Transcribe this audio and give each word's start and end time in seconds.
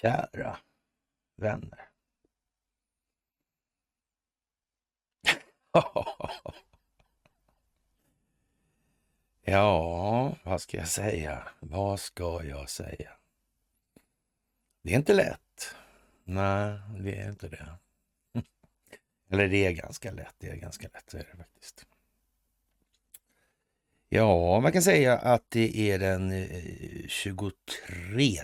Kära 0.00 0.56
vänner. 1.36 1.88
ja, 9.42 10.36
vad 10.42 10.60
ska 10.60 10.76
jag 10.76 10.88
säga? 10.88 11.48
Vad 11.60 12.00
ska 12.00 12.44
jag 12.44 12.70
säga? 12.70 13.10
Det 14.82 14.92
är 14.92 14.96
inte 14.96 15.14
lätt. 15.14 15.74
Nej, 16.24 16.80
det 16.98 17.20
är 17.20 17.28
inte 17.28 17.48
det. 17.48 17.68
Eller 19.30 19.48
det 19.48 19.66
är 19.66 19.72
ganska 19.72 20.12
lätt. 20.12 20.34
Det 20.38 20.48
är 20.48 20.56
ganska 20.56 20.88
lätt, 20.92 21.14
är 21.14 21.28
det 21.30 21.36
faktiskt. 21.36 21.86
Ja, 24.08 24.60
man 24.60 24.72
kan 24.72 24.82
säga 24.82 25.18
att 25.18 25.50
det 25.50 25.78
är 25.78 25.98
den 25.98 26.32
eh, 26.32 27.06
23 27.08 28.36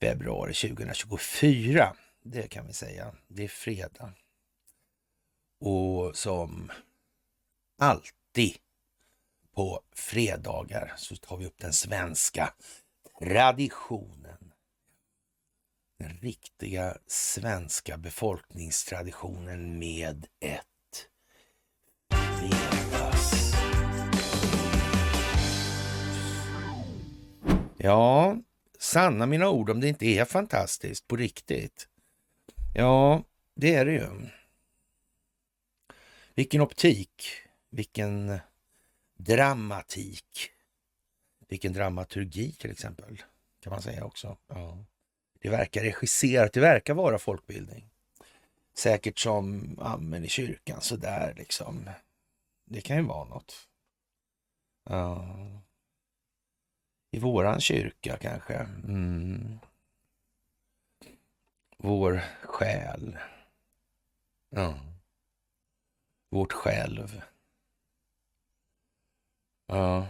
februari 0.00 0.54
2024. 0.54 1.96
Det 2.22 2.48
kan 2.48 2.66
vi 2.66 2.72
säga. 2.72 3.14
Det 3.28 3.44
är 3.44 3.48
fredag. 3.48 4.12
Och 5.60 6.16
som 6.16 6.72
alltid 7.78 8.56
på 9.54 9.80
fredagar 9.92 10.92
så 10.96 11.16
tar 11.16 11.36
vi 11.36 11.46
upp 11.46 11.58
den 11.58 11.72
svenska 11.72 12.54
traditionen. 13.18 14.52
Den 15.98 16.18
riktiga 16.18 16.98
svenska 17.06 17.96
befolkningstraditionen 17.96 19.78
med 19.78 20.26
ett 20.40 21.08
fredags... 22.10 23.52
Ja, 27.76 28.36
sanna 28.78 29.26
mina 29.26 29.48
ord 29.48 29.70
om 29.70 29.80
det 29.80 29.88
inte 29.88 30.06
är 30.06 30.24
fantastiskt 30.24 31.08
på 31.08 31.16
riktigt. 31.16 31.88
Ja, 32.74 33.24
det 33.54 33.74
är 33.74 33.84
det 33.84 33.92
ju. 33.92 34.28
Vilken 36.34 36.60
optik, 36.60 37.24
vilken 37.70 38.38
dramatik, 39.16 40.50
vilken 41.48 41.72
dramaturgi 41.72 42.52
till 42.52 42.70
exempel, 42.70 43.22
kan 43.60 43.70
man 43.70 43.82
säga 43.82 44.04
också. 44.04 44.36
Ja. 44.48 44.84
Det 45.40 45.48
verkar 45.48 45.82
regisserat, 45.82 46.52
det 46.52 46.60
verkar 46.60 46.94
vara 46.94 47.18
folkbildning. 47.18 47.90
Säkert 48.74 49.18
som 49.18 49.76
amen 49.82 50.24
i 50.24 50.28
kyrkan 50.28 50.80
sådär 50.80 51.34
liksom. 51.36 51.90
Det 52.64 52.80
kan 52.80 52.96
ju 52.96 53.02
vara 53.02 53.24
något. 53.24 53.68
Ja. 54.84 55.36
I 57.16 57.18
våran 57.18 57.60
kyrka 57.60 58.16
kanske. 58.16 58.54
Mm. 58.54 59.58
Vår 61.78 62.22
själ. 62.42 63.18
Ja 64.50 64.74
vårt 66.36 66.52
själv. 66.52 67.22
Ja, 69.66 70.06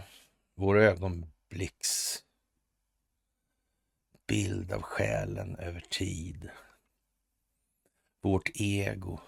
vår 0.55 0.77
ögonblicks 0.77 2.23
bild 4.27 4.71
av 4.71 4.81
själen 4.81 5.55
över 5.55 5.79
tid. 5.79 6.49
Vårt 8.21 8.49
ego. 8.53 9.19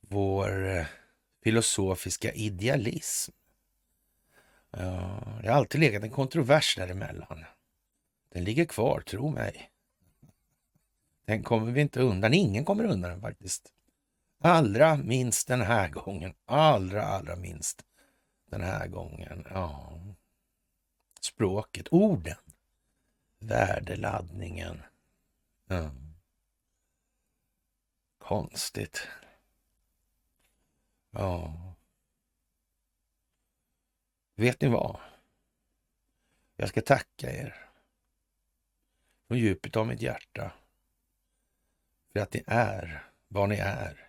Vår 0.00 0.66
eh, 0.66 0.86
filosofiska 1.42 2.32
idealism. 2.32 3.32
Ja, 4.76 5.22
det 5.42 5.48
har 5.48 5.56
alltid 5.56 5.80
legat 5.80 6.02
en 6.02 6.10
kontrovers 6.10 6.76
däremellan. 6.76 7.44
Den 8.28 8.44
ligger 8.44 8.64
kvar, 8.64 9.00
tro 9.00 9.30
mig. 9.30 9.70
Den 11.24 11.42
kommer 11.42 11.72
vi 11.72 11.80
inte 11.80 12.00
undan. 12.00 12.34
Ingen 12.34 12.64
kommer 12.64 12.84
undan 12.84 13.10
den 13.10 13.20
faktiskt. 13.20 13.72
Allra 14.38 14.96
minst 14.96 15.48
den 15.48 15.60
här 15.60 15.88
gången. 15.88 16.34
Allra, 16.44 17.04
allra 17.04 17.36
minst 17.36 17.84
den 18.50 18.60
här 18.60 18.86
gången. 18.86 19.46
Ja. 19.50 20.00
Språket, 21.20 21.88
orden, 21.90 22.36
värdeladdningen. 23.38 24.82
Ja. 25.68 25.90
Konstigt. 28.18 29.08
Ja. 31.10 31.71
Vet 34.34 34.60
ni 34.60 34.68
vad? 34.68 35.00
Jag 36.56 36.68
ska 36.68 36.80
tacka 36.80 37.32
er 37.32 37.68
från 39.28 39.38
djupet 39.38 39.76
av 39.76 39.86
mitt 39.86 40.02
hjärta 40.02 40.52
för 42.12 42.20
att 42.20 42.34
ni 42.34 42.42
är 42.46 43.08
vad 43.28 43.48
ni 43.48 43.56
är 43.56 44.08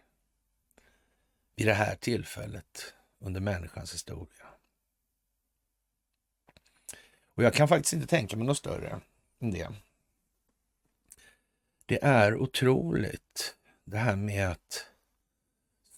vid 1.56 1.67
det 1.67 1.73
här 1.73 1.95
tillfället 1.95 2.94
under 3.19 3.41
människans 3.41 3.94
historia. 3.94 4.47
Och 7.35 7.44
jag 7.44 7.53
kan 7.53 7.67
faktiskt 7.67 7.94
inte 7.94 8.07
tänka 8.07 8.38
mig 8.38 8.47
något 8.47 8.57
större 8.57 9.01
än 9.39 9.51
det. 9.51 9.75
Det 11.85 12.03
är 12.03 12.35
otroligt 12.35 13.57
det 13.83 13.97
här 13.97 14.16
med 14.16 14.50
att 14.50 14.88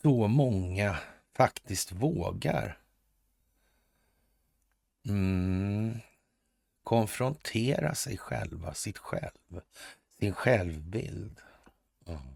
så 0.01 0.27
många 0.27 0.99
faktiskt 1.33 1.91
vågar 1.91 2.84
mm, 5.05 5.99
konfrontera 6.83 7.95
sig 7.95 8.17
själva, 8.17 8.73
sitt 8.73 8.97
själv, 8.97 9.61
sin 10.19 10.33
självbild. 10.33 11.39
Mm 12.07 12.35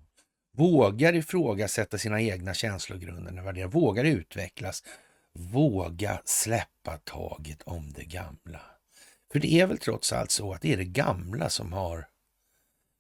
vågar 0.60 1.16
ifrågasätta 1.16 1.98
sina 1.98 2.22
egna 2.22 2.54
känslogrunder, 2.54 3.32
värderingar, 3.32 3.68
vågar 3.68 4.04
utvecklas, 4.04 4.84
våga 5.34 6.22
släppa 6.26 6.98
taget 6.98 7.62
om 7.62 7.94
det 7.94 8.06
gamla. 8.06 8.62
För 9.32 9.40
det 9.40 9.54
är 9.54 9.68
väl 9.68 9.78
trots 9.78 10.14
allt 10.14 10.32
så 10.32 10.54
att 10.54 10.62
det 10.62 10.74
är 10.74 10.78
det 10.78 10.86
gamla 10.86 11.50
som 11.50 11.74
har 11.74 12.08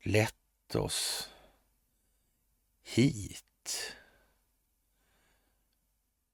lett 0.04 0.76
oss 0.76 1.30
hit. 2.84 3.96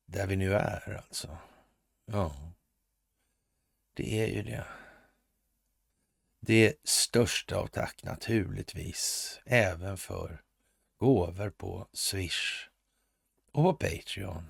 Där 0.06 0.28
vi 0.28 0.36
nu 0.36 0.54
är 0.54 1.02
alltså. 1.08 1.38
Ja, 2.06 2.36
det 3.96 4.22
är 4.22 4.28
ju 4.28 4.44
det. 4.44 4.68
Det 6.42 6.76
största 6.84 7.58
av 7.58 7.68
tack 7.68 8.04
naturligtvis, 8.04 9.40
även 9.46 9.98
för 9.98 10.42
gåvor 10.98 11.50
på 11.50 11.88
Swish 11.94 12.70
och 13.52 13.64
på 13.64 13.74
Patreon. 13.74 14.50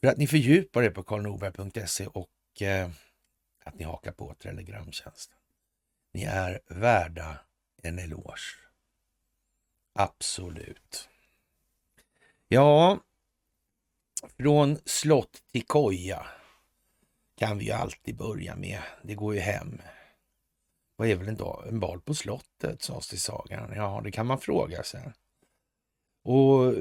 För 0.00 0.08
att 0.08 0.16
ni 0.16 0.26
fördjupar 0.26 0.82
er 0.82 0.90
på 0.90 1.02
karlnorberg.se 1.02 2.06
och 2.06 2.62
eh, 2.62 2.90
att 3.64 3.74
ni 3.74 3.84
hakar 3.84 4.12
på 4.12 4.34
Telegramtjänsten. 4.34 5.38
Ni 6.12 6.24
är 6.24 6.60
värda 6.66 7.38
en 7.82 7.98
eloge. 7.98 8.56
Absolut. 9.92 11.08
Ja, 12.48 13.00
från 14.36 14.78
slott 14.84 15.42
till 15.52 15.66
koja 15.66 16.26
kan 17.38 17.58
vi 17.58 17.64
ju 17.64 17.72
alltid 17.72 18.16
börja 18.16 18.56
med. 18.56 18.78
Det 19.02 19.14
går 19.14 19.34
ju 19.34 19.40
hem. 19.40 19.80
Vad 20.96 21.08
är 21.08 21.16
väl 21.16 21.28
en, 21.28 21.36
dag, 21.36 21.64
en 21.68 21.80
bal 21.80 22.00
på 22.00 22.14
slottet, 22.14 22.82
sades 22.82 23.08
det 23.08 23.16
i 23.16 23.18
sagan. 23.18 23.72
Ja, 23.76 24.00
det 24.04 24.10
kan 24.10 24.26
man 24.26 24.40
fråga 24.40 24.82
sig. 24.82 25.00
Och 26.24 26.74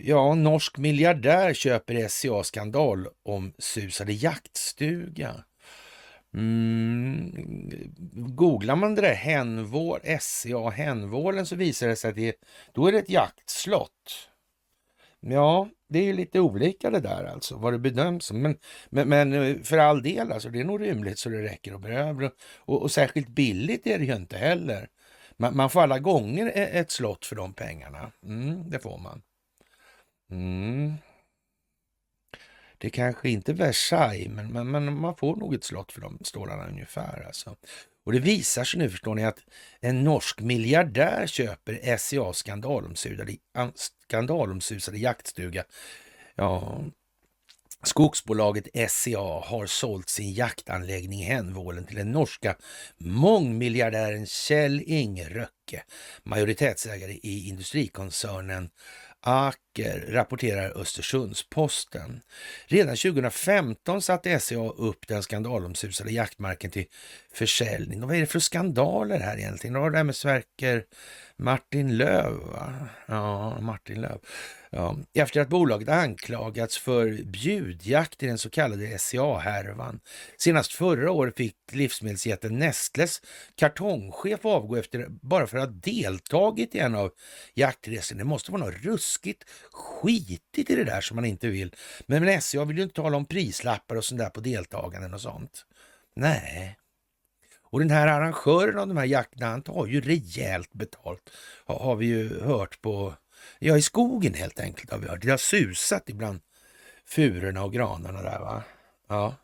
ja, 0.00 0.34
norsk 0.34 0.78
miljardär 0.78 1.54
köper 1.54 2.08
SCA 2.08 2.42
skandal 2.44 3.08
om 3.24 3.52
susade 3.58 4.12
jaktstuga. 4.12 5.44
Mm. 6.34 7.32
Googlar 8.12 8.76
man 8.76 8.94
det 8.94 9.02
där 9.02 9.14
Henvål, 9.14 10.00
SCA 10.20 10.70
Henvålen 10.70 11.46
så 11.46 11.56
visar 11.56 11.88
det 11.88 11.96
sig 11.96 12.10
att 12.10 12.16
det, 12.16 12.34
då 12.72 12.86
är 12.86 12.92
det 12.92 12.98
ett 12.98 13.10
jaktslott. 13.10 14.28
Ja, 15.28 15.68
det 15.88 15.98
är 15.98 16.02
ju 16.02 16.12
lite 16.12 16.40
olika 16.40 16.90
det 16.90 17.00
där 17.00 17.24
alltså, 17.24 17.56
vad 17.56 17.72
det 17.72 17.78
bedöms 17.78 18.24
som. 18.24 18.42
Men, 18.42 18.56
men, 18.90 19.08
men, 19.08 19.32
eh, 19.32 19.62
för 19.62 19.78
all 19.78 20.02
del, 20.02 20.32
alltså, 20.32 20.48
det 20.48 20.60
är 20.60 20.64
nog 20.64 20.82
rymligt 20.82 21.18
så 21.18 21.28
det 21.28 21.42
räcker 21.42 21.74
och 21.74 21.80
behöver. 21.80 22.30
Och, 22.56 22.82
och 22.82 22.90
särskilt 22.90 23.28
billigt 23.28 23.86
är 23.86 23.98
det 23.98 24.04
ju 24.04 24.16
inte 24.16 24.36
heller. 24.36 24.88
Man, 25.36 25.56
man, 25.56 25.70
får 25.70 25.82
alla 25.82 25.98
gånger 25.98 26.52
ett 26.54 26.90
slott 26.90 27.26
för 27.26 27.36
de 27.36 27.54
pengarna. 27.54 28.12
Mm, 28.22 28.70
det 28.70 28.78
får 28.78 28.98
man. 28.98 29.22
Mm. 30.30 30.94
Det 32.86 32.90
kanske 32.90 33.30
inte 33.30 33.52
är 33.52 33.54
Versailles, 33.54 34.28
men, 34.28 34.52
men, 34.52 34.70
men, 34.70 35.00
man 35.00 35.16
får 35.16 35.36
nog 35.36 35.54
ett 35.54 35.64
slott 35.64 35.92
för 35.92 36.00
de 36.00 36.18
stålarna 36.22 36.66
ungefär. 36.66 37.24
Alltså. 37.26 37.56
Och 38.04 38.12
det 38.12 38.18
visar 38.18 38.64
sig 38.64 38.78
nu, 38.78 38.90
förstår 38.90 39.14
ni, 39.14 39.24
att 39.24 39.38
en 39.80 40.04
norsk 40.04 40.40
miljardär 40.40 41.26
köper 41.26 41.96
SCA 41.96 42.32
skandalomsusade, 42.32 43.36
skandalomsusade 43.74 44.98
jaktstuga. 44.98 45.64
Ja, 46.34 46.80
Skogsbolaget 47.82 48.90
SCA 48.90 49.40
har 49.44 49.66
sålt 49.66 50.08
sin 50.08 50.34
jaktanläggning 50.34 51.20
i 51.20 51.24
Hänvålen 51.24 51.86
till 51.86 51.96
den 51.96 52.12
norska 52.12 52.56
mångmiljardären 52.98 54.26
Kjell 54.26 54.82
Inge 54.86 55.28
Röcke, 55.28 55.82
majoritetsägare 56.22 57.12
i 57.12 57.48
industrikoncernen 57.48 58.70
Aker, 59.28 60.06
rapporterar 60.08 60.70
Östersunds-Posten. 60.80 62.20
Redan 62.66 62.96
2015 62.96 64.02
satte 64.02 64.40
SCA 64.40 64.68
upp 64.68 65.06
den 65.08 65.22
skandalomsusade 65.22 66.10
jaktmarken 66.10 66.70
till 66.70 66.86
försäljning. 67.36 68.02
Och 68.02 68.08
vad 68.08 68.16
är 68.16 68.20
det 68.20 68.26
för 68.26 68.38
skandaler 68.38 69.18
här 69.18 69.38
egentligen? 69.38 69.74
Det 69.74 69.80
var 69.80 69.90
det 69.90 69.96
här 69.96 70.04
med 70.04 70.16
Sverker 70.16 70.84
Martin 71.36 71.96
Löv, 71.96 72.32
va? 72.32 72.88
Ja, 73.06 73.60
Martin 73.60 74.00
Löv. 74.00 74.18
Ja, 74.70 74.96
efter 75.14 75.40
att 75.40 75.48
bolaget 75.48 75.88
anklagats 75.88 76.78
för 76.78 77.22
bjudjakt 77.24 78.22
i 78.22 78.26
den 78.26 78.38
så 78.38 78.50
kallade 78.50 78.98
SCA-härvan. 78.98 80.00
Senast 80.38 80.72
förra 80.72 81.10
året 81.10 81.36
fick 81.36 81.56
livsmedelsjätten 81.72 82.58
Nestles 82.58 83.22
kartongchef 83.54 84.44
avgå 84.44 84.76
efter, 84.76 85.06
bara 85.08 85.46
för 85.46 85.58
att 85.58 85.68
ha 85.68 85.72
deltagit 85.72 86.74
i 86.74 86.78
en 86.78 86.94
av 86.94 87.10
jaktresorna. 87.54 88.18
Det 88.18 88.24
måste 88.24 88.52
vara 88.52 88.64
något 88.64 88.82
ruskigt 88.82 89.44
skitigt 89.72 90.70
i 90.70 90.76
det 90.76 90.84
där 90.84 91.00
som 91.00 91.14
man 91.14 91.24
inte 91.24 91.48
vill. 91.48 91.74
Men, 92.06 92.24
men 92.24 92.42
SCA 92.42 92.64
vill 92.64 92.76
ju 92.76 92.82
inte 92.82 92.94
tala 92.94 93.16
om 93.16 93.26
prislappar 93.26 93.96
och 93.96 94.04
sånt 94.04 94.18
där 94.18 94.30
på 94.30 94.40
deltaganden 94.40 95.14
och 95.14 95.20
sånt. 95.20 95.66
Nej, 96.16 96.76
och 97.70 97.78
den 97.78 97.90
här 97.90 98.06
arrangören 98.06 98.78
av 98.78 98.88
de 98.88 98.96
här 98.96 99.04
jakterna, 99.04 99.46
han 99.46 99.62
tar 99.62 99.86
ju 99.86 100.00
rejält 100.00 100.72
betalt. 100.72 101.30
Har 101.66 101.96
vi 101.96 102.06
ju 102.06 102.40
hört 102.40 102.82
på, 102.82 103.14
ja 103.58 103.76
i 103.76 103.82
skogen 103.82 104.34
helt 104.34 104.60
enkelt 104.60 104.90
har 104.90 104.98
vi 104.98 105.08
hört. 105.08 105.22
Det 105.22 105.30
har 105.30 105.36
susat 105.36 106.08
ibland 106.08 106.40
furorna 107.04 107.64
och 107.64 107.72
granarna 107.72 108.22
där 108.22 108.40
va. 108.40 108.62
Ja. 109.08 109.34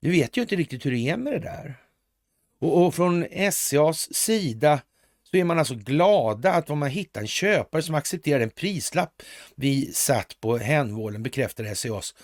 Vi 0.00 0.10
vet 0.10 0.36
ju 0.36 0.42
inte 0.42 0.56
riktigt 0.56 0.86
hur 0.86 0.90
det 0.90 1.08
är 1.08 1.16
med 1.16 1.32
det 1.32 1.38
där. 1.38 1.74
Och, 2.60 2.86
och 2.86 2.94
från 2.94 3.26
SCAs 3.52 4.14
sida 4.14 4.80
så 5.30 5.36
är 5.36 5.44
man 5.44 5.58
alltså 5.58 5.74
glada 5.74 6.52
att 6.52 6.66
de 6.66 6.82
har 6.82 6.88
hittat 6.88 7.20
en 7.20 7.26
köpare 7.26 7.82
som 7.82 7.94
accepterar 7.94 8.38
den 8.38 8.50
prislapp 8.50 9.22
vi 9.54 9.92
satt 9.92 10.40
på 10.40 10.56
hänvålen, 10.56 11.22
bekräftar 11.22 11.74
SCAs 11.74 12.14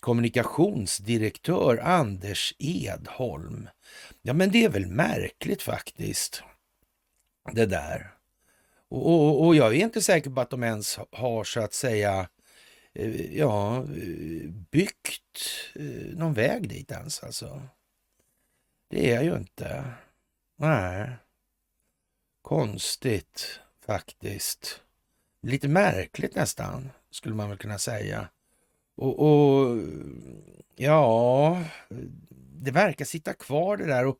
kommunikationsdirektör 0.00 1.76
Anders 1.76 2.54
Edholm. 2.58 3.68
Ja, 4.26 4.32
men 4.32 4.50
det 4.50 4.64
är 4.64 4.68
väl 4.68 4.86
märkligt 4.86 5.62
faktiskt, 5.62 6.42
det 7.52 7.66
där. 7.66 8.14
Och, 8.88 9.06
och, 9.06 9.46
och, 9.46 9.56
jag 9.56 9.74
är 9.76 9.84
inte 9.84 10.02
säker 10.02 10.30
på 10.30 10.40
att 10.40 10.50
de 10.50 10.62
ens 10.62 10.98
har 11.12 11.44
så 11.44 11.60
att 11.60 11.74
säga 11.74 12.28
eh, 12.92 13.36
ja, 13.36 13.76
eh, 13.76 14.50
byggt 14.70 15.38
eh, 15.74 16.16
någon 16.16 16.34
väg 16.34 16.68
dit 16.68 16.90
ens 16.90 17.22
alltså. 17.22 17.62
Det 18.88 19.10
är 19.10 19.14
jag 19.14 19.24
ju 19.24 19.36
inte. 19.36 19.84
Nej. 20.56 21.10
Konstigt 22.42 23.60
faktiskt. 23.86 24.82
Lite 25.42 25.68
märkligt 25.68 26.34
nästan, 26.34 26.90
skulle 27.10 27.34
man 27.34 27.48
väl 27.48 27.58
kunna 27.58 27.78
säga. 27.78 28.28
Och, 28.94 29.18
och 29.18 29.78
ja, 30.76 31.64
det 32.64 32.70
verkar 32.70 33.04
sitta 33.04 33.32
kvar 33.32 33.76
det 33.76 33.86
där 33.86 34.06
och 34.06 34.18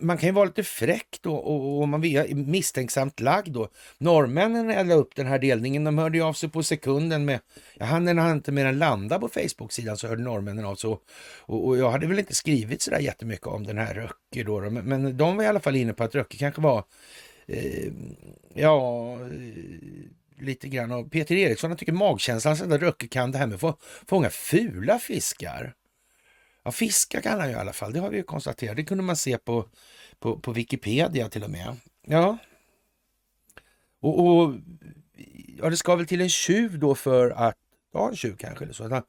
man 0.00 0.18
kan 0.18 0.28
ju 0.28 0.32
vara 0.32 0.44
lite 0.44 0.62
fräck 0.62 1.18
då 1.20 1.34
och, 1.34 1.80
och 1.80 1.88
man 1.88 2.04
är 2.04 2.34
misstänksamt 2.34 3.20
lagd 3.20 3.52
då. 3.52 3.68
Norrmännen 3.98 4.70
eldade 4.70 5.00
upp 5.00 5.16
den 5.16 5.26
här 5.26 5.38
delningen, 5.38 5.84
de 5.84 5.98
hörde 5.98 6.18
ju 6.18 6.24
av 6.24 6.32
sig 6.32 6.48
på 6.48 6.62
sekunden 6.62 7.24
med, 7.24 7.40
ja, 7.74 7.84
han 7.84 8.18
hann 8.18 8.36
inte 8.36 8.52
mer 8.52 8.66
än 8.66 8.78
landa 8.78 9.18
på 9.18 9.28
Facebook-sidan 9.28 9.96
så 9.96 10.08
hörde 10.08 10.22
norrmännen 10.22 10.64
av 10.64 10.74
sig 10.74 10.90
och, 10.90 11.02
och, 11.38 11.66
och, 11.66 11.78
jag 11.78 11.90
hade 11.90 12.06
väl 12.06 12.18
inte 12.18 12.34
skrivit 12.34 12.82
sådär 12.82 12.98
jättemycket 12.98 13.46
om 13.46 13.66
den 13.66 13.78
här 13.78 13.94
Röcke 13.94 14.44
då, 14.44 14.60
då 14.60 14.70
men, 14.70 14.84
men, 14.84 15.16
de 15.16 15.36
var 15.36 15.44
i 15.44 15.46
alla 15.46 15.60
fall 15.60 15.76
inne 15.76 15.92
på 15.92 16.04
att 16.04 16.14
Röcke 16.14 16.36
kanske 16.36 16.60
var, 16.60 16.84
eh, 17.46 17.92
ja, 18.54 19.12
eh, 19.12 19.18
lite 20.40 20.68
grann 20.68 20.92
och 20.92 21.10
Peter 21.10 21.34
Eriksson 21.34 21.70
han 21.70 21.78
tycker 21.78 21.92
magkänslan 21.92 22.56
så 22.56 22.64
Röcke 22.64 23.08
kan 23.08 23.32
det 23.32 23.38
här 23.38 23.46
med 23.46 23.54
att 23.54 23.60
få 23.60 23.76
fånga 24.06 24.30
fula 24.30 24.98
fiskar. 24.98 25.74
Ja, 26.64 26.72
fiska 26.72 27.22
kan 27.22 27.40
han 27.40 27.48
ju 27.48 27.54
i 27.54 27.58
alla 27.58 27.72
fall, 27.72 27.92
det 27.92 28.00
har 28.00 28.10
vi 28.10 28.16
ju 28.16 28.22
konstaterat. 28.22 28.76
Det 28.76 28.84
kunde 28.84 29.04
man 29.04 29.16
se 29.16 29.38
på, 29.38 29.68
på, 30.18 30.38
på 30.38 30.52
Wikipedia 30.52 31.28
till 31.28 31.44
och 31.44 31.50
med. 31.50 31.76
Ja. 32.06 32.38
Och, 34.00 34.26
och 34.26 34.54
ja, 35.58 35.70
det 35.70 35.76
ska 35.76 35.96
väl 35.96 36.06
till 36.06 36.20
en 36.20 36.28
tjuv 36.28 36.78
då 36.78 36.94
för 36.94 37.30
att, 37.30 37.56
ja 37.92 38.08
en 38.08 38.16
tjuv 38.16 38.36
kanske 38.36 38.64
eller 38.64 38.74
så. 38.74 38.88
Han, 38.88 39.02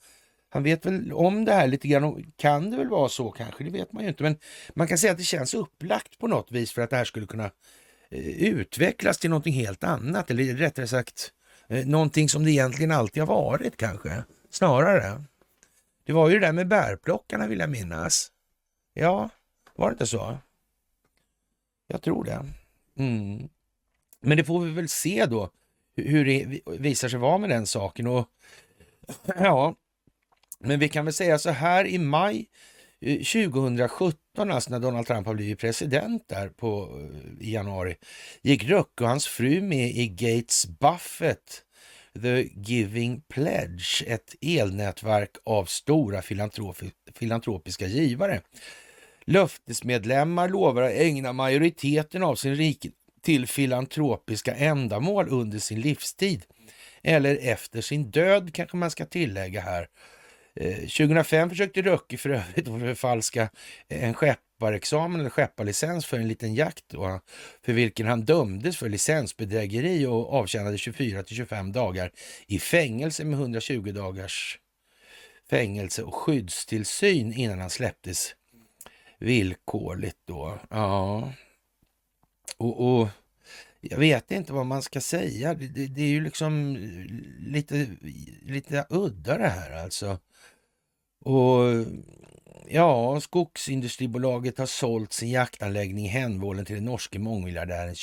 han 0.50 0.64
vet 0.64 0.86
väl 0.86 1.14
om 1.14 1.46
det 1.46 1.54
här 1.54 1.68
lite 1.68 1.88
grann 1.88 2.04
och 2.04 2.20
kan 2.36 2.72
det 2.72 2.78
väl 2.78 2.90
vara 2.90 3.10
så 3.10 3.32
kanske, 3.32 3.64
det 3.64 3.70
vet 3.70 3.94
man 3.94 4.04
ju 4.04 4.10
inte. 4.10 4.24
Men 4.24 4.38
man 4.74 4.88
kan 4.88 4.98
säga 4.98 5.12
att 5.12 5.18
det 5.18 5.24
känns 5.24 5.54
upplagt 5.54 6.20
på 6.20 6.28
något 6.28 6.52
vis 6.52 6.72
för 6.72 6.82
att 6.82 6.90
det 6.90 6.96
här 6.96 7.06
skulle 7.06 7.26
kunna 7.26 7.52
eh, 8.10 8.44
utvecklas 8.44 9.18
till 9.18 9.30
någonting 9.30 9.54
helt 9.54 9.84
annat. 9.84 10.32
Eller 10.32 10.44
rättare 10.44 10.88
sagt 10.88 11.32
eh, 11.68 11.86
någonting 11.86 12.30
som 12.30 12.46
det 12.46 12.52
egentligen 12.52 12.92
alltid 12.92 13.24
har 13.24 13.28
varit 13.28 13.78
kanske, 13.78 14.24
snarare. 14.50 15.24
Det 16.04 16.14
var 16.14 16.30
ju 16.30 16.40
det 16.40 16.46
där 16.46 16.54
med 16.54 16.68
bärplockarna 16.68 17.48
vill 17.48 17.60
jag 17.60 17.70
minnas. 17.70 18.32
Ja, 18.94 19.30
var 19.76 19.90
det 19.90 19.94
inte 19.94 20.08
så? 20.08 20.38
Jag 21.88 22.02
tror 22.02 22.24
det. 22.24 22.46
Mm. 22.98 23.50
Men 24.22 24.38
det 24.38 24.44
får 24.44 24.60
vi 24.60 24.72
väl 24.72 24.90
se 24.90 25.26
då 25.26 25.50
hur 25.96 26.26
det 26.26 26.62
visar 26.66 27.10
sig 27.10 27.20
vara 27.20 27.38
med 27.38 27.50
den 27.50 27.68
saken. 27.68 28.08
Och 28.08 28.30
ja, 29.26 29.76
men 30.60 30.80
vi 30.80 30.90
kan 30.90 31.06
väl 31.06 31.14
säga 31.14 31.40
så 31.40 31.50
här 31.50 31.86
i 31.88 31.98
maj 31.98 32.50
eh, 33.00 33.18
2017, 33.18 34.52
alltså 34.52 34.72
när 34.72 34.80
Donald 34.80 35.08
Trump 35.08 35.28
har 35.28 35.34
blivit 35.34 35.60
president 35.60 36.28
där 36.28 36.50
på, 36.50 37.00
eh, 37.02 37.48
i 37.48 37.54
januari, 37.54 37.96
gick 38.42 38.64
Ruck 38.64 39.02
och 39.02 39.08
hans 39.08 39.28
fru 39.28 39.62
med 39.62 39.90
i 39.90 40.08
Gates 40.08 40.66
Buffett 40.66 41.64
The 42.22 42.50
Giving 42.56 43.22
Pledge, 43.28 44.04
ett 44.08 44.36
elnätverk 44.42 45.32
av 45.44 45.66
stora 45.66 46.22
filantropiska 47.16 47.88
givare. 47.88 48.42
Löftesmedlemmar 49.26 50.50
lovar 50.50 50.82
att 50.82 50.92
ägna 50.92 51.34
majoriteten 51.34 52.24
av 52.24 52.36
sin 52.36 52.56
rikedom 52.56 52.98
till 53.22 53.48
filantropiska 53.48 54.56
ändamål 54.56 55.28
under 55.30 55.60
sin 55.60 55.82
livstid. 55.82 56.44
Eller 57.02 57.38
efter 57.42 57.82
sin 57.82 58.12
död 58.12 58.54
kanske 58.54 58.78
man 58.78 58.92
ska 58.92 59.06
tillägga 59.06 59.62
här. 59.62 59.88
Eh, 60.56 60.76
2005 60.76 61.50
försökte 61.50 61.82
Röcke 61.82 62.18
för 62.18 62.30
övrigt 62.30 62.68
förfalska 62.80 63.50
en 63.88 64.14
skepparexamen 64.14 65.20
eller 65.20 65.30
skepparlicens 65.30 66.06
för 66.06 66.18
en 66.20 66.28
liten 66.28 66.56
jakt 66.56 66.84
då, 66.88 67.20
för 67.62 67.74
vilken 67.74 68.08
han 68.08 68.26
dömdes 68.26 68.78
för 68.78 68.90
licensbedrägeri 68.90 70.06
och 70.06 70.34
avtjänade 70.34 70.78
24 70.78 71.24
till 71.24 71.36
25 71.36 71.72
dagar 71.72 72.12
i 72.48 72.60
fängelse 72.60 73.26
med 73.26 73.40
120 73.40 73.92
dagars 73.92 74.60
fängelse 75.50 76.04
och 76.04 76.16
skyddstillsyn 76.16 77.34
innan 77.34 77.60
han 77.60 77.70
släpptes 77.70 78.36
villkorligt 79.20 80.18
då. 80.26 80.60
Ja, 80.70 81.34
och, 82.58 83.00
och 83.02 83.08
jag 83.90 83.98
vet 83.98 84.32
inte 84.32 84.54
vad 84.54 84.66
man 84.66 84.82
ska 84.82 85.02
säga. 85.02 85.54
Det, 85.54 85.68
det, 85.68 85.88
det, 85.88 86.02
är 86.02 86.08
ju 86.08 86.22
liksom 86.22 86.76
lite, 87.40 87.88
lite 88.42 88.86
udda 88.90 89.38
det 89.38 89.48
här 89.48 89.84
alltså. 89.84 90.20
Och 91.26 91.86
Ja, 92.68 93.22
skogsindustribolaget 93.22 94.58
har 94.58 94.66
sålt 94.66 95.14
sin 95.14 95.32
jaktanläggning 95.32 96.06
i 96.06 96.08
Hänvålen 96.08 96.66
till 96.66 96.76
den 96.76 96.86
norske 96.86 97.20
mångmiljardären 97.20 97.96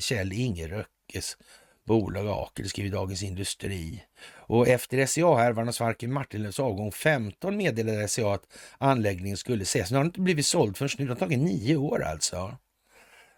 Kjell 0.00 0.32
Inge 0.32 0.68
Röckes 0.68 1.36
bolag 1.84 2.28
Aker, 2.28 2.62
det 2.62 2.68
skriver 2.68 2.90
Dagens 2.90 3.22
Industri. 3.22 4.04
Och 4.46 4.68
efter 4.68 5.06
SCA-härvan 5.06 5.68
och 5.68 5.74
Sverker 5.74 6.08
Martinlövs 6.08 6.60
avgång 6.60 6.92
15 6.92 7.56
meddelade 7.56 8.08
SCA 8.08 8.32
att 8.32 8.46
anläggningen 8.78 9.36
skulle 9.36 9.62
ses. 9.62 9.90
Nu 9.90 9.96
har 9.96 10.04
den 10.04 10.08
inte 10.08 10.20
blivit 10.20 10.46
såld 10.46 10.76
förrän 10.76 10.90
nu. 10.98 11.04
Det 11.04 11.10
har 11.10 11.18
tagit 11.18 11.38
nio 11.38 11.76
år 11.76 12.02
alltså. 12.02 12.56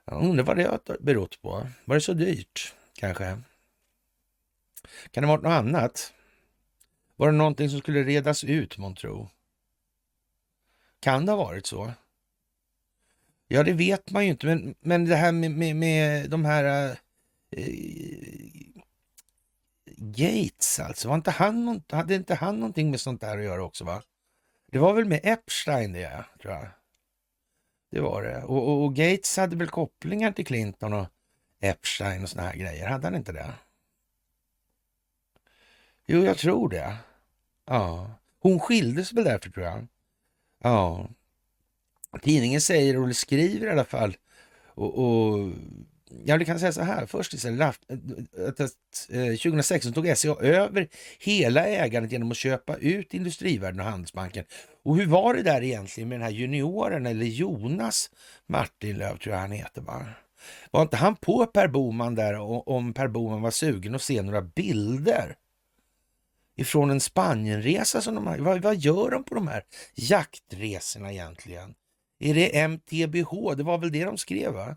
Jag 0.07 0.23
undrar 0.23 0.45
vad 0.45 0.57
det 0.57 0.65
har 0.65 0.97
berott 1.01 1.43
på. 1.43 1.67
Var 1.85 1.95
det 1.95 2.01
så 2.01 2.13
dyrt 2.13 2.75
kanske? 2.95 3.25
Kan 5.11 5.23
det 5.23 5.27
ha 5.27 5.37
varit 5.37 5.45
något 5.45 5.51
annat? 5.51 6.13
Var 7.17 7.27
det 7.27 7.37
någonting 7.37 7.71
som 7.71 7.79
skulle 7.79 8.05
redas 8.05 8.45
ut, 8.45 8.79
månntro? 8.79 9.31
Kan 11.01 11.27
det 11.27 11.33
ha 11.33 11.37
varit 11.37 11.67
så? 11.67 11.93
Ja, 13.49 13.63
det 13.63 13.73
vet 13.73 14.11
man 14.11 14.25
ju 14.25 14.31
inte, 14.31 14.47
men, 14.47 14.75
men 14.81 15.05
det 15.05 15.17
här 15.17 15.33
med, 15.33 15.51
med, 15.51 15.77
med 15.77 16.31
de 16.31 16.45
här 16.45 16.91
äh, 17.51 17.67
Gates 19.97 20.81
alltså, 20.81 21.09
var 21.09 21.15
inte 21.15 21.31
han, 21.31 21.83
hade 21.89 22.15
inte 22.15 22.35
han 22.35 22.57
någonting 22.57 22.91
med 22.91 23.01
sånt 23.01 23.21
där 23.21 23.39
att 23.39 23.45
göra 23.45 23.65
också? 23.65 23.85
va? 23.85 24.03
Det 24.67 24.79
var 24.79 24.93
väl 24.95 25.05
med 25.05 25.21
Epstein 25.23 25.93
det, 25.93 26.25
tror 26.43 26.55
jag. 26.55 26.69
Det 27.97 28.03
var 28.03 28.23
det. 28.23 28.43
Och, 28.43 28.69
och, 28.69 28.85
och 28.85 28.95
Gates 28.95 29.37
hade 29.37 29.57
väl 29.57 29.69
kopplingar 29.69 30.33
till 30.33 30.47
Clinton 30.47 30.93
och 30.93 31.07
Epstein 31.61 32.23
och 32.23 32.29
såna 32.29 32.43
här 32.43 32.57
grejer, 32.57 32.89
hade 32.89 33.07
han 33.07 33.15
inte 33.15 33.33
det? 33.33 33.55
Jo, 36.07 36.25
jag 36.25 36.39
tror 36.39 36.69
det. 36.69 36.97
Ja. 37.67 38.11
Hon 38.39 38.61
skildes 38.61 39.13
väl 39.13 39.25
därför 39.25 39.51
tror 39.51 39.67
jag. 39.67 39.87
Ja. 40.63 41.09
Tidningen 42.23 42.61
säger, 42.61 42.99
och 42.99 43.17
skriver 43.17 43.67
i 43.67 43.71
alla 43.71 43.85
fall, 43.85 44.17
och, 44.67 44.99
och 44.99 45.53
Ja, 46.25 46.39
du 46.39 46.45
kan 46.45 46.61
säga 46.61 46.73
så 46.73 46.83
här 46.83 47.07
först 47.07 47.35
istället. 47.35 47.81
2016 49.43 49.91
eh, 49.91 49.95
tog 49.95 50.17
SCA 50.17 50.35
över 50.41 50.89
hela 51.19 51.67
ägandet 51.67 52.13
genom 52.13 52.31
att 52.31 52.37
köpa 52.37 52.77
ut 52.77 53.15
Industrivärden 53.15 53.81
och 53.81 53.87
Handelsbanken. 53.87 54.45
Och 54.85 54.97
hur 54.97 55.07
var 55.07 55.35
det 55.35 55.43
där 55.43 55.63
egentligen 55.63 56.09
med 56.09 56.19
den 56.19 56.25
här 56.25 56.33
junioren, 56.33 57.07
eller 57.07 57.27
Jonas 57.27 58.11
Martinlöv 58.47 59.19
tror 59.19 59.35
jag 59.35 59.41
han 59.41 59.53
heter 59.53 59.81
va? 59.81 60.07
Var 60.71 60.83
inte 60.83 60.97
han 60.97 61.17
på 61.17 61.47
Per 61.47 61.69
Boman 61.69 62.15
där 62.15 62.35
om 62.69 62.93
Per 62.93 63.09
Boman 63.09 63.43
var 63.43 63.51
sugen 63.51 63.95
att 63.95 64.03
se 64.03 64.23
några 64.23 64.43
bilder 64.43 65.37
ifrån 66.57 66.91
en 66.91 67.01
Spanienresa 67.01 68.01
som 68.01 68.15
de 68.15 68.27
har? 68.27 68.39
Vad, 68.39 68.63
vad 68.63 68.77
gör 68.77 69.11
de 69.11 69.25
på 69.25 69.35
de 69.35 69.49
här 69.49 69.63
jaktresorna 69.95 71.13
egentligen? 71.13 71.75
Är 72.19 72.35
det 72.35 72.59
MTBH? 72.59 73.55
Det 73.57 73.63
var 73.63 73.79
väl 73.79 73.93
det 73.93 74.05
de 74.05 74.19
skrev 74.19 74.53
va? 74.53 74.77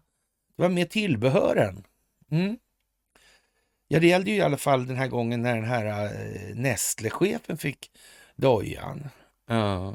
Det 0.59 0.63
var 0.63 0.69
med 0.69 0.89
tillbehören. 0.89 1.83
Mm. 2.31 2.57
Ja, 3.87 3.99
det 3.99 4.07
gällde 4.07 4.31
ju 4.31 4.37
i 4.37 4.41
alla 4.41 4.57
fall 4.57 4.87
den 4.87 4.97
här 4.97 5.07
gången 5.07 5.41
när 5.41 5.55
den 5.55 5.65
här 5.65 5.85
äh, 5.85 6.55
Nestle-chefen 6.55 7.57
fick 7.57 7.91
dojan. 8.35 9.09
Uh. 9.51 9.93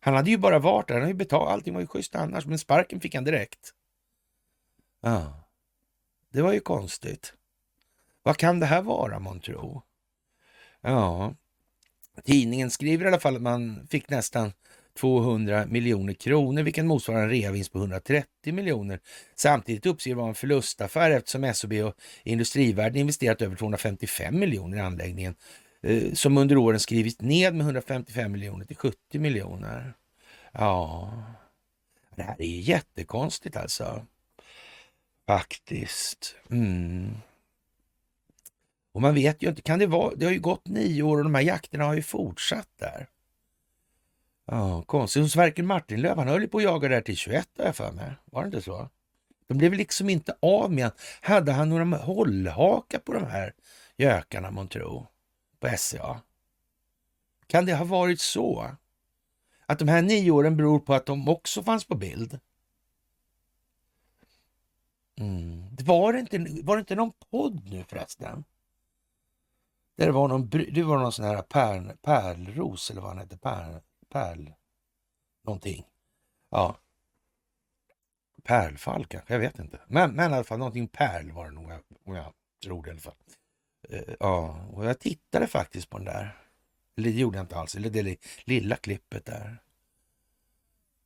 Han 0.00 0.14
hade 0.14 0.30
ju 0.30 0.36
bara 0.36 0.58
varit 0.58 0.88
där, 0.88 0.94
han 0.94 1.02
hade 1.02 1.12
ju 1.12 1.18
betalat, 1.18 1.52
allting 1.52 1.74
var 1.74 1.80
ju 1.80 1.86
schysst 1.86 2.14
annars, 2.14 2.46
men 2.46 2.58
sparken 2.58 3.00
fick 3.00 3.14
han 3.14 3.24
direkt. 3.24 3.74
Ja, 5.00 5.44
det 6.32 6.42
var 6.42 6.52
ju 6.52 6.60
konstigt. 6.60 7.34
Vad 8.22 8.36
kan 8.36 8.60
det 8.60 8.66
här 8.66 8.82
vara, 8.82 9.18
månntro? 9.18 9.82
Ja, 10.80 11.34
tidningen 12.24 12.70
skriver 12.70 13.04
i 13.04 13.08
alla 13.08 13.20
fall 13.20 13.36
att 13.36 13.42
man 13.42 13.86
fick 13.86 14.10
nästan 14.10 14.52
200 14.94 15.66
miljoner 15.66 16.12
kronor, 16.12 16.62
vilket 16.62 16.84
motsvarar 16.84 17.22
en 17.22 17.30
reavinst 17.30 17.72
på 17.72 17.78
130 17.78 18.52
miljoner. 18.52 19.00
Samtidigt 19.36 19.86
uppges 19.86 20.04
det 20.04 20.14
vara 20.14 20.28
en 20.28 20.34
förlustaffär 20.34 21.10
eftersom 21.10 21.54
SOB 21.54 21.72
och 21.72 21.94
Industrivärden 22.24 22.96
investerat 22.96 23.42
över 23.42 23.56
255 23.56 24.38
miljoner 24.38 24.76
i 24.76 24.80
anläggningen 24.80 25.34
eh, 25.82 26.12
som 26.12 26.38
under 26.38 26.56
åren 26.56 26.80
skrivit 26.80 27.20
ned 27.20 27.54
med 27.54 27.64
155 27.64 28.32
miljoner 28.32 28.64
till 28.64 28.76
70 28.76 29.18
miljoner. 29.18 29.94
Ja, 30.52 31.12
det 32.16 32.22
här 32.22 32.36
är 32.38 32.46
ju 32.46 32.60
jättekonstigt 32.60 33.56
alltså. 33.56 34.06
Faktiskt. 35.26 36.36
Mm. 36.50 37.14
Och 38.92 39.02
man 39.02 39.14
vet 39.14 39.42
ju 39.42 39.48
inte, 39.48 39.62
kan 39.62 39.78
det 39.78 39.86
vara, 39.86 40.14
det 40.14 40.24
har 40.24 40.32
ju 40.32 40.40
gått 40.40 40.68
nio 40.68 41.02
år 41.02 41.18
och 41.18 41.24
de 41.24 41.34
här 41.34 41.42
jakterna 41.42 41.84
har 41.84 41.94
ju 41.94 42.02
fortsatt 42.02 42.68
där. 42.78 43.08
Ja, 44.46 44.82
konstigt. 44.82 45.22
Hos 45.22 45.32
Sverker 45.32 45.62
Martinlöf 45.62 46.16
han 46.16 46.28
höll 46.28 46.42
ju 46.42 46.48
på 46.48 46.58
att 46.58 46.64
jaga 46.64 46.88
där 46.88 47.00
till 47.00 47.16
21 47.16 47.48
har 47.58 47.64
jag 47.64 47.76
för 47.76 47.92
mig. 47.92 48.12
Var 48.24 48.42
det 48.42 48.46
inte 48.46 48.62
så? 48.62 48.88
De 49.46 49.58
blev 49.58 49.72
liksom 49.72 50.10
inte 50.10 50.36
av 50.42 50.72
med 50.72 50.92
Hade 51.20 51.52
han 51.52 51.68
några 51.68 51.96
hållhakar 51.96 52.98
på 52.98 53.12
de 53.12 53.24
här 53.24 53.54
gökarna, 53.96 54.50
månntro? 54.50 55.06
På 55.60 55.68
SCA? 55.76 56.20
Kan 57.46 57.66
det 57.66 57.74
ha 57.74 57.84
varit 57.84 58.20
så? 58.20 58.76
Att 59.66 59.78
de 59.78 59.88
här 59.88 60.02
nio 60.02 60.30
åren 60.30 60.56
beror 60.56 60.78
på 60.78 60.94
att 60.94 61.06
de 61.06 61.28
också 61.28 61.62
fanns 61.62 61.84
på 61.84 61.94
bild? 61.94 62.40
Mm. 65.18 65.76
Det 65.76 65.84
var, 65.84 66.14
inte, 66.14 66.38
var 66.62 66.76
det 66.76 66.80
inte 66.80 66.94
någon 66.94 67.12
podd 67.30 67.68
nu 67.68 67.84
förresten? 67.88 68.44
Där 69.96 70.06
det 70.06 70.12
var 70.12 70.28
någon, 70.28 70.48
det 70.48 70.82
var 70.82 70.98
någon 70.98 71.12
sån 71.12 71.24
här 71.24 71.42
pärl, 71.42 71.92
pärlros 72.02 72.90
eller 72.90 73.00
vad 73.00 73.10
han 73.10 73.18
hette, 73.18 73.38
pärl, 73.38 73.80
pärl 74.10 74.52
någonting. 75.44 75.86
Ja. 76.50 76.76
Pärlfall 78.42 79.06
kanske, 79.06 79.32
jag 79.34 79.40
vet 79.40 79.58
inte. 79.58 79.80
Men, 79.86 80.12
men 80.12 80.30
i 80.30 80.34
alla 80.34 80.44
fall 80.44 80.58
någonting 80.58 80.88
pärl 80.88 81.30
var 81.30 81.44
det 81.44 81.50
nog, 81.50 81.72
om 82.04 82.14
jag 82.14 82.32
tror 82.62 82.82
det 82.82 82.88
i 82.88 82.90
alla 82.90 83.00
fall. 83.00 83.16
Uh, 83.92 84.14
ja, 84.20 84.66
och 84.72 84.86
jag 84.86 84.98
tittade 84.98 85.46
faktiskt 85.46 85.90
på 85.90 85.98
den 85.98 86.04
där. 86.04 86.36
Eller 86.96 87.10
det 87.10 87.18
gjorde 87.18 87.38
jag 87.38 87.44
inte 87.44 87.56
alls, 87.56 87.74
eller 87.74 87.90
det 87.90 88.16
lilla 88.44 88.76
klippet 88.76 89.24
där. 89.24 89.62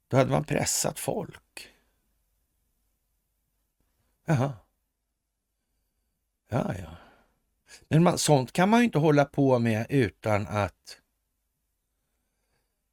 Då 0.09 0.17
hade 0.17 0.31
man 0.31 0.45
pressat 0.45 0.99
folk. 0.99 1.69
Jaha. 4.25 4.53
Ja, 6.49 6.75
ja. 6.79 6.97
Men 7.89 8.03
man, 8.03 8.19
sånt 8.19 8.53
kan 8.53 8.69
man 8.69 8.81
ju 8.81 8.85
inte 8.85 8.99
hålla 8.99 9.25
på 9.25 9.59
med 9.59 9.87
utan 9.89 10.47
att 10.47 11.01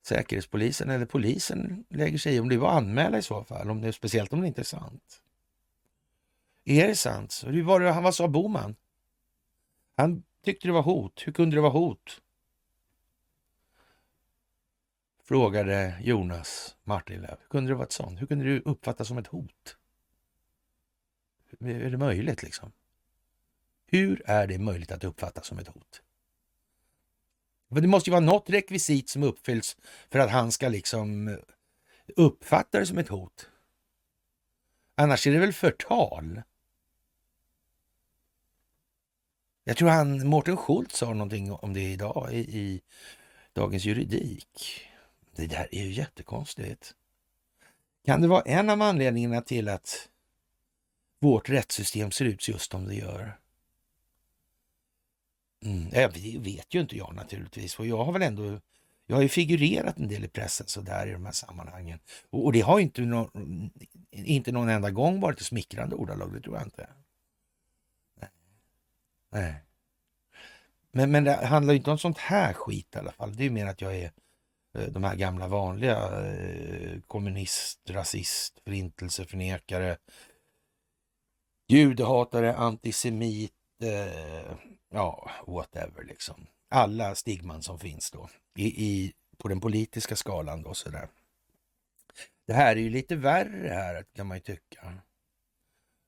Säkerhetspolisen 0.01 0.89
eller 0.89 1.05
polisen 1.05 1.85
lägger 1.89 2.17
sig 2.17 2.35
i 2.35 2.39
om 2.39 2.49
det 2.49 2.57
var 2.57 2.71
anmäla 2.71 3.17
i 3.17 3.21
så 3.21 3.43
fall, 3.43 3.69
om 3.69 3.81
det, 3.81 3.93
speciellt 3.93 4.33
om 4.33 4.41
det 4.41 4.47
inte 4.47 4.61
är 4.61 4.65
sant. 4.65 5.21
Är 6.63 6.87
det 6.87 6.95
sant? 6.95 7.31
Så 7.31 7.47
hur 7.47 7.63
var 7.63 7.79
det, 7.79 8.01
vad 8.01 8.15
sa 8.15 8.27
Boman? 8.27 8.75
Han 9.97 10.23
tyckte 10.43 10.67
det 10.67 10.71
var 10.71 10.81
hot. 10.81 11.23
Hur 11.25 11.33
kunde 11.33 11.55
det 11.55 11.61
vara 11.61 11.71
hot? 11.71 12.21
Frågade 15.23 15.97
Jonas 16.01 16.75
Martinlöf. 16.83 17.39
Hur 17.41 17.47
kunde 17.49 17.71
det 17.71 17.75
vara 17.75 17.85
ett 17.85 17.91
sånt? 17.91 18.21
Hur 18.21 18.27
kunde 18.27 18.45
det 18.45 18.61
uppfattas 18.61 19.07
som 19.07 19.17
ett 19.17 19.27
hot? 19.27 19.77
Är 21.59 21.89
det 21.89 21.97
möjligt 21.97 22.43
liksom? 22.43 22.71
Hur 23.85 24.21
är 24.25 24.47
det 24.47 24.57
möjligt 24.57 24.91
att 24.91 25.03
uppfattas 25.03 25.47
som 25.47 25.59
ett 25.59 25.67
hot? 25.67 26.01
Det 27.71 27.87
måste 27.87 28.09
ju 28.09 28.11
vara 28.11 28.25
något 28.25 28.49
rekvisit 28.49 29.09
som 29.09 29.23
uppfylls 29.23 29.77
för 30.09 30.19
att 30.19 30.31
han 30.31 30.51
ska 30.51 30.69
liksom 30.69 31.27
eh, 31.27 31.35
uppfatta 32.15 32.79
det 32.79 32.85
som 32.85 32.97
ett 32.97 33.07
hot. 33.07 33.49
Annars 34.95 35.27
är 35.27 35.31
det 35.31 35.39
väl 35.39 35.53
förtal? 35.53 36.41
Jag 39.63 39.77
tror 39.77 39.89
han, 39.89 40.27
Mårten 40.27 40.57
Schultz 40.57 40.97
sa 40.97 41.13
någonting 41.13 41.51
om 41.51 41.73
det 41.73 41.91
idag 41.91 42.33
i, 42.33 42.37
i 42.37 42.81
Dagens 43.53 43.85
Juridik. 43.85 44.81
Det 45.35 45.47
där 45.47 45.67
är 45.71 45.83
ju 45.83 45.91
jättekonstigt. 45.91 46.95
Kan 48.05 48.21
det 48.21 48.27
vara 48.27 48.41
en 48.41 48.69
av 48.69 48.81
anledningarna 48.81 49.41
till 49.41 49.69
att 49.69 50.09
vårt 51.19 51.49
rättssystem 51.49 52.11
ser 52.11 52.25
ut 52.25 52.47
just 52.47 52.71
som 52.71 52.87
det 52.87 52.95
gör? 52.95 53.40
Mm, 55.65 55.89
det 55.89 56.37
vet 56.39 56.73
ju 56.73 56.81
inte 56.81 56.97
jag 56.97 57.15
naturligtvis, 57.15 57.79
Och 57.79 57.87
jag 57.87 58.05
har 58.05 58.11
väl 58.11 58.21
ändå 58.21 58.59
jag 59.11 59.15
har 59.15 59.23
ju 59.23 59.29
figurerat 59.29 59.97
en 59.97 60.07
del 60.07 60.23
i 60.23 60.27
pressen 60.27 60.67
så 60.67 60.81
där 60.81 61.07
i 61.07 61.11
de 61.11 61.25
här 61.25 61.31
sammanhangen. 61.31 61.99
Och, 62.29 62.45
och 62.45 62.53
det 62.53 62.61
har 62.61 62.79
inte, 62.79 63.01
no, 63.01 63.29
inte 64.11 64.51
någon 64.51 64.69
enda 64.69 64.91
gång 64.91 65.19
varit 65.19 65.41
i 65.41 65.43
smickrande 65.43 65.95
ordalag, 65.95 66.33
det 66.33 66.41
tror 66.41 66.55
jag 66.55 66.67
inte. 66.67 66.89
Nej. 68.21 68.29
Nej. 69.31 69.55
Men, 70.91 71.11
men 71.11 71.23
det 71.23 71.45
handlar 71.45 71.73
ju 71.73 71.77
inte 71.77 71.91
om 71.91 71.97
sånt 71.97 72.17
här 72.17 72.53
skit 72.53 72.95
i 72.95 72.97
alla 72.97 73.11
fall. 73.11 73.35
Det 73.35 73.43
är 73.43 73.45
ju 73.45 73.49
mer 73.49 73.65
att 73.65 73.81
jag 73.81 73.95
är 73.95 74.11
eh, 74.77 74.87
de 74.87 75.03
här 75.03 75.15
gamla 75.15 75.47
vanliga 75.47 76.25
eh, 76.25 77.01
kommunist, 77.07 77.89
rasist, 77.89 78.59
förintelseförnekare, 78.63 79.97
judehatare, 81.67 82.55
antisemit, 82.55 83.53
eh, 83.83 84.55
ja, 84.91 85.31
whatever 85.47 86.03
liksom. 86.03 86.47
Alla 86.69 87.15
stigman 87.15 87.63
som 87.63 87.79
finns 87.79 88.11
då 88.11 88.29
i, 88.55 88.65
i, 88.65 89.13
på 89.37 89.47
den 89.47 89.59
politiska 89.59 90.15
skalan 90.15 90.61
då 90.61 90.73
sådär. 90.73 91.09
Det 92.45 92.53
här 92.53 92.75
är 92.75 92.79
ju 92.79 92.89
lite 92.89 93.15
värre 93.15 93.73
här 93.73 94.05
kan 94.13 94.27
man 94.27 94.37
ju 94.37 94.41
tycka. 94.41 94.93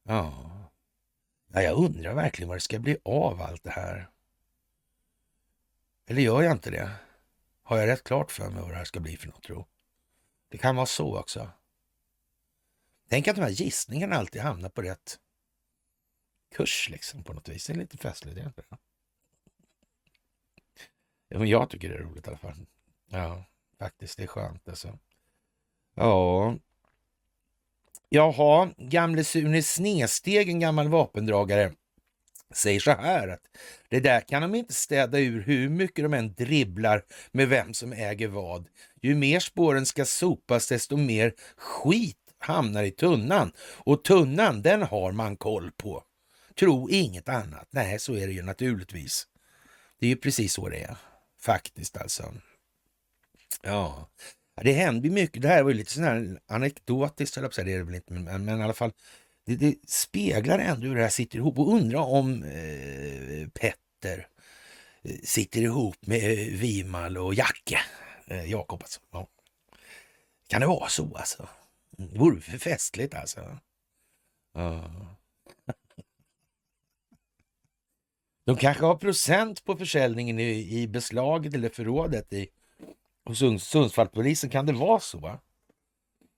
Ja. 0.03 0.33
ja, 1.53 1.61
jag 1.61 1.77
undrar 1.77 2.13
verkligen 2.13 2.47
vad 2.47 2.57
det 2.57 2.61
ska 2.61 2.79
bli 2.79 2.97
av 3.03 3.41
allt 3.41 3.63
det 3.63 3.69
här. 3.71 4.09
Eller 6.07 6.21
gör 6.21 6.41
jag 6.41 6.51
inte 6.51 6.71
det? 6.71 6.91
Har 7.63 7.77
jag 7.77 7.87
rätt 7.87 8.03
klart 8.03 8.31
för 8.31 8.49
mig 8.49 8.61
vad 8.61 8.71
det 8.71 8.77
här 8.77 8.85
ska 8.85 8.99
bli 8.99 9.17
för 9.17 9.27
något 9.27 9.43
tro? 9.43 9.65
Det 10.49 10.57
kan 10.57 10.75
vara 10.75 10.85
så 10.85 11.19
också. 11.19 11.49
Tänk 13.09 13.27
att 13.27 13.35
de 13.35 13.41
här 13.41 13.49
gissningarna 13.49 14.15
alltid 14.15 14.41
hamnar 14.41 14.69
på 14.69 14.81
rätt 14.81 15.19
kurs 16.53 16.89
liksom 16.89 17.23
på 17.23 17.33
något 17.33 17.49
vis. 17.49 17.67
Det 17.67 17.73
är 17.73 17.77
lite 17.77 17.97
festligt. 17.97 18.35
Det 18.35 18.53
men 21.37 21.47
jag 21.47 21.69
tycker 21.69 21.89
det 21.89 21.95
är 21.95 21.99
roligt 21.99 22.27
i 22.27 22.29
alla 22.29 22.37
fall. 22.37 22.65
Ja, 23.09 23.45
faktiskt. 23.79 24.17
Det 24.17 24.23
är 24.23 24.27
skönt 24.27 24.69
alltså. 24.69 24.99
Ja. 25.95 26.55
Jaha, 28.09 28.69
gamle 28.77 29.23
Sune 29.23 29.63
Snesteg, 29.63 30.49
en 30.49 30.59
gammal 30.59 30.87
vapendragare, 30.87 31.71
säger 32.53 32.79
så 32.79 32.91
här 32.91 33.27
att 33.27 33.41
det 33.89 33.99
där 33.99 34.21
kan 34.21 34.41
de 34.41 34.55
inte 34.55 34.73
städa 34.73 35.19
ur 35.19 35.41
hur 35.41 35.69
mycket 35.69 36.05
de 36.05 36.13
än 36.13 36.33
dribblar 36.33 37.03
med 37.31 37.49
vem 37.49 37.73
som 37.73 37.93
äger 37.93 38.27
vad. 38.27 38.67
Ju 39.01 39.15
mer 39.15 39.39
spåren 39.39 39.85
ska 39.85 40.05
sopas, 40.05 40.67
desto 40.67 40.97
mer 40.97 41.33
skit 41.57 42.17
hamnar 42.37 42.83
i 42.83 42.91
tunnan. 42.91 43.51
Och 43.59 44.03
tunnan, 44.03 44.61
den 44.61 44.83
har 44.83 45.11
man 45.11 45.37
koll 45.37 45.71
på. 45.71 46.03
Tro 46.59 46.89
inget 46.89 47.29
annat. 47.29 47.67
Nej, 47.69 47.99
så 47.99 48.15
är 48.15 48.27
det 48.27 48.33
ju 48.33 48.41
naturligtvis. 48.41 49.27
Det 49.99 50.05
är 50.05 50.09
ju 50.09 50.15
precis 50.15 50.53
så 50.53 50.69
det 50.69 50.83
är 50.83 50.97
faktiskt 51.39 51.97
alltså. 51.97 52.33
Ja, 53.61 54.09
det 54.61 54.73
händer 54.73 55.09
mycket. 55.09 55.41
Det 55.41 55.47
här 55.47 55.63
var 55.63 55.71
ju 55.71 55.77
lite 55.77 55.91
sån 55.91 56.03
här 56.03 56.39
anekdotiskt, 56.47 57.35
höll 57.35 57.43
jag 57.43 57.55
på 57.55 57.63
det 57.63 57.73
är 57.73 57.77
det 57.77 57.83
väl 57.83 57.95
inte, 57.95 58.13
men, 58.13 58.45
men 58.45 58.59
i 58.59 58.63
alla 58.63 58.73
fall, 58.73 58.91
det, 59.45 59.55
det, 59.55 59.75
speglar 59.87 60.59
ändå 60.59 60.87
hur 60.87 60.95
det 60.95 61.01
här 61.01 61.09
sitter 61.09 61.37
ihop 61.37 61.59
och 61.59 61.73
undra 61.73 61.99
om 61.99 62.43
eh, 62.43 63.47
Petter 63.47 64.27
eh, 65.01 65.15
sitter 65.23 65.61
ihop 65.61 66.05
med 66.05 66.23
eh, 66.23 66.59
Vimal 66.59 67.17
och 67.17 67.33
Jacke, 67.33 67.79
eh, 68.25 68.51
Jakob 68.51 68.81
alltså. 68.81 68.99
Ja. 69.11 69.27
Kan 70.47 70.61
det 70.61 70.67
vara 70.67 70.89
så 70.89 71.15
alltså? 71.15 71.47
Mm, 71.97 72.11
det 72.13 72.19
vore 72.19 72.41
för 72.41 72.57
festligt 72.57 73.13
alltså. 73.13 73.57
Ja. 74.53 74.91
De 78.45 78.57
kanske 78.57 78.85
har 78.85 78.95
procent 78.95 79.63
på 79.65 79.75
försäljningen 79.75 80.39
i, 80.39 80.81
i 80.81 80.87
beslaget 80.87 81.53
eller 81.53 81.69
förrådet 81.69 82.33
i 82.33 82.47
hos 83.25 83.63
Sundsvallspolisen. 83.63 84.49
Kan 84.49 84.65
det 84.65 84.73
vara 84.73 84.99
så? 84.99 85.39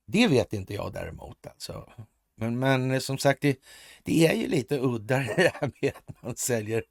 Det 0.06 0.28
vet 0.28 0.54
inte 0.54 0.74
jag 0.74 0.94
däremot. 0.94 1.48
Alltså. 1.48 1.94
Men, 2.36 2.60
men 2.60 2.92
eh, 2.92 3.00
som 3.00 3.18
sagt, 3.18 3.42
det, 3.42 3.60
det 4.04 4.28
är 4.28 4.34
ju 4.34 4.48
lite 4.48 4.80
udda 4.80 5.18
det 5.38 5.54
här 5.54 5.72
med 5.82 5.94
att 6.06 6.24
man 6.24 6.36
säljer 6.36 6.84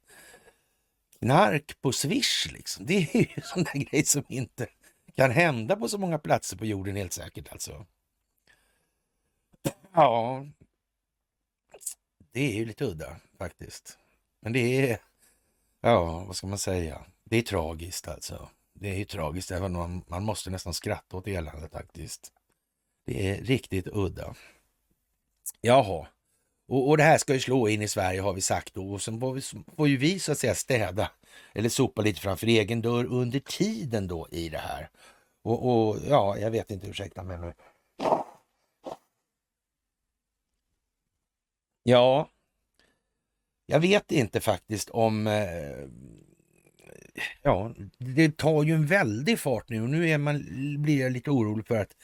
knark 1.19 1.81
på 1.81 1.91
Swish. 1.91 2.51
Liksom. 2.51 2.85
Det 2.85 2.93
är 2.93 3.17
ju 3.17 3.27
en 3.35 3.43
sån 3.43 3.63
där 3.63 3.79
grej 3.79 4.05
som 4.05 4.23
inte 4.29 4.67
kan 5.15 5.31
hända 5.31 5.75
på 5.75 5.89
så 5.89 5.97
många 5.97 6.19
platser 6.19 6.57
på 6.57 6.65
jorden 6.65 6.95
helt 6.95 7.13
säkert. 7.13 7.51
Alltså. 7.51 7.85
Ja, 9.93 10.45
det 12.31 12.39
är 12.39 12.55
ju 12.55 12.65
lite 12.65 12.85
udda 12.85 13.15
faktiskt. 13.37 13.97
Men 14.45 14.53
det 14.53 14.89
är, 14.91 14.99
ja, 15.81 16.23
vad 16.27 16.35
ska 16.35 16.47
man 16.47 16.57
säga? 16.57 17.05
Det 17.23 17.37
är 17.37 17.41
tragiskt 17.41 18.07
alltså. 18.07 18.49
Det 18.73 18.89
är 18.89 18.95
ju 18.95 19.05
tragiskt, 19.05 19.51
även 19.51 19.73
man, 19.73 20.03
man 20.07 20.23
måste 20.23 20.49
nästan 20.49 20.73
skratta 20.73 21.17
åt 21.17 21.27
eländet 21.27 21.71
faktiskt. 21.71 22.31
Det 23.05 23.29
är 23.29 23.41
riktigt 23.41 23.87
udda. 23.87 24.35
Jaha, 25.61 26.07
och, 26.67 26.89
och 26.89 26.97
det 26.97 27.03
här 27.03 27.17
ska 27.17 27.33
ju 27.33 27.39
slå 27.39 27.67
in 27.67 27.81
i 27.81 27.87
Sverige 27.87 28.21
har 28.21 28.33
vi 28.33 28.41
sagt 28.41 28.73
då. 28.73 28.93
Och 28.93 29.01
sen 29.01 29.19
får, 29.19 29.33
vi, 29.33 29.41
får 29.75 29.87
ju 29.87 29.97
vi 29.97 30.19
så 30.19 30.31
att 30.31 30.37
säga 30.37 30.55
städa 30.55 31.11
eller 31.53 31.69
sopa 31.69 32.01
lite 32.01 32.21
framför 32.21 32.47
egen 32.47 32.81
dörr 32.81 33.05
under 33.05 33.39
tiden 33.39 34.07
då 34.07 34.27
i 34.31 34.49
det 34.49 34.57
här. 34.57 34.89
Och, 35.43 35.69
och 35.69 35.97
ja, 36.09 36.37
jag 36.37 36.51
vet 36.51 36.71
inte, 36.71 36.87
ursäkta 36.87 37.23
mig 37.23 37.37
nu. 37.37 37.53
Ja, 41.83 42.29
jag 43.65 43.79
vet 43.79 44.11
inte 44.11 44.41
faktiskt 44.41 44.89
om... 44.89 45.27
Eh, 45.27 45.87
ja, 47.41 47.73
det 47.97 48.37
tar 48.37 48.63
ju 48.63 48.73
en 48.73 48.85
väldig 48.85 49.39
fart 49.39 49.69
nu 49.69 49.81
och 49.81 49.89
nu 49.89 50.09
är 50.09 50.17
man, 50.17 50.43
blir 50.81 51.01
jag 51.01 51.11
lite 51.11 51.31
orolig 51.31 51.67
för 51.67 51.77
att 51.77 51.95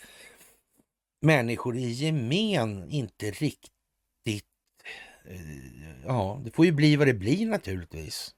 människor 1.21 1.77
i 1.77 1.89
gemen 1.89 2.89
inte 2.89 3.31
riktigt... 3.31 4.45
Eh, 5.25 5.41
ja, 6.05 6.41
det 6.45 6.51
får 6.51 6.65
ju 6.65 6.71
bli 6.71 6.95
vad 6.95 7.07
det 7.07 7.13
blir 7.13 7.45
naturligtvis. 7.45 8.35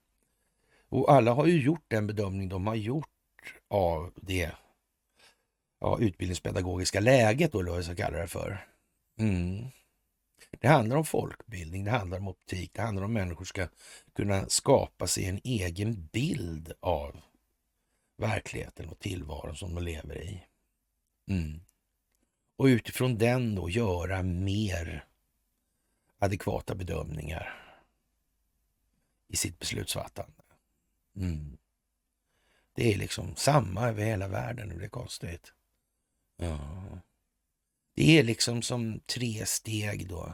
Och 0.90 1.12
alla 1.12 1.32
har 1.32 1.46
ju 1.46 1.62
gjort 1.62 1.86
den 1.88 2.08
bedömning 2.08 2.50
de 2.50 2.68
har 2.68 2.76
gjort 2.76 3.08
av 3.70 4.12
det 4.16 4.52
ja, 5.80 5.98
utbildningspedagogiska 6.00 7.00
läget 7.00 7.52
då, 7.52 7.60
eller 7.60 7.70
vad 7.70 7.78
jag 7.78 7.86
ska 7.86 7.96
kalla 7.96 8.18
det 8.18 8.28
för. 8.28 8.68
Mm. 9.20 9.66
Det 10.60 10.68
handlar 10.68 10.96
om 10.96 11.06
folkbildning, 11.06 11.84
det 11.84 11.92
handlar 11.92 12.18
om 12.18 12.28
optik, 12.28 12.72
det 12.74 12.82
handlar 12.82 13.04
om 13.04 13.12
att 13.12 13.14
människor 13.14 13.46
ska 13.46 13.68
kunna 14.14 14.50
skapa 14.50 15.08
sig 15.08 15.26
en 15.26 15.42
egen 15.44 16.06
bild 16.06 16.74
av 16.80 17.22
verkligheten 18.18 18.90
och 18.90 19.00
tillvaron 19.00 19.56
som 19.56 19.76
de 19.76 19.84
lever 19.84 20.22
i. 20.22 20.46
Mm. 21.28 21.62
Och 22.56 22.66
utifrån 22.66 23.18
den 23.18 23.56
då 23.56 23.70
göra 23.70 24.24
mer 24.24 25.06
adekvata 26.20 26.76
bedömningar 26.76 27.60
i 29.28 29.36
sitt 29.36 29.60
beslutsfattande. 29.60 30.44
Mm. 31.16 31.58
Det 32.74 32.94
är 32.94 32.98
liksom 32.98 33.36
samma 33.36 33.88
över 33.88 34.06
hela 34.06 34.28
världen 34.28 34.72
och 34.72 34.80
det 34.80 34.86
är 34.86 34.90
konstigt. 34.90 35.54
Ja. 36.38 36.60
Det 37.94 38.20
är 38.20 38.24
liksom 38.24 38.62
som 38.62 39.00
tre 39.00 39.46
steg 39.46 40.10
då. 40.10 40.34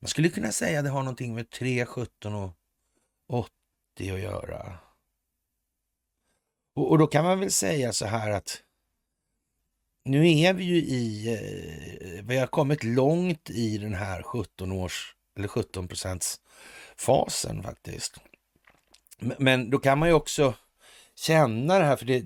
Man 0.00 0.08
skulle 0.08 0.28
kunna 0.28 0.52
säga 0.52 0.78
att 0.78 0.84
det 0.84 0.90
har 0.90 1.02
någonting 1.02 1.34
med 1.34 1.50
3, 1.50 1.86
17 1.86 2.34
och 2.34 2.52
80 3.28 3.50
att 3.98 4.20
göra. 4.20 4.78
Och, 6.74 6.90
och, 6.90 6.98
då 6.98 7.06
kan 7.06 7.24
man 7.24 7.40
väl 7.40 7.50
säga 7.50 7.92
så 7.92 8.06
här 8.06 8.30
att 8.30 8.62
nu 10.04 10.38
är 10.40 10.54
vi 10.54 10.64
ju 10.64 10.76
i, 10.76 11.32
eh, 11.32 12.24
vi 12.24 12.36
har 12.36 12.46
kommit 12.46 12.84
långt 12.84 13.50
i 13.50 13.78
den 13.78 13.94
här 13.94 14.22
17 14.22 14.72
års 14.72 15.16
eller 15.36 15.48
17 15.48 15.88
procents 15.88 16.40
fasen 16.96 17.62
faktiskt. 17.62 18.16
Men, 19.18 19.70
då 19.70 19.78
kan 19.78 19.98
man 19.98 20.08
ju 20.08 20.14
också 20.14 20.54
känna 21.14 21.78
det 21.78 21.84
här, 21.84 21.96
för 21.96 22.06
det 22.06 22.16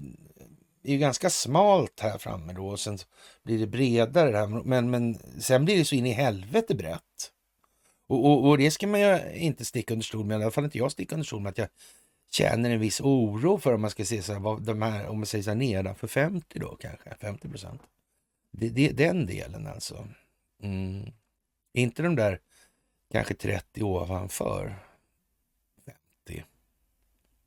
är 0.83 0.93
ju 0.93 0.99
ganska 0.99 1.31
smalt 1.31 2.01
här 2.01 2.19
framme 2.19 2.53
då 2.53 2.69
och 2.69 2.81
sen 2.81 2.99
blir 3.43 3.59
det 3.59 3.67
bredare 3.67 4.31
där. 4.31 4.47
Men, 4.47 4.91
men 4.91 5.19
sen 5.41 5.65
blir 5.65 5.79
det 5.79 5.85
så 5.85 5.95
in 5.95 6.07
i 6.07 6.13
helvete 6.13 6.75
brett. 6.75 7.33
Och, 8.11 8.27
och, 8.27 8.49
och, 8.49 8.59
det 8.59 8.71
ska 8.71 8.87
man 8.87 9.01
ju 9.01 9.33
inte 9.35 9.65
sticka 9.65 9.95
under 9.95 10.05
stol 10.05 10.27
med, 10.27 10.41
i 10.41 10.43
alla 10.43 10.51
fall 10.51 10.65
inte 10.65 10.79
jag 10.79 10.93
sticka 10.93 11.15
under 11.15 11.27
stol 11.27 11.41
med, 11.41 11.51
att 11.51 11.59
jag 11.59 11.69
känner 12.31 12.71
en 12.71 12.81
viss 12.81 13.01
oro 13.01 13.59
för 13.59 13.75
om 13.75 13.81
man 13.81 13.91
ska 13.91 14.05
se 14.05 14.23
så 14.23 14.33
här, 14.33 14.41
vad 14.41 14.63
de 14.63 14.83
här, 14.83 15.07
om 15.07 15.19
man 15.19 15.27
säger 15.27 15.43
så 15.43 15.51
här 15.51 15.57
nedanför 15.57 16.07
50 16.07 16.59
då 16.59 16.77
kanske, 16.77 17.15
50 17.21 17.49
procent. 17.49 17.83
Det, 18.51 18.69
det, 18.69 18.89
den 18.89 19.27
delen 19.27 19.67
alltså. 19.67 20.09
Mm. 20.63 21.13
Inte 21.73 22.03
de 22.03 22.17
där 22.17 22.41
kanske 23.13 23.35
30 23.35 23.83
ovanför 23.83 24.79
50, 26.27 26.45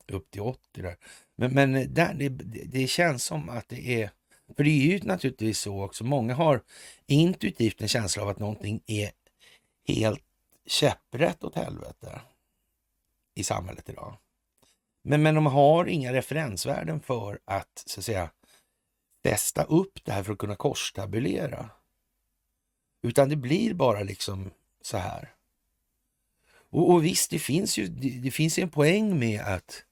upp 0.08 0.32
till 0.32 0.42
80 0.42 0.82
där. 0.82 0.98
Men, 1.36 1.54
men 1.54 1.94
där, 1.94 2.14
det, 2.14 2.30
det 2.66 2.88
känns 2.88 3.24
som 3.24 3.50
att 3.50 3.70
det 3.70 4.02
är, 4.02 4.12
för 4.56 4.64
det 4.64 4.70
är 4.70 4.92
ju 4.92 5.00
naturligtvis 5.04 5.60
så 5.60 5.84
också, 5.84 6.04
många 6.04 6.34
har 6.34 6.62
intuitivt 7.06 7.82
en 7.82 7.88
känsla 7.88 8.24
av 8.24 8.30
att 8.30 8.40
någonting 8.40 8.82
är 8.88 9.12
helt 9.88 10.24
käpprätt 10.66 11.44
åt 11.44 11.56
helvete 11.56 12.22
i 13.36 13.44
samhället 13.44 13.90
idag. 13.90 14.18
Men, 15.02 15.24
men 15.24 15.36
de 15.36 15.46
har 15.46 15.86
inga 15.86 16.14
referensvärden 16.14 17.00
för 17.00 17.40
att, 17.46 17.84
så 17.86 18.00
att 18.00 18.06
säga, 18.06 18.30
bästa 19.24 19.64
upp 19.64 20.06
det 20.06 20.12
här 20.12 20.24
för 20.24 20.34
att 20.34 20.40
kunna 20.40 20.56
korstabulera. 20.56 21.70
Utan 23.02 23.30
det 23.30 23.36
blir 23.36 23.74
bara 23.74 24.04
liksom 24.04 24.52
så 24.82 24.98
här. 24.98 25.34
Och, 26.70 26.92
och 26.92 27.06
visst, 27.06 27.30
det 27.30 27.40
finns 27.40 27.78
ju 27.78 27.88
det, 27.88 28.10
det 28.10 28.32
finns 28.32 28.60
en 28.60 28.70
poäng 28.70 29.20
med 29.20 29.42
att 29.42 29.86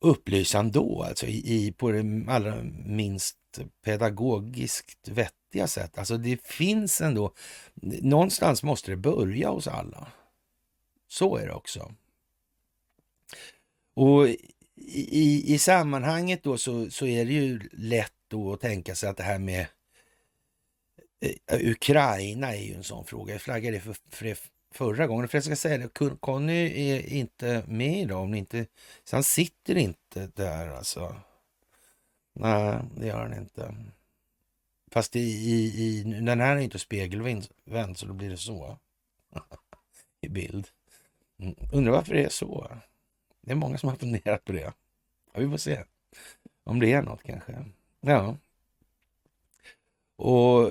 upplysa 0.00 0.58
ändå, 0.58 1.02
alltså 1.02 1.26
i, 1.26 1.54
i, 1.54 1.72
på 1.72 1.90
det 1.90 2.24
allra 2.28 2.62
minst 2.86 3.38
pedagogiskt 3.82 5.08
vettiga 5.08 5.43
sätt. 5.66 5.98
Alltså 5.98 6.16
det 6.16 6.46
finns 6.46 7.00
ändå, 7.00 7.34
någonstans 8.02 8.62
måste 8.62 8.90
det 8.90 8.96
börja 8.96 9.48
hos 9.48 9.68
alla. 9.68 10.08
Så 11.08 11.36
är 11.36 11.46
det 11.46 11.52
också. 11.52 11.94
Och 13.94 14.28
i, 14.76 15.54
i 15.54 15.58
sammanhanget 15.58 16.42
då 16.42 16.58
så, 16.58 16.90
så 16.90 17.06
är 17.06 17.24
det 17.24 17.32
ju 17.32 17.60
lätt 17.72 18.12
då 18.28 18.52
att 18.52 18.60
tänka 18.60 18.94
sig 18.94 19.08
att 19.08 19.16
det 19.16 19.22
här 19.22 19.38
med 19.38 19.66
eh, 21.20 21.70
Ukraina 21.70 22.54
är 22.54 22.62
ju 22.62 22.74
en 22.74 22.84
sån 22.84 23.04
fråga. 23.04 23.34
Jag 23.34 23.42
flaggade 23.42 23.80
för, 23.80 23.96
för 24.10 24.24
det 24.24 24.38
förra 24.74 25.06
gången. 25.06 25.28
För 25.28 25.38
jag 25.38 25.44
ska 25.44 25.56
säga 25.56 25.78
det, 25.78 26.16
Conny 26.20 26.90
är 26.92 27.12
inte 27.12 27.64
med 27.68 28.00
idag. 28.00 28.22
Om 28.22 28.34
inte, 28.34 28.66
så 29.04 29.16
han 29.16 29.24
sitter 29.24 29.76
inte 29.76 30.30
där 30.34 30.68
alltså. 30.68 31.16
Nej, 32.32 32.78
det 32.96 33.06
gör 33.06 33.22
han 33.22 33.38
inte. 33.38 33.74
Fast 34.94 35.16
i, 35.16 35.20
i, 35.20 35.84
i, 35.84 36.02
den 36.02 36.40
här 36.40 36.56
är 36.56 36.60
inte 36.60 36.78
spegelvänd 36.78 37.48
så 37.96 38.06
då 38.06 38.12
blir 38.12 38.30
det 38.30 38.36
så. 38.36 38.78
I 40.20 40.28
bild. 40.28 40.68
Mm. 41.38 41.54
Undrar 41.72 41.92
varför 41.92 42.14
det 42.14 42.24
är 42.24 42.28
så. 42.28 42.76
Det 43.40 43.50
är 43.50 43.56
många 43.56 43.78
som 43.78 43.88
har 43.88 43.96
funderat 43.96 44.44
på 44.44 44.52
det. 44.52 44.72
Ja, 45.32 45.40
vi 45.40 45.48
får 45.48 45.56
se 45.56 45.84
om 46.64 46.80
det 46.80 46.92
är 46.92 47.02
något 47.02 47.22
kanske. 47.22 47.64
Ja. 48.00 48.36
Och 50.16 50.70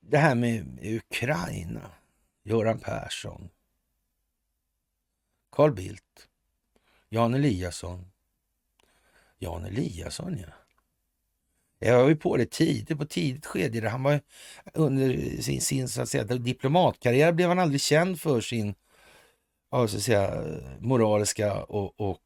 det 0.00 0.18
här 0.18 0.34
med 0.34 0.78
Ukraina. 0.82 1.90
Göran 2.42 2.78
Persson. 2.78 3.50
Carl 5.50 5.72
Bildt. 5.72 6.28
Jan 7.08 7.34
Eliasson. 7.34 8.10
Jan 9.38 9.64
Eliasson, 9.64 10.38
ja. 10.38 10.61
Jag 11.84 12.02
var 12.02 12.08
ju 12.08 12.16
på 12.16 12.36
det 12.36 12.50
tidigt, 12.50 12.98
på 12.98 13.04
tidigt 13.04 13.46
skede. 13.46 13.88
Han 13.88 14.02
var 14.02 14.20
under 14.74 15.36
sin, 15.42 15.60
sin 15.60 15.88
så 15.88 16.02
att 16.02 16.08
säga, 16.08 16.24
diplomatkarriär 16.24 17.32
blev 17.32 17.48
han 17.48 17.58
aldrig 17.58 17.80
känd 17.80 18.20
för 18.20 18.40
sin 18.40 18.74
ja, 19.72 19.88
så 19.88 19.96
att 19.96 20.02
säga, 20.02 20.44
moraliska 20.80 21.62
och, 21.62 22.00
och 22.00 22.18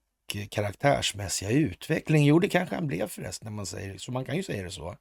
karaktärsmässiga 0.50 1.50
utveckling. 1.50 2.24
Jo, 2.24 2.38
det 2.38 2.48
kanske 2.48 2.74
han 2.74 2.86
blev 2.86 3.08
förresten, 3.08 3.46
när 3.46 3.52
man 3.52 3.66
säger 3.66 3.98
så. 3.98 4.12
Man 4.12 4.24
kan 4.24 4.36
ju 4.36 4.42
säga 4.42 4.62
det 4.62 4.70
så. 4.70 4.96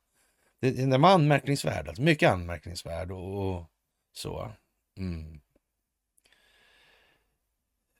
Den 0.59 1.01
var 1.01 1.09
anmärkningsvärd, 1.09 1.87
alltså 1.87 2.03
mycket 2.03 2.31
anmärkningsvärd 2.31 3.11
och, 3.11 3.55
och 3.55 3.63
så. 4.13 4.51
Mm. 4.97 5.39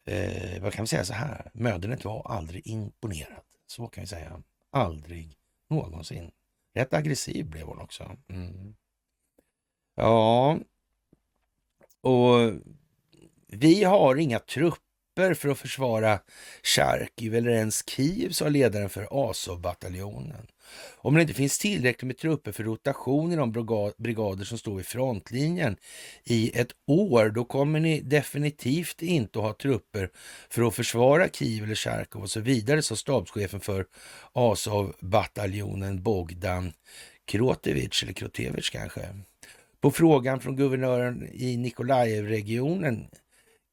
Eh, 0.06 0.62
vad 0.62 0.74
kan 0.74 0.84
vi 0.84 0.88
säga 0.88 1.06
så 1.06 1.14
här? 1.14 1.52
Mödernet 1.54 2.06
var 2.06 2.32
aldrig 2.32 2.68
imponerad. 2.68 3.44
Så 3.68 3.88
kan 3.88 4.02
vi 4.02 4.08
säga. 4.08 4.42
Aldrig 4.72 5.38
någonsin. 5.70 6.32
Rätt 6.76 6.94
aggressiv 6.94 7.46
blev 7.50 7.66
hon 7.66 7.80
också. 7.80 8.18
Mm. 8.30 8.76
Ja, 9.96 10.60
och 12.02 12.54
vi 13.48 13.84
har 13.84 14.16
inga 14.16 14.40
trupper 14.40 15.34
för 15.34 15.50
att 15.50 15.58
försvara 15.60 16.20
Charkiv 16.64 17.36
eller 17.36 17.52
ens 17.52 17.90
Kiev, 17.90 18.30
sa 18.30 18.50
ledaren 18.50 18.90
för 18.90 19.08
Azov-bataljonen. 19.12 20.48
Om 20.98 21.16
det 21.16 21.22
inte 21.22 21.34
finns 21.34 21.60
tillräckligt 21.60 22.08
med 22.08 22.18
trupper 22.18 22.52
för 22.52 22.64
rotation 22.64 23.32
i 23.32 23.36
de 23.36 23.52
brigader 23.98 24.46
som 24.46 24.58
står 24.58 24.82
i 24.82 24.84
frontlinjen 24.84 25.78
i 26.24 26.60
ett 26.60 26.72
år, 26.88 27.30
då 27.30 27.46
kommer 27.46 27.80
ni 27.80 28.02
definitivt 28.02 29.02
inte 29.02 29.40
att 29.40 29.46
ha 29.46 29.54
trupper 29.54 30.10
för 30.50 30.68
att 30.68 30.76
försvara 30.76 31.30
Kiev 31.30 31.64
eller 31.64 31.76
Charkov 31.76 32.22
och 32.22 32.32
så 32.32 32.40
vidare, 32.40 32.82
sa 32.82 32.96
stabschefen 32.96 33.60
för 33.60 33.86
Azov-bataljonen 34.34 36.04
Bogdan 36.04 36.74
Krotevich, 37.26 38.04
eller 38.04 38.14
Krotevich 38.14 38.70
kanske. 38.70 39.02
På 39.82 39.92
frågan 39.92 40.40
från 40.40 40.56
guvernören 40.56 41.30
i 41.34 41.58
Nikolajev-regionen, 41.58 43.08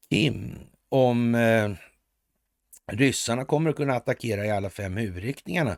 Kim, 0.09 0.55
om 0.89 1.35
eh, 1.35 1.71
ryssarna 2.91 3.45
kommer 3.45 3.69
att 3.69 3.75
kunna 3.75 3.95
attackera 3.95 4.45
i 4.45 4.51
alla 4.51 4.69
fem 4.69 4.97
huvudriktningarna 4.97 5.77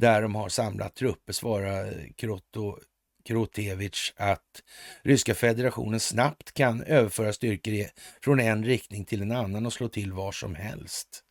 där 0.00 0.22
de 0.22 0.34
har 0.34 0.48
samlat 0.48 0.94
trupper 0.94 1.32
svarar 1.32 2.08
Kroto, 2.16 2.78
Krotevich 3.24 4.12
att 4.16 4.62
Ryska 5.02 5.34
federationen 5.34 6.00
snabbt 6.00 6.52
kan 6.52 6.82
överföra 6.82 7.32
styrkor 7.32 7.86
från 8.22 8.40
en 8.40 8.64
riktning 8.64 9.04
till 9.04 9.22
en 9.22 9.32
annan 9.32 9.66
och 9.66 9.72
slå 9.72 9.88
till 9.88 10.12
var 10.12 10.32
som 10.32 10.54
helst. 10.54 11.24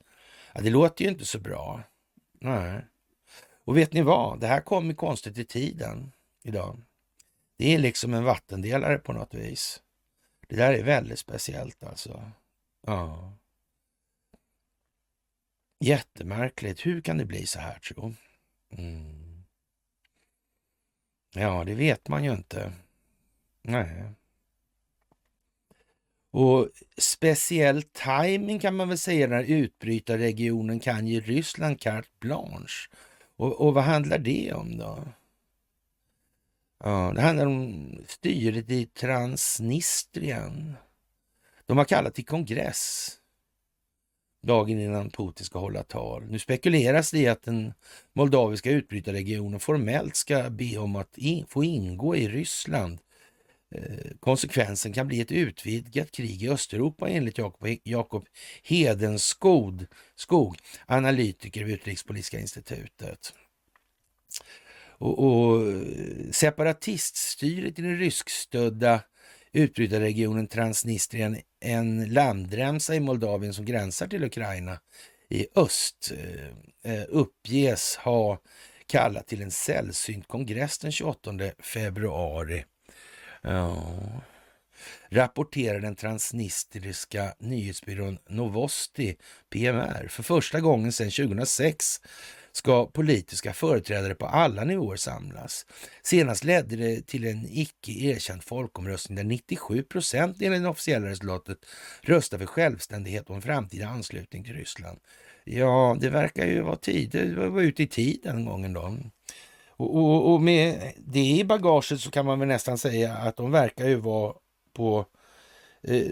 Ja, 0.54 0.62
det 0.62 0.70
låter 0.70 1.04
ju 1.04 1.12
inte 1.12 1.26
så 1.26 1.40
bra. 1.40 1.84
Nej. 2.40 2.86
Och 3.66 3.78
vet 3.78 3.94
ni 3.94 4.02
vad? 4.02 4.40
Det 4.40 4.48
här 4.48 4.62
kommer 4.62 4.94
konstigt 4.94 5.38
i 5.38 5.46
tiden 5.46 6.12
idag. 6.44 6.82
Det 7.58 7.76
är 7.76 7.80
liksom 7.80 8.14
en 8.14 8.24
vattendelare 8.24 8.98
på 8.98 9.14
något 9.14 9.34
vis. 9.34 9.82
Det 10.48 10.56
där 10.56 10.74
är 10.74 10.84
väldigt 10.84 11.20
speciellt 11.20 11.84
alltså. 11.84 12.32
Ja. 12.88 13.34
Jättemärkligt. 15.80 16.86
Hur 16.86 17.02
kan 17.02 17.18
det 17.18 17.26
bli 17.26 17.46
så 17.46 17.60
här 17.60 17.80
tro? 17.80 18.14
Mm. 18.78 19.44
Ja, 21.34 21.64
det 21.64 21.76
vet 21.76 22.08
man 22.08 22.24
ju 22.24 22.32
inte. 22.32 22.72
Nej. 23.62 24.04
Och 26.32 26.70
speciell 26.98 27.84
timing 27.84 28.60
kan 28.60 28.76
man 28.76 28.90
väl 28.90 28.98
säga 28.98 29.28
när 29.28 29.44
utbrytarregionen 29.44 30.80
kan 30.80 31.08
ge 31.08 31.20
Ryssland 31.20 31.82
carte 31.82 32.10
blanche. 32.20 32.90
Och, 33.36 33.62
och 33.62 33.74
vad 33.74 33.84
handlar 33.84 34.18
det 34.18 34.54
om 34.54 34.78
då? 34.78 35.08
Ja, 36.84 37.12
det 37.16 37.22
handlar 37.22 37.46
om 37.46 37.92
styret 38.08 38.70
i 38.70 38.86
Transnistrien. 38.86 40.76
De 41.66 41.78
har 41.78 41.86
kallat 41.86 42.16
till 42.16 42.26
kongress 42.26 43.16
dagen 44.42 44.80
innan 44.80 45.10
Putin 45.10 45.46
ska 45.46 45.60
hålla 45.60 45.84
tal. 45.84 46.26
Nu 46.26 46.40
spekuleras 46.40 47.12
det 47.12 47.20
i 47.20 47.28
att 47.28 47.44
den 47.44 47.74
moldaviska 48.14 48.72
utbrytarregionen 48.72 49.60
formellt 49.60 50.16
ska 50.16 50.50
be 50.50 50.78
om 50.78 50.96
att 50.96 51.18
in, 51.18 51.46
få 51.48 51.64
ingå 51.64 52.16
i 52.16 52.28
Ryssland. 52.28 53.00
Eh, 53.76 54.12
konsekvensen 54.20 54.94
kan 54.94 55.08
bli 55.08 55.22
ett 55.22 55.32
utvidgat 55.32 56.12
krig 56.12 56.44
i 56.44 56.50
Östeuropa 56.50 57.10
enligt 57.10 57.38
Jakob, 57.38 57.68
Jakob 57.84 58.26
Hedenskog, 58.64 59.86
skog, 60.16 60.58
analytiker 60.86 61.64
vid 61.64 61.76
Utrikespolitiska 61.76 62.40
institutet. 62.40 63.34
Och, 64.98 65.20
och 65.20 65.68
eh, 65.68 66.32
separatiststyret 66.32 67.80
i 67.80 67.82
den 67.82 67.98
ryskstödda 67.98 69.02
utbrytarregionen 69.54 70.48
Transnistrien 70.48 71.38
en 71.60 72.14
landremsa 72.14 72.96
i 72.96 73.00
Moldavien 73.00 73.54
som 73.54 73.66
gränsar 73.66 74.08
till 74.08 74.24
Ukraina 74.24 74.80
i 75.30 75.48
öst 75.56 76.12
eh, 76.84 76.94
eh, 76.94 77.06
uppges 77.10 77.96
ha 77.96 78.42
kallat 78.86 79.28
till 79.28 79.42
en 79.42 79.52
sällsynt 79.52 80.28
kongress 80.28 80.78
den 80.78 80.92
28 80.92 81.32
februari. 81.60 82.66
Ja. 83.42 83.84
Rapporterar 85.10 85.80
den 85.80 85.96
transnistriska 85.96 87.34
nyhetsbyrån 87.40 88.18
Novosti, 88.30 89.16
PMR. 89.50 90.08
För 90.08 90.24
första 90.24 90.60
gången 90.60 90.92
sedan 90.92 91.12
2006 91.12 92.02
ska 92.60 92.86
politiska 92.86 93.54
företrädare 93.54 94.16
på 94.16 94.26
alla 94.26 94.64
nivåer 94.64 94.96
samlas. 94.96 95.66
Senast 96.04 96.44
ledde 96.44 96.76
det 96.76 97.08
till 97.08 97.28
en 97.28 97.48
icke 97.50 97.92
erkänd 97.92 98.44
folkomröstning 98.44 99.16
där 99.16 99.24
97 99.24 99.84
procent 99.84 100.42
enligt 100.42 100.62
det 100.62 100.70
officiella 100.70 101.10
resultatet 101.10 101.58
röstade 102.02 102.40
för 102.40 102.54
självständighet 102.54 103.30
och 103.30 103.36
en 103.36 103.42
framtida 103.42 103.88
anslutning 103.88 104.44
till 104.44 104.54
Ryssland. 104.54 105.00
Ja, 105.44 105.98
det 106.02 106.10
verkar 106.10 106.46
ju 106.46 106.62
vara 106.62 106.76
tid, 106.76 107.10
det 107.12 107.50
var 107.50 107.62
ute 107.62 107.84
i 107.84 107.88
tid 107.88 108.20
den 108.24 108.46
gången 108.46 108.74
då. 108.74 108.98
Och, 109.70 109.96
och, 109.96 110.34
och, 110.34 110.42
med 110.42 110.94
det 110.98 111.30
i 111.40 111.44
bagaget 111.44 112.02
så 112.02 112.12
kan 112.12 112.26
man 112.26 112.40
väl 112.40 112.48
nästan 112.48 112.78
säga 112.78 113.14
att 113.14 113.38
de 113.38 113.52
verkar 113.52 113.88
ju 113.88 113.96
vara 113.96 114.34
på 114.74 115.06
Eh, 115.82 116.04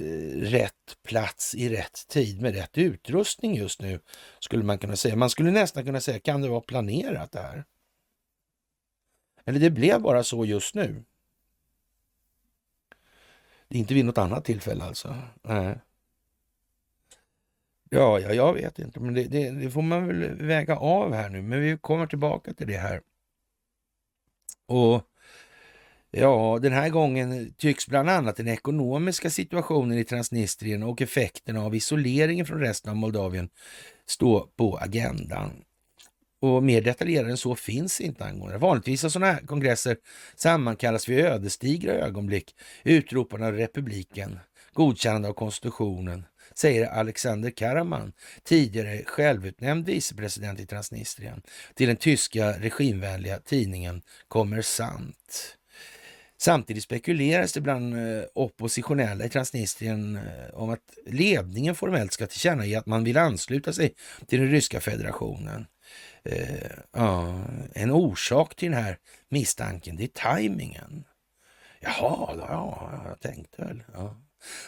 rätt 0.42 0.98
plats 1.04 1.56
i 1.56 1.70
rätt 1.70 2.08
tid 2.08 2.42
med 2.42 2.54
rätt 2.56 2.78
utrustning 2.78 3.56
just 3.56 3.82
nu, 3.82 4.00
skulle 4.40 4.64
man 4.64 4.78
kunna 4.78 4.96
säga. 4.96 5.16
Man 5.16 5.30
skulle 5.30 5.52
nästan 5.52 5.86
kunna 5.86 6.02
säga, 6.02 6.20
kan 6.20 6.42
det 6.42 6.50
vara 6.50 6.62
planerat 6.62 7.32
det 7.32 7.40
här? 7.40 7.66
Eller 9.46 9.60
det 9.60 9.70
blev 9.70 10.02
bara 10.02 10.24
så 10.24 10.46
just 10.46 10.76
nu. 10.76 11.04
Det 13.68 13.76
är 13.76 13.80
inte 13.80 13.94
vid 13.94 14.06
något 14.06 14.18
annat 14.18 14.46
tillfälle 14.46 14.84
alltså. 14.84 15.16
Nej. 15.42 15.80
Ja, 17.90 18.20
ja, 18.20 18.34
jag 18.34 18.54
vet 18.54 18.80
inte, 18.80 19.00
men 19.00 19.14
det, 19.14 19.24
det, 19.24 19.50
det, 19.52 19.72
får 19.72 19.82
man 19.82 20.08
väl 20.08 20.36
väga 20.36 20.78
av 20.78 21.14
här 21.14 21.30
nu. 21.30 21.42
Men 21.42 21.62
vi 21.62 21.78
kommer 21.78 22.08
tillbaka 22.08 22.54
till 22.54 22.68
det 22.68 22.78
här. 22.78 23.02
Och 24.66 25.04
Ja, 26.20 26.60
den 26.62 26.74
här 26.74 26.90
gången 26.90 27.54
tycks 27.58 27.88
bland 27.88 28.10
annat 28.10 28.36
den 28.36 28.48
ekonomiska 28.48 29.30
situationen 29.30 29.98
i 29.98 30.04
Transnistrien 30.04 30.84
och 30.84 31.02
effekterna 31.02 31.62
av 31.66 31.76
isoleringen 31.76 32.46
från 32.46 32.60
resten 32.60 32.92
av 32.92 32.98
Moldavien 32.98 33.50
stå 34.08 34.50
på 34.58 34.78
agendan. 34.78 35.52
Och 36.42 36.64
mer 36.64 36.82
detaljerat 36.82 37.30
än 37.30 37.38
så 37.38 37.56
finns 37.56 38.02
inte 38.02 38.26
angående. 38.26 38.58
Vanligtvis 38.58 39.04
har 39.04 39.10
sådana 39.10 39.32
här 39.32 39.42
kongresser 39.42 39.98
sammankallas 40.36 41.10
vid 41.10 41.20
ödesdigra 41.20 41.94
ögonblick, 41.94 42.56
utropande 42.84 43.48
av 43.48 43.54
republiken, 43.54 44.40
godkännande 44.74 45.28
av 45.30 45.34
konstitutionen, 45.34 46.26
säger 46.56 46.88
Alexander 46.88 47.50
Karaman, 47.50 48.14
tidigare 48.44 49.04
självutnämnd 49.06 49.86
vicepresident 49.86 50.60
i 50.60 50.66
Transnistrien, 50.66 51.42
till 51.76 51.88
den 51.88 51.98
tyska 51.98 52.52
regimvänliga 52.52 53.40
tidningen 53.40 54.02
Kommersant. 54.28 55.58
Samtidigt 56.40 56.84
spekuleras 56.84 57.54
det 57.54 57.62
bland 57.62 57.94
eh, 57.94 58.24
oppositionella 58.34 59.26
i 59.26 59.30
Transnistrien 59.30 60.16
eh, 60.16 60.54
om 60.54 60.70
att 60.70 60.98
ledningen 61.06 61.76
formellt 61.76 62.14
ska 62.14 62.28
tillkännage 62.28 62.78
att 62.78 62.86
man 62.86 63.04
vill 63.04 63.18
ansluta 63.18 63.74
sig 63.74 63.94
till 64.28 64.40
den 64.40 64.52
ryska 64.52 64.82
federationen. 64.82 65.66
Eh, 66.24 66.72
ja, 66.94 67.44
en 67.74 67.92
orsak 67.92 68.56
till 68.56 68.72
den 68.72 68.84
här 68.84 68.98
misstanken, 69.30 69.96
det 69.98 70.04
är 70.04 70.08
tajmingen. 70.08 71.04
Jaha, 71.80 72.36
ja, 72.38 72.92
jag 73.06 73.20
tänkte 73.20 73.62
väl. 73.62 73.84
Ja. 73.94 74.16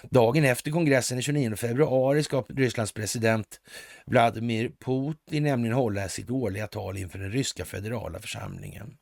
Dagen 0.10 0.46
efter 0.46 0.72
kongressen 0.72 1.18
den 1.18 1.24
29 1.24 1.56
februari 1.56 2.24
ska 2.24 2.44
Rysslands 2.50 2.92
president 2.92 3.62
Vladimir 4.06 4.72
Putin 4.86 5.44
nämligen 5.44 5.76
hålla 5.76 6.10
sitt 6.10 6.30
årliga 6.30 6.68
tal 6.68 6.98
inför 6.98 7.20
den 7.20 7.32
ryska 7.32 7.66
federala 7.66 8.20
församlingen. 8.20 8.98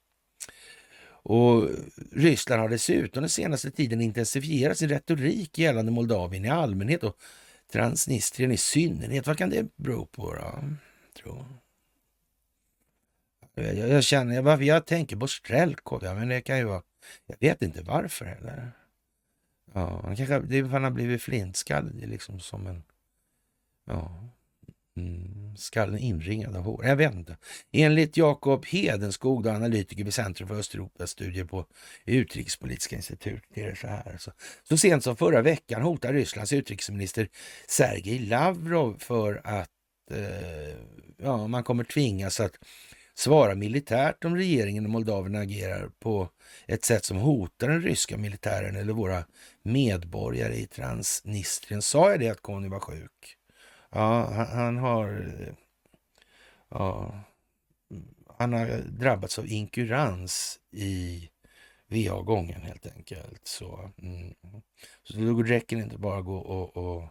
Och 1.30 1.70
Ryssland 2.12 2.62
har 2.62 2.70
dessutom 2.70 3.22
den 3.22 3.30
senaste 3.30 3.72
tiden 3.72 4.02
intensifierat 4.02 4.78
sin 4.78 4.90
retorik 4.90 5.58
gällande 5.58 5.92
Moldavien 5.92 6.46
i 6.46 6.50
allmänhet 6.50 7.04
och 7.04 7.18
Transnistrien 7.72 8.52
i 8.52 8.58
synnerhet. 8.58 9.28
Vad 9.28 9.38
kan 9.38 9.50
det 9.50 9.76
bero 9.76 10.06
på 10.06 10.34
då? 10.34 10.63
Tror? 11.22 11.46
Jag, 13.54 13.78
jag 13.78 14.04
känner, 14.04 14.36
jag, 14.36 14.63
jag 14.63 14.86
tänker 14.86 15.16
på 15.16 15.28
Strelkov, 15.28 16.04
ja, 16.04 16.13
men 16.13 16.28
det 16.28 16.42
kan 16.42 16.58
ju 16.58 16.63
vara, 16.63 16.82
jag 17.26 17.36
vet 17.40 17.62
inte 17.62 17.82
varför 17.82 18.26
heller. 18.26 18.72
Ja, 19.74 20.02
han 20.04 20.16
kanske, 20.16 20.40
det 20.40 20.58
är 20.58 20.63
för 20.63 20.70
han 20.70 20.84
har 20.84 20.92
blivit 20.92 21.22
flintskallig 21.22 22.08
liksom 22.08 22.40
som 22.40 22.68
en, 22.68 22.84
ja, 23.86 24.30
Mm, 24.97 25.55
skallen 25.57 25.97
inringad 25.97 26.55
av 26.55 26.63
hår. 26.63 26.86
Jag 26.86 26.95
vet 26.95 27.13
inte. 27.13 27.38
Enligt 27.71 28.17
Jakob 28.17 28.65
Hedenskog, 28.65 29.43
då, 29.43 29.49
analytiker 29.49 30.03
vid 30.03 30.13
Centrum 30.13 30.47
för 30.47 30.55
Östeuropastudier 30.55 31.45
på 31.45 31.65
Utrikespolitiska 32.05 32.95
institutet, 32.95 33.57
är 33.57 33.67
det 33.67 33.75
så 33.75 33.88
här. 33.88 34.17
Så, 34.19 34.31
Så 34.63 34.77
sent 34.77 35.03
som 35.03 35.15
förra 35.15 35.41
veckan 35.41 35.81
hotar 35.81 36.13
Rysslands 36.13 36.53
utrikesminister 36.53 37.29
Sergej 37.67 38.19
Lavrov 38.19 38.97
för 38.99 39.41
att 39.43 39.69
eh, 40.12 40.75
ja, 41.17 41.47
man 41.47 41.63
kommer 41.63 41.83
tvingas 41.83 42.39
att 42.39 42.55
svara 43.15 43.55
militärt 43.55 44.25
om 44.25 44.36
regeringen 44.36 44.86
och 44.86 44.91
Moldavien 44.91 45.36
agerar 45.36 45.89
på 45.99 46.29
ett 46.67 46.86
sätt 46.86 47.05
som 47.05 47.17
hotar 47.17 47.67
den 47.67 47.81
ryska 47.81 48.17
militären 48.17 48.75
eller 48.75 48.93
våra 48.93 49.23
medborgare 49.63 50.55
i 50.55 50.67
Transnistrien. 50.67 51.81
Sa 51.81 52.12
jag 52.12 52.19
det 52.19 52.29
att 52.29 52.41
Conny 52.41 52.69
var 52.69 52.79
sjuk? 52.79 53.37
Ja, 53.89 54.34
han, 54.34 54.47
han 54.47 54.78
har... 54.78 55.26
Ja, 56.69 57.19
han 58.38 58.54
har 58.54 58.67
drabbats 58.78 59.39
av 59.39 59.47
inkurans 59.47 60.60
i 60.71 61.30
VA-gången 61.88 62.62
helt 62.62 62.88
enkelt. 62.95 63.47
Så, 63.47 63.91
mm. 64.02 64.34
så 65.04 65.17
då 65.17 65.43
räcker 65.43 65.76
det 65.76 65.84
inte 65.84 65.97
bara 65.97 66.19
att 66.19 66.26
gå 66.26 66.38
och, 66.38 66.78
och 66.78 67.04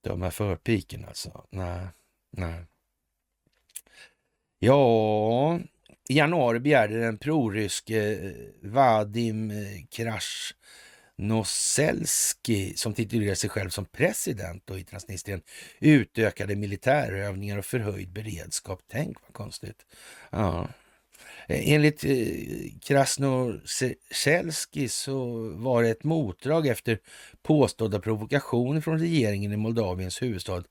döma 0.00 0.30
förpiken 0.30 1.04
alltså. 1.04 1.46
Nej, 1.50 1.86
nej. 2.30 2.64
Ja, 4.58 5.60
i 6.08 6.16
januari 6.16 6.60
begärde 6.60 7.00
den 7.00 7.18
proryske 7.18 8.12
eh, 8.12 8.70
Vadim 8.70 9.50
eh, 9.50 9.84
Krash 9.90 10.54
Noselski, 11.18 12.76
som 12.76 12.94
titulerar 12.94 13.34
sig 13.34 13.50
själv 13.50 13.70
som 13.70 13.84
president 13.84 14.62
då 14.66 14.78
i 14.78 14.84
Transnistrien, 14.84 15.42
utökade 15.80 16.56
militärövningar 16.56 17.58
och 17.58 17.64
förhöjd 17.64 18.12
beredskap. 18.12 18.80
Tänk 18.90 19.16
vad 19.22 19.32
konstigt. 19.32 19.86
Ja. 20.30 20.68
Enligt 21.48 22.04
eh, 22.04 22.10
Krasnoselski 22.82 24.88
så 24.88 25.48
var 25.48 25.82
det 25.82 25.88
ett 25.88 26.04
motdrag 26.04 26.66
efter 26.66 26.98
påstådda 27.42 28.00
provokationer 28.00 28.80
från 28.80 28.98
regeringen 28.98 29.52
i 29.52 29.56
Moldaviens 29.56 30.22
huvudstad 30.22 30.64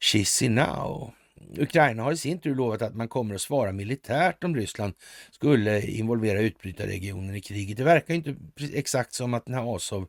Chisinau. 0.00 1.12
Ukraina 1.58 2.02
har 2.02 2.12
i 2.12 2.16
sin 2.16 2.38
tur 2.38 2.54
lovat 2.54 2.82
att 2.82 2.94
man 2.94 3.08
kommer 3.08 3.34
att 3.34 3.40
svara 3.40 3.72
militärt 3.72 4.44
om 4.44 4.56
Ryssland 4.56 4.94
skulle 5.30 5.86
involvera 5.86 6.40
utbrytarregionen 6.40 7.34
i 7.34 7.40
kriget. 7.40 7.76
Det 7.76 7.84
verkar 7.84 8.14
inte 8.14 8.34
exakt 8.74 9.14
som 9.14 9.34
att 9.34 9.46
den 9.46 9.54
här 9.54 9.76
Azov 9.76 10.08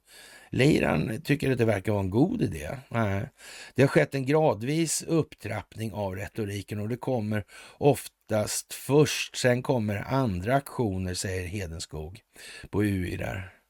Leiran 0.49 1.21
tycker 1.21 1.51
att 1.51 1.57
det 1.57 1.65
verkar 1.65 1.91
vara 1.91 2.03
en 2.03 2.09
god 2.09 2.41
idé. 2.41 2.69
Nej. 2.89 3.29
Det 3.75 3.81
har 3.81 3.87
skett 3.87 4.15
en 4.15 4.25
gradvis 4.25 5.03
upptrappning 5.03 5.93
av 5.93 6.15
retoriken 6.15 6.79
och 6.79 6.89
det 6.89 6.97
kommer 6.97 7.43
oftast 7.77 8.73
först. 8.73 9.35
Sen 9.35 9.61
kommer 9.61 9.95
andra 9.95 10.55
aktioner, 10.55 11.13
säger 11.13 11.47
Hedenskog 11.47 12.21
på 12.69 12.83
UI 12.83 13.17
där. 13.17 13.60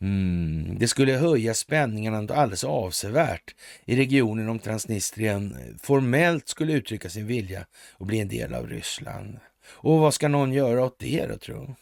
Mm. 0.00 0.78
Det 0.78 0.88
skulle 0.88 1.12
höja 1.12 1.54
spänningarna 1.54 2.18
alldeles 2.18 2.64
avsevärt 2.64 3.54
i 3.84 3.96
regionen 3.96 4.48
om 4.48 4.58
Transnistrien 4.58 5.52
eh, 5.52 5.76
formellt 5.82 6.48
skulle 6.48 6.72
uttrycka 6.72 7.08
sin 7.08 7.26
vilja 7.26 7.66
och 7.92 8.06
bli 8.06 8.20
en 8.20 8.28
del 8.28 8.54
av 8.54 8.68
Ryssland. 8.68 9.38
Och 9.70 9.98
vad 9.98 10.14
ska 10.14 10.28
någon 10.28 10.52
göra 10.52 10.84
åt 10.84 10.98
det 10.98 11.26
då, 11.26 11.38
tro? 11.38 11.74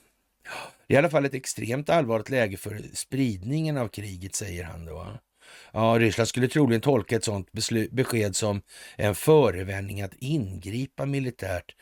Det 0.87 0.95
är 0.95 0.97
i 0.97 0.99
alla 0.99 1.11
fall 1.11 1.25
ett 1.25 1.35
extremt 1.35 1.91
allvarligt 1.91 2.31
läge 2.31 2.57
för 2.57 2.81
spridningen 2.95 3.77
av 3.77 3.89
kriget, 3.89 4.35
säger 4.35 4.65
han 4.65 4.85
då. 4.85 5.07
Ja, 5.73 5.97
Ryssland 5.99 6.29
skulle 6.29 6.49
troligen 6.49 6.81
tolka 6.81 7.17
ett 7.17 7.25
sådant 7.25 7.53
besked 7.91 8.37
som 8.37 8.63
en 8.97 9.15
förevändning 9.15 10.03
att 10.03 10.15
ingripa 10.15 11.07
militärt 11.07 11.75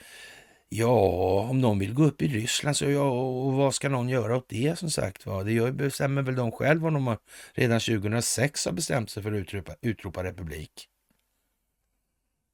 Ja, 0.76 1.46
om 1.50 1.60
någon 1.60 1.78
vill 1.78 1.94
gå 1.94 2.04
upp 2.04 2.22
i 2.22 2.28
Ryssland 2.28 2.76
så 2.76 2.90
ja, 2.90 3.10
och 3.10 3.52
vad 3.52 3.74
ska 3.74 3.88
någon 3.88 4.08
göra 4.08 4.36
åt 4.36 4.48
det 4.48 4.78
som 4.78 4.90
sagt 4.90 5.26
va? 5.26 5.42
Det 5.42 5.72
bestämmer 5.72 6.22
väl 6.22 6.34
de 6.34 6.52
själva 6.52 6.88
om 6.88 6.94
de 6.94 7.06
har, 7.06 7.18
redan 7.52 7.80
2006 7.80 8.64
har 8.66 8.72
bestämt 8.72 9.10
sig 9.10 9.22
för 9.22 9.32
att 9.32 9.38
utropa, 9.38 9.74
utropa 9.80 10.24
republik. 10.24 10.88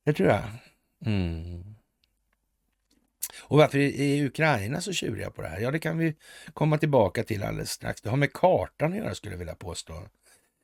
Det 0.04 0.12
tror 0.12 0.28
jag. 0.28 0.42
Mm. 1.06 1.74
Och 3.42 3.58
varför 3.58 3.78
är 3.78 4.24
Ukraina 4.24 4.80
så 4.80 4.92
tjuriga 4.92 5.30
på 5.30 5.42
det 5.42 5.48
här? 5.48 5.60
Ja, 5.60 5.70
det 5.70 5.78
kan 5.78 5.98
vi 5.98 6.16
komma 6.54 6.78
tillbaka 6.78 7.24
till 7.24 7.42
alldeles 7.42 7.70
strax. 7.70 8.00
Det 8.00 8.10
har 8.10 8.16
med 8.16 8.32
kartan 8.32 8.92
att 8.92 8.98
göra 8.98 9.14
skulle 9.14 9.34
jag 9.34 9.38
vilja 9.38 9.54
påstå. 9.54 10.08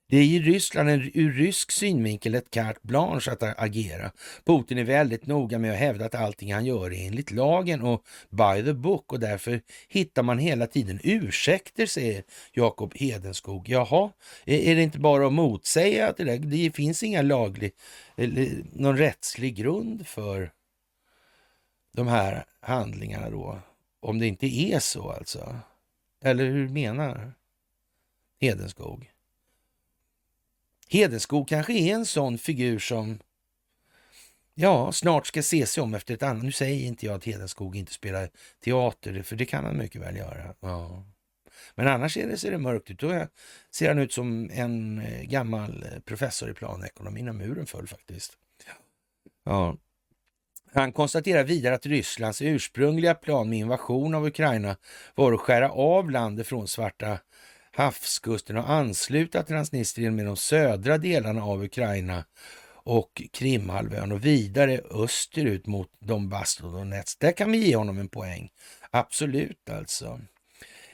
Det 0.09 0.17
är 0.17 0.25
i 0.25 0.41
Ryssland 0.41 0.91
en, 0.91 1.11
ur 1.15 1.33
rysk 1.33 1.71
synvinkel 1.71 2.35
ett 2.35 2.51
carte 2.51 2.81
blanche 2.83 3.33
att 3.33 3.43
agera. 3.43 4.13
Putin 4.45 4.79
är 4.79 4.85
väldigt 4.85 5.27
noga 5.27 5.59
med 5.59 5.73
att 5.73 5.79
hävda 5.79 6.05
att 6.05 6.15
allting 6.15 6.55
han 6.55 6.67
gör 6.67 6.93
är 6.93 7.07
enligt 7.07 7.31
lagen 7.31 7.83
och 7.83 8.03
by 8.31 8.65
the 8.65 8.73
book 8.73 9.13
och 9.13 9.21
därför 9.21 9.61
hittar 9.89 10.23
man 10.23 10.39
hela 10.39 10.67
tiden 10.67 11.01
ursäkter, 11.03 11.87
säger 11.87 12.25
Jakob 12.53 12.95
Hedenskog. 12.95 13.69
Jaha, 13.69 14.11
är 14.45 14.75
det 14.75 14.83
inte 14.83 14.99
bara 14.99 15.27
att 15.27 15.33
motsäga 15.33 16.09
att 16.09 16.17
det 16.17 16.25
där, 16.25 16.39
det 16.39 16.77
finns 16.77 17.03
inga 17.03 17.23
laglig, 17.23 17.73
eller 18.17 18.65
någon 18.73 18.99
rättslig 18.99 19.55
grund 19.55 20.07
för 20.07 20.53
de 21.93 22.09
här 22.09 22.45
handlingarna 22.61 23.31
då? 23.31 23.59
Om 24.01 24.19
det 24.19 24.27
inte 24.27 24.47
är 24.47 24.79
så 24.79 25.11
alltså? 25.11 25.57
Eller 26.25 26.45
hur 26.45 26.69
menar 26.69 27.33
Hedenskog? 28.41 29.11
Hedenskog 30.89 31.49
kanske 31.49 31.73
är 31.73 31.95
en 31.95 32.07
sån 32.07 32.39
figur 32.39 32.79
som 32.79 33.19
ja, 34.55 34.93
snart 34.93 35.27
ska 35.27 35.43
se 35.43 35.67
sig 35.67 35.83
om 35.83 35.95
efter 35.95 36.15
ett 36.15 36.23
annat. 36.23 36.43
Nu 36.43 36.53
säger 36.53 36.87
inte 36.87 37.07
jag 37.07 37.15
att 37.15 37.25
Hedenskog 37.25 37.77
inte 37.77 37.93
spelar 37.93 38.31
teater, 38.65 39.23
för 39.23 39.37
det 39.37 39.45
kan 39.45 39.65
han 39.65 39.77
mycket 39.77 40.01
väl 40.01 40.17
göra. 40.17 40.55
Ja. 40.61 41.05
Men 41.75 41.89
annars 41.89 42.17
är 42.17 42.29
det, 42.29 42.37
ser 42.37 42.51
det 42.51 42.59
mörkt 42.59 42.91
ut. 42.91 42.99
Då 42.99 43.27
ser 43.71 43.89
han 43.89 43.99
ut 43.99 44.13
som 44.13 44.51
en 44.53 44.99
eh, 44.99 45.23
gammal 45.23 45.83
eh, 45.83 46.01
professor 46.01 46.51
i 46.51 46.55
planekonomi 46.55 47.23
när 47.23 47.33
muren 47.33 47.67
föll 47.67 47.87
faktiskt. 47.87 48.33
Ja. 49.45 49.77
Han 50.73 50.93
konstaterar 50.93 51.45
vidare 51.45 51.75
att 51.75 51.87
Rysslands 51.87 52.43
ursprungliga 52.43 53.15
plan 53.15 53.49
med 53.49 53.59
invasion 53.59 54.15
av 54.15 54.27
Ukraina 54.27 54.77
var 55.15 55.33
att 55.33 55.41
skära 55.41 55.71
av 55.71 56.11
landet 56.11 56.47
från 56.47 56.69
Svarta 56.69 57.19
havskusten 57.77 58.57
och 58.57 58.71
ansluta 58.71 59.43
Transnistrien 59.43 60.17
med 60.17 60.27
de 60.27 60.37
södra 60.37 60.99
delarna 60.99 61.45
av 61.45 61.65
Ukraina 61.65 62.25
och 62.69 63.23
Krimhalvön 63.33 64.13
och 64.13 64.25
vidare 64.25 64.81
österut 64.91 65.67
mot 65.67 65.89
Donbass 66.01 66.61
och 66.61 66.73
Donetsk. 66.73 67.21
Där 67.21 67.33
kan 67.33 67.53
vi 67.53 67.59
ge 67.59 67.77
honom 67.77 67.99
en 67.99 68.09
poäng. 68.09 68.51
Absolut 68.91 69.71
alltså. 69.71 70.21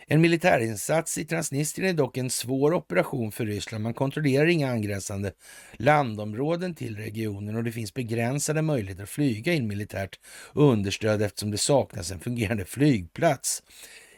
En 0.07 0.21
militärinsats 0.21 1.18
i 1.18 1.25
Transnistrien 1.25 1.90
är 1.90 1.95
dock 1.95 2.16
en 2.16 2.31
svår 2.31 2.75
operation 2.75 3.33
för 3.33 3.47
Ryssland. 3.47 3.85
Man 3.85 3.95
kontrollerar 3.95 4.47
inga 4.47 4.71
angränsande 4.71 5.33
landområden 5.73 6.75
till 6.75 6.97
regionen 6.97 7.57
och 7.57 7.64
det 7.64 7.73
finns 7.73 7.95
begränsade 7.95 8.62
möjligheter 8.62 9.03
att 9.03 9.09
flyga 9.09 9.53
in 9.53 9.66
militärt 9.66 10.18
understöd 10.53 11.23
eftersom 11.23 11.51
det 11.51 11.59
saknas 11.59 12.11
en 12.11 12.21
fungerande 12.21 12.64
flygplats. 12.64 13.62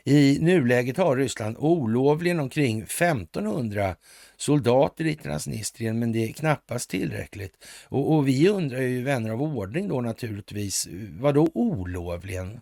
I 0.07 0.39
nuläget 0.41 0.97
har 0.97 1.17
Ryssland 1.17 1.57
olovligen 1.59 2.41
omkring 2.41 2.83
1500 2.83 3.97
soldater 4.37 5.07
i 5.07 5.15
Transnistrien, 5.15 5.99
men 5.99 6.13
det 6.13 6.25
är 6.29 6.33
knappast 6.33 6.91
tillräckligt. 6.91 7.65
Och, 7.89 8.15
och 8.15 8.29
vi 8.29 8.49
undrar 8.49 8.81
ju, 8.81 9.03
vänner 9.03 9.31
av 9.31 9.43
ordning 9.43 9.89
då 9.89 10.01
naturligtvis, 10.01 10.89
vad 11.19 11.35
då 11.35 11.51
olovligen? 11.55 12.61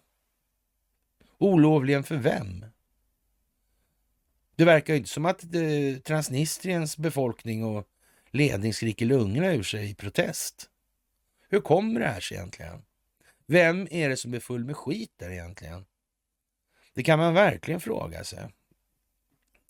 Olovligen 1.39 2.05
för 2.05 2.17
vem? 2.17 2.65
Det 4.57 4.65
verkar 4.65 4.93
ju 4.93 4.99
inte 4.99 5.11
som 5.11 5.27
att 5.27 5.45
eh, 5.45 6.01
Transnistriens 6.05 6.99
befolkning 6.99 7.65
och 7.65 7.89
ledning 8.31 8.75
skriker 8.75 9.07
lungorna 9.07 9.53
ur 9.53 9.63
sig 9.63 9.91
i 9.91 9.95
protest. 9.95 10.71
Hur 11.49 11.61
kommer 11.61 12.01
det 12.01 12.07
här 12.07 12.21
sig 12.21 12.37
egentligen? 12.37 12.83
Vem 13.47 13.89
är 13.91 14.09
det 14.09 14.17
som 14.17 14.35
är 14.35 14.41
full 14.41 14.65
med 14.65 14.77
skit 14.77 15.13
där 15.17 15.31
egentligen? 15.31 15.85
Det 16.95 17.03
kan 17.03 17.19
man 17.19 17.35
verkligen 17.35 17.81
fråga 17.81 18.25
sig. 18.25 18.49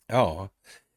Ja, 0.07 0.49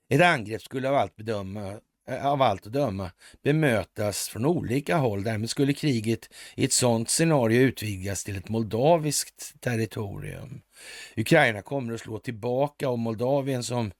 ett 0.09 0.21
angrepp 0.21 0.61
skulle 0.61 0.89
av 0.89 0.95
allt, 0.95 1.15
bedöma, 1.15 1.79
eh, 2.09 2.25
av 2.25 2.41
allt 2.41 2.67
att 2.67 2.73
döma 2.73 3.11
bemötas 3.43 4.29
från 4.29 4.45
olika 4.45 4.97
håll. 4.97 5.23
Därmed 5.23 5.49
skulle 5.49 5.73
kriget 5.73 6.29
i 6.55 6.65
ett 6.65 6.73
sådant 6.73 7.09
scenario 7.09 7.61
utvidgas 7.61 8.23
till 8.23 8.37
ett 8.37 8.49
moldaviskt 8.49 9.61
territorium. 9.61 10.61
Ukraina 11.17 11.61
kommer 11.61 11.93
att 11.93 11.99
slå 11.99 12.19
tillbaka 12.19 12.89
och 12.89 12.99
Moldavien 12.99 13.63
som 13.63 13.91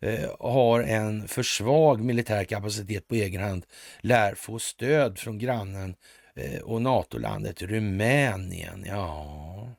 eh, 0.00 0.30
har 0.40 0.80
en 0.80 1.28
för 1.28 1.42
svag 1.42 2.00
militär 2.00 2.44
kapacitet 2.44 3.08
på 3.08 3.14
egen 3.14 3.42
hand 3.42 3.66
lär 4.00 4.34
få 4.34 4.58
stöd 4.58 5.18
från 5.18 5.38
grannen 5.38 5.94
eh, 6.34 6.60
och 6.60 6.82
NATO-landet 6.82 7.62
Rumänien. 7.62 8.84
Ja, 8.88 9.74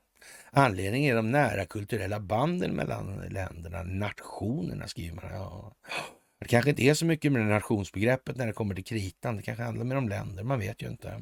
Anledningen 0.51 1.12
är 1.12 1.15
de 1.15 1.31
nära 1.31 1.65
kulturella 1.65 2.19
banden 2.19 2.71
mellan 2.71 3.21
länderna, 3.29 3.83
nationerna 3.83 4.88
skriver 4.88 5.15
man. 5.15 5.31
Ja. 5.33 5.73
Det 6.41 6.47
kanske 6.47 6.69
inte 6.69 6.83
är 6.83 6.93
så 6.93 7.05
mycket 7.05 7.31
med 7.31 7.45
nationsbegreppet 7.45 8.38
när 8.38 8.47
det 8.47 8.53
kommer 8.53 8.75
till 8.75 8.83
kritan. 8.83 9.35
Det 9.35 9.41
kanske 9.41 9.63
handlar 9.63 9.85
mer 9.85 9.95
om 9.95 10.09
länder, 10.09 10.43
man 10.43 10.59
vet 10.59 10.81
ju 10.81 10.88
inte. 10.88 11.21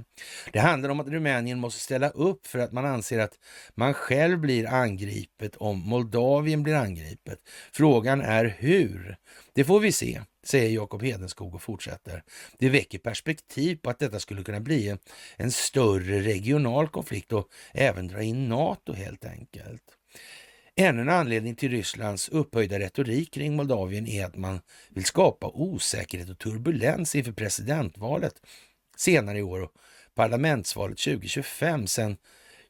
Det 0.54 0.60
handlar 0.60 0.90
om 0.90 1.00
att 1.00 1.08
Rumänien 1.08 1.60
måste 1.60 1.80
ställa 1.80 2.10
upp 2.10 2.48
för 2.48 2.60
att 2.60 2.72
man 2.72 2.86
anser 2.86 3.20
att 3.20 3.34
man 3.76 3.94
själv 3.94 4.40
blir 4.40 4.68
angripet 4.68 5.56
om 5.56 5.80
Moldavien 5.80 6.64
blir 6.64 6.76
angripet. 6.76 7.40
Frågan 7.72 8.22
är 8.22 8.56
hur. 8.60 9.18
Det 9.54 9.64
får 9.64 9.80
vi 9.80 9.92
se, 9.92 10.22
säger 10.48 10.70
Jakob 10.70 11.04
Hedenskog 11.04 11.56
och 11.56 11.62
fortsätter. 11.62 12.24
Det 12.58 12.70
väcker 12.70 12.98
perspektiv 12.98 13.76
på 13.76 13.90
att 13.90 14.00
detta 14.00 14.20
skulle 14.20 14.44
kunna 14.44 14.60
bli 14.60 14.98
en, 15.38 15.52
större 15.52 16.22
regional 16.22 16.88
konflikt 16.88 17.34
och 17.34 17.50
även 17.74 18.08
dra 18.08 18.22
in 18.22 18.50
NATO 18.50 18.94
helt 18.94 19.26
enkelt. 19.26 19.84
Ännu 20.76 21.02
en 21.02 21.10
anledning 21.10 21.56
till 21.56 21.72
Rysslands 21.72 22.30
upphöjda 22.30 22.80
retorik 22.80 23.34
kring 23.34 23.56
Moldavien 23.56 24.08
är 24.08 24.26
att 24.26 24.36
man 24.36 24.60
vill 24.90 25.06
skapa 25.06 25.48
osäkerhet 25.48 26.30
och 26.30 26.40
turbulens 26.40 27.16
inför 27.16 27.32
presidentvalet 27.32 28.34
senare 28.98 29.38
i 29.38 29.42
år 29.42 29.62
och 29.62 29.72
parlamentsvalet 30.16 30.98
2025. 30.98 31.88
Sen 31.88 32.18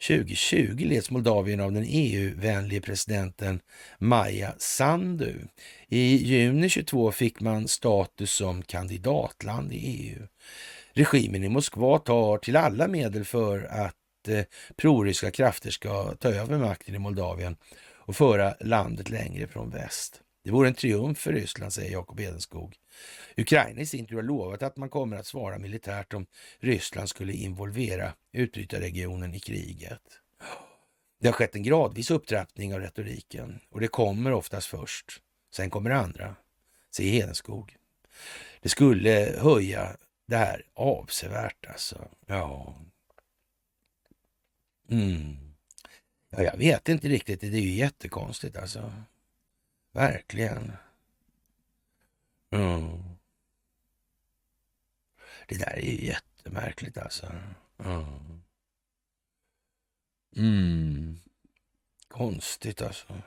2020 0.02 0.86
leds 0.86 1.12
Moldavien 1.12 1.60
av 1.60 1.72
den 1.72 1.86
EU-vänlige 1.88 2.82
presidenten 2.82 3.60
Maja 4.00 4.54
Sandu. 4.58 5.34
I 5.88 6.16
juni 6.16 6.70
22 6.70 7.12
fick 7.12 7.40
man 7.40 7.68
status 7.68 8.32
som 8.32 8.62
kandidatland 8.62 9.74
i 9.74 9.78
EU. 9.78 10.28
Regimen 10.94 11.44
i 11.44 11.50
Moskva 11.50 12.00
tar 12.00 12.38
till 12.38 12.56
alla 12.56 12.88
medel 12.88 13.26
för 13.26 13.64
att 13.64 14.28
eh, 14.28 14.44
proryska 14.76 15.32
krafter 15.32 15.72
ska 15.72 16.16
ta 16.16 16.30
över 16.30 16.58
makten 16.58 16.96
i 16.96 17.00
Moldavien 17.00 17.56
och 18.08 18.16
föra 18.16 18.56
landet 18.60 19.10
längre 19.10 19.48
från 19.48 19.70
väst. 19.70 20.22
Det 20.44 20.52
vore 20.52 20.68
en 20.68 20.74
triumf 20.74 21.18
för 21.18 21.34
Ryssland, 21.34 21.74
säger 21.74 21.92
Jakob 21.92 22.20
Edenskog. 22.20 22.76
Ukraina 23.38 23.82
i 23.82 23.86
sin 23.86 24.06
tur 24.06 24.16
har 24.16 24.24
lovat 24.24 24.64
att 24.64 24.78
man 24.78 24.90
kommer 24.90 25.18
att 25.18 25.28
svara 25.28 25.58
militärt 25.58 26.14
om 26.14 26.26
Ryssland 26.60 27.10
skulle 27.10 27.34
involvera 27.34 28.14
utbrytarregionen 28.32 29.34
i 29.34 29.40
kriget. 29.40 30.02
Det 31.20 31.28
har 31.28 31.34
skett 31.34 31.56
en 31.56 31.64
gradvis 31.64 32.12
upptrappning 32.12 32.74
av 32.74 32.80
retoriken 32.80 33.60
och 33.70 33.80
det 33.80 33.88
kommer 33.88 34.34
oftast 34.34 34.68
först. 34.68 35.22
Sen 35.52 35.70
kommer 35.70 35.90
det 35.90 35.98
andra, 35.98 36.36
Se 36.92 37.10
Hedenskog. 37.10 37.76
Det 38.62 38.70
skulle 38.70 39.36
höja 39.38 39.98
det 40.28 40.38
här 40.38 40.66
avsevärt 40.74 41.66
alltså. 41.66 42.08
Ja. 42.26 42.76
Mm. 44.90 45.38
Ja, 46.30 46.44
jag 46.44 46.58
vet 46.58 46.90
inte 46.90 47.08
riktigt. 47.08 47.42
Det 47.42 47.48
är 47.48 47.62
ju 47.62 47.74
jättekonstigt 47.74 48.58
alltså. 48.58 48.94
Verkligen. 49.94 50.72
Mm. 52.52 53.18
Det 55.48 55.58
där 55.58 55.78
är 55.78 55.82
ju 55.82 56.06
jättemärkligt 56.06 56.98
alltså. 56.98 57.32
Mm. 57.84 58.42
Mm. 60.36 61.20
Konstigt 62.08 62.82
alltså. 62.82 63.22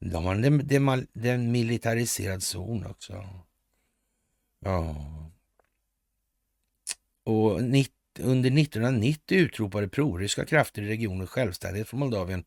De 0.00 0.24
har 0.24 0.34
en 0.34 1.08
demilitariserad 1.12 2.42
zon 2.42 2.86
också. 2.86 3.28
Ja. 4.60 4.96
Och 7.24 7.64
90 7.64 7.94
under 8.18 8.60
1990 8.60 9.38
utropade 9.38 9.88
proryska 9.88 10.44
krafter 10.44 10.82
i 10.82 10.88
regionen 10.88 11.26
självständighet 11.26 11.88
från 11.88 12.00
Moldavien. 12.00 12.44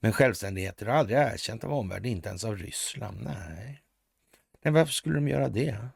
Men 0.00 0.12
självständigheter 0.12 0.86
har 0.86 0.94
aldrig 0.94 1.18
erkänt 1.18 1.64
av 1.64 1.72
omvärlden, 1.72 2.12
inte 2.12 2.28
ens 2.28 2.44
av 2.44 2.56
Ryssland. 2.56 3.22
Nej. 3.22 3.82
Men 4.62 4.72
varför 4.72 4.92
skulle 4.92 5.14
de 5.14 5.28
göra 5.28 5.48
det? 5.48 5.88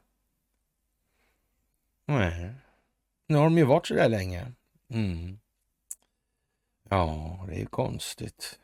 Nej. 2.07 2.50
Nu 3.26 3.37
har 3.37 3.44
de 3.44 3.59
ju 3.59 3.64
varit 3.64 3.87
så 3.87 3.94
där 3.94 4.09
länge. 4.09 4.52
Mm. 4.88 5.38
Ja, 6.88 7.44
det 7.48 7.55
är 7.55 7.59
ju 7.59 7.66
konstigt. 7.66 8.59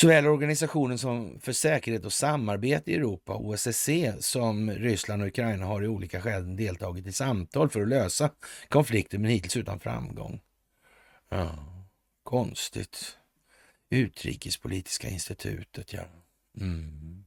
Såväl 0.00 0.26
Organisationen 0.26 0.98
som 0.98 1.40
för 1.40 1.52
säkerhet 1.52 2.04
och 2.04 2.12
samarbete 2.12 2.90
i 2.90 2.94
Europa, 2.94 3.36
OSSE, 3.36 4.22
som 4.22 4.70
Ryssland 4.70 5.22
och 5.22 5.28
Ukraina 5.28 5.66
har 5.66 5.82
i 5.82 5.88
olika 5.88 6.20
skäl 6.20 6.56
deltagit 6.56 7.06
i 7.06 7.12
samtal 7.12 7.70
för 7.70 7.80
att 7.80 7.88
lösa 7.88 8.30
konflikten 8.68 9.22
men 9.22 9.30
hittills 9.30 9.56
utan 9.56 9.80
framgång. 9.80 10.40
Ja, 11.28 11.58
konstigt. 12.22 13.18
Utrikespolitiska 13.90 15.08
institutet, 15.08 15.92
ja. 15.92 16.02
Mm. 16.60 17.23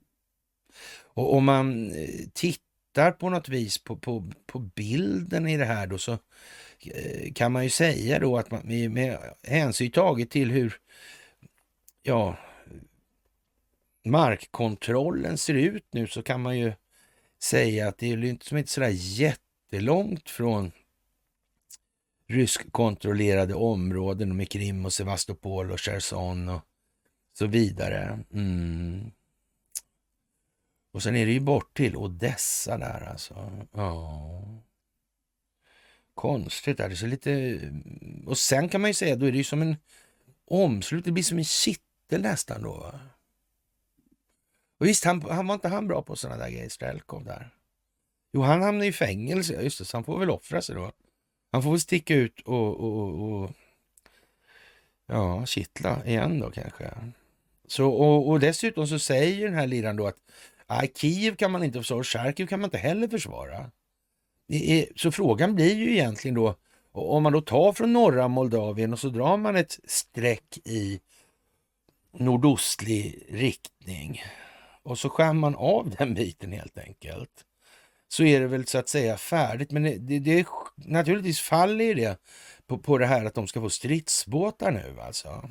Och 1.18 1.34
om 1.34 1.46
man 1.46 1.92
eh, 1.92 2.10
tittar 2.34 3.12
på 3.12 3.30
något 3.30 3.50
vis 3.50 3.78
på, 3.78 3.96
på, 3.96 4.32
på 4.46 4.60
bilden 4.60 5.48
i 5.48 5.58
det 5.58 5.66
här 5.66 5.88
då 5.88 5.98
så 5.98 6.12
eh, 6.82 7.34
kan 7.34 7.52
man 7.52 7.64
ju 7.64 7.70
säga 7.70 8.20
då 8.20 8.38
att 8.38 8.52
man 8.52 8.94
med 8.94 9.18
hänsyn 9.44 9.92
taget 9.92 10.30
till 10.30 10.52
hur 10.52 10.80
ja, 12.04 12.38
markkontrollen 14.06 15.38
ser 15.38 15.54
ut 15.54 15.86
nu 15.92 16.08
så 16.08 16.24
kan 16.24 16.42
man 16.42 16.60
ju 16.60 16.74
säga 17.44 17.88
att 17.88 17.98
det 17.98 18.12
är 18.12 18.18
ju 18.18 18.30
inte 18.30 18.68
sådär 18.68 18.94
jättelångt 18.94 20.30
från 20.30 20.72
ryskkontrollerade 22.28 23.54
områden 23.54 24.38
med 24.38 24.50
Krim 24.50 24.86
och 24.86 24.94
Sevastopol 24.94 25.72
och 25.72 25.82
Cherson 25.82 26.50
och 26.50 26.62
så 27.34 27.48
vidare. 27.48 28.20
Mm. 28.34 29.12
Och 30.98 31.04
sen 31.04 31.16
är 31.16 31.26
det 31.26 31.32
ju 31.32 31.40
bort 31.40 31.78
till 31.78 31.96
Odessa 31.96 32.78
där 32.78 33.10
alltså. 33.12 33.52
Ja. 33.72 34.44
Konstigt 36.14 36.80
är 36.80 36.90
det. 36.90 36.96
Så 36.96 37.06
lite... 37.06 37.60
Och 38.26 38.38
sen 38.38 38.70
kan 38.70 38.82
man 38.82 38.90
ju 38.90 38.94
säga, 38.94 39.16
då 39.16 39.26
är 39.26 39.32
det 39.32 39.38
ju 39.38 39.44
som 39.44 39.62
en 39.62 39.76
omslut. 40.46 41.06
Det 41.06 41.12
blir 41.12 41.24
som 41.24 41.38
en 41.38 41.44
kittel 41.44 42.22
nästan 42.22 42.62
då. 42.62 42.74
Va? 42.74 43.00
Och 44.80 44.86
visst, 44.86 45.06
han, 45.06 45.22
han 45.22 45.48
var 45.48 45.54
inte 45.54 45.68
han 45.68 45.88
bra 45.88 46.02
på 46.02 46.16
sådana 46.16 46.44
där 46.44 46.52
grejer, 46.52 46.70
Strelkov 46.70 47.24
där? 47.24 47.50
Jo, 48.34 48.42
han 48.42 48.62
hamnade 48.62 48.88
i 48.88 48.94
fängelse, 48.94 49.62
just 49.64 49.80
det, 49.80 49.86
så 49.86 49.98
han 49.98 50.04
får 50.04 50.20
väl 50.20 50.30
offra 50.30 50.62
sig 50.62 50.76
då. 50.76 50.92
Han 51.52 51.64
får 51.64 51.72
väl 51.72 51.82
sticka 51.82 52.16
ut 52.16 52.40
och, 52.40 52.80
och, 52.80 53.22
och 53.22 53.52
ja, 55.06 55.46
kittla 55.46 56.06
igen 56.06 56.40
då 56.40 56.52
kanske. 56.52 56.94
Så, 57.68 57.90
och, 57.90 58.30
och 58.30 58.40
dessutom 58.40 58.88
så 58.88 59.00
säger 59.00 59.46
den 59.46 59.56
här 59.56 59.68
liran 59.68 59.96
då 59.96 60.08
att 60.08 60.18
ah, 60.68 60.86
Kiev 60.96 61.36
kan 61.36 61.52
man 61.52 61.64
inte 61.64 61.80
försvara, 61.80 62.04
Charkiv 62.04 62.48
kan 62.48 62.60
man 62.60 62.68
inte 62.68 62.78
heller 62.78 63.08
försvara. 63.08 63.72
Är, 64.48 64.86
så 64.96 65.12
frågan 65.12 65.56
blir 65.56 65.76
ju 65.76 65.92
egentligen 65.92 66.36
då, 66.36 66.56
om 66.92 67.24
man 67.24 67.34
då 67.34 67.42
tar 67.42 67.74
från 67.74 67.94
norra 67.94 68.28
Moldavien 68.28 68.94
och 68.94 69.00
så 69.00 69.10
drar 69.10 69.38
man 69.38 69.56
ett 69.56 69.80
streck 69.86 70.58
i 70.66 71.00
nordostlig 72.14 73.26
riktning 73.30 74.22
och 74.84 75.00
så 75.00 75.10
skär 75.10 75.34
man 75.34 75.56
av 75.56 75.90
den 75.98 76.14
biten 76.14 76.52
helt 76.52 76.78
enkelt. 76.78 77.44
Så 78.08 78.24
är 78.24 78.40
det 78.40 78.48
väl 78.48 78.68
så 78.68 78.78
att 78.78 78.90
säga 78.90 79.18
färdigt. 79.18 79.72
Men 79.72 79.84
det, 79.84 79.98
det, 79.98 80.20
det 80.20 80.48
naturligtvis 80.76 81.40
faller 81.40 81.96
det 81.96 82.22
på, 82.68 82.78
på 82.78 82.98
det 82.98 83.06
här 83.06 83.26
att 83.26 83.34
de 83.34 83.48
ska 83.48 83.62
få 83.62 83.70
stridsbåtar 83.70 84.72
nu 84.72 85.02
alltså. 85.02 85.50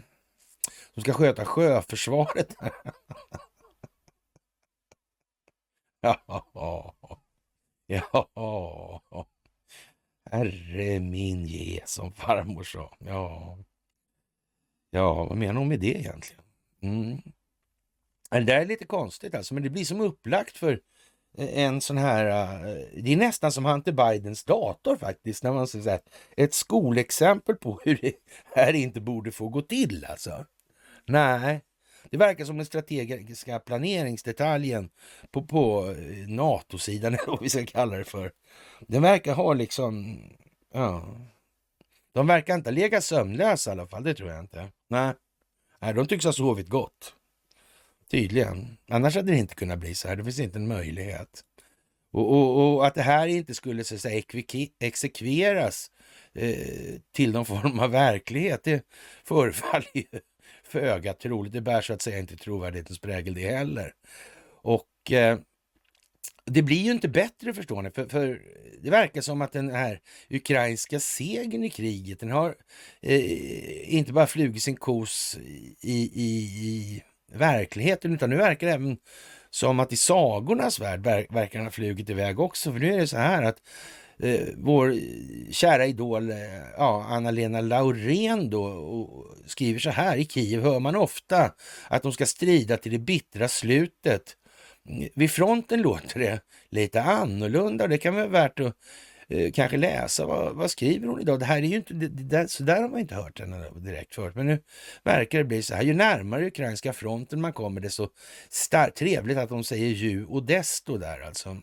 De 0.94 1.00
ska 1.00 1.12
sköta 1.12 1.44
sjöförsvaret. 1.44 2.56
ja, 6.06 6.94
ja. 7.86 9.26
Herre 10.30 11.00
min 11.00 11.46
ge, 11.46 11.82
som 11.84 12.12
farmor 12.12 12.62
sa. 12.62 12.96
Ja, 12.98 13.58
ja 14.90 15.24
vad 15.24 15.38
menar 15.38 15.54
hon 15.54 15.68
med 15.68 15.80
det 15.80 15.98
egentligen? 15.98 16.42
Mm. 16.82 17.22
Det 18.30 18.40
där 18.40 18.60
är 18.60 18.66
lite 18.66 18.86
konstigt 18.86 19.34
alltså, 19.34 19.54
men 19.54 19.62
det 19.62 19.70
blir 19.70 19.84
som 19.84 20.00
upplagt 20.00 20.56
för 20.56 20.80
en 21.38 21.80
sån 21.80 21.98
här, 21.98 22.26
eh, 22.26 23.02
det 23.02 23.12
är 23.12 23.16
nästan 23.16 23.52
som 23.52 23.64
Hunter 23.64 23.92
Bidens 23.92 24.44
dator 24.44 24.96
faktiskt, 24.96 25.42
när 25.42 25.52
man 25.52 25.68
säger 25.68 26.00
ett 26.36 26.54
skolexempel 26.54 27.56
på 27.56 27.80
hur 27.84 27.98
det 28.02 28.12
här 28.54 28.72
inte 28.72 29.00
borde 29.00 29.32
få 29.32 29.48
gå 29.48 29.62
till 29.62 30.04
alltså. 30.04 30.46
Nej, 31.06 31.60
det 32.18 32.24
verkar 32.26 32.44
som 32.44 32.56
den 32.56 32.66
strategiska 32.66 33.58
planeringsdetaljen 33.58 34.90
på, 35.30 35.46
på 35.46 35.90
eh, 35.90 36.28
NATO-sidan, 36.28 37.14
eller 37.14 37.26
vad 37.26 37.42
vi 37.42 37.50
ska 37.50 37.66
kalla 37.66 37.96
det 37.96 38.04
för. 38.04 38.32
Den 38.80 39.02
verkar 39.02 39.34
ha 39.34 39.54
liksom, 39.54 40.18
ja, 40.72 41.16
de 42.14 42.26
verkar 42.26 42.54
inte 42.54 42.70
ha 42.70 42.74
legat 42.74 43.04
sömnlösa 43.04 43.70
i 43.70 43.72
alla 43.72 43.86
fall, 43.86 44.04
det 44.04 44.14
tror 44.14 44.30
jag 44.30 44.40
inte. 44.40 44.68
Nej, 44.88 45.14
Nej 45.80 45.94
de 45.94 46.06
tycks 46.06 46.24
ha 46.24 46.32
sovit 46.32 46.68
gott. 46.68 47.14
Tydligen. 48.10 48.76
Annars 48.88 49.16
hade 49.16 49.32
det 49.32 49.38
inte 49.38 49.54
kunnat 49.54 49.78
bli 49.78 49.94
så 49.94 50.08
här. 50.08 50.16
Det 50.16 50.24
finns 50.24 50.40
inte 50.40 50.58
en 50.58 50.68
möjlighet. 50.68 51.44
Och, 52.12 52.32
och, 52.32 52.74
och 52.74 52.86
att 52.86 52.94
det 52.94 53.02
här 53.02 53.26
inte 53.26 53.54
skulle 53.54 53.84
så 53.84 53.94
att 53.94 54.00
säga, 54.00 54.22
exekveras 54.80 55.90
eh, 56.34 56.94
till 57.12 57.32
någon 57.32 57.46
form 57.46 57.78
av 57.78 57.90
verklighet, 57.90 58.64
det 58.64 58.82
förefaller 59.24 59.90
ju 59.94 60.04
föga 60.66 61.12
troligt. 61.14 61.52
Det 61.52 61.60
bär 61.60 61.80
så 61.80 61.92
att 61.92 62.02
säga 62.02 62.18
inte 62.18 62.36
trovärdighetens 62.36 62.98
prägel 63.00 63.34
det 63.34 63.50
heller. 63.56 63.92
Och 64.62 65.12
eh, 65.12 65.38
Det 66.44 66.62
blir 66.62 66.82
ju 66.84 66.92
inte 66.92 67.08
bättre 67.08 67.54
förstår 67.54 67.82
ni, 67.82 67.90
för, 67.90 68.06
för, 68.08 68.42
det 68.82 68.90
verkar 68.90 69.20
som 69.20 69.42
att 69.42 69.52
den 69.52 69.70
här 69.70 70.00
ukrainska 70.30 71.00
segern 71.00 71.64
i 71.64 71.70
kriget, 71.70 72.20
den 72.20 72.30
har 72.30 72.54
eh, 73.02 73.94
inte 73.94 74.12
bara 74.12 74.26
flugit 74.26 74.62
sin 74.62 74.76
kos 74.76 75.38
i, 75.40 75.76
i, 75.92 76.24
i 76.24 77.02
verkligheten, 77.32 78.14
utan 78.14 78.30
nu 78.30 78.36
verkar 78.36 78.66
det 78.66 78.72
även 78.72 78.98
som 79.50 79.80
att 79.80 79.92
i 79.92 79.96
sagornas 79.96 80.80
värld 80.80 81.00
verkar 81.30 81.58
den 81.58 81.66
ha 81.66 81.70
flugit 81.70 82.10
iväg 82.10 82.40
också. 82.40 82.72
För 82.72 82.78
nu 82.78 82.94
är 82.94 82.98
det 82.98 83.08
så 83.08 83.16
här 83.16 83.42
att 83.42 83.58
eh, 84.22 84.48
vår 84.56 84.94
kära 85.52 85.86
idol 85.86 86.30
eh, 86.30 86.36
ja, 86.76 87.06
Anna-Lena 87.08 87.60
Laurén 87.60 88.50
då 88.50 88.64
och 88.64 89.26
skriver 89.46 89.80
så 89.80 89.90
här. 89.90 90.16
I 90.16 90.24
Kiev 90.24 90.62
hör 90.62 90.80
man 90.80 90.96
ofta 90.96 91.52
att 91.88 92.02
de 92.02 92.12
ska 92.12 92.26
strida 92.26 92.76
till 92.76 92.92
det 92.92 92.98
bittra 92.98 93.48
slutet. 93.48 94.36
Vid 95.14 95.30
fronten 95.30 95.82
låter 95.82 96.20
det 96.20 96.40
lite 96.70 97.02
annorlunda 97.02 97.84
och 97.84 97.90
det 97.90 97.98
kan 97.98 98.14
vara 98.14 98.26
värt 98.26 98.60
att 98.60 98.76
eh, 99.28 99.52
kanske 99.52 99.76
läsa. 99.76 100.26
Vad, 100.26 100.56
vad, 100.56 100.70
skriver 100.70 101.08
hon 101.08 101.20
idag? 101.20 101.38
Det 101.38 101.44
här 101.44 101.56
är 101.56 101.62
ju 101.62 101.76
inte, 101.76 101.94
det, 101.94 102.08
det, 102.08 102.50
så 102.50 102.62
där 102.62 102.82
har 102.82 102.88
man 102.88 103.00
inte 103.00 103.14
hört 103.14 103.40
henne 103.40 103.70
direkt 103.76 104.14
förut. 104.14 104.34
Men 104.34 104.46
nu 104.46 104.62
verkar 105.04 105.38
det 105.38 105.44
bli 105.44 105.62
så 105.62 105.74
här. 105.74 105.82
Ju 105.82 105.94
närmare 105.94 106.46
ukrainska 106.46 106.92
fronten 106.92 107.40
man 107.40 107.52
kommer, 107.52 107.80
desto 107.80 108.08
starkt 108.48 108.96
trevligt 108.96 109.38
att 109.38 109.48
de 109.48 109.64
säger 109.64 109.88
ju 109.88 110.26
och 110.26 110.42
desto 110.42 110.98
där 110.98 111.20
alltså. 111.20 111.56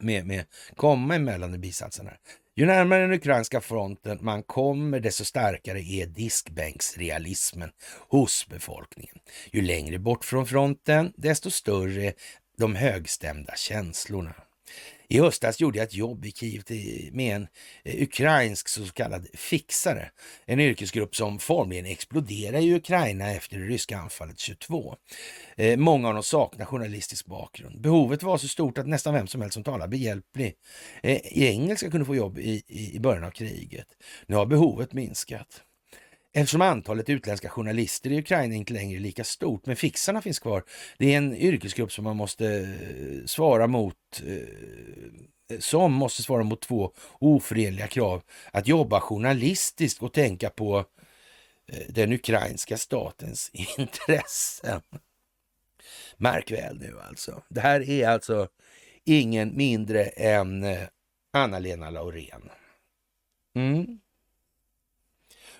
Med, 0.00 0.26
med 0.26 0.44
komma 0.76 1.14
emellan 1.14 1.54
i 1.54 1.58
bisatserna. 1.58 2.10
Ju 2.56 2.66
närmare 2.66 3.00
den 3.00 3.12
ukrainska 3.12 3.60
fronten 3.60 4.18
man 4.20 4.42
kommer, 4.42 5.00
desto 5.00 5.24
starkare 5.24 5.80
är 5.80 6.06
diskbänksrealismen 6.06 7.70
hos 8.08 8.46
befolkningen. 8.48 9.18
Ju 9.52 9.62
längre 9.62 9.98
bort 9.98 10.24
från 10.24 10.46
fronten, 10.46 11.12
desto 11.16 11.50
större 11.50 12.12
de 12.58 12.74
högstämda 12.74 13.54
känslorna. 13.56 14.34
I 15.08 15.20
höstas 15.20 15.60
gjorde 15.60 15.78
jag 15.78 15.84
ett 15.84 15.94
jobb 15.94 16.24
i 16.24 16.32
Kiev 16.32 16.62
med 17.12 17.36
en 17.36 17.46
eh, 17.84 18.02
ukrainsk 18.02 18.68
så 18.68 18.84
kallad 18.84 19.26
fixare. 19.34 20.10
En 20.46 20.60
yrkesgrupp 20.60 21.16
som 21.16 21.38
formligen 21.38 21.86
exploderade 21.86 22.60
i 22.60 22.74
Ukraina 22.74 23.32
efter 23.32 23.58
det 23.58 23.64
ryska 23.64 23.98
anfallet 23.98 24.38
22. 24.38 24.96
Eh, 25.56 25.76
många 25.76 26.08
av 26.08 26.14
dem 26.14 26.22
saknar 26.22 26.66
journalistisk 26.66 27.26
bakgrund. 27.26 27.80
Behovet 27.80 28.22
var 28.22 28.38
så 28.38 28.48
stort 28.48 28.78
att 28.78 28.86
nästan 28.86 29.14
vem 29.14 29.26
som 29.26 29.40
helst 29.40 29.54
som 29.54 29.64
talar 29.64 29.88
behjälplig 29.88 30.54
eh, 31.02 31.16
i 31.16 31.46
engelska 31.46 31.90
kunde 31.90 32.06
få 32.06 32.16
jobb 32.16 32.38
i, 32.38 32.62
i 32.94 32.98
början 33.00 33.24
av 33.24 33.30
kriget. 33.30 33.88
Nu 34.26 34.36
har 34.36 34.46
behovet 34.46 34.92
minskat. 34.92 35.62
Eftersom 36.36 36.60
antalet 36.60 37.08
utländska 37.08 37.48
journalister 37.48 38.12
i 38.12 38.18
Ukraina 38.18 38.54
inte 38.54 38.72
längre 38.72 38.98
är 38.98 39.00
lika 39.00 39.24
stort, 39.24 39.66
men 39.66 39.76
fixarna 39.76 40.22
finns 40.22 40.38
kvar. 40.38 40.64
Det 40.98 41.12
är 41.12 41.18
en 41.18 41.36
yrkesgrupp 41.36 41.92
som 41.92 42.04
man 42.04 42.16
måste 42.16 42.46
eh, 42.46 43.26
svara 43.26 43.66
mot, 43.66 44.22
eh, 44.26 45.58
som 45.58 45.92
måste 45.92 46.22
svara 46.22 46.42
mot 46.42 46.62
två 46.62 46.92
oförenliga 47.18 47.86
krav. 47.86 48.22
Att 48.52 48.68
jobba 48.68 49.00
journalistiskt 49.00 50.02
och 50.02 50.12
tänka 50.12 50.50
på 50.50 50.78
eh, 51.72 51.78
den 51.88 52.12
ukrainska 52.12 52.76
statens 52.76 53.50
intressen. 53.78 54.80
Märk 56.16 56.50
väl 56.50 56.78
nu 56.78 57.00
alltså. 57.08 57.42
Det 57.48 57.60
här 57.60 57.90
är 57.90 58.08
alltså 58.08 58.48
ingen 59.04 59.56
mindre 59.56 60.04
än 60.04 60.64
Anna-Lena 61.32 61.90
Laurén. 61.90 62.50
Mm. 63.56 64.00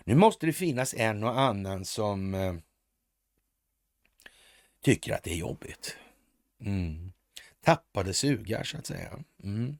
Nu 0.05 0.15
måste 0.15 0.47
det 0.47 0.53
finnas 0.53 0.95
en 0.95 1.25
och 1.25 1.41
annan 1.41 1.85
som 1.85 2.35
eh, 2.35 2.55
tycker 4.81 5.15
att 5.15 5.23
det 5.23 5.31
är 5.31 5.37
jobbigt. 5.37 5.97
Mm. 6.61 7.13
Tappade 7.61 8.15
sugar 8.15 8.65
så 8.65 8.79
att 8.79 8.87
säga. 8.87 9.25
Mm. 9.43 9.79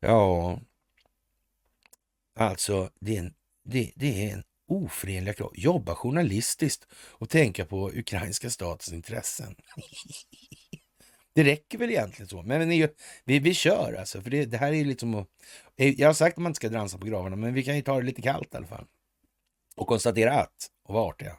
Ja, 0.00 0.60
alltså 2.34 2.90
det 3.00 3.16
är 3.16 3.20
en, 3.20 3.34
det, 3.64 3.92
det 3.96 4.24
är 4.26 4.32
en 4.32 4.42
oförenliga 4.68 5.34
krav. 5.34 5.52
Jobba 5.54 5.94
journalistiskt 5.94 6.86
och 6.94 7.28
tänka 7.28 7.64
på 7.64 7.90
ukrainska 7.90 8.50
statens 8.50 8.92
intressen. 8.92 9.56
Det 11.32 11.44
räcker 11.44 11.78
väl 11.78 11.90
egentligen 11.90 12.28
så. 12.28 12.42
Men 12.42 12.68
vi, 12.68 12.88
vi, 13.24 13.38
vi 13.38 13.54
kör 13.54 13.96
alltså, 13.98 14.22
för 14.22 14.30
det, 14.30 14.44
det 14.44 14.56
här 14.56 14.72
är 14.72 14.84
liksom 14.84 15.26
Jag 15.76 16.08
har 16.08 16.14
sagt 16.14 16.34
att 16.34 16.42
man 16.42 16.50
inte 16.50 16.56
ska 16.56 16.68
dansa 16.68 16.98
på 16.98 17.06
gravarna, 17.06 17.36
men 17.36 17.54
vi 17.54 17.62
kan 17.62 17.76
ju 17.76 17.82
ta 17.82 17.96
det 17.96 18.06
lite 18.06 18.22
kallt 18.22 18.54
i 18.54 18.56
alla 18.56 18.66
fall 18.66 18.86
och 19.80 19.86
konstatera 19.86 20.32
att, 20.32 20.70
och 20.84 20.94
vart 20.94 21.22
ja, 21.22 21.38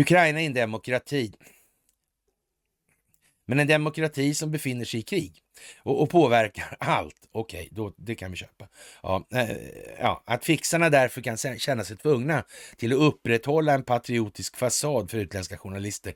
Ukraina 0.00 0.40
är 0.40 0.46
en 0.46 0.54
demokrati. 0.54 1.32
Men 3.46 3.58
en 3.58 3.66
demokrati 3.66 4.34
som 4.34 4.50
befinner 4.50 4.84
sig 4.84 5.00
i 5.00 5.02
krig 5.02 5.38
och, 5.78 6.02
och 6.02 6.10
påverkar 6.10 6.76
allt. 6.80 7.28
Okej, 7.32 7.70
okay, 7.76 7.92
det 7.96 8.14
kan 8.14 8.30
vi 8.30 8.36
köpa. 8.36 8.68
Ja, 9.02 9.26
äh, 9.34 9.50
ja, 9.98 10.22
att 10.26 10.44
fixarna 10.44 10.90
därför 10.90 11.20
kan 11.20 11.36
känna 11.58 11.84
sig 11.84 11.96
tvungna 11.96 12.44
till 12.76 12.92
att 12.92 12.98
upprätthålla 12.98 13.74
en 13.74 13.84
patriotisk 13.84 14.56
fasad 14.56 15.10
för 15.10 15.18
utländska 15.18 15.58
journalister, 15.58 16.14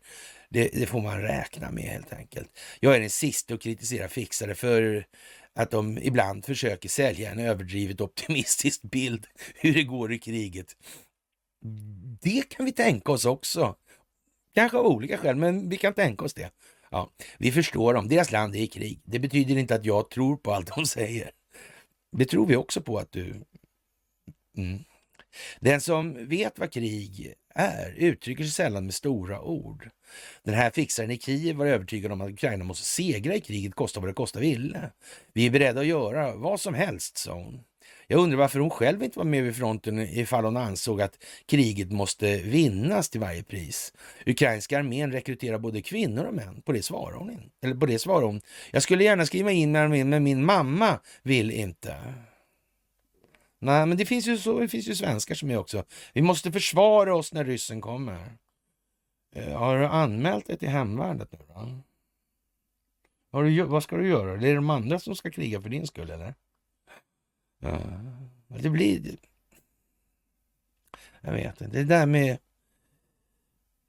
det, 0.48 0.68
det 0.72 0.86
får 0.86 1.00
man 1.00 1.22
räkna 1.22 1.70
med 1.70 1.84
helt 1.84 2.12
enkelt. 2.12 2.58
Jag 2.80 2.96
är 2.96 3.00
den 3.00 3.10
sista 3.10 3.54
att 3.54 3.62
kritisera 3.62 4.08
fixare 4.08 4.54
för 4.54 5.06
att 5.54 5.70
de 5.70 5.98
ibland 5.98 6.44
försöker 6.44 6.88
sälja 6.88 7.30
en 7.30 7.38
överdrivet 7.38 8.00
optimistisk 8.00 8.82
bild 8.82 9.26
hur 9.54 9.74
det 9.74 9.82
går 9.82 10.12
i 10.12 10.18
kriget 10.18 10.76
det 12.20 12.48
kan 12.48 12.66
vi 12.66 12.72
tänka 12.72 13.12
oss 13.12 13.24
också. 13.24 13.76
Kanske 14.54 14.78
av 14.78 14.86
olika 14.86 15.18
skäl, 15.18 15.36
men 15.36 15.68
vi 15.68 15.76
kan 15.76 15.94
tänka 15.94 16.24
oss 16.24 16.34
det. 16.34 16.50
Ja, 16.90 17.10
vi 17.38 17.52
förstår 17.52 17.94
dem. 17.94 18.08
Deras 18.08 18.32
land 18.32 18.56
är 18.56 18.60
i 18.60 18.66
krig. 18.66 19.00
Det 19.04 19.18
betyder 19.18 19.56
inte 19.56 19.74
att 19.74 19.84
jag 19.84 20.10
tror 20.10 20.36
på 20.36 20.54
allt 20.54 20.76
de 20.76 20.86
säger. 20.86 21.30
Det 22.12 22.24
tror 22.24 22.46
vi 22.46 22.56
också 22.56 22.80
på 22.80 22.98
att 22.98 23.12
du... 23.12 23.44
Mm. 24.56 24.78
Den 25.60 25.80
som 25.80 26.28
vet 26.28 26.58
vad 26.58 26.72
krig 26.72 27.34
är 27.54 27.94
uttrycker 27.96 28.44
sig 28.44 28.52
sällan 28.52 28.84
med 28.84 28.94
stora 28.94 29.40
ord. 29.40 29.90
Den 30.42 30.54
här 30.54 30.70
fixaren 30.70 31.10
i 31.10 31.18
Kiev 31.18 31.56
var 31.56 31.66
övertygad 31.66 32.12
om 32.12 32.20
att 32.20 32.30
Ukraina 32.30 32.64
måste 32.64 32.86
segra 32.86 33.34
i 33.34 33.40
kriget, 33.40 33.74
kosta 33.74 34.00
vad 34.00 34.08
det 34.08 34.14
kosta 34.14 34.40
ville. 34.40 34.90
Vi 35.32 35.46
är 35.46 35.50
beredda 35.50 35.80
att 35.80 35.86
göra 35.86 36.36
vad 36.36 36.60
som 36.60 36.74
helst, 36.74 37.18
sa 37.18 37.34
hon. 37.34 37.64
Jag 38.10 38.20
undrar 38.20 38.38
varför 38.38 38.58
hon 38.58 38.70
själv 38.70 39.02
inte 39.02 39.18
var 39.18 39.26
med 39.26 39.44
vid 39.44 39.56
fronten 39.56 39.98
ifall 39.98 40.44
hon 40.44 40.56
ansåg 40.56 41.02
att 41.02 41.24
kriget 41.46 41.92
måste 41.92 42.36
vinnas 42.36 43.10
till 43.10 43.20
varje 43.20 43.42
pris. 43.42 43.92
Ukrainska 44.26 44.78
armén 44.78 45.12
rekryterar 45.12 45.58
både 45.58 45.82
kvinnor 45.82 46.24
och 46.24 46.34
män. 46.34 46.62
På 46.62 46.72
det 46.72 46.82
svarar 46.82 47.16
hon 47.16 47.30
inte. 47.30 47.48
Eller 47.62 47.74
på 47.74 47.86
det 47.86 47.98
svarar 47.98 48.26
hon. 48.26 48.40
Jag 48.70 48.82
skulle 48.82 49.04
gärna 49.04 49.26
skriva 49.26 49.50
in 49.50 49.72
med 49.72 49.82
armén, 49.82 50.08
men 50.08 50.22
min 50.22 50.44
mamma 50.44 51.00
vill 51.22 51.50
inte. 51.50 52.14
Nej, 53.58 53.86
men 53.86 53.98
det 53.98 54.06
finns 54.06 54.26
ju, 54.26 54.38
så, 54.38 54.60
det 54.60 54.68
finns 54.68 54.88
ju 54.88 54.94
svenskar 54.94 55.34
som 55.34 55.50
är 55.50 55.58
också. 55.58 55.84
Vi 56.12 56.22
måste 56.22 56.52
försvara 56.52 57.16
oss 57.16 57.32
när 57.32 57.44
ryssen 57.44 57.80
kommer. 57.80 58.32
Eh, 59.36 59.58
har 59.58 59.78
du 59.78 59.86
anmält 59.86 60.46
dig 60.46 60.58
till 60.58 60.68
hemvärnet 60.68 61.32
nu 61.32 61.38
då? 61.48 61.80
Har 63.32 63.44
du, 63.44 63.62
vad 63.62 63.82
ska 63.82 63.96
du 63.96 64.08
göra? 64.08 64.36
Det 64.36 64.48
Är 64.48 64.54
de 64.54 64.70
andra 64.70 64.98
som 64.98 65.16
ska 65.16 65.30
kriga 65.30 65.60
för 65.60 65.68
din 65.68 65.86
skull 65.86 66.10
eller? 66.10 66.34
Ja, 67.60 67.80
det 68.48 68.70
blir... 68.70 69.16
Jag 71.20 71.32
vet 71.32 71.60
inte. 71.60 71.76
Det 71.76 71.84
där 71.84 72.06
med 72.06 72.38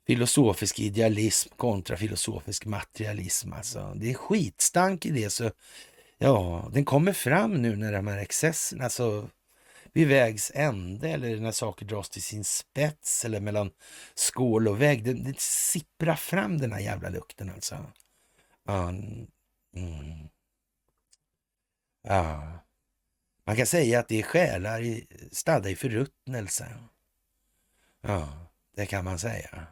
filosofisk 0.08 0.80
idealism 0.80 1.50
kontra 1.56 1.98
filosofisk 1.98 2.66
materialism. 2.66 3.54
Alltså, 3.54 3.94
det 3.96 4.10
är 4.10 4.14
skitstank 4.14 5.06
i 5.06 5.10
det. 5.10 5.30
Så 5.30 5.52
ja, 6.18 6.70
den 6.74 6.86
kommer 6.86 7.14
fram 7.14 7.54
nu 7.54 7.76
när 7.76 7.92
de 7.92 8.08
här 8.08 8.18
excesserna, 8.18 8.84
alltså 8.84 9.30
vid 9.94 10.08
vägs 10.08 10.52
ände 10.56 11.10
eller 11.10 11.40
när 11.40 11.52
saker 11.52 11.86
dras 11.86 12.10
till 12.10 12.24
sin 12.24 12.44
spets 12.44 13.26
eller 13.26 13.40
mellan 13.40 13.72
skål 14.16 14.68
och 14.68 14.82
vägg. 14.82 15.04
Det, 15.04 15.14
det 15.14 15.40
sipprar 15.40 16.16
fram 16.16 16.58
den 16.58 16.72
här 16.72 16.80
jävla 16.80 17.10
lukten 17.10 17.50
alltså. 17.50 17.86
Ja. 18.66 18.90
Mm. 19.76 20.28
ja. 22.04 22.60
Man 23.52 23.58
kan 23.58 23.66
säga 23.66 24.00
att 24.00 24.08
det 24.08 24.20
är 24.20 24.24
själar 24.24 24.82
i, 24.82 25.08
stadda 25.32 25.70
i 25.70 25.76
förruttnelse. 25.76 26.78
Ja, 28.02 28.48
det 28.76 28.86
kan 28.86 29.06
man 29.06 29.20
säga. 29.20 29.68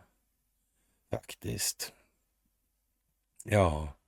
Faktiskt. 1.12 1.94
Ja. 3.44 3.99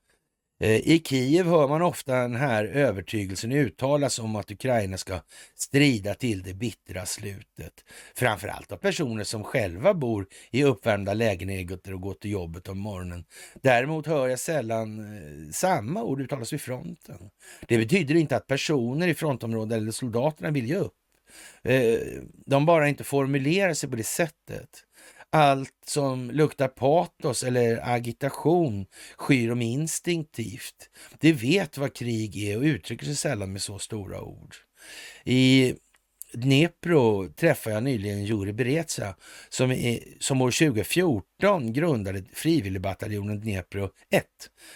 Eh, 0.62 0.88
I 0.90 1.02
Kiev 1.06 1.46
hör 1.46 1.68
man 1.68 1.82
ofta 1.82 2.16
den 2.16 2.36
här 2.36 2.66
övertygelsen 2.66 3.52
uttalas 3.52 4.20
om 4.20 4.36
att 4.36 4.52
Ukraina 4.52 4.98
ska 4.98 5.20
strida 5.56 6.14
till 6.14 6.44
det 6.44 6.54
bittra 6.54 7.06
slutet. 7.06 7.74
Framförallt 8.16 8.72
av 8.72 8.78
personer 8.78 9.24
som 9.24 9.44
själva 9.44 9.94
bor 9.94 10.28
i 10.52 10.64
uppvärmda 10.64 11.14
lägenheter 11.14 11.94
och 11.94 12.02
går 12.02 12.14
till 12.14 12.32
jobbet 12.32 12.68
om 12.68 12.78
morgonen. 12.78 13.26
Däremot 13.62 14.08
hör 14.08 14.28
jag 14.28 14.40
sällan 14.40 15.00
eh, 15.00 15.52
samma 15.52 16.04
ord 16.04 16.22
uttalas 16.22 16.54
vid 16.54 16.62
fronten. 16.62 17.30
Det 17.68 17.78
betyder 17.78 18.16
inte 18.16 18.36
att 18.36 18.48
personer 18.48 19.08
i 19.08 19.14
frontområdet 19.14 19.78
eller 19.78 19.92
soldaterna 19.92 20.52
vill 20.52 20.70
ge 20.70 20.76
upp. 20.76 20.94
Eh, 21.64 22.00
de 22.46 22.66
bara 22.66 22.88
inte 22.88 23.04
formulerar 23.04 23.74
sig 23.74 23.90
på 23.90 23.96
det 23.96 24.04
sättet. 24.04 24.70
Allt 25.34 25.74
som 25.86 26.32
luktar 26.32 26.68
patos 26.68 27.44
eller 27.44 27.90
agitation 27.90 28.86
skyr 29.16 29.50
de 29.50 29.62
instinktivt. 29.62 30.90
De 31.20 31.34
vet 31.34 31.78
vad 31.78 31.96
krig 31.96 32.38
är 32.38 32.58
och 32.58 32.64
uttrycker 32.64 33.06
sig 33.06 33.16
sällan 33.16 33.54
med 33.54 33.62
så 33.62 33.80
stora 33.80 34.22
ord. 34.22 34.56
I 35.26 35.76
Dnepro 36.34 37.28
träffade 37.28 37.76
jag 37.76 37.84
nyligen 37.84 38.26
Juri 38.26 38.54
Bereza 38.54 39.16
som, 39.50 39.98
som 40.20 40.42
år 40.42 40.52
2014 40.52 41.74
grundade 41.74 42.24
frivilligbataljonen 42.34 43.42
Dnepro 43.42 43.90
1. 44.10 44.26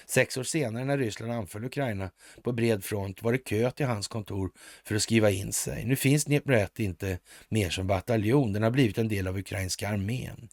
Sex 0.08 0.38
år 0.38 0.44
senare 0.44 0.86
när 0.86 0.98
Ryssland 0.98 1.32
anföll 1.32 1.66
Ukraina 1.66 2.10
på 2.44 2.52
bred 2.52 2.84
front 2.84 3.24
var 3.24 3.32
det 3.32 3.38
kö 3.38 3.72
till 3.72 3.86
hans 3.86 4.08
kontor 4.08 4.52
för 4.84 4.96
att 4.96 5.02
skriva 5.02 5.32
in 5.32 5.54
sig. 5.54 5.86
Nu 5.86 5.96
finns 5.96 6.26
Dnepro 6.26 6.54
1 6.54 6.80
inte 6.80 7.20
mer 7.50 7.70
som 7.70 7.88
bataljon, 7.88 8.54
den 8.54 8.64
har 8.64 8.72
blivit 8.72 8.98
en 8.98 9.08
del 9.08 9.28
av 9.28 9.38
ukrainska 9.38 9.90
armén. 9.90 10.50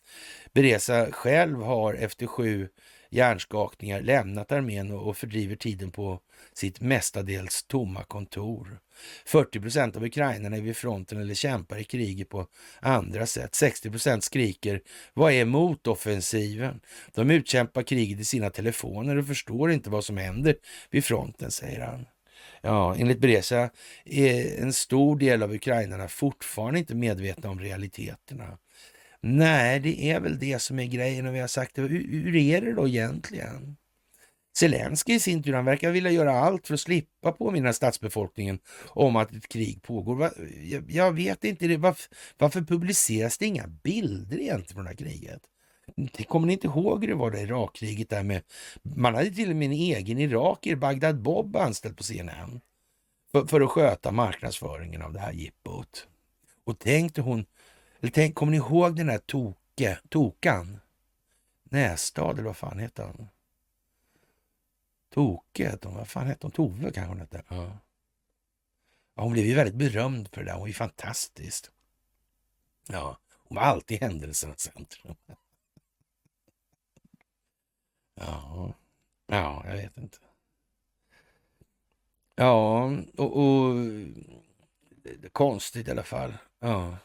Bereza 0.52 1.10
själv 1.10 1.62
har 1.62 1.94
efter 1.94 2.26
sju 2.26 2.68
hjärnskakningar 3.12 4.00
lämnat 4.00 4.52
armén 4.52 4.90
och 4.90 5.16
fördriver 5.16 5.56
tiden 5.56 5.90
på 5.90 6.20
sitt 6.52 6.80
mestadels 6.80 7.62
tomma 7.62 8.04
kontor. 8.04 8.78
40 9.26 9.60
procent 9.60 9.96
av 9.96 10.04
ukrainarna 10.04 10.56
är 10.56 10.60
vid 10.60 10.76
fronten 10.76 11.20
eller 11.20 11.34
kämpar 11.34 11.78
i 11.78 11.84
kriget 11.84 12.28
på 12.28 12.46
andra 12.80 13.26
sätt. 13.26 13.54
60 13.54 13.90
procent 13.90 14.24
skriker 14.24 14.80
vad 15.14 15.32
är 15.32 15.44
motoffensiven? 15.44 16.80
De 17.14 17.30
utkämpar 17.30 17.82
kriget 17.82 18.20
i 18.20 18.24
sina 18.24 18.50
telefoner 18.50 19.16
och 19.16 19.26
förstår 19.26 19.72
inte 19.72 19.90
vad 19.90 20.04
som 20.04 20.16
händer 20.16 20.56
vid 20.90 21.04
fronten, 21.04 21.50
säger 21.50 21.80
han. 21.80 22.06
Ja, 22.60 22.96
enligt 22.98 23.18
Bresa 23.18 23.70
är 24.04 24.62
en 24.62 24.72
stor 24.72 25.18
del 25.18 25.42
av 25.42 25.52
ukrainarna 25.52 26.08
fortfarande 26.08 26.78
inte 26.78 26.94
medvetna 26.94 27.50
om 27.50 27.60
realiteterna. 27.60 28.58
Nej, 29.22 29.80
det 29.80 30.10
är 30.10 30.20
väl 30.20 30.38
det 30.38 30.58
som 30.58 30.78
är 30.78 30.86
grejen 30.86 31.26
och 31.26 31.34
vi 31.34 31.40
har 31.40 31.48
sagt 31.48 31.74
det. 31.74 31.82
Hur, 31.82 32.08
hur 32.08 32.36
är 32.36 32.60
det 32.60 32.72
då 32.72 32.88
egentligen? 32.88 33.76
Zelenskyj 34.56 35.14
i 35.14 35.20
sin 35.20 35.42
tur, 35.42 35.52
han 35.52 35.64
verkar 35.64 35.90
vilja 35.90 36.10
göra 36.10 36.32
allt 36.32 36.66
för 36.66 36.74
att 36.74 36.80
slippa 36.80 37.32
påminna 37.32 37.72
stadsbefolkningen 37.72 38.58
om 38.88 39.16
att 39.16 39.32
ett 39.32 39.48
krig 39.48 39.82
pågår. 39.82 40.30
Jag 40.88 41.12
vet 41.12 41.44
inte, 41.44 41.76
varför, 41.76 42.14
varför 42.38 42.60
publiceras 42.60 43.38
det 43.38 43.46
inga 43.46 43.66
bilder 43.66 44.40
egentligen 44.40 44.74
från 44.74 44.84
det 44.84 44.90
här 44.90 44.96
kriget? 44.96 45.42
Kommer 46.28 46.46
ni 46.46 46.52
inte 46.52 46.66
ihåg 46.66 47.00
hur 47.00 47.08
det 47.08 47.14
var 47.14 47.30
det 47.30 47.40
Irakkriget 47.40 48.10
där 48.10 48.22
med... 48.22 48.42
Man 48.82 49.14
hade 49.14 49.30
till 49.30 49.50
och 49.50 49.56
med 49.56 49.66
en 49.66 49.72
egen 49.72 50.18
irakier, 50.18 50.76
Bagdad 50.76 51.22
Bob, 51.22 51.56
anställd 51.56 51.96
på 51.96 52.02
CNN 52.02 52.60
för, 53.32 53.46
för 53.46 53.60
att 53.60 53.70
sköta 53.70 54.10
marknadsföringen 54.10 55.02
av 55.02 55.12
det 55.12 55.20
här 55.20 55.32
jippot. 55.32 56.06
Och 56.64 56.78
tänkte 56.78 57.20
hon... 57.20 57.44
Eller 58.02 58.12
tänk, 58.12 58.34
kommer 58.34 58.50
ni 58.50 58.56
ihåg 58.56 58.96
den 58.96 59.08
här 59.08 59.18
toke, 59.18 59.98
Tokan? 60.08 60.80
Nästad, 61.62 62.32
eller 62.32 62.42
vad 62.42 62.56
fan 62.56 62.78
heter 62.78 63.04
han? 63.04 63.28
Toke 65.10 65.68
hette 65.68 65.88
hon. 65.88 65.96
Vad 65.96 66.08
fan 66.08 66.26
hette 66.26 66.46
hon? 66.46 66.50
Tove 66.50 66.82
kanske 66.82 67.08
hon 67.08 67.20
hette. 67.20 67.42
Ja. 67.48 67.78
ja. 69.14 69.22
hon 69.22 69.32
blev 69.32 69.44
ju 69.44 69.54
väldigt 69.54 69.74
berömd 69.74 70.28
för 70.28 70.40
det 70.40 70.46
där. 70.46 70.52
Hon 70.52 70.60
var 70.60 70.66
ju 70.66 70.72
fantastisk. 70.72 71.66
Ja, 72.88 73.18
hon 73.32 73.56
var 73.56 73.62
alltid 73.62 74.00
händelsernas 74.00 74.60
centrum. 74.60 75.14
Ja, 78.14 78.74
ja, 79.26 79.62
jag 79.66 79.76
vet 79.76 79.96
inte. 79.96 80.18
Ja, 82.34 82.90
och, 83.16 83.36
och 83.36 83.74
konstigt 85.32 85.88
i 85.88 85.90
alla 85.90 86.02
fall. 86.02 86.34
Ja. 86.58 86.96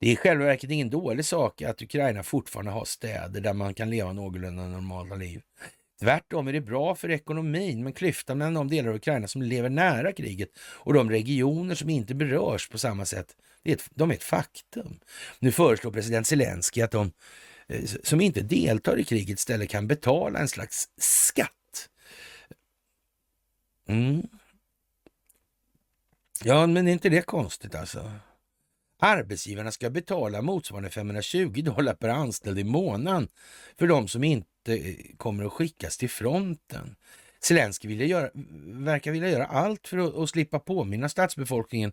Det 0.00 0.08
är 0.08 0.12
i 0.12 0.16
själva 0.16 0.44
verket 0.44 0.70
ingen 0.70 0.90
dålig 0.90 1.24
sak 1.24 1.62
att 1.62 1.82
Ukraina 1.82 2.22
fortfarande 2.22 2.72
har 2.72 2.84
städer 2.84 3.40
där 3.40 3.52
man 3.52 3.74
kan 3.74 3.90
leva 3.90 4.12
någorlunda 4.12 4.62
normala 4.62 5.14
liv. 5.14 5.42
Tvärtom 6.00 6.48
är 6.48 6.52
det 6.52 6.60
bra 6.60 6.94
för 6.94 7.10
ekonomin, 7.10 7.84
men 7.84 7.92
klyftan 7.92 8.38
mellan 8.38 8.54
de 8.54 8.68
delar 8.68 8.88
av 8.90 8.96
Ukraina 8.96 9.28
som 9.28 9.42
lever 9.42 9.68
nära 9.68 10.12
kriget 10.12 10.48
och 10.58 10.94
de 10.94 11.10
regioner 11.10 11.74
som 11.74 11.90
inte 11.90 12.14
berörs 12.14 12.68
på 12.68 12.78
samma 12.78 13.04
sätt, 13.04 13.36
det 13.62 13.70
är 13.70 13.74
ett, 13.74 13.88
de 13.94 14.10
är 14.10 14.14
ett 14.14 14.22
faktum. 14.22 15.00
Nu 15.38 15.52
föreslår 15.52 15.92
president 15.92 16.26
Zelensky 16.26 16.80
att 16.80 16.90
de 16.90 17.12
eh, 17.68 17.84
som 18.02 18.20
inte 18.20 18.40
deltar 18.40 18.98
i 18.98 19.04
kriget 19.04 19.38
istället 19.38 19.70
kan 19.70 19.86
betala 19.86 20.38
en 20.38 20.48
slags 20.48 20.88
skatt. 20.96 21.88
Mm. 23.88 24.22
Ja, 26.44 26.66
men 26.66 26.88
är 26.88 26.92
inte 26.92 27.08
det 27.08 27.22
konstigt 27.22 27.74
alltså? 27.74 28.12
Arbetsgivarna 28.98 29.72
ska 29.72 29.90
betala 29.90 30.42
motsvarande 30.42 30.90
520 30.90 31.62
dollar 31.62 31.94
per 31.94 32.08
anställd 32.08 32.58
i 32.58 32.64
månaden 32.64 33.28
för 33.78 33.86
de 33.86 34.08
som 34.08 34.24
inte 34.24 34.74
eh, 34.74 34.94
kommer 35.16 35.44
att 35.44 35.52
skickas 35.52 35.98
till 35.98 36.10
fronten. 36.10 36.96
Zelenskyj 37.40 37.88
vill 37.88 38.10
göra, 38.10 38.30
verkar 38.64 39.12
vilja 39.12 39.30
göra 39.30 39.46
allt 39.46 39.88
för 39.88 39.98
att, 39.98 40.14
att 40.14 40.30
slippa 40.30 40.58
påminna 40.58 41.08
stadsbefolkningen 41.08 41.92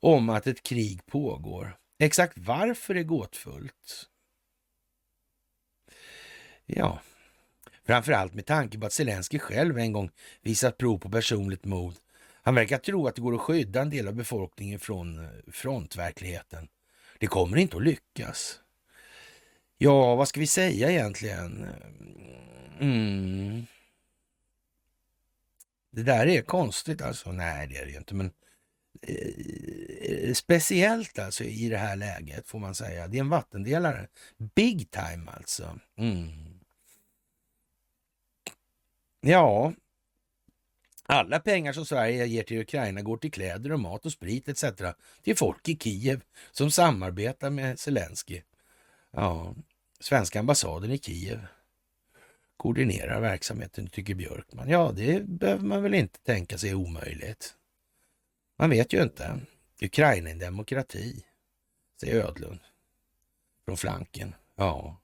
om 0.00 0.28
att 0.28 0.46
ett 0.46 0.62
krig 0.62 1.06
pågår. 1.06 1.76
Exakt 1.98 2.38
varför 2.38 2.94
är 2.94 3.02
gåtfullt. 3.02 4.08
Ja, 6.66 7.00
framförallt 7.86 8.34
med 8.34 8.46
tanke 8.46 8.78
på 8.78 8.86
att 8.86 8.92
Zelenskyj 8.92 9.38
själv 9.40 9.78
en 9.78 9.92
gång 9.92 10.10
visat 10.42 10.78
prov 10.78 10.98
på 10.98 11.10
personligt 11.10 11.64
mod. 11.64 11.94
Han 12.42 12.54
verkar 12.54 12.78
tro 12.78 13.06
att 13.06 13.14
det 13.14 13.20
går 13.20 13.34
att 13.34 13.40
skydda 13.40 13.80
en 13.80 13.90
del 13.90 14.08
av 14.08 14.14
befolkningen 14.14 14.78
från 14.78 15.24
eh, 15.24 15.30
frontverkligheten. 15.52 16.68
Det 17.18 17.26
kommer 17.26 17.56
inte 17.56 17.76
att 17.76 17.82
lyckas. 17.82 18.60
Ja, 19.78 20.14
vad 20.14 20.28
ska 20.28 20.40
vi 20.40 20.46
säga 20.46 20.90
egentligen? 20.90 21.66
Mm. 22.80 23.66
Det 25.90 26.02
där 26.02 26.26
är 26.26 26.42
konstigt 26.42 27.02
alltså. 27.02 27.32
Nej, 27.32 27.66
det 27.66 27.76
är 27.76 27.84
det 27.84 27.90
ju 27.90 27.98
inte, 27.98 28.14
men 28.14 28.30
eh, 29.02 30.34
speciellt 30.34 31.18
alltså 31.18 31.44
i 31.44 31.68
det 31.68 31.78
här 31.78 31.96
läget 31.96 32.46
får 32.46 32.58
man 32.58 32.74
säga. 32.74 33.08
Det 33.08 33.16
är 33.16 33.20
en 33.20 33.28
vattendelare. 33.28 34.08
Big 34.54 34.90
time 34.90 35.30
alltså. 35.30 35.78
Mm. 35.96 36.50
Ja, 39.20 39.72
alla 41.10 41.40
pengar 41.40 41.72
som 41.72 41.86
Sverige 41.86 42.26
ger 42.26 42.42
till 42.42 42.60
Ukraina 42.60 43.02
går 43.02 43.16
till 43.16 43.32
kläder 43.32 43.72
och 43.72 43.80
mat 43.80 44.06
och 44.06 44.12
sprit 44.12 44.48
etc. 44.48 44.64
till 45.22 45.36
folk 45.36 45.68
i 45.68 45.76
Kiev 45.76 46.22
som 46.50 46.70
samarbetar 46.70 47.50
med 47.50 47.78
Zelensky. 47.78 48.42
Ja, 49.10 49.54
svenska 50.00 50.40
ambassaden 50.40 50.90
i 50.90 50.98
Kiev 50.98 51.46
koordinerar 52.56 53.20
verksamheten, 53.20 53.86
tycker 53.86 54.14
Björkman. 54.14 54.68
Ja, 54.68 54.92
det 54.96 55.26
behöver 55.26 55.64
man 55.64 55.82
väl 55.82 55.94
inte 55.94 56.18
tänka 56.18 56.58
sig 56.58 56.70
är 56.70 56.74
omöjligt. 56.74 57.54
Man 58.58 58.70
vet 58.70 58.92
ju 58.92 59.02
inte. 59.02 59.40
Ukraina 59.82 60.28
är 60.28 60.32
en 60.32 60.38
demokrati, 60.38 61.24
säger 62.00 62.24
Ödlund 62.24 62.60
från 63.64 63.76
flanken. 63.76 64.34
Ja, 64.56 65.00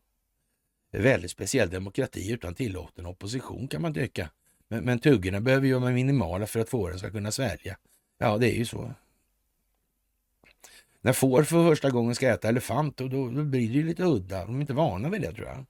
en 0.91 1.03
väldigt 1.03 1.31
speciell 1.31 1.71
demokrati 1.71 2.33
utan 2.33 2.55
tillåten 2.55 3.07
opposition 3.07 3.69
kan 3.69 3.83
man 3.83 3.95
tycka. 3.95 4.31
Men, 4.69 4.85
men 4.85 4.99
tuggorna 4.99 5.41
behöver 5.41 5.67
ju 5.67 5.79
vara 5.79 5.91
minimala 5.91 6.47
för 6.47 6.61
att 6.61 6.69
fåren 6.69 6.99
ska 6.99 7.11
kunna 7.11 7.33
svälja. 7.33 7.79
Ja, 8.19 8.39
det 8.39 8.55
är 8.55 8.57
ju 8.57 8.65
så. 8.65 8.95
När 11.01 11.13
får 11.13 11.43
för 11.43 11.69
första 11.69 11.91
gången 11.91 12.15
ska 12.15 12.29
äta 12.29 12.49
elefant, 12.49 12.97
då, 12.97 13.09
då, 13.09 13.45
blir 13.45 13.69
det 13.69 13.75
ju 13.75 13.83
lite 13.83 14.03
udda. 14.03 14.45
De 14.45 14.57
är 14.57 14.61
inte 14.61 14.73
vana 14.73 15.09
vid 15.09 15.23
det 15.23 15.33
tror 15.33 15.47
jag. 15.47 15.65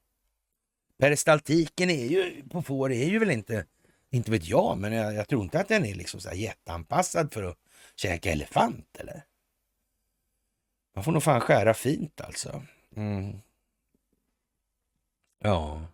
Peristaltiken 0.98 1.90
är 1.90 2.06
ju, 2.06 2.42
på 2.50 2.62
får 2.62 2.92
är 2.92 3.06
ju 3.06 3.18
väl 3.18 3.30
inte, 3.30 3.64
inte 4.10 4.30
vet 4.30 4.48
jag, 4.48 4.78
men 4.78 4.92
jag, 4.92 5.14
jag 5.14 5.28
tror 5.28 5.42
inte 5.42 5.60
att 5.60 5.68
den 5.68 5.84
är 5.84 5.94
liksom 5.94 6.20
så 6.20 6.28
här 6.28 6.36
jätteanpassad 6.36 7.32
för 7.32 7.42
att 7.42 7.56
käka 7.96 8.30
elefant 8.30 8.96
eller? 8.96 9.24
Man 10.94 11.04
får 11.04 11.12
nog 11.12 11.22
fan 11.22 11.40
skära 11.40 11.74
fint 11.74 12.20
alltså. 12.20 12.62
Mm. 12.96 13.38
Ja. 15.38 15.86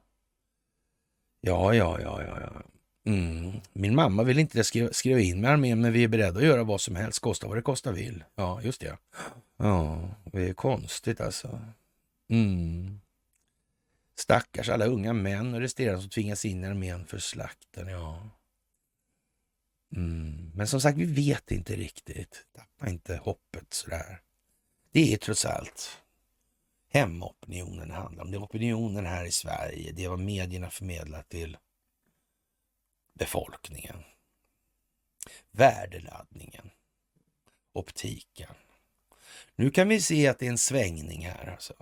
Ja, 1.40 1.74
ja, 1.74 2.00
ja, 2.00 2.22
ja, 2.22 2.40
ja. 2.40 2.62
Mm. 3.05 3.53
Min 3.72 3.94
mamma 3.94 4.22
vill 4.22 4.38
inte 4.38 4.64
skriva, 4.64 4.92
skriva 4.92 5.20
in 5.20 5.40
med 5.40 5.50
armén, 5.50 5.80
men 5.80 5.92
vi 5.92 6.05
är 6.05 6.09
beredda 6.09 6.38
att 6.38 6.46
göra 6.46 6.64
vad 6.64 6.80
som 6.80 6.96
helst, 6.96 7.20
kosta 7.20 7.48
vad 7.48 7.57
det 7.57 7.62
kosta 7.62 7.92
vill. 7.92 8.24
Ja, 8.34 8.62
just 8.62 8.80
det. 8.80 8.98
Ja, 9.57 10.09
det 10.24 10.48
är 10.48 10.55
konstigt 10.55 11.20
alltså. 11.20 11.61
Mm. 12.30 13.00
Stackars 14.16 14.68
alla 14.68 14.86
unga 14.86 15.12
män 15.12 15.55
och 15.55 15.61
resterande 15.61 16.00
som 16.00 16.11
tvingas 16.11 16.44
in 16.44 16.64
i 16.64 16.66
armén 16.66 17.07
för 17.07 17.18
slakten. 17.18 17.88
Ja. 17.88 18.28
Mm. 19.96 20.50
Men 20.55 20.66
som 20.66 20.80
sagt, 20.80 20.98
vi 20.98 21.05
vet 21.05 21.50
inte 21.50 21.76
riktigt. 21.76 22.46
Tappa 22.57 22.90
inte 22.90 23.16
hoppet 23.16 23.72
sådär. 23.72 24.20
Det 24.92 25.12
är 25.12 25.16
trots 25.16 25.44
allt 25.44 26.03
hemopinionen 26.92 27.88
det 27.88 27.94
handlar 27.94 28.24
om. 28.24 28.30
Det 28.30 28.36
är 28.36 28.42
opinionen 28.42 29.07
här 29.07 29.24
i 29.24 29.32
Sverige. 29.32 29.92
Det 29.92 30.05
är 30.05 30.09
vad 30.09 30.18
medierna 30.18 30.70
förmedlar 30.70 31.22
till 31.22 31.57
befolkningen. 33.19 33.97
Värdeladdningen. 35.51 36.71
Optiken. 37.75 38.55
Nu 39.57 39.71
kan 39.71 39.89
vi 39.89 40.01
se 40.01 40.29
att 40.29 40.39
det 40.39 40.47
är 40.47 40.51
en 40.51 40.59
svängning 40.59 41.27
här 41.27 41.51
alltså. 41.53 41.75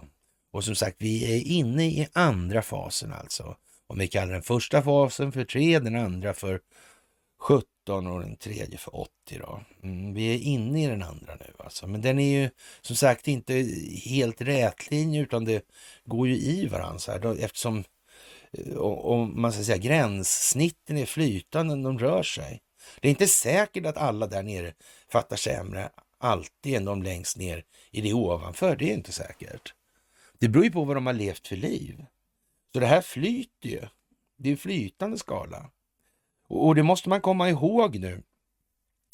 Och 0.52 0.64
som 0.64 0.74
sagt, 0.74 0.96
vi 0.98 1.36
är 1.36 1.46
inne 1.46 1.86
i 1.86 2.08
andra 2.12 2.62
fasen 2.62 3.12
alltså. 3.12 3.56
Om 3.86 3.98
vi 3.98 4.08
kallar 4.08 4.32
den 4.32 4.42
första 4.42 4.82
fasen 4.82 5.32
för 5.32 5.44
3, 5.44 5.78
den 5.78 5.96
andra 5.96 6.34
för 6.34 6.60
17 7.40 8.06
och 8.06 8.20
den 8.20 8.36
tredje 8.36 8.78
för 8.78 8.96
80 8.96 9.10
då. 9.38 9.60
Mm, 9.82 10.14
vi 10.14 10.34
är 10.34 10.38
inne 10.38 10.84
i 10.84 10.86
den 10.86 11.02
andra 11.02 11.34
nu 11.34 11.52
alltså. 11.58 11.86
Men 11.86 12.00
den 12.00 12.18
är 12.18 12.40
ju 12.40 12.50
som 12.80 12.96
sagt 12.96 13.28
inte 13.28 13.54
helt 14.04 14.40
rätlinje 14.40 15.22
utan 15.22 15.44
det 15.44 15.64
går 16.04 16.28
ju 16.28 16.36
i 16.36 16.66
varandra 16.66 16.98
så 16.98 17.12
här, 17.12 17.18
då, 17.18 17.32
eftersom 17.32 17.84
Eh, 18.58 18.76
om 18.78 19.40
man 19.40 19.52
ska 19.52 19.64
säga 19.64 19.76
gränssnitten 19.78 20.98
är 20.98 21.06
flytande, 21.06 21.82
de 21.82 21.98
rör 21.98 22.22
sig. 22.22 22.62
Det 23.00 23.08
är 23.08 23.10
inte 23.10 23.28
säkert 23.28 23.86
att 23.86 23.96
alla 23.96 24.26
där 24.26 24.42
nere 24.42 24.74
fattar 25.12 25.36
sämre 25.36 25.90
alltid 26.18 26.74
än 26.74 26.84
de 26.84 27.02
längst 27.02 27.36
ner 27.36 27.64
i 27.90 28.00
det 28.00 28.14
ovanför. 28.14 28.76
Det 28.76 28.90
är 28.90 28.94
inte 28.94 29.12
säkert. 29.12 29.74
Det 30.38 30.48
beror 30.48 30.64
ju 30.64 30.70
på 30.70 30.84
vad 30.84 30.96
de 30.96 31.06
har 31.06 31.12
levt 31.12 31.48
för 31.48 31.56
liv. 31.56 32.04
Så 32.72 32.80
det 32.80 32.86
här 32.86 33.00
flyter 33.00 33.68
ju. 33.68 33.80
Det 34.36 34.48
är 34.48 34.52
en 34.52 34.58
flytande 34.58 35.18
skala. 35.18 35.70
Och 36.48 36.74
det 36.74 36.82
måste 36.82 37.08
man 37.08 37.20
komma 37.20 37.50
ihåg 37.50 37.98
nu. 37.98 38.22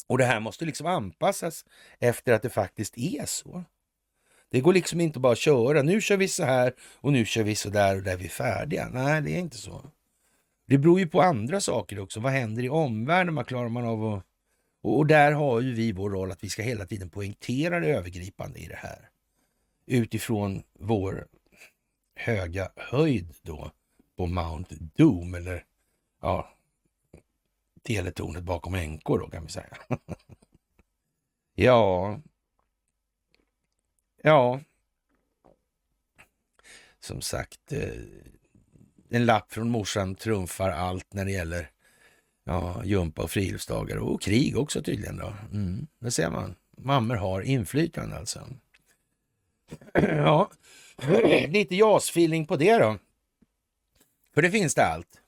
Och 0.07 0.17
det 0.17 0.25
här 0.25 0.39
måste 0.39 0.65
liksom 0.65 0.87
anpassas 0.87 1.65
efter 1.99 2.33
att 2.33 2.41
det 2.41 2.49
faktiskt 2.49 2.97
är 2.97 3.25
så. 3.25 3.63
Det 4.49 4.61
går 4.61 4.73
liksom 4.73 5.01
inte 5.01 5.19
bara 5.19 5.33
att 5.33 5.39
köra. 5.39 5.81
Nu 5.81 6.01
kör 6.01 6.17
vi 6.17 6.27
så 6.27 6.43
här 6.43 6.73
och 6.95 7.13
nu 7.13 7.25
kör 7.25 7.43
vi 7.43 7.55
så 7.55 7.69
där 7.69 7.95
och 7.95 8.03
där 8.03 8.13
är 8.13 8.17
vi 8.17 8.29
färdiga. 8.29 8.89
Nej, 8.93 9.21
det 9.21 9.31
är 9.31 9.39
inte 9.39 9.57
så. 9.57 9.91
Det 10.67 10.77
beror 10.77 10.99
ju 10.99 11.07
på 11.07 11.21
andra 11.21 11.61
saker 11.61 11.99
också. 11.99 12.19
Vad 12.19 12.31
händer 12.31 12.63
i 12.63 12.69
omvärlden? 12.69 13.35
Vad 13.35 13.47
klarar 13.47 13.69
man 13.69 13.85
av 13.85 14.05
att... 14.05 14.23
Och 14.81 15.07
där 15.07 15.31
har 15.31 15.61
ju 15.61 15.73
vi 15.73 15.91
vår 15.91 16.09
roll 16.09 16.31
att 16.31 16.43
vi 16.43 16.49
ska 16.49 16.61
hela 16.61 16.85
tiden 16.85 17.09
poängtera 17.09 17.79
det 17.79 17.87
övergripande 17.87 18.59
i 18.59 18.67
det 18.67 18.75
här. 18.75 19.09
Utifrån 19.85 20.63
vår 20.79 21.27
höga 22.15 22.69
höjd 22.75 23.33
då 23.41 23.71
på 24.17 24.25
Mount 24.25 24.75
Doom 24.79 25.35
eller 25.35 25.63
ja, 26.21 26.49
teletornet 27.83 28.43
bakom 28.43 28.75
NK 28.75 29.05
då 29.05 29.29
kan 29.29 29.43
vi 29.43 29.49
säga. 29.49 29.77
ja, 31.55 32.19
ja, 34.27 34.59
som 36.99 37.21
sagt, 37.21 37.73
eh, 37.73 37.89
en 39.09 39.25
lapp 39.25 39.51
från 39.51 39.69
morsan 39.69 40.15
trumfar 40.15 40.69
allt 40.69 41.13
när 41.13 41.25
det 41.25 41.31
gäller 41.31 41.69
ja, 42.43 42.81
jumpa 42.85 43.23
och 43.23 43.31
friluftsdagar 43.31 43.97
och 43.97 44.21
krig 44.21 44.57
också 44.57 44.83
tydligen. 44.83 45.17
Då. 45.17 45.33
Mm, 45.51 45.87
det 45.99 46.11
ser 46.11 46.29
man. 46.29 46.55
Mammor 46.77 47.15
har 47.15 47.41
inflytande 47.41 48.17
alltså. 48.17 48.47
ja, 49.93 50.51
lite 51.47 51.75
JAS-feeling 51.75 52.45
på 52.45 52.55
det 52.55 52.77
då. 52.77 52.97
För 54.33 54.41
det 54.41 54.51
finns 54.51 54.75
det 54.75 54.85
allt. 54.85 55.21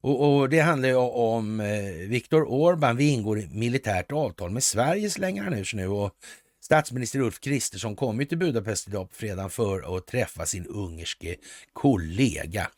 Och, 0.00 0.38
och 0.38 0.48
det 0.48 0.60
handlar 0.60 0.88
ju 0.88 0.94
om 0.96 1.60
eh, 1.60 2.08
Viktor 2.08 2.44
Orban. 2.48 2.96
Vi 2.96 3.10
ingår 3.10 3.38
i 3.38 3.48
militärt 3.52 4.12
avtal 4.12 4.50
med 4.50 4.62
Sverige 4.62 5.10
slänger 5.10 5.42
han 5.42 5.54
ur 5.54 5.64
sig 5.64 5.76
nu. 5.76 5.88
Och 5.88 6.14
statsminister 6.60 7.20
Ulf 7.20 7.40
Kristersson 7.40 7.96
kommer 7.96 8.24
till 8.24 8.38
Budapest 8.38 8.88
idag 8.88 9.08
på 9.08 9.14
fredagen 9.14 9.50
för 9.50 9.96
att 9.96 10.06
träffa 10.06 10.46
sin 10.46 10.66
ungerske 10.66 11.36
kollega. 11.72 12.70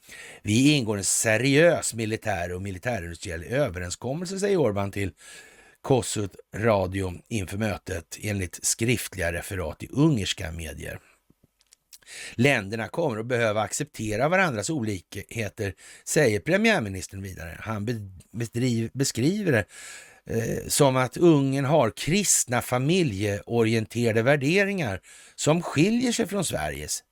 Vi 0.42 0.72
ingår 0.72 0.96
en 0.96 1.04
seriös 1.04 1.94
militär 1.94 2.52
och 2.52 2.62
militärindustriell 2.62 3.44
överenskommelse, 3.44 4.38
säger 4.38 4.56
Orban 4.56 4.90
till 4.90 5.12
Kossuth 5.82 6.34
Radio 6.54 7.12
inför 7.28 7.58
mötet 7.58 8.18
enligt 8.22 8.64
skriftliga 8.64 9.32
referat 9.32 9.82
i 9.82 9.88
ungerska 9.92 10.52
medier. 10.52 10.98
Länderna 12.34 12.88
kommer 12.88 13.20
att 13.20 13.26
behöva 13.26 13.60
acceptera 13.60 14.28
varandras 14.28 14.70
olikheter, 14.70 15.74
säger 16.04 16.40
premiärministern 16.40 17.22
vidare. 17.22 17.56
Han 17.60 18.10
beskriver 18.92 19.52
det 19.52 19.64
eh, 20.30 20.68
som 20.68 20.96
att 20.96 21.16
Ungern 21.16 21.64
har 21.64 21.90
kristna 21.90 22.62
familjeorienterade 22.62 24.22
värderingar 24.22 25.00
som 25.34 25.62
skiljer 25.62 26.12
sig 26.12 26.26
från 26.26 26.44
Sveriges. 26.44 27.02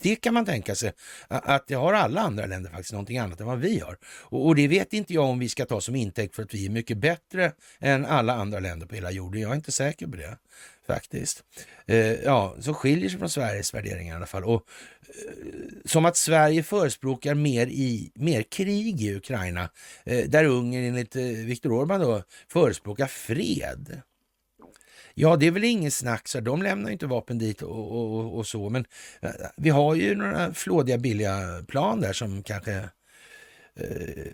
Det 0.00 0.16
kan 0.16 0.34
man 0.34 0.44
tänka 0.44 0.74
sig 0.74 0.92
att 1.28 1.66
det 1.66 1.74
har 1.74 1.92
alla 1.92 2.20
andra 2.20 2.46
länder 2.46 2.70
faktiskt 2.70 2.92
någonting 2.92 3.18
annat 3.18 3.40
än 3.40 3.46
vad 3.46 3.58
vi 3.58 3.80
har. 3.80 3.96
Och, 4.20 4.54
det 4.54 4.68
vet 4.68 4.92
inte 4.92 5.14
jag 5.14 5.24
om 5.24 5.38
vi 5.38 5.48
ska 5.48 5.64
ta 5.64 5.80
som 5.80 5.96
intäkt 5.96 6.34
för 6.34 6.42
att 6.42 6.54
vi 6.54 6.66
är 6.66 6.70
mycket 6.70 6.98
bättre 6.98 7.52
än 7.80 8.06
alla 8.06 8.34
andra 8.34 8.60
länder 8.60 8.86
på 8.86 8.94
hela 8.94 9.10
jorden. 9.10 9.40
Jag 9.40 9.50
är 9.50 9.54
inte 9.54 9.72
säker 9.72 10.06
på 10.06 10.16
det 10.16 10.38
faktiskt. 10.86 11.44
Eh, 11.86 12.12
ja, 12.12 12.56
som 12.60 12.74
skiljer 12.74 13.08
sig 13.08 13.18
från 13.18 13.30
Sveriges 13.30 13.74
värderingar 13.74 14.14
i 14.14 14.16
alla 14.16 14.26
fall. 14.26 14.44
Och, 14.44 14.68
eh, 15.00 15.34
som 15.84 16.04
att 16.04 16.16
Sverige 16.16 16.62
förespråkar 16.62 17.34
mer, 17.34 17.66
i, 17.66 18.12
mer 18.14 18.42
krig 18.42 19.02
i 19.02 19.14
Ukraina, 19.14 19.68
eh, 20.04 20.28
där 20.28 20.44
Ungern 20.44 20.84
enligt 20.84 21.16
eh, 21.16 21.22
Viktor 21.22 21.70
Orbán 21.70 21.98
då 21.98 22.22
förespråkar 22.48 23.06
fred. 23.06 24.02
Ja, 25.14 25.36
det 25.36 25.46
är 25.46 25.50
väl 25.50 25.64
ingen 25.64 25.90
snack, 25.90 26.28
så 26.28 26.40
de 26.40 26.62
lämnar 26.62 26.90
inte 26.90 27.06
vapen 27.06 27.38
dit 27.38 27.62
och, 27.62 27.92
och, 27.92 28.38
och, 28.38 28.46
så, 28.46 28.70
men 28.70 28.84
eh, 29.20 29.30
vi 29.56 29.70
har 29.70 29.94
ju 29.94 30.14
några 30.14 30.54
flådiga 30.54 30.98
billiga 30.98 31.64
plan 31.68 32.00
där 32.00 32.12
som 32.12 32.42
kanske 32.42 32.88
eh, 33.74 34.26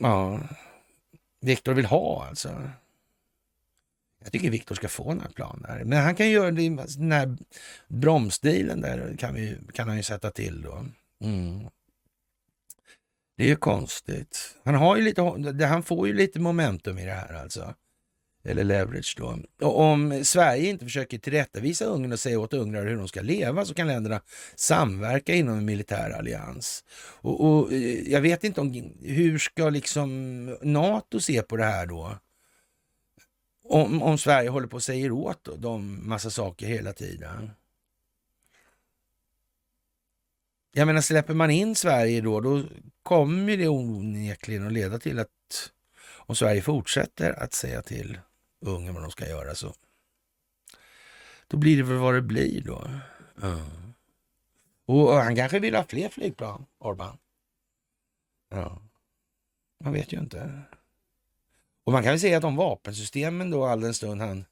ja, 0.00 0.40
Viktor 1.40 1.74
vill 1.74 1.86
ha 1.86 2.26
alltså. 2.28 2.70
Jag 4.22 4.32
tycker 4.32 4.50
Viktor 4.50 4.74
ska 4.74 4.88
få 4.88 5.14
några 5.14 5.28
plan 5.28 5.64
där. 5.68 5.84
Men 5.84 6.02
han 6.02 6.14
kan 6.14 6.30
göra 6.30 6.50
det, 6.50 6.68
den 6.98 7.12
här 7.12 7.36
bromsdelen 7.88 8.80
där 8.80 9.16
kan, 9.18 9.34
vi, 9.34 9.56
kan 9.72 9.88
han 9.88 9.96
ju 9.96 10.02
sätta 10.02 10.30
till 10.30 10.62
då. 10.62 10.84
Mm. 11.20 11.66
Det 13.36 13.44
är 13.44 13.48
ju 13.48 13.56
konstigt. 13.56 14.56
Han, 14.64 14.74
har 14.74 14.96
ju 14.96 15.02
lite, 15.02 15.22
han 15.66 15.82
får 15.82 16.06
ju 16.06 16.12
lite 16.12 16.40
momentum 16.40 16.98
i 16.98 17.04
det 17.04 17.12
här 17.12 17.34
alltså. 17.34 17.74
Eller 18.48 18.64
leverage 18.64 19.14
då. 19.18 19.38
Och 19.60 19.80
om 19.80 20.24
Sverige 20.24 20.70
inte 20.70 20.84
försöker 20.84 21.18
tillrättavisa 21.18 21.84
Ungern 21.84 22.12
och 22.12 22.20
säga 22.20 22.40
åt 22.40 22.52
ungrare 22.52 22.88
hur 22.88 22.96
de 22.96 23.08
ska 23.08 23.22
leva 23.22 23.64
så 23.64 23.74
kan 23.74 23.86
länderna 23.86 24.20
samverka 24.56 25.34
inom 25.34 25.58
en 25.58 25.64
militär 25.64 26.10
allians. 26.10 26.84
Och, 27.20 27.40
och 27.40 27.72
eh, 27.72 28.12
jag 28.12 28.20
vet 28.20 28.44
inte 28.44 28.60
om 28.60 28.92
hur 29.02 29.38
ska 29.38 29.70
liksom 29.70 30.44
NATO 30.62 31.20
se 31.20 31.42
på 31.42 31.56
det 31.56 31.64
här 31.64 31.86
då? 31.86 32.18
Om, 33.68 34.02
om 34.02 34.18
Sverige 34.18 34.48
håller 34.48 34.66
på 34.66 34.76
och 34.76 34.82
säger 34.82 35.12
åt 35.12 35.44
då, 35.44 35.56
de 35.56 36.08
massa 36.08 36.30
saker 36.30 36.66
hela 36.66 36.92
tiden. 36.92 37.50
Jag 40.72 40.86
menar, 40.86 41.00
släpper 41.00 41.34
man 41.34 41.50
in 41.50 41.74
Sverige 41.74 42.20
då, 42.20 42.40
då 42.40 42.62
kommer 43.02 43.56
det 43.56 43.68
onekligen 43.68 44.66
att 44.66 44.72
leda 44.72 44.98
till 44.98 45.18
att 45.18 45.28
om 46.26 46.36
Sverige 46.36 46.62
fortsätter 46.62 47.42
att 47.42 47.52
säga 47.52 47.82
till 47.82 48.18
Ungern 48.66 48.94
vad 48.94 49.02
de 49.02 49.10
ska 49.10 49.28
göra 49.28 49.54
så 49.54 49.74
då 51.48 51.56
blir 51.56 51.76
det 51.76 51.82
väl 51.82 51.96
vad 51.96 52.14
det 52.14 52.22
blir 52.22 52.60
då. 52.60 52.90
Mm. 53.42 53.92
Och 54.86 55.12
han 55.12 55.36
kanske 55.36 55.58
vill 55.58 55.74
ha 55.74 55.84
fler 55.84 56.08
flygplan, 56.08 56.66
Orban. 56.78 57.18
Ja, 58.48 58.82
man 59.84 59.92
vet 59.92 60.12
ju 60.12 60.18
inte. 60.18 60.62
Och 61.84 61.92
man 61.92 62.02
kan 62.02 62.12
väl 62.12 62.20
säga 62.20 62.36
att 62.36 62.42
de 62.42 62.56
vapensystemen 62.56 63.50
då, 63.50 63.64
all 63.64 63.80
den 63.80 63.94
stund 63.94 64.20
han 64.20 64.44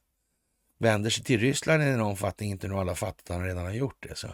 vänder 0.79 1.11
sig 1.11 1.25
till 1.25 1.41
Ryssland 1.41 1.83
i 1.83 1.87
en 1.87 2.01
omfattning 2.01 2.51
inte 2.51 2.69
nu 2.69 2.75
alla 2.75 2.95
fattat 2.95 3.31
att 3.31 3.37
han 3.37 3.45
redan 3.45 3.65
har 3.65 3.73
gjort 3.73 4.03
det. 4.09 4.17
Så. 4.17 4.29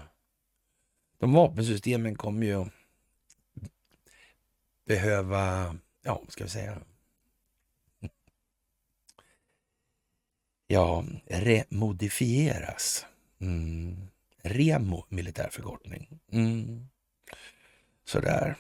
De 1.19 1.33
vapensystemen 1.33 2.17
kommer 2.17 2.47
ju 2.47 2.67
behöva, 4.85 5.77
ja, 6.03 6.21
vad 6.23 6.33
ska 6.33 6.45
vi 6.45 6.51
säga, 6.51 6.79
ja, 10.71 11.05
remodifieras. 11.27 13.07
Mm. 13.41 13.97
Remo, 14.43 15.05
militärförkortning. 15.09 16.09
Mm. 16.33 16.87
Sådär. 18.05 18.57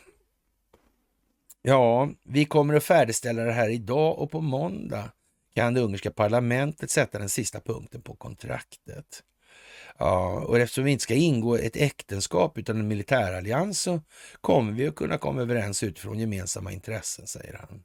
Ja, 1.63 2.11
vi 2.23 2.45
kommer 2.45 2.75
att 2.75 2.85
färdigställa 2.85 3.43
det 3.43 3.53
här 3.53 3.69
idag 3.69 4.19
och 4.19 4.31
på 4.31 4.41
måndag 4.41 5.13
kan 5.55 5.75
det 5.75 5.81
ungerska 5.81 6.11
parlamentet 6.11 6.91
sätta 6.91 7.19
den 7.19 7.29
sista 7.29 7.61
punkten 7.61 8.03
på 8.03 8.15
kontraktet. 8.15 9.23
Ja, 9.99 10.41
och 10.41 10.59
eftersom 10.59 10.85
vi 10.85 10.91
inte 10.91 11.03
ska 11.03 11.15
ingå 11.15 11.57
ett 11.57 11.77
äktenskap 11.77 12.59
utan 12.59 12.81
en 12.81 12.89
militärallians 12.89 13.81
så 13.81 14.01
kommer 14.41 14.73
vi 14.73 14.89
att 14.89 14.95
kunna 14.95 15.19
komma 15.19 15.43
överens 15.43 15.83
utifrån 15.83 16.19
gemensamma 16.19 16.73
intressen, 16.73 17.27
säger 17.27 17.55
han. 17.55 17.83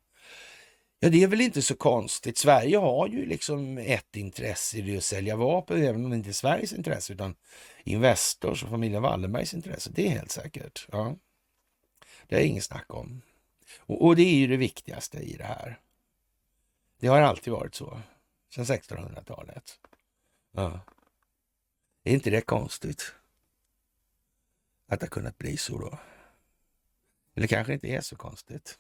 Ja, 0.99 1.09
det 1.09 1.23
är 1.23 1.27
väl 1.27 1.41
inte 1.41 1.61
så 1.61 1.75
konstigt. 1.75 2.37
Sverige 2.37 2.77
har 2.77 3.07
ju 3.07 3.25
liksom 3.25 3.77
ett 3.77 4.15
intresse 4.15 4.77
i 4.77 4.81
det 4.81 4.97
att 4.97 5.03
sälja 5.03 5.35
vapen, 5.35 5.83
även 5.83 6.05
om 6.05 6.11
det 6.11 6.17
inte 6.17 6.29
är 6.29 6.33
Sveriges 6.33 6.73
intresse 6.73 7.13
utan 7.13 7.35
Investors 7.83 8.63
och 8.63 8.69
familjen 8.69 9.01
Wallenbergs 9.01 9.53
intresse. 9.53 9.91
Det 9.93 10.07
är 10.07 10.09
helt 10.09 10.31
säkert. 10.31 10.87
Ja. 10.91 11.15
Det 12.27 12.35
är 12.35 12.45
inget 12.45 12.63
snack 12.63 12.93
om. 12.93 13.21
Och, 13.79 14.05
och, 14.05 14.15
det 14.15 14.23
är 14.23 14.35
ju 14.35 14.47
det 14.47 14.57
viktigaste 14.57 15.17
i 15.17 15.37
det 15.37 15.43
här. 15.43 15.79
Det 16.99 17.07
har 17.07 17.21
alltid 17.21 17.53
varit 17.53 17.75
så, 17.75 18.01
sedan 18.49 18.65
1600-talet. 18.65 19.79
Ja. 20.51 20.79
Är 22.03 22.13
inte 22.13 22.29
det 22.29 22.41
konstigt? 22.41 23.13
att 24.87 24.99
det 24.99 25.05
har 25.05 25.09
kunnat 25.09 25.37
bli 25.37 25.57
så 25.57 25.77
då. 25.77 25.99
Eller 27.35 27.47
kanske 27.47 27.73
inte 27.73 27.87
är 27.87 28.01
så 28.01 28.15
konstigt. 28.15 28.79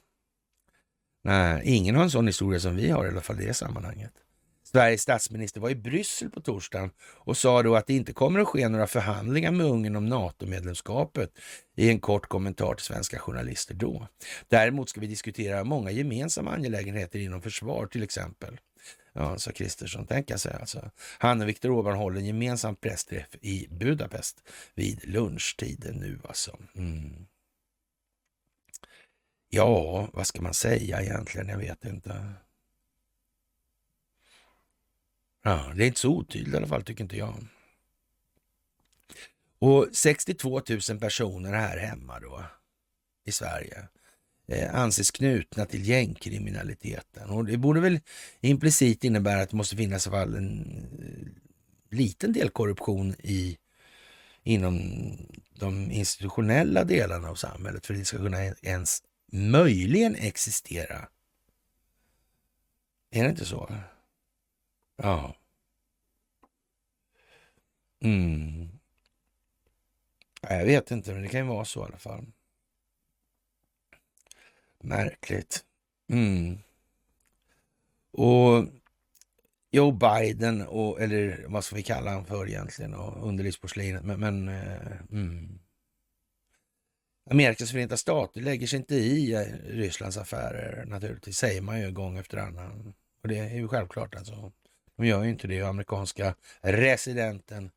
Nej, 1.25 1.61
ingen 1.65 1.95
har 1.95 2.03
en 2.03 2.11
sån 2.11 2.27
historia 2.27 2.59
som 2.59 2.75
vi 2.75 2.89
har 2.89 3.05
i 3.05 3.09
alla 3.09 3.21
fall 3.21 3.41
i 3.41 3.45
det 3.45 3.53
sammanhanget. 3.53 4.11
Sveriges 4.63 5.01
statsminister 5.01 5.61
var 5.61 5.69
i 5.69 5.75
Bryssel 5.75 6.29
på 6.29 6.41
torsdagen 6.41 6.89
och 7.01 7.37
sa 7.37 7.63
då 7.63 7.75
att 7.75 7.87
det 7.87 7.93
inte 7.93 8.13
kommer 8.13 8.39
att 8.39 8.47
ske 8.47 8.69
några 8.69 8.87
förhandlingar 8.87 9.51
med 9.51 9.65
Ungern 9.65 9.95
om 9.95 10.05
NATO-medlemskapet 10.05 11.31
i 11.75 11.89
en 11.89 11.99
kort 11.99 12.25
kommentar 12.25 12.73
till 12.73 12.85
svenska 12.85 13.19
journalister 13.19 13.73
då. 13.73 14.07
Däremot 14.47 14.89
ska 14.89 15.01
vi 15.01 15.07
diskutera 15.07 15.63
många 15.63 15.91
gemensamma 15.91 16.51
angelägenheter 16.51 17.19
inom 17.19 17.41
försvar 17.41 17.85
till 17.87 18.03
exempel. 18.03 18.57
Ja, 19.13 19.37
sa 19.37 19.51
Kristersson. 19.51 20.07
Tänka 20.07 20.37
sig 20.37 20.53
alltså. 20.59 20.91
Han 21.17 21.41
och 21.41 21.47
Viktor 21.47 21.69
Orbán 21.69 21.95
håller 21.95 22.19
en 22.19 22.25
gemensam 22.25 22.75
pressträff 22.75 23.35
i 23.41 23.67
Budapest 23.71 24.43
vid 24.75 25.09
lunchtiden 25.09 25.95
nu 25.95 26.19
alltså. 26.27 26.57
Mm. 26.75 27.25
Ja, 29.55 30.09
vad 30.13 30.27
ska 30.27 30.41
man 30.41 30.53
säga 30.53 31.01
egentligen? 31.01 31.47
Jag 31.47 31.57
vet 31.57 31.85
inte. 31.85 32.33
Ja, 35.43 35.71
det 35.75 35.83
är 35.83 35.87
inte 35.87 35.99
så 35.99 36.09
otydligt 36.09 36.53
i 36.53 36.57
alla 36.57 36.67
fall, 36.67 36.83
tycker 36.83 37.03
inte 37.03 37.17
jag. 37.17 37.45
Och 39.59 39.87
62 39.93 40.61
000 40.89 40.99
personer 40.99 41.53
här 41.53 41.77
hemma 41.77 42.19
då 42.19 42.43
i 43.25 43.31
Sverige 43.31 43.87
eh, 44.47 44.75
anses 44.75 45.11
knutna 45.11 45.65
till 45.65 45.87
gängkriminaliteten. 45.87 47.29
Och 47.29 47.45
det 47.45 47.57
borde 47.57 47.79
väl 47.79 47.99
implicit 48.41 49.03
innebära 49.03 49.41
att 49.41 49.49
det 49.49 49.57
måste 49.57 49.75
finnas 49.75 50.07
i 50.07 50.09
alla 50.09 50.17
fall 50.17 50.35
en 50.35 50.61
eh, 50.99 51.97
liten 51.97 52.33
del 52.33 52.49
korruption 52.49 53.15
i, 53.19 53.57
inom 54.43 54.81
de 55.59 55.91
institutionella 55.91 56.83
delarna 56.83 57.29
av 57.29 57.35
samhället 57.35 57.85
för 57.85 57.93
att 57.93 57.99
det 57.99 58.05
ska 58.05 58.17
kunna 58.17 58.43
ens 58.45 59.01
möjligen 59.35 60.15
existera. 60.15 61.09
Är 63.09 63.23
det 63.23 63.29
inte 63.29 63.45
så? 63.45 63.73
Ja. 64.95 65.35
Mm. 67.99 68.69
Jag 70.41 70.65
vet 70.65 70.91
inte, 70.91 71.13
men 71.13 71.21
det 71.21 71.27
kan 71.27 71.39
ju 71.39 71.47
vara 71.47 71.65
så 71.65 71.81
i 71.81 71.83
alla 71.83 71.97
fall. 71.97 72.25
Märkligt. 74.79 75.65
Mm. 76.07 76.57
Och 78.11 78.65
Joe 79.71 79.91
Biden, 79.91 80.61
och, 80.61 81.01
eller 81.01 81.45
vad 81.47 81.63
ska 81.63 81.75
vi 81.75 81.83
kalla 81.83 82.11
honom 82.11 82.25
för 82.25 82.47
egentligen, 82.47 82.93
och 82.93 83.27
underlivsporslinet, 83.27 84.03
men, 84.03 84.19
men 84.19 84.47
eh, 84.47 85.01
mm. 85.11 85.59
Amerikas 87.29 87.71
förenta 87.71 87.97
stater 87.97 88.41
lägger 88.41 88.67
sig 88.67 88.79
inte 88.79 88.95
i 88.95 89.33
eh, 89.33 89.41
Rysslands 89.67 90.17
affärer 90.17 90.85
naturligtvis, 90.85 91.37
säger 91.37 91.61
man 91.61 91.81
ju 91.81 91.91
gång 91.91 92.17
efter 92.17 92.37
annan. 92.37 92.93
Och 93.23 93.27
det 93.27 93.37
är 93.37 93.55
ju 93.55 93.67
självklart 93.67 94.15
alltså. 94.15 94.51
De 94.97 95.05
gör 95.05 95.23
ju 95.23 95.29
inte 95.29 95.47
det. 95.47 95.61
Amerikanska 95.61 96.35
residenten 96.61 97.71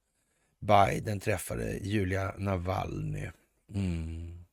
Biden 0.60 1.20
träffade 1.20 1.78
Julia 1.82 2.34
Navalny. 2.38 3.30
Mm. 3.74 4.44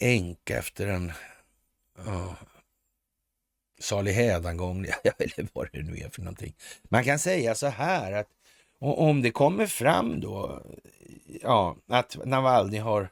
Änka 0.00 0.58
efter 0.58 0.86
en 0.86 1.12
oh, 1.98 2.34
salig 3.80 4.12
hädangång, 4.12 4.84
eller 5.18 5.48
vad 5.52 5.68
det 5.72 5.82
nu 5.82 5.96
är 5.96 6.08
för 6.08 6.22
någonting. 6.22 6.54
Man 6.82 7.04
kan 7.04 7.18
säga 7.18 7.54
så 7.54 7.66
här 7.66 8.12
att 8.12 8.28
om 8.80 9.22
det 9.22 9.30
kommer 9.30 9.66
fram 9.66 10.20
då, 10.20 10.62
ja, 11.42 11.76
att 11.88 12.16
Navalny 12.24 12.78
har 12.78 13.10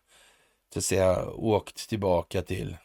så 0.72 0.78
att 0.78 0.84
säga 0.84 1.30
åkt 1.30 1.88
tillbaka 1.88 2.42
till 2.42 2.76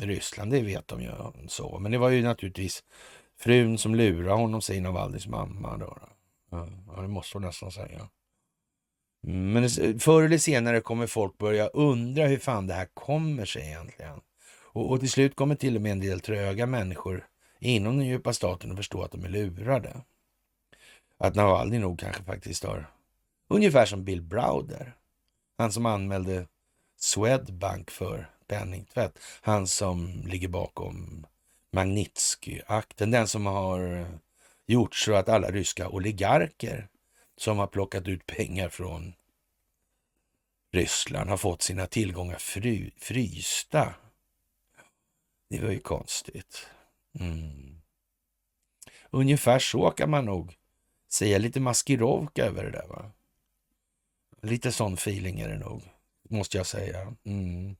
Ryssland, 0.00 0.50
det 0.50 0.62
vet 0.62 0.88
de 0.88 1.02
ju 1.02 1.10
så. 1.48 1.78
Men 1.78 1.92
det 1.92 1.98
var 1.98 2.10
ju 2.10 2.22
naturligtvis 2.22 2.84
frun 3.38 3.78
som 3.78 3.94
lurade 3.94 4.40
honom, 4.40 4.62
säger 4.62 4.80
Navalnys 4.80 5.26
mamma. 5.26 5.76
Då. 5.76 5.98
Ja, 6.50 6.68
det 7.02 7.08
måste 7.08 7.36
hon 7.36 7.42
nästan 7.42 7.72
säga. 7.72 8.08
Mm, 9.26 9.52
men 9.52 10.00
förr 10.00 10.22
eller 10.22 10.38
senare 10.38 10.80
kommer 10.80 11.06
folk 11.06 11.38
börja 11.38 11.66
undra 11.66 12.26
hur 12.26 12.38
fan 12.38 12.66
det 12.66 12.74
här 12.74 12.88
kommer 12.94 13.44
sig 13.44 13.62
egentligen. 13.62 14.20
Och, 14.62 14.90
och 14.90 15.00
till 15.00 15.10
slut 15.10 15.36
kommer 15.36 15.54
till 15.54 15.76
och 15.76 15.82
med 15.82 15.92
en 15.92 16.00
del 16.00 16.20
tröga 16.20 16.66
människor 16.66 17.26
inom 17.60 17.96
den 17.96 18.06
djupa 18.06 18.32
staten 18.32 18.70
att 18.70 18.76
förstå 18.76 19.02
att 19.02 19.10
de 19.10 19.24
är 19.24 19.28
lurade. 19.28 20.00
Att 21.18 21.34
Navalny 21.34 21.78
nog 21.78 21.98
kanske 21.98 22.22
faktiskt 22.22 22.64
har, 22.64 22.90
ungefär 23.48 23.86
som 23.86 24.04
Bill 24.04 24.22
Browder, 24.22 24.96
han 25.58 25.72
som 25.72 25.86
anmälde 25.86 26.46
Swedbank 26.96 27.90
för 27.90 28.30
penningtvätt, 28.46 29.18
han 29.40 29.66
som 29.66 30.22
ligger 30.26 30.48
bakom 30.48 31.26
Magnitsky-akten, 31.70 33.10
den 33.10 33.28
som 33.28 33.46
har 33.46 33.96
eh, 33.96 34.06
gjort 34.66 34.94
så 34.94 35.14
att 35.14 35.28
alla 35.28 35.50
ryska 35.50 35.88
oligarker 35.88 36.88
som 37.36 37.58
har 37.58 37.66
plockat 37.66 38.08
ut 38.08 38.26
pengar 38.26 38.68
från 38.68 39.14
Ryssland 40.72 41.30
har 41.30 41.36
fått 41.36 41.62
sina 41.62 41.86
tillgångar 41.86 42.38
fry, 42.38 42.90
frysta. 42.98 43.94
Det 45.50 45.60
var 45.60 45.70
ju 45.70 45.78
konstigt. 45.78 46.66
Mm. 47.18 47.82
Ungefär 49.10 49.58
så 49.58 49.90
kan 49.90 50.10
man 50.10 50.24
nog 50.24 50.54
säga. 51.12 51.38
Lite 51.38 51.60
maskirovka 51.60 52.44
över 52.44 52.64
det 52.64 52.70
där. 52.70 52.86
va? 52.86 53.10
Lite 54.42 54.72
sån 54.72 54.94
feeling 54.94 55.40
är 55.40 55.48
det 55.48 55.58
nog, 55.58 55.82
måste 56.28 56.56
jag 56.56 56.66
säga. 56.66 57.14
Mm. 57.24 57.76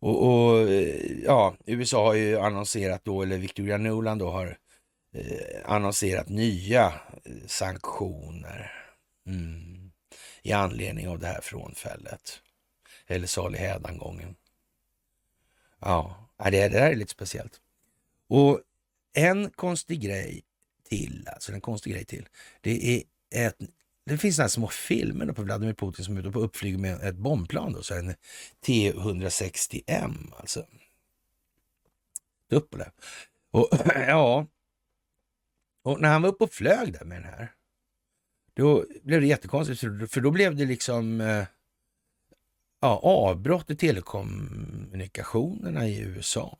Och, 0.00 0.26
och, 0.26 0.68
eh, 0.68 1.22
ja, 1.24 1.56
USA 1.66 2.06
har 2.06 2.14
ju 2.14 2.38
annonserat 2.38 3.04
då, 3.04 3.22
eller 3.22 3.38
Victoria 3.38 3.78
Nuland 3.78 4.20
då 4.20 4.30
har 4.30 4.58
eh, 5.12 5.60
annonserat 5.64 6.28
nya 6.28 6.86
eh, 7.24 7.46
sanktioner 7.46 8.72
mm, 9.26 9.92
i 10.42 10.52
anledning 10.52 11.08
av 11.08 11.18
det 11.18 11.26
här 11.26 11.40
frånfället. 11.40 12.40
Eller 13.06 13.26
salig 13.26 13.58
hädangången. 13.58 14.36
Ja, 15.80 16.28
äh, 16.44 16.50
det, 16.50 16.68
det 16.68 16.68
där 16.68 16.90
är 16.90 16.96
lite 16.96 17.12
speciellt. 17.12 17.60
Och 18.28 18.60
en 19.12 19.50
konstig 19.50 20.00
grej 20.00 20.42
till, 20.96 21.28
alltså 21.32 21.52
en 21.52 21.60
konstig 21.60 21.92
grej 21.92 22.04
till, 22.04 22.28
det 22.60 22.96
är 22.96 23.02
ett 23.46 23.56
det 24.06 24.18
finns 24.18 24.36
sådana 24.36 24.48
små 24.48 24.68
filmer 24.68 25.32
på 25.32 25.42
Vladimir 25.42 25.74
Putin 25.74 26.04
som 26.04 26.16
är 26.16 26.20
ute 26.20 26.30
på 26.30 26.40
uppflyg 26.40 26.78
med 26.78 27.00
ett 27.00 27.16
bombplan, 27.16 27.72
då, 27.72 27.82
så 27.82 27.94
en 27.94 28.14
T160M 28.66 30.32
alltså. 30.36 30.66
Tupolev. 32.50 32.90
Och 33.50 33.68
ja, 34.08 34.46
och 35.82 36.00
när 36.00 36.08
han 36.08 36.22
var 36.22 36.28
uppe 36.28 36.44
och 36.44 36.52
flög 36.52 36.92
där 36.92 37.04
med 37.04 37.22
den 37.22 37.30
här, 37.30 37.52
då 38.54 38.84
blev 39.02 39.20
det 39.20 39.26
jättekonstigt, 39.26 39.80
för 40.12 40.20
då 40.20 40.30
blev 40.30 40.56
det 40.56 40.64
liksom 40.64 41.20
eh, 41.20 41.44
ja, 42.80 43.00
avbrott 43.02 43.70
i 43.70 43.76
telekommunikationerna 43.76 45.88
i 45.88 46.00
USA. 46.00 46.58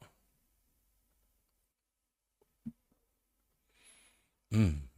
Mm. 4.55 4.89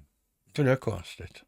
Så 0.56 0.62
det 0.62 0.70
är 0.70 0.76
konstigt. 0.76 1.42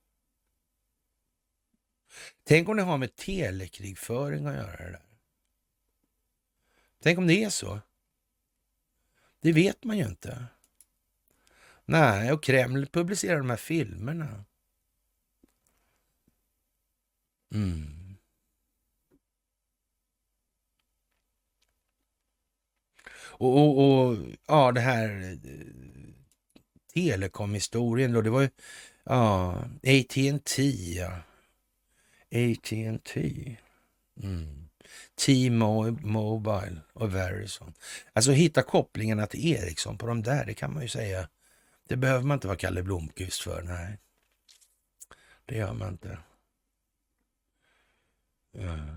Tänk 2.45 2.69
om 2.69 2.77
det 2.77 2.83
har 2.83 2.99
med 2.99 3.17
telekrigföring 3.17 4.47
att 4.47 4.55
göra 4.55 4.77
det 4.77 4.91
där. 4.91 5.03
Tänk 7.03 7.19
om 7.19 7.27
det 7.27 7.45
är 7.45 7.51
så. 7.51 7.81
Det 9.41 9.53
vet 9.53 9.85
man 9.85 9.99
ju 9.99 10.05
inte. 10.05 10.47
Nej, 11.85 12.33
och 12.33 12.43
Kreml 12.43 12.87
publicerar 12.87 13.39
de 13.39 13.51
här 13.51 13.57
filmerna. 13.57 14.45
Mm. 17.55 18.17
Och, 23.41 23.59
och, 23.59 24.09
och, 24.09 24.17
ja, 24.47 24.73
det 24.73 24.81
här 24.81 25.39
eh, 25.45 25.98
Telekomhistorien 26.99 28.13
då, 28.13 28.23
det 28.23 28.31
var 28.31 28.41
ju 28.41 28.51
ja, 29.05 29.51
AT&T 29.83 30.63
ja. 30.97 31.13
AT&T. 32.31 33.57
Mm. 34.23 34.69
T-Mobile 35.27 36.81
och 36.93 37.15
Verizon. 37.15 37.75
Alltså 38.13 38.33
hitta 38.33 38.63
kopplingarna 38.63 39.27
till 39.27 39.47
Ericsson 39.47 39.99
på 39.99 40.07
de 40.07 40.23
där, 40.23 40.45
det 40.45 40.55
kan 40.55 40.75
man 40.75 40.83
ju 40.83 40.89
säga 40.89 41.29
det 41.89 41.97
behöver 41.97 42.25
man 42.25 42.35
inte 42.35 42.47
vara 42.47 42.59
Kalle 42.59 42.83
Blomqvist 42.83 43.41
för, 43.41 43.63
nej. 43.63 43.99
Det 45.45 45.57
gör 45.57 45.73
man 45.73 45.89
inte. 45.89 46.19
Ja. 48.53 48.97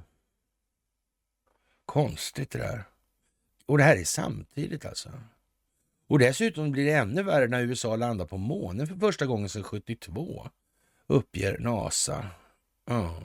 Konstigt 1.86 2.52
det 2.52 2.60
där. 2.60 2.84
Och 3.66 3.78
det 3.78 3.84
här 3.84 3.98
är 3.98 4.04
samtidigt 4.04 4.86
alltså. 4.86 5.12
Och 6.12 6.20
dessutom 6.20 6.72
blir 6.72 6.86
det 6.86 6.92
ännu 6.92 7.24
värre 7.24 7.48
när 7.48 7.62
USA 7.62 7.96
landar 7.96 8.26
på 8.26 8.38
månen 8.38 8.88
för 8.88 8.96
första 8.96 9.26
gången 9.26 9.50
sedan 9.50 9.64
72, 9.64 10.50
uppger 11.08 11.60
NASA. 11.60 12.28
Ja. 12.88 13.22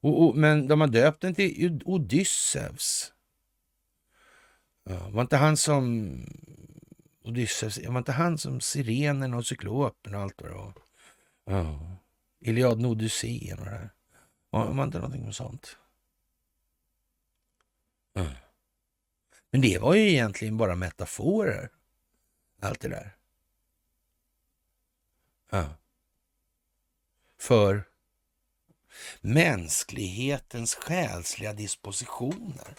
Och, 0.00 0.22
och, 0.22 0.36
men 0.36 0.68
de 0.68 0.80
har 0.80 0.88
döpt 0.88 1.20
den 1.20 1.34
till 1.34 1.82
Odysseus. 1.84 3.12
Ja, 4.84 5.08
var 5.08 5.22
inte 5.22 5.36
han 5.36 5.56
som 5.56 6.10
Odysseus, 7.24 7.78
var 7.86 7.98
inte 7.98 8.12
han 8.12 8.38
som 8.38 8.60
sirenen 8.60 9.34
och 9.34 9.46
cyklopen 9.46 10.14
och 10.14 10.20
allt 10.20 10.42
vad 10.42 10.50
det 10.50 10.54
var? 10.54 10.72
Ja. 11.44 11.96
Iliaden 12.40 12.84
och 12.84 12.90
Odysseen 12.90 13.58
och 13.58 13.64
det 13.64 13.70
där. 13.70 13.90
Var, 14.50 14.74
var 14.74 14.84
inte 14.84 14.98
någonting 14.98 15.24
med 15.24 15.34
sånt? 15.34 15.76
Ja. 18.12 18.26
Men 19.50 19.60
det 19.60 19.78
var 19.78 19.94
ju 19.94 20.10
egentligen 20.10 20.56
bara 20.56 20.76
metaforer. 20.76 21.70
Allt 22.60 22.80
det 22.80 22.88
där. 22.88 23.16
Ja. 25.50 25.68
För 27.38 27.88
mänsklighetens 29.20 30.74
själsliga 30.74 31.52
dispositioner. 31.52 32.74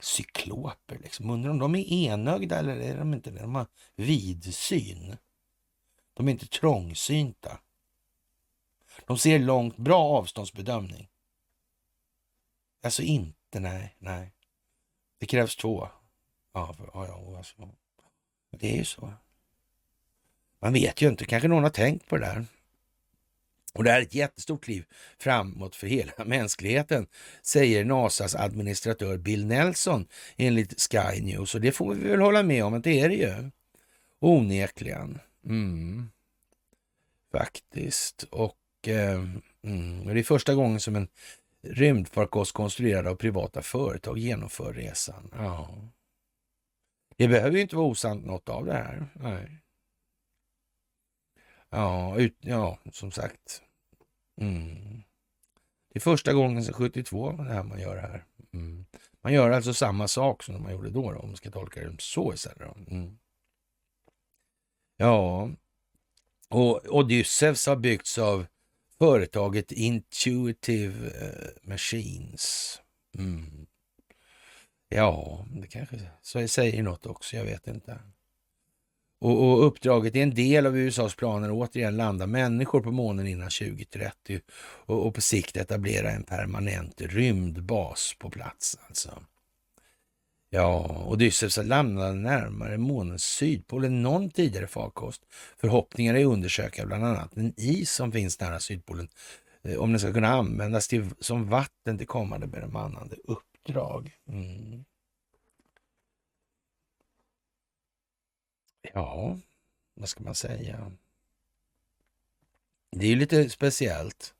Cykloper, 0.00 0.98
liksom. 0.98 1.30
Undrar 1.30 1.50
om 1.50 1.58
de 1.58 1.74
är 1.74 1.92
enögda 1.92 2.58
eller 2.58 2.76
är 2.76 2.96
de 2.96 3.14
inte 3.14 3.30
det? 3.30 3.40
De 3.40 3.54
har 3.54 3.66
vidsyn. 3.96 5.16
De 6.14 6.28
är 6.28 6.32
inte 6.32 6.46
trångsynta. 6.46 7.60
De 9.06 9.18
ser 9.18 9.38
långt, 9.38 9.76
bra 9.76 10.18
avståndsbedömning. 10.18 11.08
Alltså 12.82 13.02
inte, 13.02 13.60
nej, 13.60 13.96
nej. 13.98 14.32
Det 15.18 15.26
krävs 15.26 15.56
två. 15.56 15.88
Ja, 16.52 16.74
för, 16.74 16.90
ja, 16.94 17.06
ja 17.06 17.36
alltså. 17.36 17.68
Det 18.50 18.72
är 18.72 18.76
ju 18.76 18.84
så. 18.84 19.12
Man 20.60 20.72
vet 20.72 21.02
ju 21.02 21.08
inte, 21.08 21.24
kanske 21.24 21.48
någon 21.48 21.62
har 21.62 21.70
tänkt 21.70 22.08
på 22.08 22.16
det 22.16 22.26
där. 22.26 22.46
Och 23.74 23.84
det 23.84 23.90
här 23.90 23.98
är 23.98 24.02
ett 24.02 24.14
jättestort 24.14 24.64
kliv 24.64 24.84
framåt 25.18 25.76
för 25.76 25.86
hela 25.86 26.12
mänskligheten, 26.24 27.06
säger 27.42 27.84
NASAs 27.84 28.34
administratör 28.34 29.16
Bill 29.18 29.46
Nelson 29.46 30.06
enligt 30.36 30.80
Sky 30.80 31.20
News. 31.20 31.54
Och 31.54 31.60
det 31.60 31.72
får 31.72 31.94
vi 31.94 32.08
väl 32.08 32.20
hålla 32.20 32.42
med 32.42 32.64
om 32.64 32.74
att 32.74 32.84
det 32.84 33.00
är 33.00 33.08
det 33.08 33.14
ju. 33.14 33.50
Onekligen. 34.20 35.18
Mm. 35.44 36.10
Faktiskt. 37.32 38.22
Och 38.22 38.88
eh, 38.88 39.24
mm, 39.64 40.06
det 40.06 40.20
är 40.20 40.22
första 40.22 40.54
gången 40.54 40.80
som 40.80 40.96
en 40.96 41.08
rymdfarkost 41.62 42.52
konstruerad 42.52 43.06
av 43.06 43.14
privata 43.14 43.62
företag 43.62 44.18
genomför 44.18 44.72
resan. 44.72 45.30
Ja. 45.36 45.74
Det 47.16 47.28
behöver 47.28 47.56
ju 47.56 47.62
inte 47.62 47.76
vara 47.76 47.86
osant 47.86 48.24
något 48.24 48.48
av 48.48 48.66
det 48.66 48.72
här. 48.72 49.08
Nej. 49.14 49.58
Ja, 51.70 52.18
ut, 52.18 52.36
ja 52.40 52.78
som 52.92 53.12
sagt. 53.12 53.62
Mm. 54.40 55.02
Det 55.92 55.98
är 55.98 56.00
första 56.00 56.32
gången 56.32 56.64
sedan 56.64 56.74
72 56.74 57.32
det 57.32 57.42
här 57.52 57.62
man 57.62 57.80
gör 57.80 57.96
här. 57.96 58.24
Mm. 58.52 58.84
Man 59.20 59.32
gör 59.32 59.50
alltså 59.50 59.74
samma 59.74 60.08
sak 60.08 60.42
som 60.42 60.62
man 60.62 60.72
gjorde 60.72 60.90
då, 60.90 61.12
då 61.12 61.18
om 61.18 61.26
man 61.26 61.36
ska 61.36 61.50
tolka 61.50 61.80
det 61.80 61.96
så 61.98 62.34
istället. 62.34 62.76
Mm. 62.88 63.18
Ja, 64.96 65.50
och 66.48 66.86
Odysseus 66.88 67.66
har 67.66 67.76
byggts 67.76 68.18
av 68.18 68.46
företaget 68.98 69.72
Intuitive 69.72 71.06
eh, 71.06 71.68
Machines. 71.68 72.78
Mm. 73.18 73.61
Ja, 74.94 75.44
det 75.50 75.66
kanske 75.66 75.96
så 76.22 76.48
säger 76.48 76.82
något 76.82 77.06
också, 77.06 77.36
jag 77.36 77.44
vet 77.44 77.66
inte. 77.66 77.98
Och, 79.20 79.52
och, 79.52 79.66
uppdraget 79.66 80.16
är 80.16 80.22
en 80.22 80.34
del 80.34 80.66
av 80.66 80.78
USAs 80.78 81.14
planer 81.14 81.48
att 81.48 81.54
återigen 81.54 81.96
landa 81.96 82.26
människor 82.26 82.80
på 82.80 82.90
månen 82.90 83.26
innan 83.26 83.50
2030 83.50 84.40
och, 84.86 85.06
och 85.06 85.14
på 85.14 85.20
sikt 85.20 85.56
etablera 85.56 86.10
en 86.10 86.22
permanent 86.22 87.00
rymdbas 87.00 88.14
på 88.18 88.30
plats. 88.30 88.78
Alltså. 88.88 89.22
Ja, 90.50 91.04
Odysseus 91.06 91.56
landade 91.56 92.14
närmare 92.14 92.78
månens 92.78 93.24
sydpol 93.24 93.84
än 93.84 94.02
någon 94.02 94.30
tidigare 94.30 94.66
farkost. 94.66 95.22
Förhoppningar 95.56 96.14
är 96.14 96.20
att 96.20 96.32
undersöka 96.32 96.86
bland 96.86 97.04
annat 97.04 97.30
den 97.34 97.54
is 97.56 97.90
som 97.90 98.12
finns 98.12 98.40
nära 98.40 98.60
sydpolen 98.60 99.08
eh, 99.64 99.76
om 99.76 99.90
den 99.90 100.00
ska 100.00 100.12
kunna 100.12 100.28
användas 100.28 100.88
till, 100.88 101.10
som 101.20 101.48
vatten 101.48 101.98
till 101.98 102.06
kommande 102.06 102.46
bemannande 102.46 103.16
uppdrag. 103.62 104.18
Mm. 104.26 104.84
Ja, 108.94 109.38
vad 109.94 110.08
ska 110.08 110.24
man 110.24 110.34
säga? 110.34 110.92
Det 112.90 113.06
är 113.06 113.10
ju 113.10 113.16
lite 113.16 113.50
speciellt. 113.50 114.34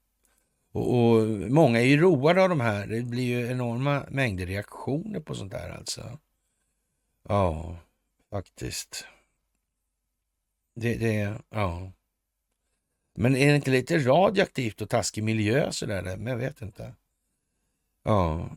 Och, 0.72 0.94
och, 0.94 1.26
Många 1.50 1.80
är 1.80 1.84
ju 1.84 1.96
roade 1.96 2.42
av 2.42 2.48
de 2.48 2.60
här. 2.60 2.86
Det 2.86 3.02
blir 3.02 3.24
ju 3.24 3.50
enorma 3.50 4.06
mängder 4.10 4.46
reaktioner 4.46 5.20
på 5.20 5.34
sånt 5.34 5.52
här 5.52 5.70
alltså. 5.70 6.18
Ja, 7.28 7.76
faktiskt. 8.30 9.06
Det, 10.74 10.94
det, 10.94 11.38
ja. 11.50 11.92
Men 13.14 13.36
är 13.36 13.48
det 13.48 13.56
inte 13.56 13.70
lite 13.70 13.98
radioaktivt 13.98 14.80
och 14.80 14.90
taskig 14.90 15.24
miljö 15.24 15.72
sådär? 15.72 16.16
Men 16.16 16.26
jag 16.26 16.36
vet 16.36 16.62
inte. 16.62 16.94
Ja. 18.02 18.48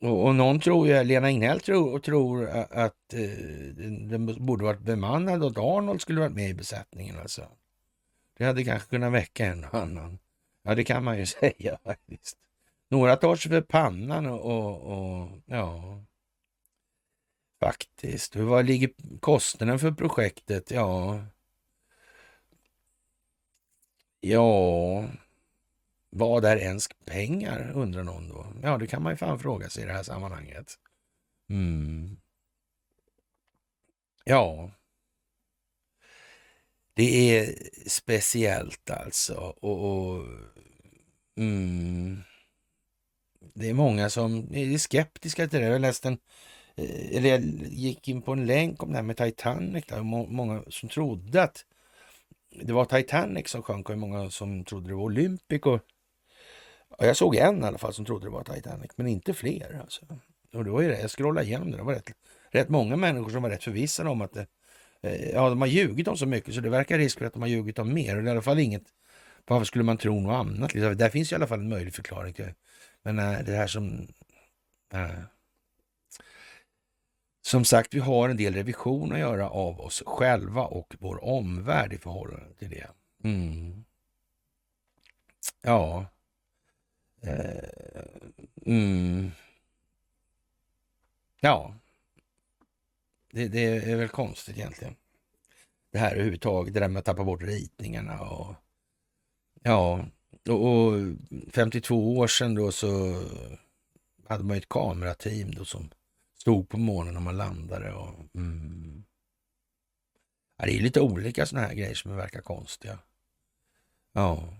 Och, 0.00 0.26
och 0.26 0.34
någon 0.34 0.60
tror 0.60 0.88
ju, 0.88 1.04
Lena 1.04 1.30
Ingnell 1.30 1.60
tror, 1.60 1.94
och 1.94 2.02
tror 2.02 2.48
att 2.70 3.14
eh, 3.14 3.20
den 4.08 4.46
borde 4.46 4.64
varit 4.64 4.80
bemannad 4.80 5.42
och 5.42 5.50
att 5.50 5.58
Arnold 5.58 6.00
skulle 6.00 6.20
varit 6.20 6.32
med 6.32 6.50
i 6.50 6.54
besättningen 6.54 7.18
alltså. 7.18 7.48
Det 8.38 8.44
hade 8.44 8.64
kanske 8.64 8.88
kunnat 8.88 9.12
väcka 9.12 9.46
en 9.46 9.64
och 9.64 9.74
annan. 9.74 10.18
Ja, 10.62 10.74
det 10.74 10.84
kan 10.84 11.04
man 11.04 11.18
ju 11.18 11.26
säga 11.40 11.78
faktiskt. 11.84 12.36
Några 12.88 13.16
tar 13.16 13.36
sig 13.36 13.50
för 13.50 13.60
pannan 13.60 14.26
och, 14.26 14.40
och, 14.40 14.80
och 14.80 15.28
ja, 15.46 16.02
faktiskt. 17.60 18.36
Vad 18.36 18.64
ligger 18.64 18.90
kostnaden 19.20 19.78
för 19.78 19.92
projektet? 19.92 20.70
Ja, 20.70 21.20
ja, 24.20 25.04
vad 26.10 26.44
är 26.44 26.56
ens 26.56 26.88
pengar, 27.04 27.72
undrar 27.74 28.02
någon 28.02 28.28
då. 28.28 28.46
Ja, 28.62 28.78
det 28.78 28.86
kan 28.86 29.02
man 29.02 29.12
ju 29.12 29.16
fan 29.16 29.38
fråga 29.38 29.68
sig 29.70 29.82
i 29.82 29.86
det 29.86 29.92
här 29.92 30.02
sammanhanget. 30.02 30.74
Mm. 31.50 32.16
Ja, 34.24 34.70
det 36.94 37.38
är 37.38 37.54
speciellt 37.86 38.90
alltså. 38.90 39.34
Och, 39.34 39.90
och 39.90 40.24
mm, 41.36 42.22
Det 43.54 43.68
är 43.68 43.74
många 43.74 44.10
som 44.10 44.54
är 44.54 44.78
skeptiska 44.78 45.48
till 45.48 45.60
det. 45.60 45.66
Jag 45.66 45.80
läste 45.80 46.08
en, 46.08 46.18
eh, 46.76 47.16
eller 47.16 47.30
jag 47.30 47.40
gick 47.70 48.08
in 48.08 48.22
på 48.22 48.32
en 48.32 48.46
länk 48.46 48.82
om 48.82 48.90
det 48.90 48.96
här 48.96 49.02
med 49.02 49.16
Titanic. 49.16 49.84
Där. 49.86 50.02
Många 50.02 50.62
som 50.68 50.88
trodde 50.88 51.42
att 51.42 51.64
det 52.62 52.72
var 52.72 52.84
Titanic 52.84 53.48
som 53.48 53.62
sjönk 53.62 53.90
och 53.90 53.98
många 53.98 54.30
som 54.30 54.64
trodde 54.64 54.88
det 54.88 54.94
var 54.94 55.04
Olympic. 55.04 55.62
Och, 55.62 55.80
Ja, 57.00 57.06
jag 57.06 57.16
såg 57.16 57.36
en 57.36 57.62
i 57.62 57.66
alla 57.66 57.78
fall 57.78 57.94
som 57.94 58.04
trodde 58.04 58.26
det 58.26 58.30
var 58.30 58.44
Titanic, 58.44 58.90
men 58.96 59.06
inte 59.06 59.34
fler. 59.34 59.80
Alltså. 59.82 60.06
Och 60.54 60.64
det 60.64 60.70
var 60.70 60.80
ju 60.80 60.88
det, 60.88 61.00
jag 61.00 61.10
scrollade 61.10 61.46
igenom 61.46 61.70
det, 61.70 61.76
det 61.76 61.82
var 61.82 61.94
rätt, 61.94 62.12
rätt 62.50 62.68
många 62.68 62.96
människor 62.96 63.30
som 63.30 63.42
var 63.42 63.50
rätt 63.50 63.64
förvissade 63.64 64.10
om 64.10 64.20
att 64.20 64.32
det 64.32 64.46
Eh, 65.02 65.30
ja, 65.30 65.48
de 65.48 65.60
har 65.60 65.68
ljugit 65.68 66.08
om 66.08 66.16
så 66.16 66.26
mycket 66.26 66.54
så 66.54 66.60
det 66.60 66.70
verkar 66.70 66.98
risk 66.98 67.18
för 67.18 67.26
att 67.26 67.32
de 67.32 67.42
har 67.42 67.48
ljugit 67.48 67.78
om 67.78 67.94
mer. 67.94 68.16
Och 68.16 68.22
det 68.22 68.28
är 68.28 68.32
i 68.32 68.32
alla 68.32 68.42
fall 68.42 68.58
inget, 68.58 68.82
varför 69.46 69.64
skulle 69.64 69.84
man 69.84 69.98
tro 69.98 70.20
något 70.20 70.46
annat? 70.46 70.74
Liksom, 70.74 70.96
där 70.96 71.08
finns 71.08 71.32
i 71.32 71.34
alla 71.34 71.46
fall 71.46 71.60
en 71.60 71.68
möjlig 71.68 71.94
förklaring 71.94 72.34
till 72.34 72.54
Men 73.02 73.16
nej, 73.16 73.42
det 73.46 73.52
här 73.52 73.66
som... 73.66 74.08
Nej. 74.92 75.16
Som 77.42 77.64
sagt, 77.64 77.94
vi 77.94 77.98
har 77.98 78.28
en 78.28 78.36
del 78.36 78.54
revision 78.54 79.12
att 79.12 79.18
göra 79.18 79.50
av 79.50 79.80
oss 79.80 80.02
själva 80.06 80.62
och 80.62 80.96
vår 80.98 81.24
omvärld 81.24 81.92
i 81.92 81.98
förhållande 81.98 82.54
till 82.58 82.70
det. 82.70 82.86
Mm. 83.24 83.84
Ja. 85.62 86.06
Eh, 87.22 87.68
mm. 88.66 89.30
Ja, 91.40 91.74
det, 93.32 93.48
det, 93.48 93.64
är 93.64 93.96
väl 93.96 94.08
konstigt 94.08 94.56
egentligen. 94.56 94.96
Det 95.92 95.98
här 95.98 96.12
överhuvudtaget, 96.12 96.74
det 96.74 96.80
där 96.80 96.88
med 96.88 97.00
att 97.00 97.04
tappa 97.04 97.24
bort 97.24 97.42
ritningarna 97.42 98.20
och 98.20 98.54
ja, 99.62 100.04
och, 100.48 100.66
och 100.66 100.94
52 101.52 102.18
år 102.18 102.26
sedan 102.26 102.54
då 102.54 102.72
så 102.72 103.22
hade 104.28 104.44
man 104.44 104.56
ju 104.56 104.58
ett 104.58 104.68
kamerateam 104.68 105.50
då 105.50 105.64
som 105.64 105.90
stod 106.38 106.68
på 106.68 106.78
månen 106.78 107.14
när 107.14 107.20
man 107.20 107.36
landade. 107.36 107.92
Och, 107.92 108.14
mm. 108.34 109.04
ja, 110.56 110.64
det 110.66 110.76
är 110.76 110.80
lite 110.80 111.00
olika 111.00 111.46
sådana 111.46 111.66
här 111.66 111.74
grejer 111.74 111.94
som 111.94 112.16
verkar 112.16 112.40
konstiga. 112.40 112.98
Ja. 114.12 114.54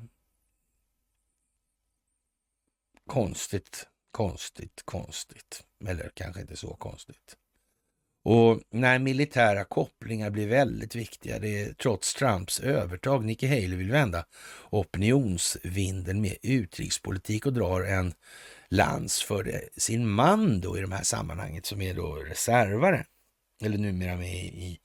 Konstigt, 3.10 3.86
konstigt, 4.10 4.82
konstigt. 4.84 5.64
Eller 5.86 6.10
kanske 6.14 6.40
inte 6.40 6.56
så 6.56 6.74
konstigt. 6.74 7.36
Och 8.24 8.60
när 8.70 8.98
militära 8.98 9.64
kopplingar 9.64 10.30
blir 10.30 10.48
väldigt 10.48 10.94
viktiga, 10.94 11.38
det 11.38 11.62
är 11.62 11.72
trots 11.72 12.14
Trumps 12.14 12.60
övertag, 12.60 13.24
Nikki 13.24 13.46
Haley 13.46 13.76
vill 13.76 13.90
vända 13.90 14.24
opinionsvinden 14.70 16.20
med 16.20 16.36
utrikespolitik 16.42 17.46
och 17.46 17.52
drar 17.52 17.82
en 17.82 18.14
lans 18.68 19.22
för 19.22 19.44
det, 19.44 19.68
sin 19.76 20.08
man 20.08 20.60
då 20.60 20.78
i 20.78 20.80
de 20.80 20.92
här 20.92 21.02
sammanhanget 21.02 21.66
som 21.66 21.80
är 21.80 21.94
då 21.94 22.14
reservare, 22.14 23.06
eller 23.62 23.78
numera 23.78 24.16
med 24.16 24.44
i 24.44 24.80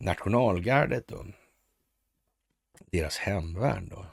nationalgardet 0.00 1.08
då, 1.08 1.26
deras 2.92 3.16
hemvärn 3.16 3.88
då, 3.88 4.06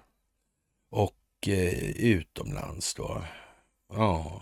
och 0.92 1.48
eh, 1.48 1.90
utomlands 1.90 2.94
då. 2.94 3.24
Ja, 3.94 4.42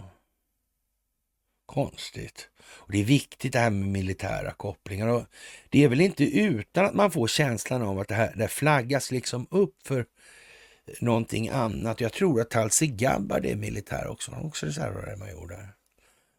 konstigt. 1.66 2.50
Och 2.62 2.92
Det 2.92 2.98
är 3.00 3.04
viktigt 3.06 3.54
det 3.54 3.60
här 3.60 3.70
med 3.70 3.88
militära 3.88 4.52
kopplingar. 4.52 5.08
Och 5.08 5.26
Det 5.70 5.84
är 5.84 5.88
väl 5.88 6.02
inte 6.02 6.24
utan 6.24 6.86
att 6.86 6.94
man 6.94 7.12
får 7.12 7.28
känslan 7.28 7.82
av 7.82 8.00
att 8.00 8.08
det 8.08 8.16
här 8.16 8.34
det 8.36 8.48
flaggas 8.48 9.12
liksom 9.12 9.48
upp 9.52 9.88
för 9.88 10.06
någonting 11.02 11.50
annat. 11.50 12.02
Jag 12.02 12.14
tror 12.14 12.42
att 12.42 12.50
Talsi 12.50 12.88
Gabbard 12.88 13.46
är 13.46 13.56
militär 13.56 14.08
också. 14.08 14.32
Han 14.32 14.42
är 14.42 14.48
också 14.48 14.66
reservare 14.66 15.16
där. 15.48 15.76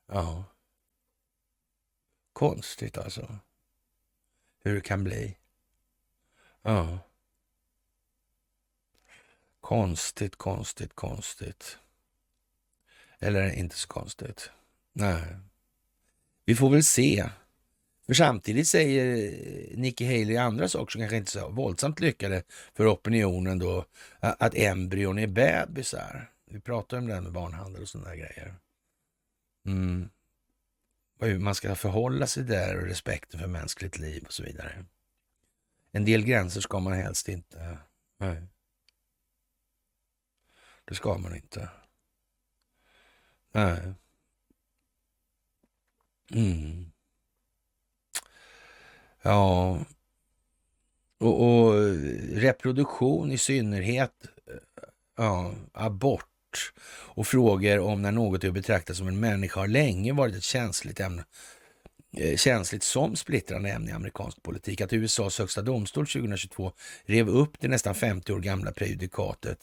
Ja. 0.07 0.45
Konstigt 2.33 2.99
alltså. 2.99 3.39
Hur 4.65 4.75
det 4.75 4.81
kan 4.81 5.05
bli. 5.05 5.37
Ja. 6.63 6.99
Konstigt, 9.61 10.37
konstigt, 10.37 10.95
konstigt. 10.95 11.79
Eller 13.21 13.53
inte 13.53 13.77
så 13.77 13.89
konstigt. 13.89 14.51
Nej. 14.93 15.37
Vi 16.45 16.55
får 16.55 16.71
väl 16.71 16.85
se. 16.85 17.31
För 18.07 18.15
samtidigt 18.15 18.69
säger 18.69 19.33
Nikki 19.77 20.05
Haley 20.05 20.37
andra 20.37 20.69
saker 20.69 20.93
som 20.93 21.01
kanske 21.01 21.17
inte 21.17 21.39
är 21.39 21.41
så 21.41 21.51
våldsamt 21.51 22.01
lyckade 22.01 22.43
för 22.75 22.95
opinionen 22.95 23.59
då, 23.59 23.85
att 24.21 24.55
embryon 24.55 25.19
är 25.19 25.27
bebisar. 25.27 26.33
Vi 26.47 26.61
pratar 26.61 26.99
om 26.99 27.07
det 27.07 27.15
här 27.15 27.21
med 27.21 27.33
barnhandel 27.33 27.83
och 27.83 27.89
sådana 27.89 28.11
där 28.11 28.17
grejer. 28.17 28.55
Mm. 29.67 30.11
Hur 31.21 31.39
man 31.39 31.55
ska 31.55 31.75
förhålla 31.75 32.27
sig 32.27 32.45
där 32.45 32.77
och 32.77 32.87
respekten 32.87 33.41
för 33.41 33.47
mänskligt 33.47 33.99
liv 33.99 34.25
och 34.27 34.33
så 34.33 34.43
vidare. 34.43 34.85
En 35.93 36.05
del 36.05 36.25
gränser 36.25 36.61
ska 36.61 36.81
man 36.81 36.93
helst 36.93 37.29
inte... 37.29 37.79
Nej. 38.19 38.43
Det 40.85 40.95
ska 40.95 41.19
man 41.19 41.37
inte. 41.37 41.69
Nej. 43.53 43.79
Mm. 46.33 46.91
Ja. 49.23 49.79
Och, 51.19 51.43
och, 51.43 51.75
reproduktion 52.33 53.33
i 53.33 53.39
synnerhet. 53.39 54.13
Eh, 54.47 54.55
ja, 55.17 55.55
abort 55.73 56.27
och 56.91 57.27
frågor 57.27 57.79
om 57.79 58.03
när 58.03 58.13
något 58.13 58.45
är 58.45 58.49
att 58.49 58.55
betrakta 58.55 58.95
som 58.95 59.09
en 59.09 59.21
människa 59.21 59.61
har 59.61 59.69
länge 59.69 60.13
varit 60.13 60.35
ett 60.35 60.43
känsligt 60.43 61.01
ämne 61.01 61.25
eh, 62.17 62.37
känsligt 62.37 62.83
som 62.83 63.17
splittrande 63.17 63.71
ämne 63.71 63.91
i 63.91 63.95
amerikansk 63.95 64.43
politik. 64.43 64.81
Att 64.81 64.93
USAs 64.93 65.39
högsta 65.39 65.63
domstol 65.63 66.07
2022 66.07 66.73
rev 67.05 67.29
upp 67.29 67.61
det 67.61 67.69
nästan 67.69 67.95
50 67.95 68.33
år 68.33 68.41
gamla 68.41 68.73
prejudikatet 68.73 69.59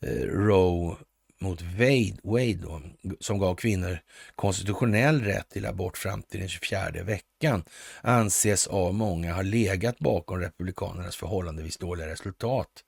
eh, 0.00 0.22
Roe 0.22 0.96
mot 1.38 1.62
Wade, 1.62 2.16
Wade 2.22 2.54
då, 2.54 2.82
som 3.20 3.38
gav 3.38 3.54
kvinnor 3.54 3.98
konstitutionell 4.34 5.20
rätt 5.20 5.48
till 5.48 5.66
abort 5.66 5.98
fram 5.98 6.22
till 6.22 6.40
den 6.40 6.48
24 6.48 6.90
veckan, 7.02 7.64
anses 8.00 8.66
av 8.66 8.94
många 8.94 9.34
ha 9.34 9.42
legat 9.42 9.98
bakom 9.98 10.40
republikanernas 10.40 11.16
förhållandevis 11.16 11.76
dåliga 11.76 12.06
resultat 12.06 12.84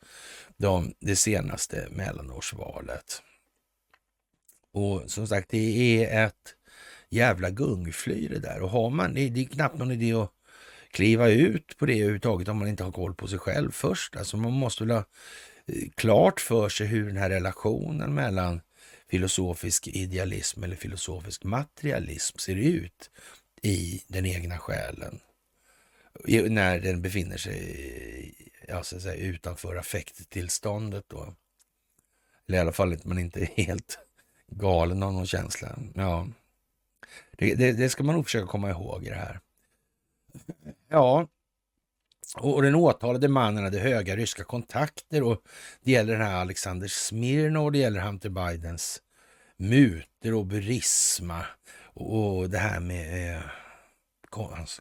de, 0.56 0.94
det 1.00 1.16
senaste 1.16 1.88
mellanårsvalet. 1.90 3.22
Och 4.72 5.02
som 5.06 5.26
sagt, 5.26 5.50
det 5.50 6.02
är 6.04 6.26
ett 6.26 6.54
jävla 7.10 7.50
gungfly 7.50 8.28
det 8.28 8.38
där. 8.38 8.62
Och 8.62 8.70
har 8.70 8.90
man, 8.90 9.14
det, 9.14 9.28
det 9.28 9.40
är 9.40 9.44
knappt 9.44 9.78
någon 9.78 9.90
idé 9.90 10.12
att 10.12 10.32
kliva 10.90 11.28
ut 11.28 11.76
på 11.78 11.86
det 11.86 11.92
överhuvudtaget 11.92 12.48
om 12.48 12.58
man 12.58 12.68
inte 12.68 12.84
har 12.84 12.92
koll 12.92 13.14
på 13.14 13.28
sig 13.28 13.38
själv 13.38 13.70
först. 13.70 14.16
Alltså 14.16 14.36
man 14.36 14.52
måste 14.52 14.84
väl 14.84 14.96
ha 14.96 15.04
klart 15.94 16.40
för 16.40 16.68
sig 16.68 16.86
hur 16.86 17.06
den 17.06 17.16
här 17.16 17.30
relationen 17.30 18.14
mellan 18.14 18.60
filosofisk 19.08 19.88
idealism 19.88 20.64
eller 20.64 20.76
filosofisk 20.76 21.44
materialism 21.44 22.38
ser 22.38 22.56
ut 22.56 23.10
i 23.62 24.02
den 24.08 24.26
egna 24.26 24.58
själen. 24.58 25.20
När 26.48 26.80
den 26.80 27.02
befinner 27.02 27.36
sig 27.36 28.34
ja, 28.68 28.84
säga, 28.84 29.14
utanför 29.14 29.76
affekttillståndet 29.76 31.04
då. 31.08 31.34
Eller 32.46 32.58
i 32.58 32.60
alla 32.60 32.72
fall 32.72 32.92
att 32.92 33.04
man 33.04 33.18
inte 33.18 33.40
är 33.40 33.46
helt 33.66 33.98
galen 34.46 35.02
av 35.02 35.12
någon 35.12 35.26
känsla. 35.26 35.78
Ja, 35.94 36.28
det, 37.30 37.54
det, 37.54 37.72
det 37.72 37.88
ska 37.88 38.02
man 38.02 38.14
nog 38.14 38.24
försöka 38.24 38.46
komma 38.46 38.70
ihåg 38.70 39.04
i 39.04 39.08
det 39.08 39.14
här. 39.14 39.40
Ja, 40.88 41.28
och 42.34 42.62
den 42.62 42.74
åtalade 42.74 43.28
mannen 43.28 43.64
hade 43.64 43.78
höga 43.78 44.16
ryska 44.16 44.44
kontakter 44.44 45.22
och 45.22 45.42
det 45.82 45.90
gäller 45.90 46.12
den 46.12 46.26
här 46.26 46.36
Alexander 46.36 46.88
Smirnov 46.88 47.64
och 47.64 47.72
det 47.72 47.78
gäller 47.78 48.00
Hunter 48.00 48.28
Bidens 48.28 49.02
muter 49.56 50.34
och 50.34 50.46
Burisma 50.46 51.46
och 51.94 52.50
det 52.50 52.58
här 52.58 52.80
med 52.80 53.36
eh, 53.36 53.42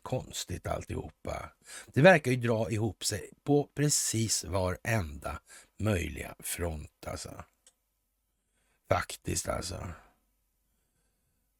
konstigt 0.01 0.67
alltihopa. 0.67 1.49
Det 1.93 2.01
verkar 2.01 2.31
ju 2.31 2.37
dra 2.37 2.71
ihop 2.71 3.05
sig 3.05 3.29
på 3.43 3.69
precis 3.75 4.43
varenda 4.43 5.39
möjliga 5.79 6.35
front 6.39 7.07
alltså. 7.07 7.43
Faktiskt 8.89 9.49
alltså. 9.49 9.87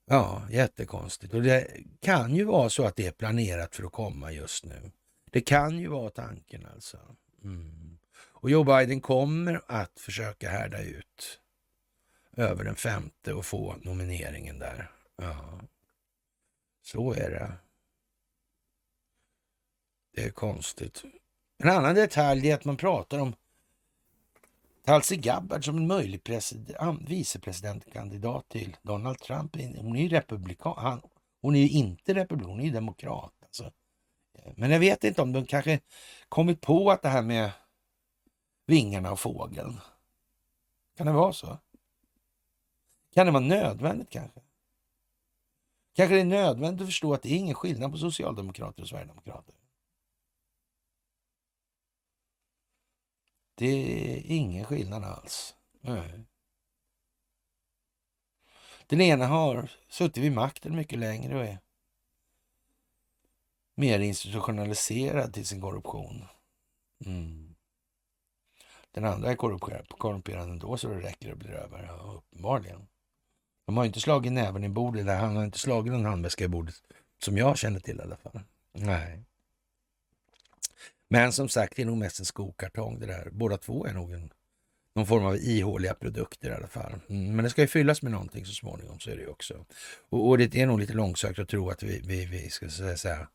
Ja, 0.05 0.47
jättekonstigt. 0.51 1.33
Och 1.33 1.41
det 1.41 1.67
kan 2.01 2.35
ju 2.35 2.43
vara 2.43 2.69
så 2.69 2.85
att 2.85 2.95
det 2.95 3.07
är 3.07 3.11
planerat 3.11 3.75
för 3.75 3.83
att 3.83 3.91
komma 3.91 4.31
just 4.31 4.65
nu. 4.65 4.91
Det 5.31 5.41
kan 5.41 5.79
ju 5.79 5.87
vara 5.87 6.09
tanken 6.09 6.65
alltså. 6.65 6.99
Mm. 7.43 7.97
Och 8.39 8.49
Joe 8.49 8.63
Biden 8.63 9.01
kommer 9.01 9.61
att 9.67 9.99
försöka 9.99 10.49
härda 10.49 10.81
ut 10.81 11.39
över 12.37 12.63
den 12.63 12.75
femte 12.75 13.33
och 13.33 13.45
få 13.45 13.75
nomineringen 13.81 14.59
där. 14.59 14.91
Ja, 15.15 15.59
så 16.81 17.13
är 17.13 17.29
det. 17.29 17.51
Det 20.15 20.23
är 20.23 20.29
konstigt. 20.29 21.03
En 21.57 21.69
annan 21.69 21.95
detalj 21.95 22.49
är 22.49 22.55
att 22.55 22.65
man 22.65 22.77
pratar 22.77 23.19
om 23.19 23.35
Tulsi 24.85 25.17
Gabbard 25.17 25.65
som 25.65 25.77
en 25.77 25.87
möjlig 25.87 26.21
vicepresidentkandidat 27.07 28.49
till 28.49 28.77
Donald 28.81 29.19
Trump. 29.19 29.55
Hon 29.55 29.95
är 29.95 30.01
ju 30.01 30.09
republikan. 30.09 31.01
Hon 31.41 31.55
är 31.55 31.59
ju 31.59 31.69
inte 31.69 32.13
republikan, 32.13 32.49
hon 32.49 32.59
är 32.59 32.65
ju 32.65 32.71
demokrat. 32.71 33.33
Alltså. 33.43 33.71
Men 34.55 34.71
jag 34.71 34.79
vet 34.79 35.03
inte 35.03 35.21
om 35.21 35.33
de 35.33 35.45
kanske 35.45 35.79
kommit 36.29 36.61
på 36.61 36.91
att 36.91 37.01
det 37.01 37.09
här 37.09 37.21
med 37.21 37.51
vingarna 38.65 39.11
och 39.11 39.19
fågeln. 39.19 39.79
Kan 40.97 41.07
det 41.07 41.13
vara 41.13 41.33
så? 41.33 41.57
Kan 43.13 43.25
det 43.25 43.31
vara 43.31 43.43
nödvändigt 43.43 44.09
kanske? 44.09 44.41
Kanske 45.95 46.15
det 46.15 46.21
är 46.21 46.25
nödvändigt 46.25 46.81
att 46.81 46.87
förstå 46.87 47.13
att 47.13 47.21
det 47.21 47.29
är 47.29 47.37
ingen 47.37 47.55
skillnad 47.55 47.91
på 47.91 47.97
socialdemokrater 47.97 48.81
och 48.81 48.89
sverigedemokrater. 48.89 49.55
Det 53.55 53.65
är 53.65 54.21
ingen 54.25 54.65
skillnad 54.65 55.03
alls. 55.03 55.55
Nej. 55.81 56.25
Den 58.87 59.01
ena 59.01 59.27
har 59.27 59.71
suttit 59.89 60.23
vid 60.23 60.31
makten 60.31 60.75
mycket 60.75 60.99
längre 60.99 61.35
och 61.35 61.45
är 61.45 61.59
mer 63.77 63.99
institutionaliserad 63.99 65.33
till 65.33 65.45
sin 65.45 65.61
korruption. 65.61 66.25
Mm. 67.05 67.55
Den 68.91 69.05
andra 69.05 69.31
är 69.31 69.35
korrumperad 69.87 70.49
ändå 70.49 70.77
så 70.77 70.87
det 70.87 70.99
räcker 70.99 71.31
och 71.31 71.37
blir 71.37 71.51
över, 71.51 71.83
ja, 71.83 72.13
uppenbarligen. 72.17 72.87
De 73.65 73.77
har 73.77 73.85
inte 73.85 73.99
slagit 73.99 74.31
näven 74.31 74.63
i 74.63 74.69
bordet, 74.69 75.05
där. 75.05 75.17
han 75.17 75.35
har 75.35 75.43
inte 75.43 75.59
slagit 75.59 75.93
någon 75.93 76.05
handväska 76.05 76.43
i 76.43 76.47
bordet, 76.47 76.75
som 77.23 77.37
jag 77.37 77.57
känner 77.57 77.79
till 77.79 77.97
i 77.97 78.01
alla 78.01 78.17
fall. 78.17 78.39
Nej. 78.73 79.23
Men 81.09 81.31
som 81.31 81.49
sagt, 81.49 81.75
det 81.75 81.81
är 81.81 81.85
nog 81.85 81.97
mest 81.97 82.19
en 82.19 82.25
skokartong 82.25 82.99
det 82.99 83.05
där. 83.05 83.29
Båda 83.31 83.57
två 83.57 83.85
är 83.85 83.93
nog 83.93 84.11
en, 84.11 84.33
någon 84.95 85.07
form 85.07 85.25
av 85.25 85.35
ihåliga 85.35 85.93
produkter 85.93 86.49
i 86.49 86.53
alla 86.53 86.67
fall. 86.67 86.99
Mm, 87.09 87.35
men 87.35 87.43
det 87.43 87.49
ska 87.49 87.61
ju 87.61 87.67
fyllas 87.67 88.01
med 88.01 88.11
någonting 88.11 88.45
så 88.45 88.53
småningom, 88.53 88.99
så 88.99 89.11
är 89.11 89.15
det 89.15 89.21
ju 89.21 89.29
också. 89.29 89.65
Och, 90.09 90.27
och 90.27 90.37
det 90.37 90.55
är 90.55 90.65
nog 90.65 90.79
lite 90.79 90.93
långsökt 90.93 91.39
att 91.39 91.49
tro 91.49 91.69
att 91.69 91.83
vi, 91.83 92.01
vi, 92.05 92.25
vi 92.25 92.49
ska 92.49 92.69
säga, 92.69 93.27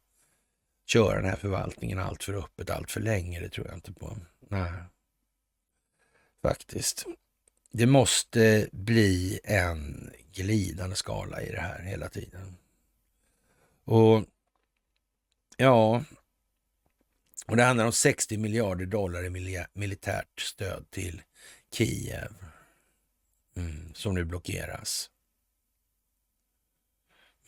köra 0.92 1.20
den 1.20 1.30
här 1.30 1.36
förvaltningen 1.36 1.98
allt 1.98 2.24
för 2.24 2.34
öppet, 2.34 2.70
allt 2.70 2.90
för 2.90 3.00
länge. 3.00 3.40
Det 3.40 3.48
tror 3.48 3.66
jag 3.66 3.76
inte 3.76 3.92
på. 3.92 4.16
Nej, 4.40 4.72
faktiskt. 6.42 7.04
Det 7.70 7.86
måste 7.86 8.68
bli 8.72 9.40
en 9.44 10.10
glidande 10.32 10.96
skala 10.96 11.42
i 11.42 11.50
det 11.50 11.60
här 11.60 11.82
hela 11.82 12.08
tiden. 12.08 12.56
Och 13.84 14.24
Ja, 15.56 16.04
och 17.46 17.56
det 17.56 17.62
handlar 17.62 17.86
om 17.86 17.92
60 17.92 18.38
miljarder 18.38 18.86
dollar 18.86 19.24
i 19.24 19.66
militärt 19.74 20.40
stöd 20.40 20.90
till 20.90 21.22
Kiev 21.72 22.34
mm, 23.56 23.94
som 23.94 24.14
nu 24.14 24.24
blockeras. 24.24 25.10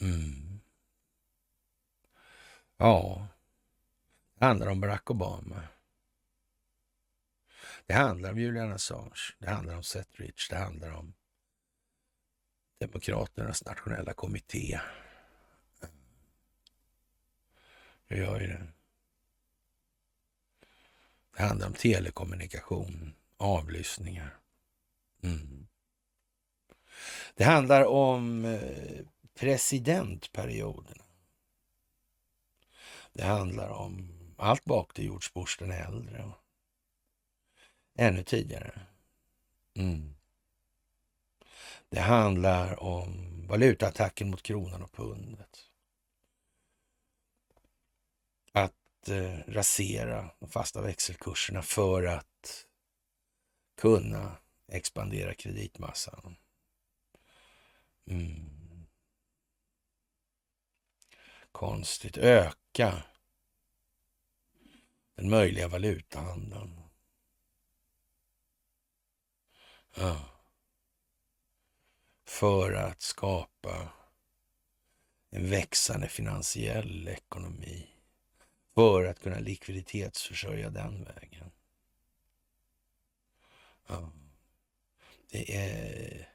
Mm. 0.01 0.61
Ja, 2.77 3.29
handlar 4.45 4.67
om 4.67 4.81
Barack 4.81 5.11
Obama. 5.11 5.63
Det 7.87 7.95
handlar 7.95 8.31
om 8.31 8.39
Julian 8.39 8.73
Assange, 8.73 9.35
det 9.39 9.51
handlar 9.51 9.77
om 9.77 9.83
Seth 9.83 10.21
Rich, 10.21 10.49
det 10.51 10.57
handlar 10.57 10.91
om 10.91 11.15
Demokraternas 12.79 13.65
nationella 13.65 14.13
kommitté. 14.13 14.81
Det 18.09 18.17
gör 18.17 18.41
ju 18.41 18.47
det. 18.47 18.67
Det 21.37 21.43
handlar 21.43 21.67
om 21.67 21.75
telekommunikation, 21.75 23.15
avlyssningar. 23.37 24.37
Mm. 25.23 25.67
Det 27.35 27.45
handlar 27.45 27.85
om 27.85 28.45
eh, 28.45 29.05
presidentperioderna. 29.35 31.05
Det 33.13 33.25
handlar 33.25 33.69
om 33.69 34.24
allt 34.45 34.65
bak 34.65 34.95
till 34.95 35.05
George 35.05 35.29
Bush 35.35 35.59
den 35.59 35.71
äldre. 35.71 36.25
Och 36.25 36.37
ännu 37.95 38.23
tidigare. 38.23 38.81
Mm. 39.75 40.15
Det 41.89 42.01
handlar 42.01 42.83
om 42.83 43.31
valutaattacken 43.47 44.31
mot 44.31 44.43
kronan 44.43 44.83
och 44.83 44.93
pundet. 44.93 45.71
Att 48.53 49.09
eh, 49.09 49.39
rasera 49.47 50.31
de 50.39 50.49
fasta 50.49 50.81
växelkurserna 50.81 51.63
för 51.63 52.03
att 52.03 52.67
kunna 53.77 54.37
expandera 54.69 55.35
kreditmassan. 55.35 56.37
Mm. 58.07 58.87
Konstigt. 61.53 62.17
Öka 62.17 63.03
den 65.15 65.31
möjliga 65.31 65.69
valutahandeln. 65.69 66.81
Ja. 69.97 70.31
För 72.25 72.73
att 72.73 73.03
skapa 73.03 73.93
en 75.31 75.51
växande 75.51 76.09
finansiell 76.09 77.09
ekonomi. 77.09 77.91
För 78.75 79.05
att 79.05 79.21
kunna 79.21 79.39
likviditetsförsörja 79.39 80.71
den 80.71 81.05
vägen. 81.05 81.51
Ja. 83.87 84.13
Det 85.31 85.57
är 85.57 86.35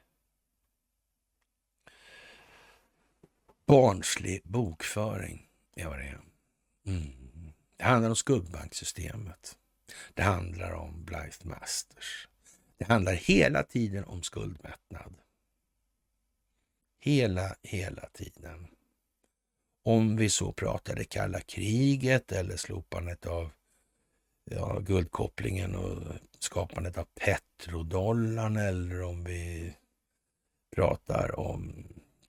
barnslig 3.66 4.40
bokföring. 4.44 5.48
är 5.74 5.86
vad 5.86 5.98
det 5.98 6.04
är. 6.04 6.20
Mm. 6.86 7.19
Det 7.80 7.86
handlar 7.86 8.10
om 8.10 8.16
skuggbanksystemet. 8.16 9.58
Det 10.14 10.22
handlar 10.22 10.72
om 10.72 11.04
Blythe 11.04 11.48
Masters. 11.48 12.28
Det 12.78 12.84
handlar 12.84 13.12
hela 13.12 13.62
tiden 13.62 14.04
om 14.04 14.22
skuldmättnad. 14.22 15.14
Hela, 16.98 17.54
hela 17.62 18.06
tiden. 18.06 18.66
Om 19.82 20.16
vi 20.16 20.30
så 20.30 20.52
pratar 20.52 20.94
det 20.94 21.04
kalla 21.04 21.40
kriget 21.40 22.32
eller 22.32 22.56
slopandet 22.56 23.26
av 23.26 23.50
ja, 24.44 24.78
guldkopplingen 24.78 25.74
och 25.74 26.02
skapandet 26.38 26.98
av 26.98 27.06
petrodollarn 27.14 28.56
eller 28.56 29.02
om 29.02 29.24
vi 29.24 29.74
pratar 30.76 31.40
om 31.40 31.86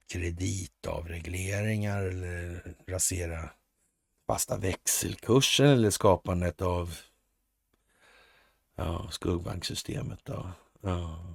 kreditavregleringar 0.08 2.02
eller 2.02 2.64
rasera 2.88 3.50
fasta 4.32 4.58
växelkursen 4.58 5.68
eller 5.68 5.90
skapandet 5.90 6.62
av 6.62 6.98
ja, 8.76 9.10
skuggbanksystemet. 9.12 10.20
Då. 10.26 10.52
Ja. 10.82 11.26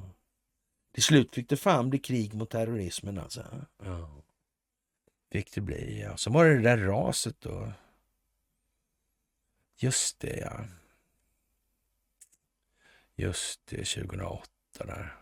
Till 0.92 1.02
slut 1.02 1.34
fick 1.34 1.48
det 1.48 1.56
fan 1.56 1.90
bli 1.90 1.98
krig 1.98 2.34
mot 2.34 2.50
terrorismen 2.50 3.18
alltså. 3.18 3.66
Ja. 3.84 4.10
Fick 5.32 5.54
det 5.54 5.60
bli, 5.60 6.00
ja. 6.02 6.16
Sen 6.16 6.32
var 6.32 6.44
det 6.44 6.54
det 6.54 6.62
där 6.62 6.78
raset 6.78 7.40
då. 7.40 7.72
Just 9.76 10.20
det, 10.20 10.36
ja. 10.36 10.64
Just 13.14 13.66
det, 13.66 13.76
2008 13.76 14.46
där. 14.78 15.16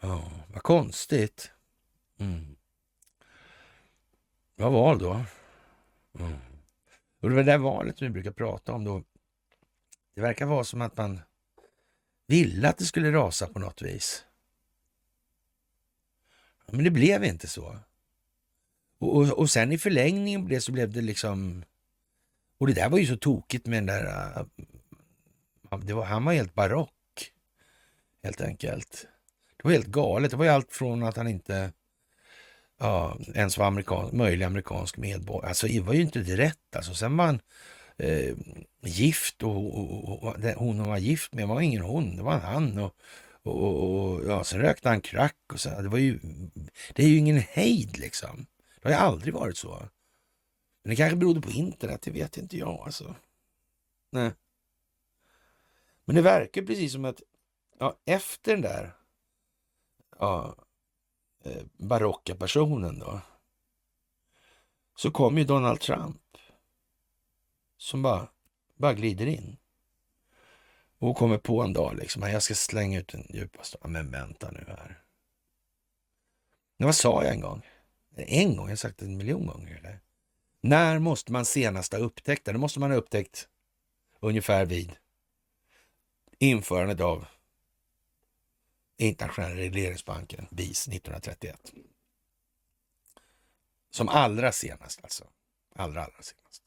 Ja, 0.00 0.30
vad 0.48 0.62
konstigt. 0.62 1.50
Mm. 2.18 2.56
Vad 4.56 4.72
val 4.72 4.98
då? 4.98 5.24
Mm. 6.18 6.32
Och 7.20 7.28
det 7.28 7.36
var 7.36 7.42
det 7.42 7.52
där 7.52 7.58
valet 7.58 8.02
vi 8.02 8.10
brukar 8.10 8.30
prata 8.30 8.72
om 8.72 8.84
då. 8.84 9.02
Det 10.14 10.20
verkar 10.20 10.46
vara 10.46 10.64
som 10.64 10.82
att 10.82 10.96
man 10.96 11.20
ville 12.26 12.68
att 12.68 12.78
det 12.78 12.84
skulle 12.84 13.12
rasa 13.12 13.46
på 13.46 13.58
något 13.58 13.82
vis. 13.82 14.24
Men 16.66 16.84
det 16.84 16.90
blev 16.90 17.24
inte 17.24 17.48
så. 17.48 17.78
Och, 18.98 19.16
och, 19.16 19.38
och 19.38 19.50
sen 19.50 19.72
i 19.72 19.78
förlängningen 19.78 20.42
på 20.42 20.48
det 20.48 20.60
så 20.60 20.72
blev 20.72 20.92
det 20.92 21.00
liksom... 21.00 21.64
Och 22.58 22.66
det 22.66 22.72
där 22.72 22.88
var 22.88 22.98
ju 22.98 23.06
så 23.06 23.16
tokigt 23.16 23.66
med 23.66 23.76
den 23.76 23.86
där... 23.86 24.38
Uh, 25.70 25.78
det 25.78 25.92
var, 25.92 26.04
han 26.04 26.24
var 26.24 26.32
helt 26.32 26.54
barock, 26.54 27.32
helt 28.22 28.40
enkelt. 28.40 29.06
Det 29.56 29.64
var 29.64 29.72
helt 29.72 29.86
galet. 29.86 30.30
Det 30.30 30.36
var 30.36 30.44
ju 30.44 30.50
allt 30.50 30.72
från 30.72 31.02
att 31.02 31.16
han 31.16 31.28
inte 31.28 31.72
ja, 32.78 33.18
ens 33.34 33.58
var 33.58 33.66
amerikansk, 33.66 34.12
möjlig 34.12 34.44
amerikansk 34.44 34.96
medborgare. 34.96 35.48
Alltså 35.48 35.66
det 35.66 35.80
var 35.80 35.94
ju 35.94 36.02
inte 36.02 36.18
det 36.18 36.36
rätt. 36.36 36.76
Alltså, 36.76 36.94
sen 36.94 37.16
var 37.16 37.26
han 37.26 37.40
eh, 37.96 38.36
gift 38.82 39.42
och, 39.42 39.78
och, 39.78 40.08
och, 40.08 40.22
och, 40.24 40.34
hon 40.56 40.78
han 40.78 40.88
var 40.88 40.98
gift 40.98 41.34
med 41.34 41.48
var 41.48 41.60
ingen 41.60 41.82
hon, 41.82 42.16
det 42.16 42.22
var 42.22 42.38
han. 42.38 42.78
Och, 42.78 42.96
och, 43.42 44.12
och, 44.12 44.24
ja, 44.24 44.44
sen 44.44 44.60
rökte 44.60 44.88
han 44.88 45.00
crack 45.00 45.36
och 45.52 45.60
så. 45.60 45.68
Det, 45.68 45.88
var 45.88 45.98
ju, 45.98 46.18
det 46.94 47.02
är 47.02 47.08
ju 47.08 47.16
ingen 47.16 47.38
hejd 47.38 47.98
liksom. 47.98 48.46
Det 48.82 48.88
har 48.88 48.90
ju 48.90 49.06
aldrig 49.06 49.34
varit 49.34 49.56
så. 49.56 49.88
Men 50.82 50.90
det 50.90 50.96
kanske 50.96 51.16
berodde 51.16 51.40
på 51.40 51.50
internet, 51.50 52.02
det 52.02 52.10
vet 52.10 52.36
inte 52.36 52.58
jag 52.58 52.80
alltså. 52.84 53.14
Nej. 54.10 54.30
Men 56.04 56.16
det 56.16 56.22
verkar 56.22 56.62
precis 56.62 56.92
som 56.92 57.04
att 57.04 57.22
ja, 57.78 57.96
efter 58.04 58.52
den 58.52 58.60
där 58.60 58.96
ja, 60.18 60.54
Eh, 61.44 61.62
barocka 61.76 62.34
personen 62.34 62.98
då, 62.98 63.20
så 64.96 65.10
kom 65.10 65.38
ju 65.38 65.44
Donald 65.44 65.80
Trump 65.80 66.20
som 67.76 68.02
bara, 68.02 68.28
bara 68.76 68.94
glider 68.94 69.26
in. 69.26 69.56
Och 70.98 71.16
kommer 71.16 71.38
på 71.38 71.62
en 71.62 71.72
dag 71.72 71.96
liksom, 71.96 72.22
jag 72.22 72.42
ska 72.42 72.54
slänga 72.54 73.00
ut 73.00 73.08
den 73.08 73.26
djupaste. 73.30 73.78
Men 73.84 74.10
vänta 74.10 74.50
nu 74.50 74.64
här. 74.68 75.02
Men 76.76 76.86
vad 76.86 76.94
sa 76.94 77.24
jag 77.24 77.32
en 77.32 77.40
gång? 77.40 77.66
En 78.16 78.56
gång? 78.56 78.66
Jag 78.66 78.72
har 78.72 78.76
sagt 78.76 78.98
det 78.98 79.06
en 79.06 79.16
miljon 79.16 79.46
gånger. 79.46 79.76
Eller? 79.76 80.00
När 80.60 80.98
måste 80.98 81.32
man 81.32 81.44
senast 81.44 81.92
ha 81.92 82.00
upptäckt 82.00 82.44
det? 82.44 82.52
Det 82.52 82.58
måste 82.58 82.80
man 82.80 82.90
ha 82.90 82.98
upptäckt 82.98 83.48
ungefär 84.20 84.66
vid 84.66 84.92
införandet 86.38 87.00
av 87.00 87.26
internationella 88.96 89.54
regleringsbanken, 89.54 90.46
BIS, 90.50 90.88
1931. 90.88 91.72
Som 93.90 94.08
allra 94.08 94.52
senast 94.52 95.00
alltså. 95.02 95.24
Allra, 95.74 96.04
allra 96.04 96.22
senast. 96.22 96.62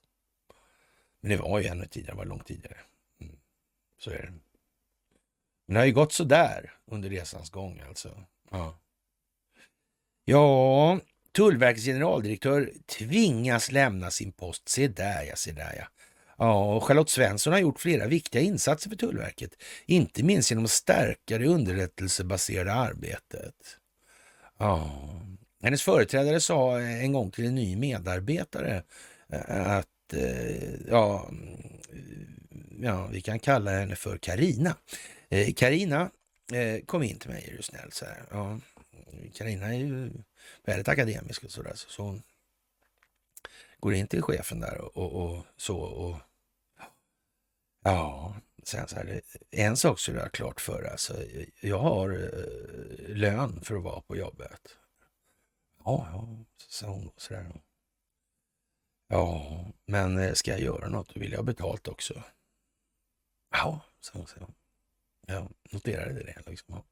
Men 1.19 1.31
det 1.31 1.37
var 1.37 1.59
ju 1.59 1.67
ännu 1.67 1.85
tidigare, 1.85 2.13
det 2.13 2.17
var 2.17 2.25
långt 2.25 2.47
tidigare. 2.47 2.77
Mm. 3.21 3.35
Så 3.99 4.11
är 4.11 4.21
det. 4.21 4.33
Men 5.65 5.73
det 5.73 5.79
har 5.79 5.85
ju 5.85 5.93
gått 5.93 6.13
så 6.13 6.23
där 6.23 6.73
under 6.85 7.09
resans 7.09 7.49
gång 7.49 7.79
alltså. 7.79 8.23
Ja. 8.51 8.79
ja, 10.25 10.99
Tullverkets 11.31 11.85
generaldirektör 11.85 12.73
tvingas 12.85 13.71
lämna 13.71 14.11
sin 14.11 14.31
post. 14.31 14.69
Se 14.69 14.87
där 14.87 15.23
ja, 15.23 15.35
se 15.35 15.51
där 15.51 15.75
ja. 15.77 15.87
Ja, 16.37 16.75
och 16.75 16.83
Charlotte 16.83 17.09
Svensson 17.09 17.53
har 17.53 17.59
gjort 17.59 17.79
flera 17.79 18.07
viktiga 18.07 18.41
insatser 18.41 18.89
för 18.89 18.97
Tullverket, 18.97 19.51
inte 19.85 20.23
minst 20.23 20.51
genom 20.51 20.65
att 20.65 20.71
stärka 20.71 21.37
det 21.37 21.47
underrättelsebaserade 21.47 22.73
arbetet. 22.73 23.55
Ja, 24.57 24.91
hennes 25.63 25.83
företrädare 25.83 26.39
sa 26.39 26.79
en 26.79 27.13
gång 27.13 27.31
till 27.31 27.45
en 27.45 27.55
ny 27.55 27.75
medarbetare 27.75 28.83
eh, 29.29 29.71
att 29.71 30.13
eh, 30.13 30.87
ja, 30.87 31.29
mm, 31.29 32.81
ja, 32.81 33.07
vi 33.07 33.21
kan 33.21 33.39
kalla 33.39 33.71
henne 33.71 33.95
för 33.95 34.17
Karina. 34.17 34.75
Eh, 35.29 35.53
Karina 35.53 36.09
kom 36.85 37.03
in 37.03 37.19
till 37.19 37.29
mig, 37.29 37.49
är 37.51 37.57
du 37.57 37.63
snäll. 37.63 37.91
Karina. 39.33 39.67
Ja, 39.67 39.73
är 39.73 39.79
ju 39.79 40.11
väldigt 40.65 40.87
akademisk 40.87 41.43
och 41.43 41.51
sådär. 41.51 41.73
Så 41.75 42.03
hon 42.03 42.21
går 43.79 43.93
in 43.93 44.07
till 44.07 44.21
chefen 44.21 44.59
där 44.59 44.77
och, 44.77 44.97
och, 44.97 45.23
och 45.23 45.45
så. 45.57 45.77
Och, 45.77 46.17
ja, 47.83 48.35
sen 48.63 48.87
så 48.87 48.95
här, 48.95 49.21
en 49.51 49.77
sak 49.77 49.99
så 49.99 50.11
är 50.11 50.15
ha 50.15 50.29
klart 50.29 50.61
för 50.61 50.83
alltså, 50.83 51.23
jag 51.61 51.79
har 51.79 52.09
eh, 52.09 53.15
lön 53.15 53.61
för 53.61 53.75
att 53.75 53.83
vara 53.83 54.01
på 54.01 54.15
jobbet. 54.15 54.77
Ja, 55.83 56.07
ja, 56.11 56.27
sa 56.67 56.87
hon 56.87 57.09
sådär. 57.17 57.61
Ja, 59.07 59.65
men 59.85 60.17
eh, 60.17 60.33
ska 60.33 60.51
jag 60.51 60.61
göra 60.61 60.89
något 60.89 61.13
då 61.13 61.19
vill 61.19 61.31
jag 61.31 61.39
ha 61.39 61.43
betalt 61.43 61.87
också. 61.87 62.23
Ja, 63.51 63.81
sa 63.99 64.11
hon. 64.13 64.27
Så. 64.27 64.47
Jag 65.27 65.47
noterade 65.71 66.23
det 66.23 66.43
liksom. 66.45 66.83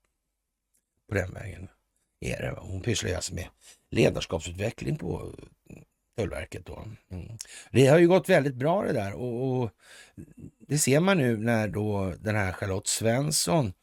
På 1.08 1.16
den 1.16 1.34
vägen 1.34 1.68
är 2.20 2.42
det. 2.42 2.60
Hon 2.60 2.82
pysslar 2.82 3.10
ju 3.10 3.16
alltså 3.16 3.36
med 3.36 3.48
ledarskapsutveckling 3.90 4.98
på 4.98 5.36
Tullverket. 6.18 6.66
Då. 6.66 6.86
Mm. 7.12 7.38
Det 7.72 7.88
har 7.88 8.00
ju 8.00 8.08
gått 8.08 8.30
väldigt 8.30 8.56
bra 8.56 8.84
det 8.84 8.94
där 8.94 9.14
och, 9.14 9.62
och, 9.62 9.72
det 10.68 10.78
ser 10.78 11.00
man 11.00 11.18
nu 11.18 11.38
när 11.38 11.68
då 11.68 12.14
den 12.20 12.36
här 12.36 12.52
Charlotte 12.52 12.88
Svensson 12.88 13.74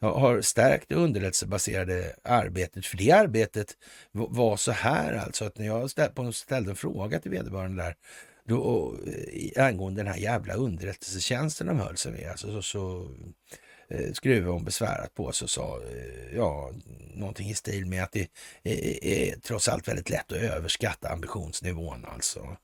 har 0.00 0.40
stärkt 0.40 0.88
det 0.88 0.94
underrättelsebaserade 0.94 2.16
arbetet. 2.24 2.86
För 2.86 2.96
det 2.96 3.12
arbetet 3.12 3.76
var 4.12 4.56
så 4.56 4.72
här 4.72 5.12
alltså 5.12 5.44
att 5.44 5.58
när 5.58 5.66
jag 5.66 5.90
ställde 6.34 6.70
en 6.70 6.76
fråga 6.76 7.20
till 7.20 7.30
vederbörande 7.30 7.82
där 7.82 7.94
då, 8.44 8.94
eh, 9.56 9.64
angående 9.66 10.00
den 10.02 10.12
här 10.12 10.20
jävla 10.20 10.54
underrättelsetjänsten 10.54 11.66
de 11.66 11.78
höll 11.80 11.96
sig 11.96 12.12
med. 12.12 12.30
Alltså, 12.30 12.52
så, 12.52 12.62
så 12.62 13.08
eh, 13.90 14.12
skruvade 14.12 14.52
hon 14.52 14.64
besvärat 14.64 15.14
på 15.14 15.32
sig 15.32 15.44
och 15.44 15.50
sa 15.50 15.80
eh, 15.82 16.36
ja, 16.36 16.70
någonting 17.14 17.50
i 17.50 17.54
stil 17.54 17.86
med 17.86 18.02
att 18.02 18.12
det 18.12 18.30
är, 18.62 19.04
är, 19.04 19.36
trots 19.40 19.68
allt 19.68 19.88
väldigt 19.88 20.10
lätt 20.10 20.32
att 20.32 20.38
överskatta 20.38 21.08
ambitionsnivån 21.08 22.04
alltså. 22.04 22.56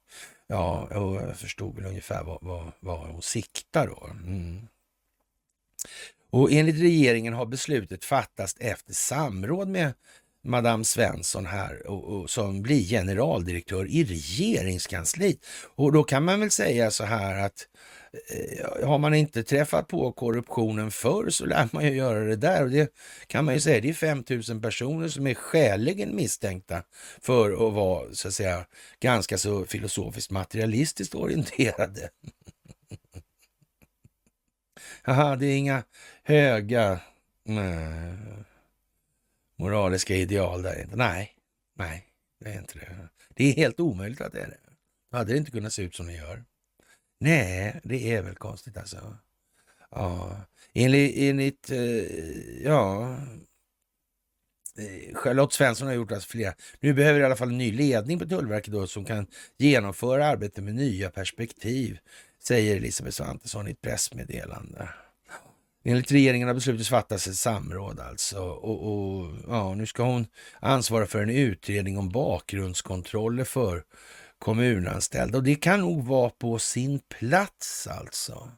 Ja, 0.47 0.89
och 0.99 1.17
jag 1.17 1.37
förstod 1.37 1.77
väl 1.77 1.87
ungefär 1.87 2.25
vad, 2.25 2.39
vad, 2.43 2.73
vad 2.81 2.99
hon 2.99 3.23
siktar 3.23 3.87
då. 3.87 4.11
Mm. 4.13 4.67
Och 6.31 6.53
enligt 6.53 6.81
regeringen 6.81 7.35
har 7.35 7.47
beslutet 7.47 8.05
fattats 8.05 8.57
efter 8.61 8.93
samråd 8.93 9.69
med 9.69 9.95
Madame 10.47 10.85
Svensson 10.85 11.47
här 11.47 11.87
och, 11.87 12.05
och, 12.05 12.31
som 12.31 12.63
blir 12.63 12.85
generaldirektör 12.85 13.87
i 13.87 14.05
regeringskansliet. 14.05 15.39
Och 15.77 15.93
då 15.93 16.05
kan 16.05 16.25
man 16.25 16.41
väl 16.41 16.51
säga 16.51 16.91
så 16.91 17.05
här 17.05 17.45
att 17.47 17.69
eh, 17.69 17.69
Eh, 18.29 18.89
har 18.89 18.99
man 18.99 19.15
inte 19.15 19.43
träffat 19.43 19.89
på 19.89 20.13
korruptionen 20.13 20.91
förr 20.91 21.31
så 21.31 21.47
lär 21.47 21.69
man 21.73 21.85
ju 21.85 21.91
göra 21.91 22.25
det 22.25 22.37
där. 22.37 22.63
Och 22.63 22.71
det 22.71 22.95
kan 23.27 23.45
man 23.45 23.55
ju 23.55 23.61
säga, 23.61 23.81
det 23.81 23.89
är 23.89 23.95
5000 23.95 24.63
personer 24.63 25.09
som 25.09 25.27
är 25.27 25.35
skäligen 25.35 26.17
misstänkta 26.17 26.83
för 27.21 27.53
att 27.53 27.75
vara 27.75 28.15
så 28.15 28.29
att 28.29 28.35
säga 28.35 28.67
ganska 29.01 29.39
så 29.39 29.65
filosofiskt 29.65 30.31
materialistiskt 30.31 31.15
orienterade. 31.15 32.11
Jaha, 35.05 35.37
det 35.37 35.47
är 35.47 35.57
inga 35.57 35.83
höga 36.23 37.01
nej, 37.45 38.15
moraliska 39.59 40.15
ideal 40.15 40.63
där. 40.63 40.89
Nej, 40.93 41.33
nej, 41.79 42.05
det 42.41 42.51
är 42.51 42.59
inte 42.59 42.79
det. 42.79 43.09
Det 43.35 43.45
är 43.45 43.53
helt 43.53 43.81
omöjligt 43.81 44.21
att 44.21 44.33
det 44.33 44.41
är 44.41 44.47
det. 44.47 44.59
Då 45.11 45.17
hade 45.17 45.33
det 45.33 45.39
inte 45.39 45.51
kunnat 45.51 45.73
se 45.73 45.83
ut 45.83 45.95
som 45.95 46.07
det 46.07 46.13
gör. 46.13 46.45
Nej, 47.19 47.81
det 47.85 48.13
är 48.15 48.23
väl 48.23 48.35
konstigt 48.35 48.77
alltså. 48.77 49.17
Ja, 49.91 50.41
enligt, 50.75 51.17
enligt 51.17 51.71
ja, 52.65 53.13
eh, 54.79 55.15
Charlotte 55.15 55.53
Svensson 55.53 55.89
har 55.89 55.95
gjort 55.95 56.13
alltså 56.13 56.29
flera. 56.29 56.55
Nu 56.81 56.95
behöver 56.95 57.21
i 57.21 57.25
alla 57.25 57.37
fall 57.37 57.49
en 57.49 57.59
ny 57.59 57.73
ledning 57.73 58.19
på 58.19 58.27
Tullverket 58.27 58.73
då 58.73 58.87
som 58.87 59.05
kan 59.05 59.27
genomföra 59.57 60.27
arbetet 60.27 60.65
med 60.65 60.75
nya 60.75 61.11
perspektiv, 61.11 61.99
säger 62.43 62.77
Elisabeth 62.77 63.17
Svantesson 63.17 63.69
i 63.69 63.71
ett 63.71 63.81
pressmeddelande. 63.81 64.89
Enligt 65.89 66.13
regeringen 66.13 66.49
har 66.49 66.55
beslutet 66.55 66.89
fattats 66.89 67.27
ett 67.27 67.37
samråd 67.37 68.01
alltså. 68.01 68.41
Och, 68.41 68.93
och, 68.93 69.33
ja, 69.49 69.75
nu 69.75 69.87
ska 69.87 70.03
hon 70.03 70.27
ansvara 70.61 71.07
för 71.07 71.23
en 71.23 71.31
utredning 71.31 71.99
om 71.99 72.09
bakgrundskontroller 72.09 73.45
för 73.45 73.85
kommunanställda. 74.39 75.39
Och 75.39 75.45
det 75.45 75.55
kan 75.55 75.81
nog 75.81 76.05
vara 76.05 76.31
på 76.31 76.59
sin 76.59 76.99
plats 76.99 77.87
alltså. 77.87 78.51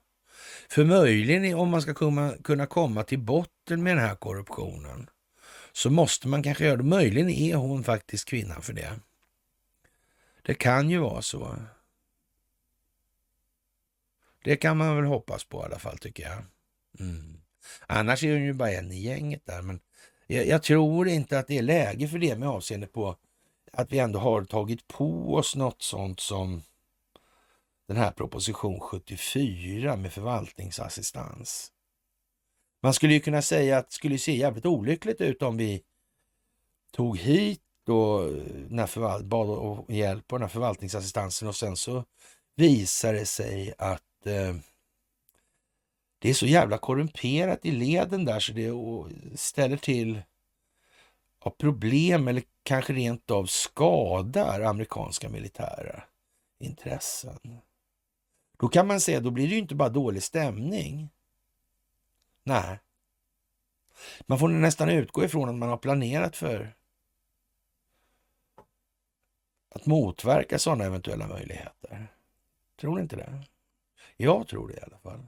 För 0.68 0.84
möjligen 0.84 1.54
om 1.54 1.68
man 1.68 1.82
ska 1.82 1.94
kunna, 2.42 2.66
komma 2.66 3.02
till 3.02 3.18
botten 3.18 3.82
med 3.82 3.96
den 3.96 4.04
här 4.04 4.14
korruptionen 4.14 5.10
så 5.72 5.90
måste 5.90 6.28
man 6.28 6.42
kanske 6.42 6.64
göra 6.64 6.76
det. 6.76 6.82
Möjligen 6.82 7.30
är 7.30 7.54
hon 7.54 7.84
faktiskt 7.84 8.28
kvinnan 8.28 8.62
för 8.62 8.72
det. 8.72 9.00
Det 10.42 10.54
kan 10.54 10.90
ju 10.90 10.98
vara 10.98 11.22
så. 11.22 11.56
Det 14.44 14.56
kan 14.56 14.76
man 14.76 14.96
väl 14.96 15.04
hoppas 15.04 15.44
på 15.44 15.60
i 15.60 15.64
alla 15.64 15.78
fall 15.78 15.98
tycker 15.98 16.22
jag. 16.22 16.44
Mm. 17.00 17.40
Annars 17.86 18.24
är 18.24 18.32
hon 18.32 18.44
ju 18.44 18.52
bara 18.52 18.70
en 18.70 18.92
i 18.92 19.00
gänget 19.00 19.46
där. 19.46 19.62
Men 19.62 19.80
jag, 20.26 20.46
jag, 20.46 20.62
tror 20.62 21.08
inte 21.08 21.38
att 21.38 21.46
det 21.46 21.58
är 21.58 21.62
läge 21.62 22.08
för 22.08 22.18
det 22.18 22.38
med 22.38 22.48
avseende 22.48 22.86
på 22.86 23.16
att 23.72 23.92
vi 23.92 23.98
ändå 23.98 24.18
har 24.18 24.44
tagit 24.44 24.88
på 24.88 25.34
oss 25.34 25.56
något 25.56 25.82
sånt 25.82 26.20
som 26.20 26.62
den 27.88 27.96
här 27.96 28.10
proposition 28.10 28.80
74 28.80 29.96
med 29.96 30.12
förvaltningsassistans. 30.12 31.72
Man 32.82 32.94
skulle 32.94 33.14
ju 33.14 33.20
kunna 33.20 33.42
säga 33.42 33.78
att 33.78 33.88
det 33.88 33.94
skulle 33.94 34.18
se 34.18 34.36
jävligt 34.36 34.66
olyckligt 34.66 35.20
ut 35.20 35.42
om 35.42 35.56
vi 35.56 35.82
tog 36.92 37.18
hit 37.18 37.62
då 37.86 38.20
när 38.68 38.86
förvalt, 38.86 39.24
bad 39.24 39.50
om 39.50 39.84
hjälp 39.94 40.32
av 40.32 40.38
den 40.38 40.48
här 40.48 40.52
förvaltningsassistansen 40.52 41.48
och 41.48 41.56
sen 41.56 41.76
så 41.76 42.04
visar 42.56 43.12
det 43.12 43.26
sig 43.26 43.74
att 43.78 44.26
eh, 44.26 44.54
det 46.18 46.30
är 46.30 46.34
så 46.34 46.46
jävla 46.46 46.78
korrumperat 46.78 47.66
i 47.66 47.70
leden 47.70 48.24
där 48.24 48.40
så 48.40 48.52
det 48.52 48.72
ställer 49.38 49.76
till 49.76 50.22
ja, 51.44 51.50
problem 51.50 52.28
eller 52.28 52.42
kanske 52.62 52.92
rent 52.92 53.30
av 53.30 53.46
skadar 53.46 54.60
amerikanska 54.60 55.28
militära 55.28 56.04
intressen. 56.58 57.58
Då 58.58 58.68
kan 58.68 58.86
man 58.86 59.00
säga, 59.00 59.20
då 59.20 59.30
blir 59.30 59.48
det 59.48 59.54
ju 59.54 59.60
inte 59.60 59.74
bara 59.74 59.88
dålig 59.88 60.22
stämning. 60.22 61.10
Nej. 62.42 62.78
Man 64.26 64.38
får 64.38 64.48
nästan 64.48 64.88
utgå 64.88 65.24
ifrån 65.24 65.48
att 65.48 65.54
man 65.54 65.68
har 65.68 65.76
planerat 65.76 66.36
för 66.36 66.74
att 69.68 69.86
motverka 69.86 70.58
sådana 70.58 70.84
eventuella 70.84 71.26
möjligheter. 71.26 72.06
Tror 72.80 72.94
ni 72.96 73.02
inte 73.02 73.16
det? 73.16 73.42
Jag 74.16 74.48
tror 74.48 74.68
det 74.68 74.74
i 74.74 74.80
alla 74.80 74.98
fall. 74.98 75.26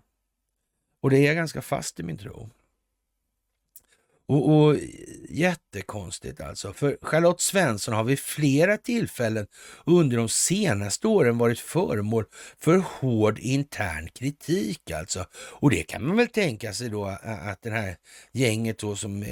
Och 1.00 1.10
det 1.10 1.18
är 1.18 1.26
jag 1.26 1.36
ganska 1.36 1.62
fast 1.62 2.00
i 2.00 2.02
min 2.02 2.18
tro. 2.18 2.50
Och, 4.30 4.50
och 4.50 4.76
Jättekonstigt 5.32 6.40
alltså, 6.40 6.72
för 6.72 6.98
Charlotte 7.02 7.40
Svensson 7.40 7.94
har 7.94 8.04
vid 8.04 8.18
flera 8.18 8.76
tillfällen 8.76 9.46
under 9.86 10.16
de 10.16 10.28
senaste 10.28 11.08
åren 11.08 11.38
varit 11.38 11.58
föremål 11.58 12.24
för 12.58 12.76
hård 12.76 13.38
intern 13.38 14.08
kritik 14.08 14.90
alltså. 14.90 15.26
Och 15.34 15.70
det 15.70 15.82
kan 15.82 16.06
man 16.06 16.16
väl 16.16 16.26
tänka 16.26 16.72
sig 16.72 16.88
då 16.88 17.04
att 17.22 17.62
det 17.62 17.70
här 17.70 17.96
gänget 18.32 18.78
då 18.78 18.96
som 18.96 19.22
eh, 19.22 19.28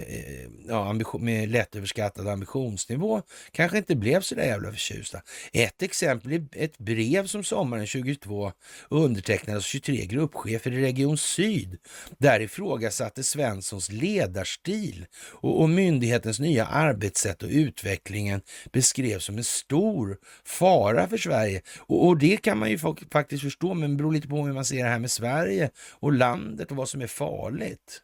ja, 0.68 0.96
med 1.18 1.48
lättöverskattad 1.48 2.28
ambitionsnivå 2.28 3.22
kanske 3.52 3.78
inte 3.78 3.96
blev 3.96 4.20
så 4.20 4.34
där 4.34 4.44
jävla 4.44 4.70
förtjusta. 4.70 5.22
Ett 5.52 5.82
exempel 5.82 6.32
är 6.32 6.46
ett 6.52 6.78
brev 6.78 7.26
som 7.26 7.44
sommaren 7.44 7.86
22 7.86 8.52
undertecknades 8.90 9.64
av 9.64 9.66
23 9.66 10.06
gruppchefer 10.06 10.72
i 10.72 10.82
Region 10.82 11.18
Syd. 11.18 11.76
Där 12.18 12.40
ifrågasatte 12.40 13.24
Svenssons 13.24 13.92
ledarstil 13.92 14.87
och, 15.18 15.60
och 15.60 15.70
myndighetens 15.70 16.40
nya 16.40 16.66
arbetssätt 16.66 17.42
och 17.42 17.48
utvecklingen 17.48 18.40
beskrevs 18.72 19.24
som 19.24 19.38
en 19.38 19.44
stor 19.44 20.18
fara 20.44 21.08
för 21.08 21.16
Sverige. 21.16 21.62
Och, 21.78 22.06
och 22.06 22.18
det 22.18 22.36
kan 22.36 22.58
man 22.58 22.70
ju 22.70 22.78
faktiskt 23.12 23.42
förstå, 23.42 23.74
men 23.74 23.90
det 23.90 23.96
beror 23.96 24.12
lite 24.12 24.28
på 24.28 24.46
hur 24.46 24.52
man 24.52 24.64
ser 24.64 24.84
det 24.84 24.90
här 24.90 24.98
med 24.98 25.10
Sverige 25.10 25.70
och 25.90 26.12
landet 26.12 26.70
och 26.70 26.76
vad 26.76 26.88
som 26.88 27.00
är 27.00 27.06
farligt. 27.06 28.02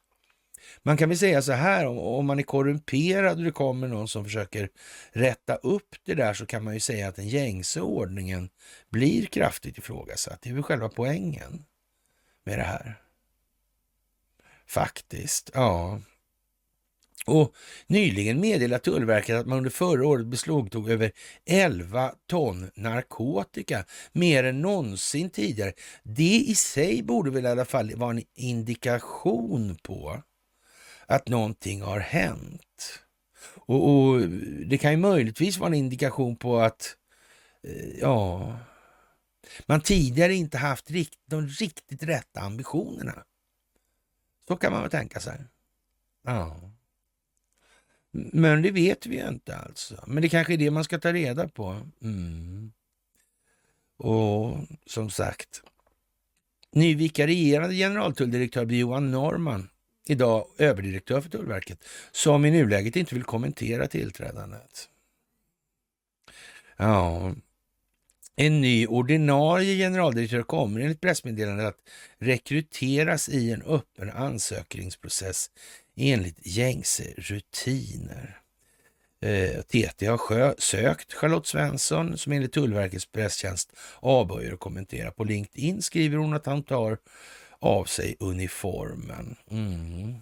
Man 0.82 0.96
kan 0.96 1.08
väl 1.08 1.18
säga 1.18 1.42
så 1.42 1.52
här, 1.52 1.86
om, 1.86 1.98
om 1.98 2.26
man 2.26 2.38
är 2.38 2.42
korrumperad 2.42 3.38
och 3.38 3.44
det 3.44 3.52
kommer 3.52 3.88
någon 3.88 4.08
som 4.08 4.24
försöker 4.24 4.68
rätta 5.12 5.54
upp 5.54 5.96
det 6.04 6.14
där 6.14 6.34
så 6.34 6.46
kan 6.46 6.64
man 6.64 6.74
ju 6.74 6.80
säga 6.80 7.08
att 7.08 7.16
den 7.16 7.28
gängse 7.28 7.80
ordningen 7.80 8.48
blir 8.90 9.26
kraftigt 9.26 9.78
ifrågasatt. 9.78 10.42
Det 10.42 10.50
är 10.50 10.54
väl 10.54 10.62
själva 10.62 10.88
poängen 10.88 11.64
med 12.44 12.58
det 12.58 12.64
här. 12.64 13.00
Faktiskt, 14.66 15.50
ja. 15.54 16.00
Och 17.26 17.54
nyligen 17.86 18.40
meddelade 18.40 18.84
Tullverket 18.84 19.36
att 19.36 19.46
man 19.46 19.58
under 19.58 19.70
förra 19.70 20.06
året 20.06 20.26
beslagtog 20.26 20.90
över 20.90 21.12
11 21.46 22.12
ton 22.26 22.70
narkotika, 22.74 23.84
mer 24.12 24.44
än 24.44 24.60
någonsin 24.60 25.30
tidigare. 25.30 25.72
Det 26.02 26.44
i 26.46 26.54
sig 26.54 27.02
borde 27.02 27.30
väl 27.30 27.44
i 27.44 27.48
alla 27.48 27.64
fall 27.64 27.96
vara 27.96 28.10
en 28.10 28.22
indikation 28.34 29.76
på 29.82 30.22
att 31.06 31.28
någonting 31.28 31.82
har 31.82 32.00
hänt. 32.00 33.00
Och, 33.66 33.90
och 33.90 34.20
Det 34.66 34.78
kan 34.78 34.90
ju 34.90 34.96
möjligtvis 34.96 35.58
vara 35.58 35.68
en 35.68 35.74
indikation 35.74 36.36
på 36.36 36.58
att 36.58 36.96
eh, 37.62 37.98
ja, 38.00 38.58
man 39.66 39.80
tidigare 39.80 40.34
inte 40.34 40.58
haft 40.58 40.90
rikt, 40.90 41.18
de 41.26 41.46
riktigt 41.46 42.02
rätta 42.02 42.40
ambitionerna. 42.40 43.24
Så 44.48 44.56
kan 44.56 44.72
man 44.72 44.82
väl 44.82 44.90
tänka 44.90 45.20
sig. 45.20 45.44
Ja. 46.22 46.73
Men 48.16 48.62
det 48.62 48.70
vet 48.70 49.06
vi 49.06 49.16
ju 49.16 49.28
inte 49.28 49.56
alltså. 49.56 50.04
Men 50.06 50.22
det 50.22 50.28
kanske 50.28 50.52
är 50.52 50.56
det 50.56 50.70
man 50.70 50.84
ska 50.84 50.98
ta 50.98 51.12
reda 51.12 51.48
på. 51.48 51.80
Mm. 52.02 52.72
Och 53.96 54.56
som 54.86 55.10
sagt, 55.10 55.62
ny 56.72 56.94
vikarierande 56.94 57.74
generaltulldirektör 57.74 58.64
blir 58.64 58.78
Johan 58.78 59.10
Norman, 59.10 59.68
idag 60.06 60.46
överdirektör 60.58 61.20
för 61.20 61.30
Tullverket, 61.30 61.84
som 62.12 62.44
i 62.44 62.50
nuläget 62.50 62.96
inte 62.96 63.14
vill 63.14 63.24
kommentera 63.24 63.86
tillträdandet. 63.86 64.88
Ja, 66.76 67.34
en 68.36 68.60
ny 68.60 68.86
ordinarie 68.86 69.76
generaldirektör 69.76 70.42
kommer 70.42 70.80
enligt 70.80 71.00
pressmeddelandet 71.00 71.66
att 71.66 71.80
rekryteras 72.18 73.28
i 73.28 73.50
en 73.50 73.62
öppen 73.62 74.10
ansökningsprocess 74.10 75.50
enligt 75.96 76.46
gängse 76.46 77.04
rutiner. 77.16 78.40
Eh, 79.20 79.62
TT 79.62 80.06
har 80.06 80.60
sökt 80.60 81.12
Charlotte 81.12 81.46
Svensson 81.46 82.18
som 82.18 82.32
enligt 82.32 82.52
Tullverkets 82.52 83.06
presstjänst 83.06 83.72
avböjer 84.00 84.52
att 84.52 84.60
kommentera. 84.60 85.10
På 85.10 85.24
LinkedIn 85.24 85.82
skriver 85.82 86.16
hon 86.16 86.34
att 86.34 86.46
han 86.46 86.62
tar 86.62 86.98
av 87.58 87.84
sig 87.84 88.16
uniformen. 88.20 89.36
Mm. 89.50 90.14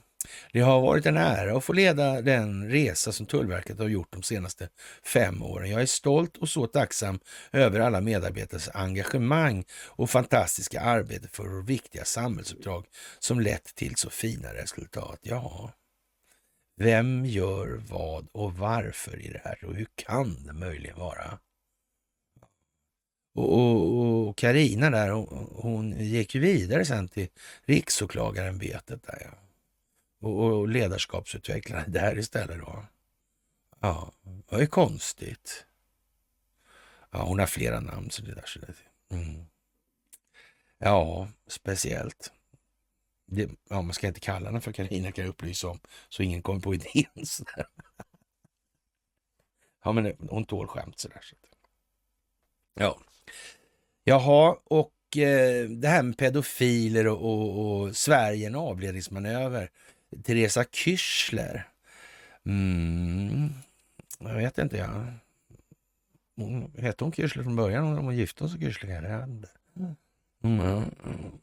Det 0.53 0.61
har 0.61 0.81
varit 0.81 1.07
en 1.07 1.17
ära 1.17 1.57
att 1.57 1.65
få 1.65 1.73
leda 1.73 2.23
den 2.23 2.71
resa 2.71 3.13
som 3.13 3.27
Tullverket 3.27 3.79
har 3.79 3.89
gjort 3.89 4.13
de 4.13 4.23
senaste 4.23 4.69
fem 5.05 5.43
åren. 5.43 5.71
Jag 5.71 5.83
är 5.83 5.87
stolt 5.87 6.37
och 6.37 6.49
så 6.49 6.67
tacksam 6.67 7.21
över 7.53 7.81
alla 7.81 8.01
medarbetares 8.01 8.71
engagemang 8.75 9.65
och 9.87 10.11
fantastiska 10.11 10.81
arbete 10.81 11.29
för 11.29 11.49
vårt 11.49 11.69
viktiga 11.69 12.05
samhällsuppdrag 12.05 12.87
som 13.19 13.41
lett 13.41 13.75
till 13.75 13.97
så 13.97 14.11
fina 14.11 14.55
resultat. 14.55 15.19
Ja, 15.23 15.73
vem 16.77 17.25
gör 17.25 17.83
vad 17.89 18.29
och 18.33 18.55
varför 18.55 19.21
i 19.21 19.29
det 19.29 19.41
här 19.45 19.65
och 19.65 19.75
hur 19.75 19.89
kan 19.95 20.47
det 20.47 20.53
möjligen 20.53 20.99
vara? 20.99 21.39
Och 23.35 24.37
Karina 24.37 24.91
där, 24.91 25.11
hon, 25.11 25.49
hon, 25.53 26.01
gick 26.01 26.35
ju 26.35 26.41
vidare 26.41 26.85
sen 26.85 27.09
till 27.09 27.29
riksåklagarämbetet 27.65 29.03
där 29.03 29.23
ja. 29.25 29.39
Och, 30.23 30.45
och 30.45 30.69
ledarskapsutvecklare 30.69 31.85
där 31.89 32.19
istället 32.19 32.59
då. 32.59 32.85
Ja, 33.81 34.13
det 34.49 34.57
är 34.57 34.67
konstigt. 34.67 35.67
Ja, 37.11 37.23
hon 37.25 37.39
har 37.39 37.47
flera 37.47 37.81
namn 37.81 38.11
så 38.11 38.23
det 38.23 38.35
där. 38.35 38.45
Så 38.47 38.59
det, 38.59 38.75
mm. 39.15 39.45
Ja, 40.79 41.29
speciellt. 41.47 42.33
Det, 43.27 43.51
ja, 43.69 43.83
man 43.83 43.95
ska 43.95 44.07
inte 44.07 44.21
kalla 44.21 44.47
henne 44.47 44.61
för 44.61 44.73
Karina 44.73 45.13
kan 45.13 45.25
jag 45.25 45.31
upplysa 45.31 45.69
om, 45.69 45.81
så 46.09 46.23
ingen 46.23 46.43
kommer 46.43 46.61
på 46.61 46.75
idén. 46.75 47.27
Sådär. 47.27 47.67
Ja, 49.85 49.93
men 49.93 50.17
hon 50.31 50.45
tål 50.45 50.67
skämt 50.67 50.99
sådär. 50.99 51.21
Så. 51.23 51.37
Ja. 52.75 52.99
Jaha, 54.05 54.57
och 54.65 55.17
eh, 55.17 55.69
det 55.69 55.89
här 55.89 56.03
med 56.03 56.19
pedofiler 56.19 57.07
och, 57.07 57.23
och, 57.23 57.81
och 57.81 57.97
Sverige 57.97 58.47
en 58.47 58.55
avledningsmanöver. 58.55 59.71
Teresa 60.25 60.65
Kyschler. 60.65 61.69
Mm, 62.47 63.49
jag 64.19 64.35
vet 64.35 64.59
inte. 64.59 64.77
Ja. 64.77 65.07
Hon, 66.37 66.73
hette 66.79 67.05
hon 67.05 67.13
Kyschler 67.13 67.43
från 67.43 67.57
början? 67.57 67.99
Om 67.99 68.05
hon 68.05 68.17
gifte 68.17 68.49
sig 68.49 68.61
Kyschler? 68.61 69.27
Mm. 69.77 69.97
Mm, 70.45 70.83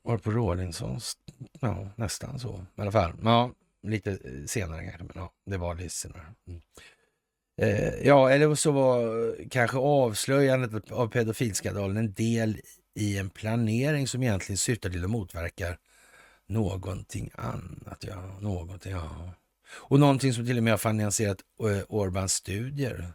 var 0.02 0.18
på 0.18 0.32
Rawlinsons, 0.32 1.18
ja 1.60 1.90
nästan 1.96 2.40
så 2.40 2.66
i 2.78 2.82
alla 2.82 2.91
fall. 2.91 3.14
Ja, 3.24 3.52
lite 3.84 4.12
eh, 4.12 4.46
senare 4.46 4.84
kanske, 4.84 5.04
men 5.04 5.14
ja, 5.16 5.32
det 5.46 5.58
var 5.58 5.76
lite 5.76 5.90
senare. 5.90 6.26
Mm. 6.48 6.62
Eh, 7.62 8.08
ja, 8.08 8.30
eller 8.30 8.56
så 8.56 8.72
var 8.72 9.28
eh, 9.28 9.48
kanske 9.50 9.78
avslöjandet 9.78 10.91
av 10.91 11.08
pedofilskandalen 11.08 11.98
en 11.98 12.14
del 12.14 12.62
i 12.96 13.18
en 13.18 13.30
planering 13.30 14.08
som 14.08 14.24
egentligen 14.24 14.58
syftar 14.58 14.90
till 14.90 15.04
att 15.04 15.10
motverka 15.10 15.78
någonting 16.50 17.32
annat. 17.34 18.04
Ja, 18.08 18.40
någonting, 18.40 18.92
ja. 18.92 19.34
Och 19.72 20.00
någonting 20.00 20.34
som 20.34 20.46
till 20.46 20.58
och 20.58 20.64
med 20.64 20.74
har 20.74 20.78
finansierat 20.78 21.38
eh, 21.60 21.84
Orbans 21.90 22.34
studier. 22.34 23.14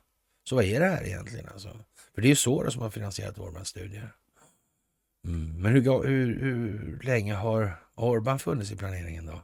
Så 0.49 0.57
vad 0.57 0.65
är 0.65 0.81
det 0.81 0.87
här 0.87 1.07
egentligen? 1.07 1.49
Alltså? 1.49 1.69
För 2.15 2.23
det 2.23 2.27
är 2.27 2.31
ju 2.31 2.37
Soros 2.37 2.73
som 2.73 2.83
har 2.83 2.91
finansierat 2.91 3.39
Orbans 3.39 3.69
studier. 3.69 4.15
Mm. 5.25 5.63
Men 5.63 5.73
hur, 5.73 6.05
hur, 6.07 6.41
hur 6.41 7.01
länge 7.03 7.35
har 7.35 7.77
Orban 7.95 8.39
funnits 8.39 8.73
i 8.73 8.77
planeringen 8.77 9.27
då? 9.27 9.43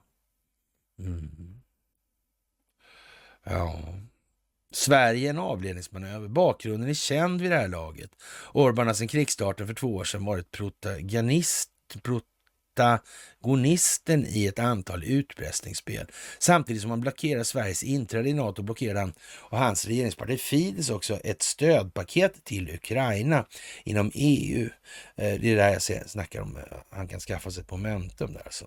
Mm. 0.99 1.61
Ja, 3.45 3.81
Sverige 4.73 5.31
en 5.31 5.39
avledningsmanöver. 5.39 6.29
Bakgrunden 6.29 6.91
är 6.91 6.95
känd 6.95 7.41
vid 7.41 7.51
det 7.51 7.57
här 7.57 7.69
laget. 7.69 8.11
Orban 8.53 8.87
har 8.87 8.95
sedan 8.95 9.09
krigsstarten 9.09 9.67
för 9.67 9.75
två 9.75 9.95
år 9.95 10.05
sedan 10.05 10.25
varit 10.25 10.51
protagonist, 10.51 11.71
protagonisten 12.81 14.27
i 14.27 14.47
ett 14.47 14.59
antal 14.59 15.05
utpressningsspel. 15.05 16.07
Samtidigt 16.39 16.82
som 16.82 16.90
han 16.90 17.01
blockerar 17.01 17.43
Sveriges 17.43 17.82
inträde 17.82 18.28
i 18.28 18.32
NATO 18.32 18.62
blockerar 18.62 19.01
han 19.01 19.12
och 19.23 19.59
hans 19.59 19.86
regeringsparti 19.86 20.39
Fidesz 20.39 20.90
också 20.90 21.16
ett 21.24 21.43
stödpaket 21.43 22.44
till 22.44 22.70
Ukraina 22.70 23.47
inom 23.85 24.11
EU. 24.15 24.69
Eh, 25.16 25.40
det 25.40 25.51
är 25.52 25.57
det 25.57 25.62
här 25.62 25.73
jag 25.73 26.11
snackar 26.11 26.40
om. 26.40 26.57
Eh, 26.57 26.62
han 26.90 27.09
kan 27.09 27.20
skaffa 27.20 27.51
sig 27.51 27.61
ett 27.61 27.70
momentum 27.70 28.32
där. 28.32 28.43
Alltså. 28.44 28.66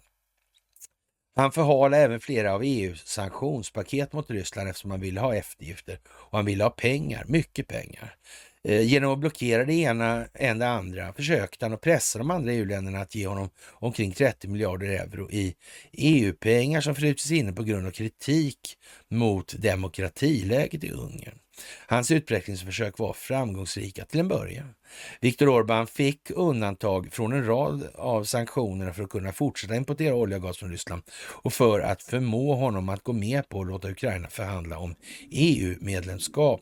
Han 1.35 1.51
förhalar 1.51 1.97
även 1.97 2.19
flera 2.19 2.53
av 2.53 2.63
EUs 2.63 3.07
sanktionspaket 3.07 4.13
mot 4.13 4.29
Ryssland 4.29 4.69
eftersom 4.69 4.91
han 4.91 4.99
ville 4.99 5.19
ha 5.19 5.35
eftergifter 5.35 5.99
och 6.05 6.37
han 6.37 6.45
ville 6.45 6.63
ha 6.63 6.69
pengar, 6.69 7.25
mycket 7.27 7.67
pengar. 7.67 8.15
Eh, 8.63 8.81
genom 8.81 9.13
att 9.13 9.19
blockera 9.19 9.65
det 9.65 9.73
ena 9.73 10.27
än 10.33 10.59
det 10.59 10.67
andra 10.67 11.13
försökte 11.13 11.65
han 11.65 11.73
att 11.73 11.81
pressa 11.81 12.19
de 12.19 12.31
andra 12.31 12.53
EU-länderna 12.53 12.99
att 12.99 13.15
ge 13.15 13.27
honom 13.27 13.49
omkring 13.71 14.11
30 14.11 14.47
miljarder 14.47 14.87
euro 14.87 15.31
i 15.31 15.55
EU-pengar 15.91 16.81
som 16.81 16.95
frusits 16.95 17.31
inne 17.31 17.53
på 17.53 17.63
grund 17.63 17.87
av 17.87 17.91
kritik 17.91 18.77
mot 19.09 19.53
demokratiläget 19.57 20.83
i 20.83 20.91
Ungern. 20.91 21.39
Hans 21.87 22.11
utvecklingsförsök 22.11 22.99
var 22.99 23.13
framgångsrika 23.13 24.05
till 24.05 24.19
en 24.19 24.27
början. 24.27 24.73
Viktor 25.21 25.47
Orbán 25.47 25.85
fick 25.85 26.31
undantag 26.31 27.13
från 27.13 27.33
en 27.33 27.45
rad 27.45 27.89
av 27.95 28.23
sanktionerna 28.23 28.93
för 28.93 29.03
att 29.03 29.09
kunna 29.09 29.33
fortsätta 29.33 29.75
importera 29.75 30.15
olja 30.15 30.37
och 30.37 30.43
gas 30.43 30.57
från 30.57 30.71
Ryssland 30.71 31.03
och 31.15 31.53
för 31.53 31.79
att 31.79 32.03
förmå 32.03 32.55
honom 32.55 32.89
att 32.89 33.03
gå 33.03 33.13
med 33.13 33.49
på 33.49 33.61
att 33.61 33.67
låta 33.67 33.89
Ukraina 33.89 34.29
förhandla 34.29 34.77
om 34.77 34.95
EU-medlemskap 35.31 36.61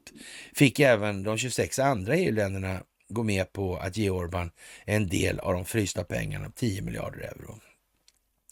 fick 0.55 0.79
även 0.79 1.23
de 1.23 1.37
26 1.37 1.79
andra 1.79 2.15
EU-länderna 2.15 2.83
gå 3.09 3.23
med 3.23 3.53
på 3.53 3.77
att 3.77 3.97
ge 3.97 4.09
Orbán 4.09 4.51
en 4.85 5.07
del 5.07 5.39
av 5.39 5.53
de 5.53 5.65
frysta 5.65 6.03
pengarna, 6.03 6.51
10 6.55 6.81
miljarder 6.81 7.19
euro. 7.19 7.59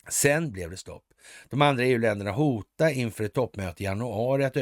Sen 0.09 0.51
blev 0.51 0.69
det 0.69 0.77
stopp. 0.77 1.08
De 1.49 1.61
andra 1.61 1.83
EU-länderna 1.83 2.31
hotade 2.31 2.93
inför 2.93 3.23
ett 3.23 3.33
toppmöte 3.33 3.83
i 3.83 3.85
januari 3.85 4.45
att 4.45 4.57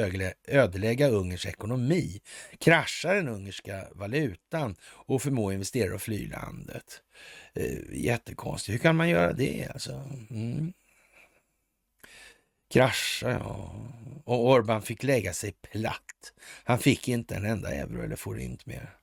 ödelägga 0.47 1.07
Ungerns 1.07 1.45
ekonomi, 1.45 2.21
krascha 2.59 3.13
den 3.13 3.27
ungerska 3.27 3.87
valutan 3.91 4.75
och 4.83 5.21
förmå 5.21 5.51
investerare 5.51 5.95
att 5.95 6.01
fly 6.01 6.27
landet. 6.27 7.01
Eh, 7.53 7.77
jättekonstigt. 7.91 8.73
Hur 8.73 8.79
kan 8.79 8.95
man 8.95 9.09
göra 9.09 9.33
det? 9.33 9.67
Alltså? 9.73 9.91
Mm. 10.29 10.73
Krascha, 12.73 13.29
ja. 13.29 13.75
Och 14.25 14.49
Orban 14.49 14.81
fick 14.81 15.03
lägga 15.03 15.33
sig 15.33 15.51
platt. 15.51 16.33
Han 16.63 16.79
fick 16.79 17.07
inte 17.07 17.35
en 17.35 17.45
enda 17.45 17.73
euro 17.73 18.03
eller 18.03 18.15
forint 18.15 18.65
mer. 18.65 18.97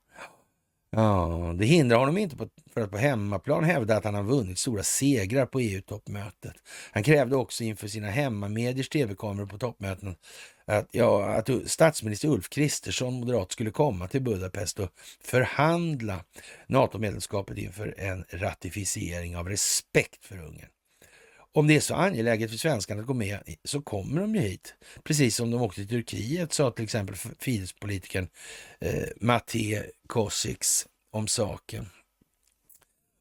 Ja, 0.97 1.55
det 1.57 1.65
hindrar 1.65 1.97
honom 1.97 2.17
inte 2.17 2.35
på, 2.35 2.49
för 2.73 2.81
att 2.81 2.91
på 2.91 2.97
hemmaplan 2.97 3.63
hävda 3.63 3.97
att 3.97 4.03
han 4.03 4.15
har 4.15 4.23
vunnit 4.23 4.59
stora 4.59 4.83
segrar 4.83 5.45
på 5.45 5.59
EU-toppmötet. 5.59 6.53
Han 6.91 7.03
krävde 7.03 7.35
också 7.35 7.63
inför 7.63 7.87
sina 7.87 8.09
hemmamediers 8.09 8.89
tv-kameror 8.89 9.45
på 9.45 9.57
toppmöten 9.57 10.15
att, 10.65 10.87
ja, 10.91 11.25
att 11.25 11.49
statsminister 11.65 12.27
Ulf 12.27 12.49
Kristersson, 12.49 13.13
moderat, 13.13 13.51
skulle 13.51 13.71
komma 13.71 14.07
till 14.07 14.21
Budapest 14.21 14.79
och 14.79 14.89
förhandla 15.23 16.23
NATO-medlemskapet 16.67 17.57
inför 17.57 17.95
en 17.97 18.25
ratificering 18.29 19.37
av 19.37 19.49
respekt 19.49 20.25
för 20.25 20.37
Ungern. 20.37 20.69
Om 21.55 21.67
det 21.67 21.75
är 21.75 21.79
så 21.79 21.95
angeläget 21.95 22.51
för 22.51 22.57
svenskarna 22.57 23.01
att 23.01 23.07
gå 23.07 23.13
med 23.13 23.39
så 23.63 23.81
kommer 23.81 24.21
de 24.21 24.35
ju 24.35 24.41
hit. 24.41 24.75
Precis 25.03 25.35
som 25.35 25.51
de 25.51 25.61
åkte 25.61 25.81
till 25.81 25.89
Turkiet, 25.89 26.53
sa 26.53 26.71
till 26.71 26.83
exempel 26.83 27.15
Fidesz-politikern 27.15 28.27
eh, 28.79 29.03
Matte 29.21 29.85
Kosiks 30.07 30.87
om 31.11 31.27
saken. 31.27 31.89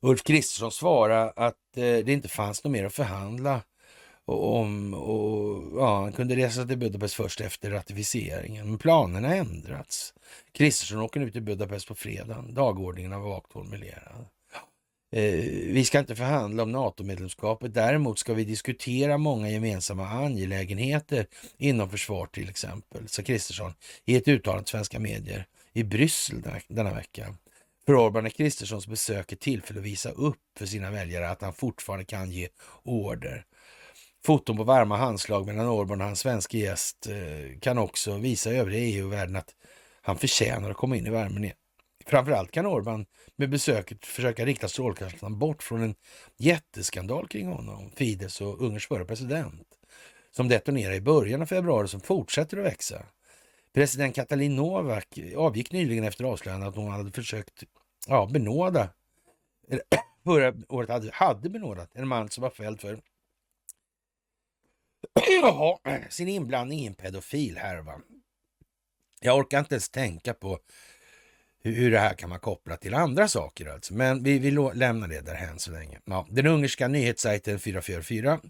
Ulf 0.03 0.23
Kristersson 0.23 0.73
svarade 0.73 1.31
att 1.31 1.77
eh, 1.77 1.83
det 1.83 2.09
inte 2.09 2.29
fanns 2.29 2.65
något 2.65 2.73
mer 2.73 2.85
att 2.85 2.95
förhandla 2.95 3.63
om, 4.25 4.95
och, 4.95 5.81
ja, 5.81 6.01
han 6.01 6.13
kunde 6.13 6.37
resa 6.37 6.67
till 6.67 6.79
Budapest 6.79 7.15
först 7.15 7.41
efter 7.41 7.71
ratificeringen. 7.71 8.69
Men 8.69 8.79
planerna 8.79 9.35
ändrats. 9.35 10.15
Kristersson 10.53 11.01
åker 11.01 11.21
nu 11.21 11.31
till 11.31 11.43
Budapest 11.43 11.89
på 11.89 11.95
fredag. 11.95 12.45
Dagordningen 12.49 13.13
har 13.13 13.21
vagt 13.21 13.53
formulerad. 13.53 14.27
Eh, 15.17 15.35
vi 15.51 15.85
ska 15.85 15.99
inte 15.99 16.17
förhandla 16.17 16.63
om 16.63 16.73
NATO-medlemskapet. 16.73 17.75
Däremot 17.75 18.19
ska 18.19 18.35
vi 18.35 18.45
diskutera 18.45 19.19
många 19.19 19.51
gemensamma 19.51 20.09
angelägenheter 20.09 21.27
inom 21.59 21.91
försvar 21.91 22.27
till 22.27 22.49
exempel, 22.49 23.09
sa 23.09 23.23
Kristersson 23.23 23.75
i 24.05 24.17
ett 24.17 24.29
uttalande 24.29 24.65
till 24.65 24.71
svenska 24.71 24.99
medier 24.99 25.47
i 25.73 25.83
Bryssel 25.83 26.43
denna 26.69 26.95
vecka. 26.95 27.35
För 27.87 27.95
Orban 27.95 28.27
är 28.27 28.31
Kristerssons 28.31 28.87
besök 28.87 29.33
ett 29.33 29.41
tillfälle 29.41 29.81
att 29.81 29.87
visa 29.87 30.11
upp 30.11 30.41
för 30.59 30.67
sina 30.67 30.91
väljare 30.91 31.31
att 31.31 31.43
han 31.43 31.53
fortfarande 31.53 32.05
kan 32.05 32.31
ge 32.31 32.49
order. 32.83 33.45
Foton 34.27 34.57
på 34.57 34.65
varma 34.65 34.97
handslag 34.97 35.47
mellan 35.47 35.69
Orban 35.69 36.01
och 36.01 36.07
hans 36.07 36.21
svenska 36.21 36.57
gäst 36.57 37.07
eh, 37.07 37.59
kan 37.61 37.79
också 37.79 38.17
visa 38.17 38.51
övriga 38.51 38.85
EU-världen 38.85 39.37
att 39.37 39.55
han 40.03 40.19
förtjänar 40.19 40.71
att 40.71 40.77
komma 40.77 40.97
in 40.97 41.07
i 41.07 41.11
värmen 41.11 41.45
igen. 41.45 41.57
Framförallt 42.07 42.51
kan 42.51 42.67
Orban 42.67 43.07
med 43.37 43.51
besöket 43.51 44.07
försöka 44.07 44.47
rikta 44.47 44.69
strålkastarna 44.69 45.37
bort 45.37 45.63
från 45.63 45.83
en 45.83 45.95
jätteskandal 46.37 47.29
kring 47.29 47.47
honom, 47.47 47.91
Fidesz 47.97 48.41
och 48.41 48.63
Ungerns 48.63 48.87
förre 48.87 49.05
president, 49.05 49.69
som 50.31 50.49
detonerade 50.49 50.97
i 50.97 51.01
början 51.01 51.43
av 51.43 51.47
februari 51.47 51.85
och 51.85 51.91
som 51.91 52.01
fortsätter 52.01 52.57
att 52.57 52.65
växa. 52.65 53.07
President 53.73 54.15
Katalin 54.15 54.57
Novak 54.57 55.19
avgick 55.37 55.73
nyligen 55.73 56.05
efter 56.05 56.25
avslöjandet 56.25 56.69
att 56.69 56.77
hon 56.77 56.93
hade 56.93 57.13
försökt 57.13 57.65
ja, 58.07 58.29
benåda, 58.33 58.89
förra 60.25 60.55
året 60.69 60.91
hade, 60.91 61.11
hade 61.13 61.51
benådat 61.51 61.91
en 61.95 62.09
man 62.09 62.29
som 62.29 62.43
var 62.43 62.51
fälld 62.51 62.81
för 62.81 63.01
sin 66.11 66.29
inblandning 66.29 66.79
i 66.79 66.87
en 66.87 66.95
pedofilhärva. 66.95 68.01
Jag 69.21 69.39
orkar 69.39 69.59
inte 69.59 69.75
ens 69.75 69.89
tänka 69.89 70.35
på 70.35 70.59
hur 71.65 71.91
det 71.91 71.99
här 71.99 72.15
kan 72.15 72.29
man 72.29 72.39
koppla 72.39 72.77
till 72.77 72.95
andra 72.95 73.29
saker 73.29 73.67
alltså. 73.67 73.95
Men 73.95 74.23
vi, 74.23 74.39
vi 74.39 74.51
lämnar 74.75 75.09
det 75.09 75.21
därhän 75.21 75.59
så 75.59 75.71
länge. 75.71 76.01
Ja, 76.05 76.27
den 76.31 76.47
ungerska 76.47 76.89
nyhetssajten 76.89 77.59
444 77.59 78.41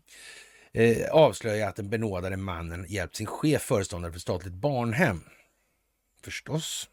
eh, 0.72 1.10
avslöjar 1.10 1.68
att 1.68 1.76
den 1.76 1.90
benådade 1.90 2.36
mannen 2.36 2.86
hjälpt 2.88 3.16
sin 3.16 3.26
chef, 3.26 3.62
föreståndare 3.62 4.12
för 4.12 4.20
statligt 4.20 4.54
barnhem. 4.54 5.20
Förstås. 6.22 6.88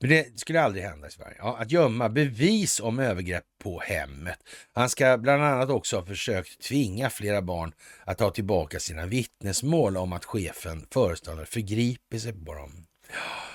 Men 0.00 0.10
det 0.10 0.40
skulle 0.40 0.62
aldrig 0.62 0.84
hända 0.84 1.08
i 1.08 1.10
Sverige. 1.10 1.36
Ja, 1.38 1.56
att 1.56 1.70
gömma 1.70 2.08
bevis 2.08 2.80
om 2.80 2.98
övergrepp 2.98 3.44
på 3.62 3.80
hemmet. 3.80 4.38
Han 4.72 4.88
ska 4.88 5.18
bland 5.18 5.42
annat 5.42 5.70
också 5.70 5.96
ha 5.96 6.06
försökt 6.06 6.62
tvinga 6.62 7.10
flera 7.10 7.42
barn 7.42 7.72
att 8.04 8.18
ta 8.18 8.30
tillbaka 8.30 8.80
sina 8.80 9.06
vittnesmål 9.06 9.96
om 9.96 10.12
att 10.12 10.24
chefen, 10.24 10.86
föreståndare, 10.90 11.46
förgriper 11.46 12.18
sig 12.18 12.32
på 12.32 12.54
dem. 12.54 12.86
Ja, 13.08 13.53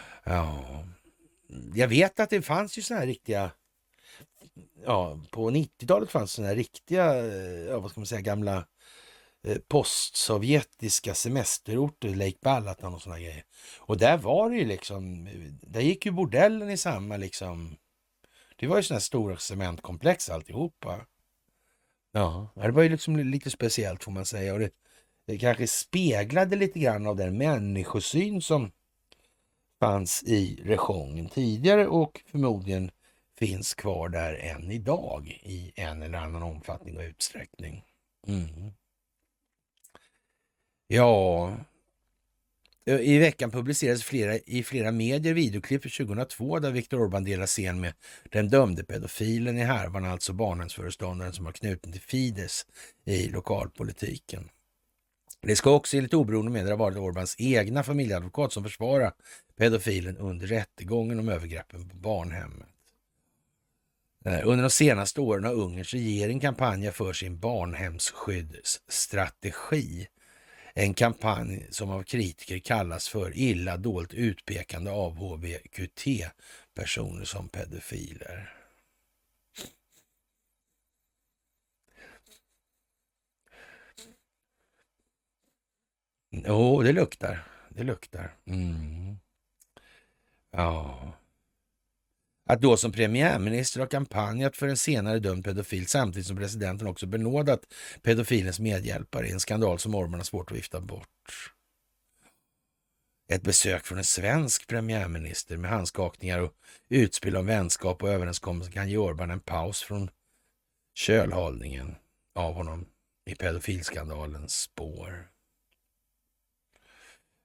jag 1.73 1.88
vet 1.88 2.19
att 2.19 2.30
det 2.30 2.41
fanns 2.41 2.77
ju 2.77 2.81
sådana 2.81 2.99
här 2.99 3.07
riktiga 3.07 3.51
ja, 4.85 5.19
på 5.31 5.51
90-talet 5.51 6.11
fanns 6.11 6.31
sådana 6.31 6.49
här 6.49 6.56
riktiga, 6.56 7.26
ja, 7.68 7.80
vad 7.80 7.91
ska 7.91 7.99
man 7.99 8.07
säga, 8.07 8.22
gamla 8.22 8.65
eh, 9.43 9.57
postsovjetiska 9.68 11.15
semesterorter, 11.15 12.15
Lake 12.15 12.38
Balaton 12.41 12.93
och 12.93 13.01
sådana 13.01 13.19
grejer. 13.19 13.43
Och 13.80 13.97
där 13.97 14.18
var 14.18 14.49
det 14.49 14.56
ju 14.56 14.65
liksom, 14.65 15.30
där 15.61 15.81
gick 15.81 16.06
ju 16.06 16.11
bordellen 16.11 16.69
i 16.69 16.77
samma 16.77 17.18
liksom, 17.18 17.76
det 18.56 18.68
var 18.68 18.77
ju 18.77 18.84
sådana 18.84 18.97
här 18.97 19.03
stora 19.03 19.38
cementkomplex 19.38 20.30
alltihopa. 20.30 21.06
Ja, 22.11 22.49
det 22.56 22.72
var 22.72 22.84
ju 22.84 22.89
liksom 22.89 23.18
lite 23.18 23.49
speciellt 23.49 24.03
får 24.03 24.11
man 24.11 24.26
säga 24.26 24.53
och 24.53 24.60
det, 24.60 24.72
det 25.27 25.38
kanske 25.38 25.68
speglade 25.68 26.56
lite 26.56 26.80
grann 26.80 27.07
av 27.07 27.15
den 27.15 27.38
människosyn 27.38 28.41
som 28.41 28.72
fanns 29.80 30.23
i 30.23 30.61
rejongen 30.65 31.30
tidigare 31.30 31.88
och 31.88 32.22
förmodligen 32.26 32.91
finns 33.39 33.73
kvar 33.73 34.10
där 34.10 34.34
än 34.34 34.72
idag 34.72 35.39
i 35.43 35.72
en 35.76 36.01
eller 36.01 36.18
annan 36.18 36.43
omfattning 36.43 36.97
och 36.97 37.03
utsträckning. 37.03 37.84
Mm. 38.27 38.72
Ja, 40.88 41.49
eh, 42.85 42.99
i 42.99 43.18
veckan 43.18 43.51
publicerades 43.51 44.03
flera, 44.03 44.38
i 44.38 44.64
flera 44.64 44.91
medier 44.91 45.34
videoklipp 45.34 45.81
för 45.81 45.89
2002 46.06 46.60
där 46.60 46.72
Viktor 46.72 46.97
Orbán 46.99 47.26
delar 47.26 47.45
scen 47.45 47.81
med 47.81 47.93
den 48.30 48.49
dömde 48.49 48.84
pedofilen 48.84 49.57
i 49.57 49.64
härvan, 49.64 50.06
alltså 50.06 50.34
barnhemsföreståndaren 50.34 51.34
som 51.34 51.45
har 51.45 51.53
knuten 51.53 51.91
till 51.91 52.01
Fides 52.01 52.65
i 53.06 53.27
lokalpolitiken. 53.30 54.49
Det 55.41 55.56
ska 55.56 55.72
också 55.72 55.98
enligt 55.98 56.14
oberoende 56.14 56.52
medier 56.52 56.72
ha 56.72 56.78
varit 56.78 56.98
Orbans 56.98 57.36
egna 57.38 57.84
familjeadvokat 57.84 58.53
som 58.53 58.64
försvarar 58.64 59.14
pedofilen 59.57 60.18
under 60.18 60.48
rättegången 60.48 61.20
om 61.20 61.30
övergreppen 61.30 61.90
på 61.90 61.95
barnhemmet. 61.95 62.68
Eh, 64.26 64.48
under 64.48 64.64
de 64.64 64.70
senaste 64.70 65.22
åren 65.22 65.44
har 65.44 65.53
Ungerns 65.53 65.94
regering 65.94 66.40
kampanjat 66.40 66.95
för 66.95 67.14
sin 67.14 67.40
barnhemsskyddsstrategi. 67.40 70.07
En 70.74 70.94
kampanj 70.94 71.68
som 71.70 71.90
av 71.90 72.03
kritiker 72.03 72.60
kallas 72.60 73.10
för 73.10 73.38
illa 73.38 73.78
dolt 73.78 74.14
utpekande 74.14 74.91
av 74.91 75.16
hbqt-personer 75.16 77.26
som 77.26 77.49
pedofiler. 77.49 78.59
Jo, 86.30 86.53
oh, 86.53 86.84
det 86.84 86.93
luktar. 86.93 87.43
Det 87.69 87.84
luktar. 87.84 88.35
Mm. 88.45 89.19
Ja. 90.51 91.14
Att 92.45 92.61
då 92.61 92.77
som 92.77 92.91
premiärminister 92.91 93.80
ha 93.80 93.88
kampanjat 93.88 94.56
för 94.56 94.68
en 94.68 94.77
senare 94.77 95.19
dömd 95.19 95.43
pedofil 95.45 95.88
samtidigt 95.88 96.27
som 96.27 96.38
presidenten 96.38 96.88
också 96.88 97.06
benådat 97.07 97.60
pedofilens 98.01 98.60
medhjälpare 98.60 99.27
i 99.27 99.31
en 99.31 99.39
skandal 99.39 99.80
som 99.80 99.95
Orban 99.95 100.19
har 100.19 100.23
svårt 100.23 100.51
att 100.51 100.57
vifta 100.57 100.81
bort. 100.81 101.53
Ett 103.31 103.43
besök 103.43 103.85
från 103.85 103.97
en 103.97 104.03
svensk 104.03 104.68
premiärminister 104.68 105.57
med 105.57 105.72
handskakningar 105.72 106.39
och 106.39 106.53
utspel 106.89 107.38
om 107.38 107.45
vänskap 107.45 108.03
och 108.03 108.10
överenskommelse 108.10 108.72
kan 108.72 108.89
ge 108.89 108.97
Orban 108.97 109.31
en 109.31 109.39
paus 109.39 109.84
från 109.84 110.10
kölhållningen 110.95 111.95
av 112.35 112.53
honom 112.53 112.85
i 113.26 113.35
pedofilskandalens 113.35 114.61
spår. 114.61 115.30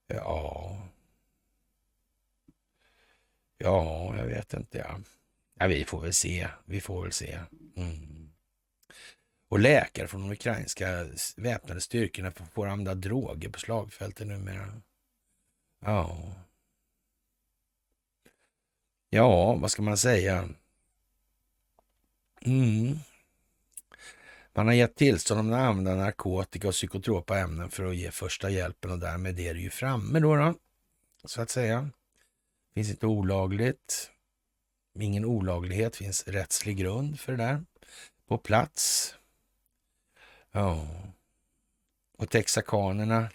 Ja, 0.07 0.77
Ja, 3.57 4.15
jag 4.17 4.25
vet 4.25 4.53
inte. 4.53 4.77
Ja. 4.77 4.99
ja, 5.59 5.67
vi 5.67 5.85
får 5.85 6.01
väl 6.01 6.13
se. 6.13 6.47
Vi 6.65 6.81
får 6.81 7.03
väl 7.03 7.11
se. 7.11 7.39
Mm. 7.75 8.31
Och 9.47 9.59
läkare 9.59 10.07
från 10.07 10.21
de 10.21 10.31
ukrainska 10.31 11.07
väpnade 11.37 11.81
styrkorna 11.81 12.31
får 12.31 12.67
använda 12.67 12.95
droger 12.95 13.49
på 13.49 13.59
slagfältet 13.59 14.27
numera. 14.27 14.81
Ja. 15.79 16.33
Ja, 19.09 19.55
vad 19.55 19.71
ska 19.71 19.81
man 19.81 19.97
säga? 19.97 20.49
Mm. 22.41 22.99
Man 24.57 24.67
har 24.67 24.73
gett 24.73 24.95
tillstånd 24.95 25.39
om 25.39 25.53
att 25.53 25.59
använda 25.59 25.95
narkotika 25.95 26.67
och 26.67 26.73
psykotropa 26.73 27.39
ämnen 27.39 27.69
för 27.69 27.85
att 27.85 27.95
ge 27.95 28.11
första 28.11 28.49
hjälpen 28.49 28.91
och 28.91 28.99
därmed 28.99 29.39
är 29.39 29.53
det 29.53 29.59
ju 29.59 29.69
framme 29.69 30.19
då, 30.19 30.35
då 30.35 30.53
så 31.25 31.41
att 31.41 31.49
säga. 31.49 31.89
Finns 32.73 32.89
inte 32.89 33.05
olagligt. 33.05 34.11
Ingen 34.99 35.25
olaglighet, 35.25 35.95
finns 35.95 36.27
rättslig 36.27 36.77
grund 36.77 37.19
för 37.19 37.31
det 37.31 37.43
där. 37.43 37.65
På 38.27 38.37
plats. 38.37 39.15
Ja. 40.51 40.87
Och 42.17 42.29
texakanerna 42.29 43.29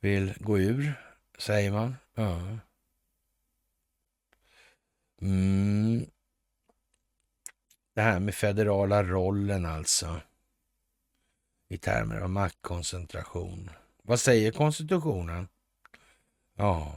vill 0.00 0.34
gå 0.40 0.58
ur, 0.58 0.92
säger 1.38 1.72
man. 1.72 1.96
Ja. 2.14 2.58
Mm. 5.20 6.06
Det 7.94 8.02
här 8.02 8.20
med 8.20 8.34
federala 8.34 9.02
rollen 9.02 9.66
alltså. 9.66 10.20
I 11.68 11.78
termer 11.78 12.20
av 12.20 12.30
maktkoncentration. 12.30 13.70
Vad 14.02 14.20
säger 14.20 14.52
konstitutionen? 14.52 15.48
Ja, 16.56 16.94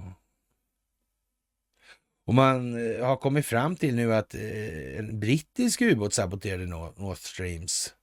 och 2.28 2.34
man 2.34 2.92
eh, 2.92 3.06
har 3.06 3.18
kommit 3.18 3.46
fram 3.46 3.76
till 3.76 3.96
nu 3.96 4.14
att 4.14 4.36
eh, 4.36 5.00
en 5.00 5.20
brittisk 5.20 5.82
ubåt 5.82 6.14
saboterade 6.14 6.66
North 6.66 7.22
Streams. 7.22 7.94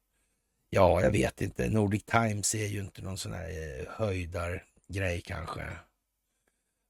Ja, 0.71 1.01
jag 1.01 1.11
vet 1.11 1.43
inte. 1.43 1.69
Nordic 1.69 2.05
Times 2.05 2.55
är 2.55 2.67
ju 2.67 2.81
inte 2.81 3.03
någon 3.03 3.19
sån 3.19 3.33
här 3.33 3.49
eh, 3.49 3.87
höjdargrej 3.89 5.21
kanske. 5.25 5.63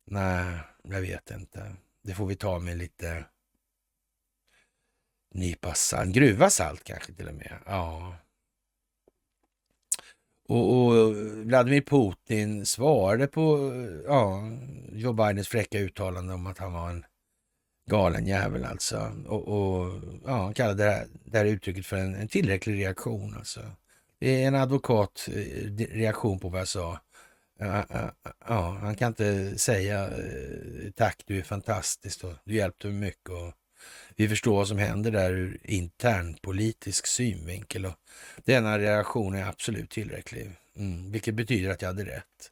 Nej, 0.06 0.58
jag 0.82 1.00
vet 1.00 1.30
inte. 1.30 1.74
Det 2.02 2.14
får 2.14 2.26
vi 2.26 2.36
ta 2.36 2.58
med 2.58 2.76
lite 2.76 3.24
nypa 5.34 5.74
salt. 5.74 6.14
Gruva 6.14 6.50
salt 6.50 6.84
kanske 6.84 7.12
till 7.12 7.28
och 7.28 7.34
med. 7.34 7.52
Ja. 7.66 8.16
Och, 10.48 10.86
och 10.86 11.16
Vladimir 11.46 11.80
Putin 11.80 12.66
svarade 12.66 13.26
på 13.26 13.72
ja, 14.06 14.50
Joe 14.92 15.12
Bidens 15.12 15.48
fräcka 15.48 15.78
uttalande 15.78 16.34
om 16.34 16.46
att 16.46 16.58
han 16.58 16.72
var 16.72 16.90
en 16.90 17.04
galen 17.90 18.26
jävel 18.26 18.64
alltså. 18.64 19.12
Och, 19.26 19.48
och 19.48 20.00
ja, 20.24 20.42
han 20.42 20.54
kallade 20.54 20.84
det 20.84 20.90
här, 20.90 21.06
det 21.24 21.38
här 21.38 21.44
uttrycket 21.44 21.86
för 21.86 21.96
en, 21.96 22.14
en 22.14 22.28
tillräcklig 22.28 22.78
reaktion 22.78 23.34
alltså. 23.38 23.60
Det 24.18 24.42
är 24.42 24.48
en 24.48 24.54
advokat 24.54 25.28
eh, 25.32 25.70
reaktion 25.90 26.38
på 26.38 26.48
vad 26.48 26.60
jag 26.60 26.68
sa. 26.68 27.00
Ja, 28.48 28.78
han 28.80 28.96
kan 28.96 29.08
inte 29.08 29.58
säga 29.58 30.04
eh, 30.04 30.90
tack, 30.96 31.22
du 31.26 31.38
är 31.38 31.42
fantastisk 31.42 32.24
och 32.24 32.32
du 32.44 32.54
hjälpte 32.54 32.86
mig 32.86 32.96
mycket. 32.96 33.30
Och 33.30 33.52
vi 34.16 34.28
förstår 34.28 34.56
vad 34.56 34.68
som 34.68 34.78
händer 34.78 35.10
där 35.10 35.32
ur 35.32 35.60
internpolitisk 35.62 37.06
synvinkel. 37.06 37.86
Och 37.86 37.94
denna 38.44 38.78
reaktion 38.78 39.34
är 39.34 39.44
absolut 39.44 39.90
tillräcklig, 39.90 40.50
mm, 40.76 41.12
vilket 41.12 41.34
betyder 41.34 41.70
att 41.70 41.82
jag 41.82 41.88
hade 41.88 42.04
rätt. 42.04 42.50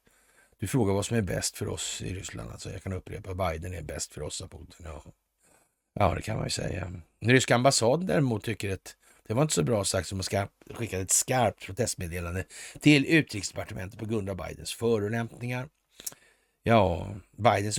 Du 0.58 0.66
frågar 0.66 0.94
vad 0.94 1.06
som 1.06 1.16
är 1.16 1.22
bäst 1.22 1.56
för 1.56 1.68
oss 1.68 2.02
i 2.02 2.14
Ryssland. 2.14 2.50
Alltså 2.50 2.70
jag 2.70 2.82
kan 2.82 2.92
upprepa, 2.92 3.34
Biden 3.34 3.74
är 3.74 3.82
bäst 3.82 4.14
för 4.14 4.22
oss, 4.22 4.36
sa 4.36 4.48
Putin. 4.48 4.66
Ja. 4.84 5.04
ja, 5.94 6.14
det 6.14 6.22
kan 6.22 6.36
man 6.36 6.46
ju 6.46 6.50
säga. 6.50 6.92
Den 7.20 7.30
ryska 7.30 7.54
ambassaden 7.54 8.06
däremot 8.06 8.44
tycker 8.44 8.74
att 8.74 8.96
det 9.26 9.34
var 9.34 9.42
inte 9.42 9.54
så 9.54 9.62
bra 9.62 9.84
sagt 9.84 10.08
som 10.08 10.20
att 10.20 10.50
skicka 10.74 11.00
ett 11.00 11.10
skarpt 11.10 11.66
protestmeddelande 11.66 12.44
till 12.80 13.06
utrikesdepartementet 13.06 13.98
på 13.98 14.06
grund 14.06 14.30
av 14.30 14.36
Bidens 14.36 14.72
förolämpningar. 14.72 15.68
Ja, 16.64 17.14
Bidens 17.36 17.78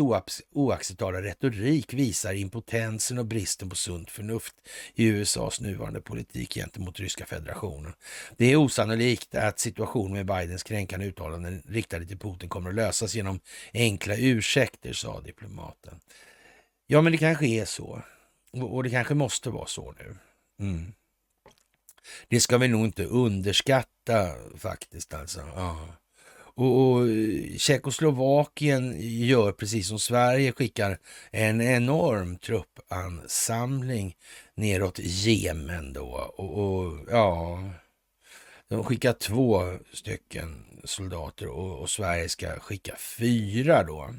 oacceptabla 0.51 1.21
retorik 1.21 1.93
visar 1.93 2.33
impotensen 2.33 3.17
och 3.17 3.25
bristen 3.25 3.69
på 3.69 3.75
sunt 3.75 4.11
förnuft 4.11 4.55
i 4.95 5.05
USAs 5.05 5.61
nuvarande 5.61 6.01
politik 6.01 6.53
gentemot 6.53 6.99
Ryska 6.99 7.25
federationen. 7.25 7.93
Det 8.37 8.45
är 8.45 8.55
osannolikt 8.55 9.35
att 9.35 9.59
situationen 9.59 10.13
med 10.13 10.25
Bidens 10.25 10.63
kränkande 10.63 11.05
uttalanden 11.05 11.63
riktade 11.67 12.05
till 12.05 12.19
Putin 12.19 12.49
kommer 12.49 12.69
att 12.69 12.75
lösas 12.75 13.15
genom 13.15 13.39
enkla 13.73 14.15
ursäkter, 14.17 14.93
sa 14.93 15.21
diplomaten. 15.21 15.99
Ja, 16.87 17.01
men 17.01 17.11
det 17.11 17.17
kanske 17.17 17.45
är 17.45 17.65
så. 17.65 18.01
Och 18.51 18.83
det 18.83 18.89
kanske 18.89 19.13
måste 19.13 19.49
vara 19.49 19.67
så 19.67 19.95
nu. 19.99 20.15
Mm. 20.59 20.93
Det 22.27 22.39
ska 22.39 22.57
vi 22.57 22.67
nog 22.67 22.85
inte 22.85 23.05
underskatta 23.05 24.31
faktiskt 24.57 25.13
alltså. 25.13 25.39
Ja. 25.55 25.87
Och, 26.55 26.91
och 26.91 27.07
eh, 27.07 27.57
Tjeckoslovakien 27.57 28.95
gör 28.99 29.51
precis 29.51 29.87
som 29.87 29.99
Sverige, 29.99 30.51
skickar 30.51 30.97
en 31.31 31.61
enorm 31.61 32.37
truppansamling 32.37 34.15
neråt 34.55 34.99
Jemen 34.99 35.93
då. 35.93 36.33
Och, 36.37 36.59
och 36.59 37.07
ja, 37.11 37.63
de 38.67 38.83
skickar 38.83 39.13
två 39.13 39.77
stycken 39.93 40.65
soldater 40.83 41.47
och, 41.47 41.79
och 41.79 41.89
Sverige 41.89 42.29
ska 42.29 42.59
skicka 42.59 42.95
fyra 42.95 43.83
då. 43.83 44.13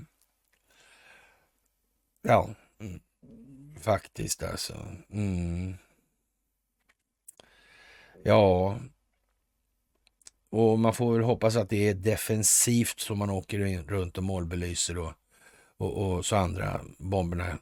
Ja, 2.22 2.50
mm, 2.80 3.00
faktiskt 3.80 4.42
alltså. 4.42 4.86
Mm. 5.10 5.74
Ja, 8.22 8.78
och 10.54 10.78
man 10.78 10.94
får 10.94 11.12
väl 11.12 11.22
hoppas 11.22 11.56
att 11.56 11.70
det 11.70 11.88
är 11.88 11.94
defensivt 11.94 13.00
som 13.00 13.18
man 13.18 13.30
åker 13.30 13.82
runt 13.82 14.18
och 14.18 14.24
målbelyser 14.24 14.98
och, 14.98 15.12
och, 15.76 15.96
och 15.96 16.26
så 16.26 16.36
andra 16.36 16.80
bomberna 16.98 17.58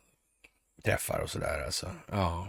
träffar 0.85 1.21
och 1.21 1.31
sådär. 1.31 1.65
Alltså. 1.67 1.91
Ja. 2.11 2.49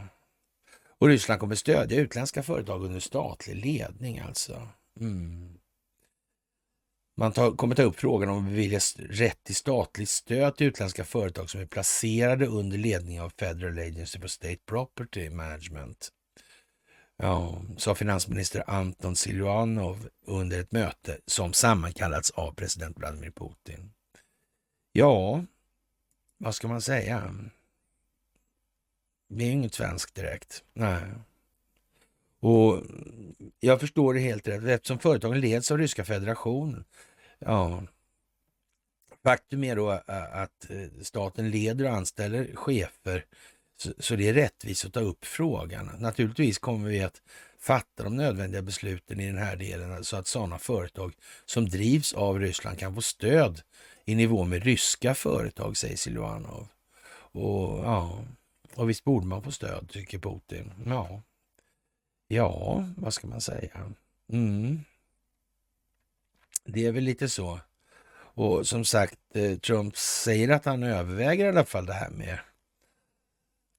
Och 1.00 1.08
Ryssland 1.08 1.40
kommer 1.40 1.56
stödja 1.56 2.00
utländska 2.00 2.44
företag 2.44 2.84
under 2.84 3.00
statlig 3.00 3.66
ledning 3.66 4.20
alltså. 4.20 4.68
Mm. 5.00 5.54
Man 7.18 7.32
tar, 7.32 7.52
kommer 7.52 7.76
ta 7.76 7.84
upp 7.84 8.00
frågan 8.00 8.30
om 8.30 8.46
beviljas 8.46 8.96
rätt 9.00 9.44
till 9.44 9.56
statligt 9.56 10.10
stöd 10.10 10.56
till 10.56 10.68
utländska 10.68 11.06
företag 11.06 11.50
som 11.50 11.62
är 11.62 11.66
placerade 11.66 12.46
under 12.48 12.78
ledning 12.78 13.22
av 13.22 13.34
Federal 13.40 13.80
Agency 13.80 14.20
for 14.20 14.28
State 14.28 14.60
Property 14.66 15.30
Management. 15.30 16.12
Ja, 17.18 17.62
sa 17.78 17.96
finansminister 17.96 18.70
Anton 18.70 19.16
Siljanov 19.16 20.10
under 20.26 20.60
ett 20.60 20.72
möte 20.72 21.18
som 21.26 21.54
sammankallats 21.54 22.32
av 22.32 22.52
president 22.52 22.98
Vladimir 22.98 23.32
Putin. 23.32 23.94
Ja, 24.92 25.46
vad 26.38 26.56
ska 26.56 26.68
man 26.68 26.82
säga? 26.82 27.36
Det 29.28 29.44
är 29.46 29.52
inget 29.52 29.74
svenskt 29.74 30.16
direkt. 30.16 30.64
Nej. 30.74 31.02
Och 32.40 32.84
jag 33.60 33.80
förstår 33.80 34.14
det 34.14 34.20
helt 34.20 34.48
rätt, 34.48 34.64
eftersom 34.64 35.00
företagen 35.00 35.40
leds 35.40 35.72
av 35.72 35.78
Ryska 35.78 36.06
federationen. 36.06 36.86
Ja, 37.40 37.84
faktum 39.24 39.64
är 39.64 39.76
då 39.76 39.90
att 39.90 40.72
staten 41.02 41.52
leder 41.52 41.86
och 41.86 41.96
anställer 41.96 42.56
chefer 42.56 43.26
så, 43.84 43.94
så 44.00 44.16
det 44.16 44.30
är 44.30 44.34
rättvist 44.34 44.86
att 44.86 44.94
ta 44.94 45.00
upp 45.00 45.26
frågan. 45.26 45.92
Naturligtvis 46.00 46.58
kommer 46.58 46.90
vi 46.90 47.02
att 47.02 47.22
fatta 47.60 48.04
de 48.04 48.18
nödvändiga 48.18 48.62
besluten 48.62 49.20
i 49.20 49.28
den 49.28 49.38
här 49.38 49.56
delen 49.56 50.04
så 50.04 50.18
att 50.18 50.28
sådana 50.28 50.60
företag 50.60 51.14
som 51.46 51.70
drivs 51.70 52.14
av 52.14 52.40
Ryssland 52.40 52.80
kan 52.80 52.96
få 52.96 53.02
stöd 53.02 53.62
i 54.06 54.16
nivå 54.16 54.44
med 54.44 54.64
ryska 54.64 55.16
företag, 55.16 55.78
säger 55.78 55.98
Silvanov. 55.98 56.68
Och 57.36 57.80
ja, 57.86 58.24
och 58.76 58.90
visst 58.90 59.04
borde 59.04 59.26
man 59.26 59.44
få 59.44 59.52
stöd, 59.52 59.90
tycker 59.90 60.20
Putin. 60.20 60.72
Ja, 60.86 61.22
ja 62.28 62.86
vad 62.98 63.14
ska 63.14 63.28
man 63.28 63.42
säga? 63.42 63.92
Mm. 64.30 64.80
Det 66.66 66.86
är 66.86 66.92
väl 66.92 67.04
lite 67.04 67.30
så. 67.30 67.60
Och 68.36 68.68
som 68.68 68.86
sagt, 68.86 69.20
eh, 69.34 69.58
Trump 69.58 69.98
säger 69.98 70.50
att 70.50 70.66
han 70.66 70.84
överväger 70.84 71.46
i 71.46 71.50
alla 71.50 71.66
fall 71.66 71.86
det 71.86 71.94
här 71.94 72.10
med 72.10 72.40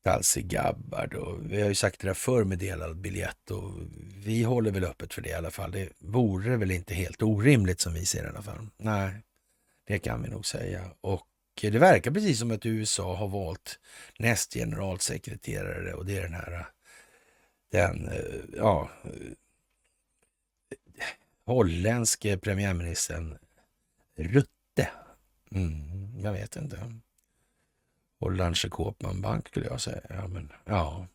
Tulsi 0.05 0.43
Gabbard 0.43 1.15
och 1.15 1.53
vi 1.53 1.63
har 1.63 1.69
ju 1.69 1.75
sagt 1.75 2.01
det 2.01 2.07
där 2.07 2.15
förr 2.15 2.45
med 2.45 2.59
delad 2.59 2.97
biljett 2.97 3.51
och 3.51 3.73
vi 4.25 4.43
håller 4.43 4.71
väl 4.71 4.85
öppet 4.85 5.15
för 5.15 5.23
det 5.23 5.29
i 5.29 5.35
alla 5.35 5.51
fall. 5.51 5.71
Det 5.71 5.89
vore 5.99 6.57
väl 6.57 6.71
inte 6.71 6.95
helt 6.95 7.23
orimligt 7.23 7.81
som 7.81 7.95
vi 7.95 8.07
ser 8.07 8.23
det 8.23 8.27
i 8.27 8.31
alla 8.31 8.43
fall. 8.43 8.69
Nej, 8.77 9.13
det 9.87 9.99
kan 9.99 10.23
vi 10.23 10.29
nog 10.29 10.47
säga. 10.47 10.91
Och 11.01 11.27
det 11.61 11.79
verkar 11.79 12.11
precis 12.11 12.39
som 12.39 12.51
att 12.51 12.67
USA 12.67 13.17
har 13.17 13.29
valt 13.29 13.79
näst 14.19 14.55
generalsekreterare 14.55 15.95
och 15.95 16.07
det 16.07 16.19
är 16.19 16.23
den 16.23 16.35
här 16.35 16.67
den, 17.71 18.09
eh, 18.09 18.41
ja, 18.57 18.91
holländske 21.45 22.39
premiärministern 22.39 23.39
Rutte. 24.17 24.89
Mm, 25.51 26.21
jag 26.21 26.33
vet 26.33 26.57
inte 26.57 27.01
och 28.25 28.31
Hollandse 28.31 28.69
Kåpman 28.69 29.21
Bank 29.21 29.49
skulle 29.49 29.67
jag 29.67 29.81
säga. 29.81 30.01
Ja, 30.09 30.27
men, 30.29 30.53
ja. 30.65 31.07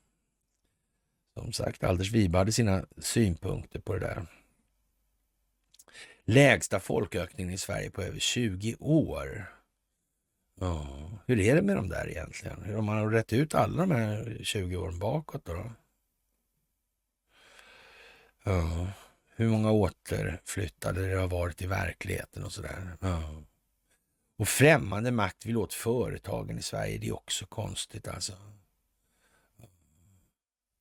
Som 1.34 1.53
sagt, 1.53 1.84
Anders 1.84 2.11
Wibe 2.11 2.38
hade 2.38 2.52
sina 2.52 2.86
synpunkter 2.98 3.80
på 3.80 3.94
det 3.94 3.99
där. 3.99 4.26
Lägsta 6.26 6.80
folkökningen 6.80 7.53
i 7.53 7.57
Sverige 7.57 7.91
på 7.91 8.02
över 8.02 8.19
20 8.19 8.76
år. 8.80 9.45
Ja, 10.60 11.11
hur 11.26 11.40
är 11.40 11.56
det 11.56 11.61
med 11.61 11.76
de 11.76 11.90
där 11.90 12.10
egentligen? 12.10 12.64
Hur 12.64 12.76
har 12.76 12.81
man 12.81 13.11
rätt 13.11 13.34
ut 13.34 13.56
alla 13.56 13.77
de 13.77 13.91
här 13.91 14.38
20 14.44 14.77
åren 14.77 14.99
bakåt 14.99 15.45
då? 15.45 15.72
Ja, 18.44 18.88
hur 19.36 19.49
många 19.49 19.72
återflyttade 19.72 21.10
det 21.10 21.15
har 21.19 21.27
varit 21.27 21.61
i 21.61 21.68
verkligheten 21.68 22.44
och 22.44 22.52
sådär. 22.52 22.98
Ja. 23.02 23.44
Och 24.40 24.48
främmande 24.48 25.11
makt 25.11 25.45
vill 25.45 25.57
åt 25.57 25.74
företagen 25.74 26.60
i 26.60 26.61
Sverige. 26.61 26.98
Det 26.98 27.07
är 27.07 27.16
också 27.16 27.45
konstigt 27.45 28.07
alltså. 28.07 28.34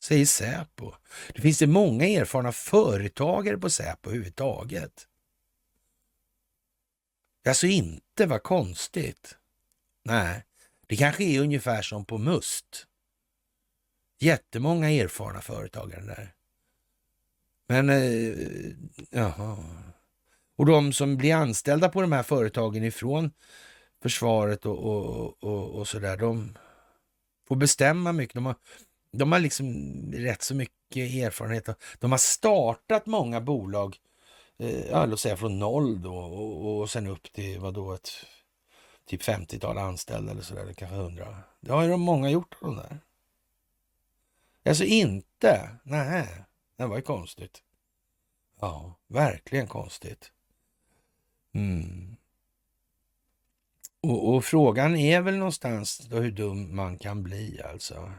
Säger 0.03 0.27
Säpo. 0.27 0.93
Det 1.35 1.41
finns 1.41 1.59
det 1.59 1.67
många 1.67 2.07
erfarna 2.07 2.53
företagare 2.53 3.59
på 3.59 3.71
Säpo 3.71 4.11
överhuvudtaget. 4.11 5.09
Alltså 7.49 7.67
inte, 7.67 8.27
vad 8.27 8.43
konstigt. 8.43 9.37
Nej, 10.03 10.45
det 10.87 10.97
kanske 10.97 11.25
är 11.25 11.41
ungefär 11.41 11.83
som 11.83 12.05
på 12.05 12.19
Must. 12.19 12.87
Jättemånga 14.19 14.91
erfarna 14.91 15.41
företagare 15.41 16.05
där. 16.05 16.35
Men, 17.67 17.91
eh, 17.91 18.73
jaha. 19.11 19.65
Och 20.59 20.67
de 20.67 20.93
som 20.93 21.17
blir 21.17 21.35
anställda 21.35 21.89
på 21.89 22.01
de 22.01 22.13
här 22.13 22.23
företagen 22.23 22.85
ifrån 22.85 23.31
försvaret 24.03 24.67
och, 24.67 24.79
och, 24.79 25.45
och, 25.45 25.71
och 25.71 25.89
sådär, 25.89 26.17
de 26.17 26.59
får 27.49 27.57
bestämma 27.57 28.13
mycket. 28.13 28.35
De 28.35 28.47
har, 28.47 28.55
de 29.13 29.33
har 29.33 29.39
liksom 29.39 29.73
rätt 30.13 30.43
så 30.43 30.55
mycket 30.55 31.15
erfarenhet. 31.15 31.69
De 31.99 32.11
har 32.11 32.19
startat 32.19 33.07
många 33.07 33.41
bolag, 33.41 33.97
eh, 34.59 35.07
låt 35.07 35.21
säga 35.21 35.37
från 35.37 35.59
noll 35.59 36.03
då 36.03 36.17
och, 36.17 36.81
och 36.81 36.91
sen 36.91 37.07
upp 37.07 37.33
till 37.33 37.59
vad 37.59 37.75
då 37.75 37.93
ett 37.93 38.11
typ 39.07 39.23
50-tal 39.23 39.79
anställda 39.79 40.33
eller 40.33 40.43
sådär, 40.43 40.73
kanske 40.73 40.97
100. 40.97 41.37
Det 41.61 41.73
har 41.73 41.83
ju 41.83 41.91
de 41.91 42.01
många 42.01 42.31
gjort 42.31 42.57
de 42.61 42.77
där. 42.77 43.01
Alltså 44.65 44.85
inte? 44.85 45.79
Nej, 45.83 46.45
det 46.77 46.87
var 46.87 46.97
ju 46.97 47.03
konstigt. 47.03 47.63
Ja, 48.61 48.95
verkligen 49.09 49.67
konstigt. 49.67 50.33
Mm. 51.55 52.17
Och, 54.03 54.35
och, 54.35 54.45
frågan 54.45 54.97
är 54.97 55.21
väl 55.21 55.37
någonstans 55.37 55.99
då 55.99 56.17
hur 56.17 56.31
dum 56.31 56.77
man 56.77 56.99
kan 56.99 57.23
bli 57.23 57.63
alltså. 57.63 58.13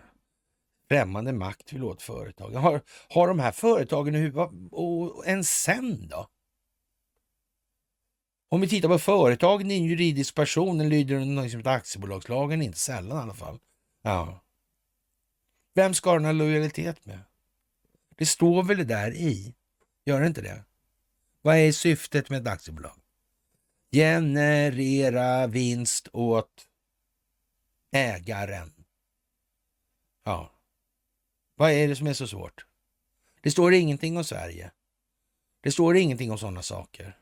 Främmande 0.90 1.34
makt 1.34 1.74
vill 1.74 1.84
åt 1.84 2.02
företagen. 2.02 2.56
Har, 2.56 2.82
har 3.10 3.28
de 3.28 3.40
här 3.40 3.52
företagen 3.52 4.16
i 4.16 4.18
huvudet, 4.18 4.50
och 4.72 5.28
en 5.28 5.44
sen 5.44 6.08
då? 6.08 6.30
Om 8.50 8.62
vi 8.62 8.68
tittar 8.68 8.90
på 8.90 9.00
företagen, 9.00 9.72
i 9.72 9.78
en 9.78 9.86
juridisk 9.86 10.36
person, 10.36 10.78
den 10.78 10.90
lyder 10.90 11.16
under 11.16 11.42
något 11.42 11.52
som 11.52 11.60
heter 11.60 11.72
aktiebolagslagen, 11.72 12.62
inte 12.62 12.80
sällan 12.80 13.18
i 13.18 13.22
alla 13.22 13.34
fall. 13.34 13.60
Ja. 14.02 14.44
Vem 15.76 15.94
ska 15.94 16.14
den 16.14 16.26
ha 16.26 16.32
lojalitet 16.32 17.06
med? 17.06 17.20
Det 18.16 18.26
står 18.26 18.64
väl 18.64 18.78
det 18.78 18.84
där 18.84 19.12
i? 19.12 19.56
Gör 20.06 20.22
det 20.22 20.28
inte 20.28 20.42
det? 20.42 20.64
Vad 21.42 21.58
är 21.58 21.72
syftet 21.72 22.30
med 22.30 22.42
ett 22.42 22.54
aktiebolag? 22.54 22.99
Generera 23.92 25.48
vinst 25.48 26.08
åt 26.14 26.68
ägaren. 27.92 28.74
Ja. 30.24 30.52
Vad 31.56 31.72
är 31.72 31.88
det 31.88 31.96
som 31.96 32.08
är 32.08 32.14
så 32.14 32.28
svårt? 32.28 32.66
Det 33.42 33.52
står 33.52 33.74
ingenting 33.74 34.18
om 34.18 34.24
Sverige. 34.24 34.72
Det 35.62 35.72
står 35.72 35.98
ingenting 35.98 36.32
om 36.32 36.38
sådana 36.38 36.62
saker. 36.62 37.18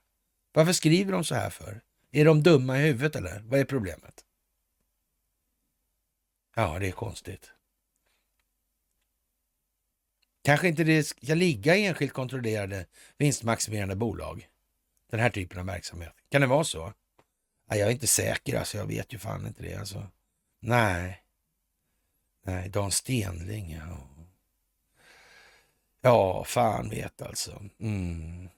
Varför 0.53 0.73
skriver 0.73 1.11
de 1.11 1.23
så 1.23 1.35
här 1.35 1.49
för? 1.49 1.81
Är 2.11 2.25
de 2.25 2.43
dumma 2.43 2.77
i 2.77 2.81
huvudet 2.81 3.15
eller? 3.15 3.39
Vad 3.39 3.59
är 3.59 3.65
problemet? 3.65 4.25
Ja, 6.55 6.79
det 6.79 6.87
är 6.87 6.91
konstigt. 6.91 7.51
Kanske 10.41 10.67
inte 10.67 10.83
det 10.83 11.03
ska 11.03 11.33
ligga 11.33 11.75
i 11.75 11.85
enskilt 11.85 12.13
kontrollerade 12.13 12.85
vinstmaximerande 13.17 13.95
bolag. 13.95 14.47
Den 15.09 15.19
här 15.19 15.29
typen 15.29 15.59
av 15.59 15.65
verksamhet. 15.65 16.13
Kan 16.29 16.41
det 16.41 16.47
vara 16.47 16.63
så? 16.63 16.93
Jag 17.69 17.79
är 17.79 17.91
inte 17.91 18.07
säker, 18.07 18.59
alltså. 18.59 18.77
Jag 18.77 18.85
vet 18.85 19.13
ju 19.13 19.17
fan 19.17 19.47
inte 19.47 19.63
det. 19.63 19.75
Alltså. 19.75 20.07
Nej. 20.59 21.23
Nej, 22.43 22.69
Dan 22.69 22.91
Stenling. 22.91 23.71
Ja. 23.71 24.09
ja, 26.01 26.43
fan 26.43 26.89
vet 26.89 27.21
alltså. 27.21 27.63
Mm. 27.79 28.49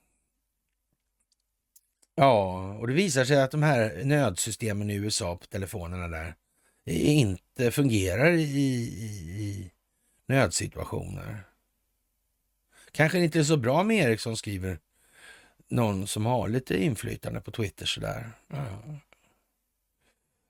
Ja, 2.16 2.74
och 2.74 2.88
det 2.88 2.94
visar 2.94 3.26
sig 3.26 3.42
att 3.42 3.52
de 3.52 3.64
här 3.64 4.02
nödsystemen 4.04 4.90
i 4.90 4.96
USA 4.96 5.36
på 5.36 5.46
telefonerna 5.46 6.08
där 6.08 6.36
inte 6.86 7.72
fungerar 7.72 8.32
i, 8.32 8.42
i, 8.42 8.66
i 9.42 9.72
nödsituationer. 10.26 11.44
Kanske 12.92 13.20
inte 13.20 13.40
är 13.40 13.44
så 13.44 13.58
bra 13.58 13.84
med 13.84 13.98
Ericsson, 13.98 14.38
skriver 14.38 14.80
någon 15.70 16.08
som 16.08 16.26
har 16.26 16.48
lite 16.48 16.84
inflytande 16.84 17.42
på 17.42 17.52
Twitter 17.52 17.86
sådär. 17.86 18.32
Ja. 18.48 18.66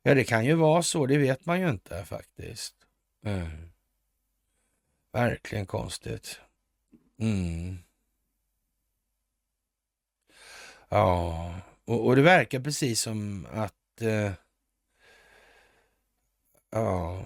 ja, 0.04 0.14
det 0.14 0.24
kan 0.24 0.46
ju 0.46 0.54
vara 0.54 0.84
så, 0.84 1.06
det 1.06 1.18
vet 1.18 1.46
man 1.46 1.60
ju 1.62 1.70
inte 1.70 2.06
faktiskt. 2.06 2.76
Mm. 3.26 3.70
Verkligen 5.12 5.66
konstigt. 5.66 6.40
Mm. 7.20 7.78
Ja, 10.90 11.54
och, 11.86 12.06
och, 12.06 12.16
det 12.16 12.22
verkar 12.22 12.60
precis 12.60 13.02
som 13.02 13.48
att 13.52 14.02
eh, 14.02 14.32
ja, 16.70 17.24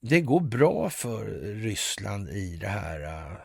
det 0.00 0.20
går 0.20 0.40
bra 0.40 0.90
för 0.90 1.24
Ryssland 1.54 2.28
i 2.28 2.56
det 2.56 2.68
här 2.68 3.02
eh, 3.02 3.36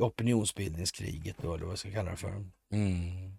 opinionsbildningskriget 0.00 1.36
då, 1.42 1.54
eller 1.54 1.64
vad 1.64 1.72
jag 1.72 1.78
ska 1.78 1.90
kalla 1.90 2.10
det 2.10 2.16
för. 2.16 2.44
Mm. 2.72 3.38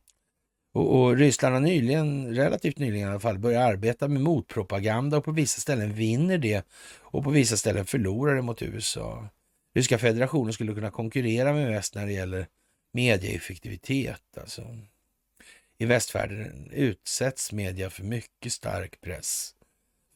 Och, 0.73 1.01
och, 1.01 1.17
Ryssland 1.17 1.53
har 1.53 1.61
nyligen, 1.61 2.35
relativt 2.35 2.77
nyligen 2.77 3.07
i 3.07 3.11
alla 3.11 3.19
fall, 3.19 3.39
börjat 3.39 3.69
arbeta 3.69 4.07
med 4.07 4.21
motpropaganda 4.21 5.17
och 5.17 5.25
på 5.25 5.31
vissa 5.31 5.61
ställen 5.61 5.93
vinner 5.93 6.37
det 6.37 6.65
och 6.99 7.23
på 7.23 7.29
vissa 7.29 7.57
ställen 7.57 7.85
förlorar 7.85 8.35
det 8.35 8.41
mot 8.41 8.61
USA. 8.61 9.29
Ryska 9.75 9.97
federationen 9.97 10.53
skulle 10.53 10.73
kunna 10.73 10.91
konkurrera 10.91 11.53
med 11.53 11.67
väst 11.67 11.95
när 11.95 12.05
det 12.05 12.11
gäller 12.11 12.47
medieeffektivitet. 12.93 14.37
Alltså. 14.37 14.77
I 15.77 15.85
västvärlden 15.85 16.71
utsätts 16.71 17.51
media 17.51 17.89
för 17.89 18.03
mycket 18.03 18.53
stark 18.53 19.01
press 19.01 19.55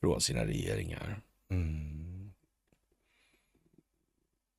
från 0.01 0.21
sina 0.21 0.45
regeringar. 0.45 1.21
Mm. 1.51 2.12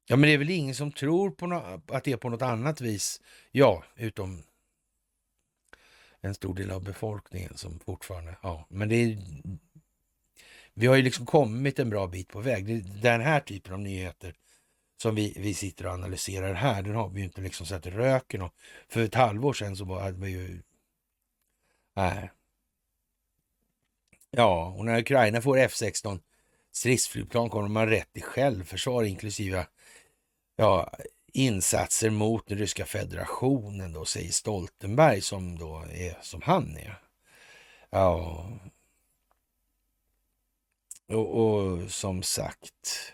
Ja, 0.06 0.16
men 0.16 0.28
det 0.28 0.34
är 0.34 0.38
väl 0.38 0.50
ingen 0.50 0.74
som 0.74 0.92
tror 0.92 1.30
på 1.30 1.46
no 1.46 1.82
att 1.88 2.04
det 2.04 2.12
är 2.12 2.16
på 2.16 2.28
något 2.28 2.42
annat 2.42 2.80
vis. 2.80 3.20
Ja, 3.50 3.84
utom 3.96 4.42
en 6.20 6.34
stor 6.34 6.54
del 6.54 6.70
av 6.70 6.84
befolkningen 6.84 7.56
som 7.56 7.80
fortfarande... 7.80 8.36
Ja, 8.42 8.66
men 8.68 8.88
det 8.88 8.96
är, 8.96 9.18
vi 10.74 10.86
har 10.86 10.96
ju 10.96 11.02
liksom 11.02 11.26
kommit 11.26 11.78
en 11.78 11.90
bra 11.90 12.06
bit 12.06 12.28
på 12.28 12.40
väg. 12.40 12.84
Den 13.02 13.20
här 13.20 13.40
typen 13.40 13.72
av 13.72 13.80
nyheter 13.80 14.34
som 14.96 15.14
vi, 15.14 15.34
vi 15.36 15.54
sitter 15.54 15.86
och 15.86 15.92
analyserar 15.92 16.54
här, 16.54 16.82
den 16.82 16.94
har 16.94 17.08
vi 17.08 17.18
ju 17.20 17.24
inte 17.24 17.40
liksom 17.40 17.66
sett 17.66 17.86
röken 17.86 18.42
och 18.42 18.54
För 18.88 19.04
ett 19.04 19.14
halvår 19.14 19.52
sedan 19.52 19.76
så 19.76 19.98
hade 19.98 20.18
vi 20.18 20.30
ju... 20.30 20.62
Nej. 21.94 22.30
Ja, 24.30 24.74
och 24.78 24.84
när 24.84 25.00
Ukraina 25.00 25.40
får 25.40 25.56
F16 25.58 26.20
stridsflygplan 26.72 27.50
kommer 27.50 27.62
de 27.62 27.76
ha 27.76 27.86
rätt 27.86 28.12
till 28.12 28.22
självförsvar 28.22 29.04
inklusive 29.04 29.66
ja, 30.56 30.92
insatser 31.32 32.10
mot 32.10 32.46
den 32.46 32.58
ryska 32.58 32.84
federationen 32.84 33.92
då, 33.92 34.04
säger 34.04 34.30
Stoltenberg 34.30 35.20
som 35.20 35.58
då 35.58 35.84
är 35.92 36.18
som 36.22 36.42
han 36.42 36.76
är. 36.76 36.98
Ja. 37.90 38.48
Och, 41.08 41.44
och 41.44 41.90
som 41.90 42.22
sagt, 42.22 43.12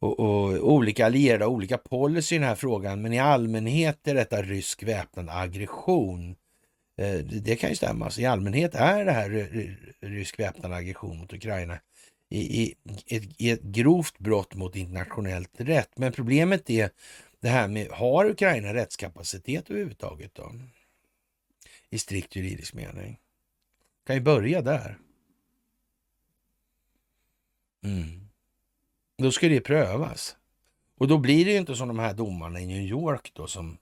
och, 0.00 0.20
och, 0.20 0.72
olika 0.72 1.06
allierade 1.06 1.44
har 1.44 1.52
olika 1.52 1.78
policy 1.78 2.34
i 2.34 2.38
den 2.38 2.48
här 2.48 2.54
frågan, 2.54 3.02
men 3.02 3.12
i 3.12 3.18
allmänhet 3.18 4.08
är 4.08 4.14
detta 4.14 4.42
rysk 4.42 4.82
väpnad 4.82 5.28
aggression. 5.28 6.36
Eh, 6.98 7.18
det, 7.18 7.56
kan 7.56 7.70
ju 7.70 7.76
stämma. 7.76 8.10
Så 8.10 8.20
I 8.20 8.26
allmänhet 8.26 8.74
är 8.74 9.04
det 9.04 9.12
här 9.12 9.28
rysk 10.00 10.40
väpnad 10.40 10.72
aggression 10.72 11.18
mot 11.18 11.32
Ukraina 11.32 11.78
i, 12.28 12.62
i, 12.62 12.74
ett, 13.06 13.40
i 13.40 13.50
ett 13.50 13.62
grovt 13.62 14.18
brott 14.18 14.54
mot 14.54 14.76
internationellt 14.76 15.60
rätt. 15.60 15.98
Men 15.98 16.12
problemet 16.12 16.70
är 16.70 16.90
det 17.40 17.48
här 17.48 17.68
med, 17.68 17.88
har 17.88 18.30
Ukraina 18.30 18.74
rättskapacitet 18.74 19.70
överhuvudtaget 19.70 20.34
då? 20.34 20.52
I 21.90 21.98
strikt 21.98 22.36
juridisk 22.36 22.74
mening. 22.74 23.20
Kan 24.06 24.16
ju 24.16 24.22
börja 24.22 24.62
där. 24.62 24.98
Mm. 27.84 28.28
Då 29.16 29.32
ska 29.32 29.48
det 29.48 29.60
prövas. 29.60 30.36
Och 30.98 31.08
då 31.08 31.18
blir 31.18 31.44
det 31.44 31.50
ju 31.50 31.56
inte 31.58 31.76
som 31.76 31.88
de 31.88 31.98
här 31.98 32.14
domarna 32.14 32.60
i 32.60 32.66
New 32.66 32.82
York 32.82 33.30
då 33.34 33.46
som... 33.46 33.78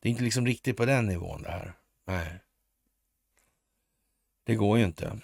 Det 0.00 0.08
är 0.08 0.10
inte 0.10 0.24
liksom 0.24 0.46
riktigt 0.46 0.76
på 0.76 0.84
den 0.84 1.06
nivån 1.06 1.42
det 1.42 1.50
här. 1.50 1.72
Nej. 2.04 2.38
Det 4.44 4.54
går 4.54 4.78
ju 4.78 4.84
inte. 4.84 5.20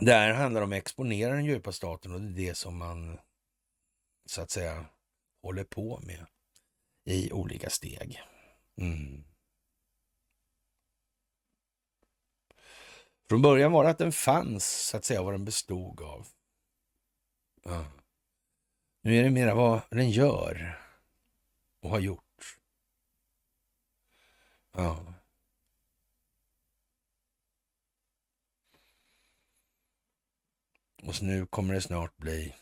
Det 0.00 0.12
här 0.12 0.32
handlar 0.32 0.62
om 0.62 0.72
att 0.72 0.78
exponera 0.78 1.34
den 1.34 1.44
djupa 1.44 1.72
staten 1.72 2.12
och 2.12 2.20
det 2.20 2.26
är 2.26 2.46
det 2.46 2.54
som 2.54 2.76
man 2.76 3.18
så 4.24 4.42
att 4.42 4.50
säga 4.50 4.84
håller 5.42 5.64
på 5.64 6.00
med 6.02 6.26
i 7.04 7.32
olika 7.32 7.70
steg. 7.70 8.22
Mm. 8.80 9.24
Från 13.28 13.42
början 13.42 13.72
var 13.72 13.84
det 13.84 13.90
att 13.90 13.98
den 13.98 14.12
fanns, 14.12 14.64
så 14.64 14.96
att 14.96 15.04
säga, 15.04 15.22
vad 15.22 15.34
den 15.34 15.44
bestod 15.44 16.00
av. 16.00 16.26
Ja. 17.64 17.86
Nu 19.02 19.16
är 19.16 19.22
det 19.22 19.30
mera 19.30 19.54
vad 19.54 19.80
den 19.90 20.10
gör 20.10 20.78
och 21.82 21.90
har 21.90 22.00
gjort. 22.00 22.58
Ja. 24.72 25.14
Och 31.02 31.14
så 31.14 31.24
nu 31.24 31.46
kommer 31.46 31.74
det 31.74 31.80
snart 31.80 32.16
bli... 32.16 32.54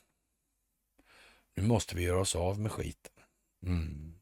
Nu 1.55 1.62
måste 1.62 1.97
vi 1.97 2.02
göra 2.02 2.20
oss 2.20 2.36
av 2.36 2.60
med 2.60 2.73
skiten. 2.73 3.12
Mm. 3.62 4.15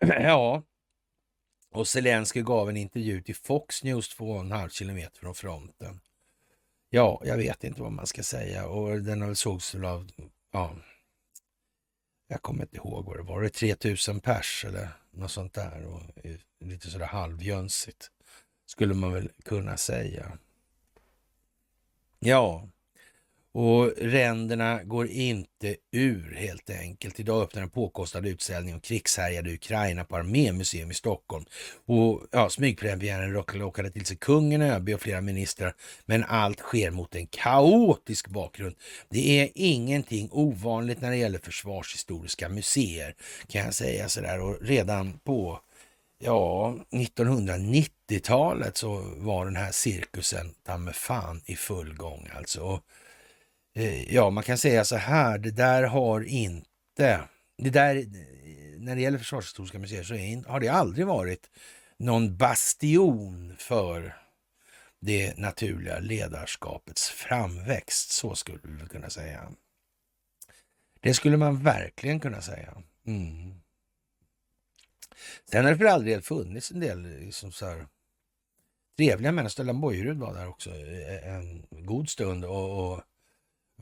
ja, 0.00 0.62
och 1.70 1.88
Zelensky 1.88 2.42
gav 2.42 2.68
en 2.68 2.76
intervju 2.76 3.22
till 3.22 3.36
Fox 3.36 3.84
News 3.84 4.08
två 4.08 4.30
och 4.30 4.40
en 4.40 4.52
halv 4.52 4.70
kilometer 4.70 5.18
från 5.18 5.34
fronten. 5.34 6.00
Ja, 6.90 7.22
jag 7.24 7.36
vet 7.36 7.64
inte 7.64 7.82
vad 7.82 7.92
man 7.92 8.06
ska 8.06 8.22
säga 8.22 8.66
och 8.66 9.00
den 9.00 9.22
har 9.22 9.34
sågs 9.34 9.74
av, 9.74 10.10
ja, 10.52 10.76
jag 12.28 12.42
kommer 12.42 12.62
inte 12.62 12.76
ihåg 12.76 13.04
vad 13.04 13.16
det 13.16 13.22
var, 13.22 13.42
det 13.42 13.50
3000 13.50 14.20
pers 14.20 14.64
eller 14.68 14.88
något 15.10 15.30
sånt 15.30 15.54
där 15.54 15.86
och 15.86 16.26
eh, 16.26 16.36
lite 16.60 16.90
sådär 16.90 17.06
halvjönsigt 17.06 18.10
skulle 18.66 18.94
man 18.94 19.12
väl 19.12 19.30
kunna 19.44 19.76
säga. 19.76 20.38
Ja, 22.20 22.68
Och 23.54 23.92
ränderna 23.98 24.82
går 24.84 25.06
inte 25.08 25.76
ur 25.92 26.34
helt 26.38 26.70
enkelt. 26.70 27.20
Idag 27.20 27.42
öppnar 27.42 27.62
en 27.62 27.70
påkostad 27.70 28.26
utställning 28.26 28.74
om 28.74 28.80
krigshärjade 28.80 29.54
Ukraina 29.54 30.04
på 30.04 30.16
Armémuseum 30.16 30.90
i 30.90 30.94
Stockholm. 30.94 31.44
Och 31.86 32.22
ja, 32.32 32.50
smygpremiären 32.50 33.32
lockade 33.52 33.90
till 33.90 34.06
sig 34.06 34.16
kungen, 34.16 34.62
ÖB 34.62 34.88
och 34.88 35.00
flera 35.00 35.20
ministrar. 35.20 35.74
Men 36.06 36.24
allt 36.24 36.58
sker 36.58 36.90
mot 36.90 37.14
en 37.14 37.26
kaotisk 37.26 38.28
bakgrund. 38.28 38.74
Det 39.10 39.40
är 39.40 39.48
ingenting 39.54 40.28
ovanligt 40.32 41.00
när 41.00 41.10
det 41.10 41.16
gäller 41.16 41.38
försvarshistoriska 41.38 42.48
museer 42.48 43.14
kan 43.48 43.64
jag 43.64 43.74
säga 43.74 44.08
sådär. 44.08 44.40
Och 44.40 44.58
redan 44.62 45.18
på 45.24 45.60
ja, 46.18 46.74
1990-talet 46.90 48.76
så 48.76 49.02
var 49.16 49.44
den 49.44 49.56
här 49.56 49.72
cirkusen 49.72 50.54
ta 50.62 50.92
fan 50.92 51.42
i 51.44 51.56
full 51.56 51.94
gång 51.94 52.28
alltså. 52.36 52.62
Och 52.62 52.82
eh, 53.74 54.14
ja, 54.14 54.30
man 54.30 54.44
kan 54.44 54.58
säga 54.58 54.84
så 54.84 54.96
här, 54.96 55.38
det 55.38 55.50
där 55.50 55.82
har 55.82 56.20
inte, 56.20 57.20
det 57.58 57.70
där, 57.70 58.06
när 58.78 58.96
det 58.96 59.02
gäller 59.02 59.18
Försvarshistoriska 59.18 59.78
museer 59.78 60.02
så 60.02 60.14
är, 60.14 60.48
har 60.48 60.60
det 60.60 60.68
aldrig 60.68 61.06
varit 61.06 61.50
någon 61.96 62.36
bastion 62.36 63.56
för 63.58 64.16
det 65.00 65.38
naturliga 65.38 65.98
ledarskapets 65.98 67.10
framväxt. 67.10 68.10
Så 68.10 68.34
skulle 68.34 68.58
vi 68.62 68.86
kunna 68.86 69.10
säga. 69.10 69.52
Det 71.00 71.14
skulle 71.14 71.36
man 71.36 71.62
verkligen 71.62 72.20
kunna 72.20 72.42
säga. 72.42 72.82
Mm. 73.06 73.60
Sen 75.50 75.64
har 75.64 75.72
det 75.72 75.78
för 75.78 75.84
all 75.84 76.04
del 76.04 76.22
funnits 76.22 76.70
en 76.70 76.80
del 76.80 77.02
liksom 77.02 77.52
så 77.52 77.66
här, 77.66 77.86
trevliga 78.96 79.32
människor. 79.32 79.50
Stellan 79.50 79.80
Bojerud 79.80 80.18
var 80.18 80.34
där 80.34 80.48
också 80.48 80.70
eh, 80.70 81.34
en 81.34 81.66
god 81.70 82.08
stund 82.08 82.44
och, 82.44 82.92
och 82.92 83.02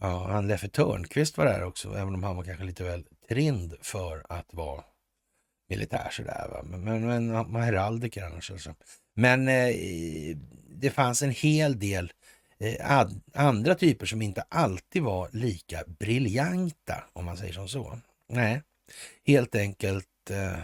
Ja, 0.00 0.26
han 0.30 0.48
Leffe 0.48 0.68
Törnqvist 0.68 1.38
var 1.38 1.44
där 1.44 1.62
också, 1.62 1.94
även 1.94 2.14
om 2.14 2.22
han 2.22 2.36
var 2.36 2.44
kanske 2.44 2.64
lite 2.64 2.84
väl 2.84 3.04
trind 3.28 3.74
för 3.80 4.26
att 4.28 4.46
vara 4.50 4.84
militär 5.68 6.08
sådär. 6.10 6.48
Va? 6.50 6.62
Men, 6.62 6.84
men, 6.84 7.06
men 7.06 7.52
man 7.52 7.62
heraldiker 7.62 8.22
annars. 8.22 8.50
Alltså. 8.50 8.74
Men 9.14 9.48
eh, 9.48 9.74
det 10.68 10.90
fanns 10.90 11.22
en 11.22 11.30
hel 11.30 11.78
del 11.78 12.12
eh, 12.58 12.98
ad, 12.98 13.20
andra 13.34 13.74
typer 13.74 14.06
som 14.06 14.22
inte 14.22 14.44
alltid 14.48 15.02
var 15.02 15.28
lika 15.32 15.84
briljanta, 15.86 17.04
om 17.12 17.24
man 17.24 17.36
säger 17.36 17.52
som 17.52 17.68
så. 17.68 17.98
Nej, 18.28 18.62
helt 19.26 19.54
enkelt. 19.54 20.30
Eh, 20.30 20.58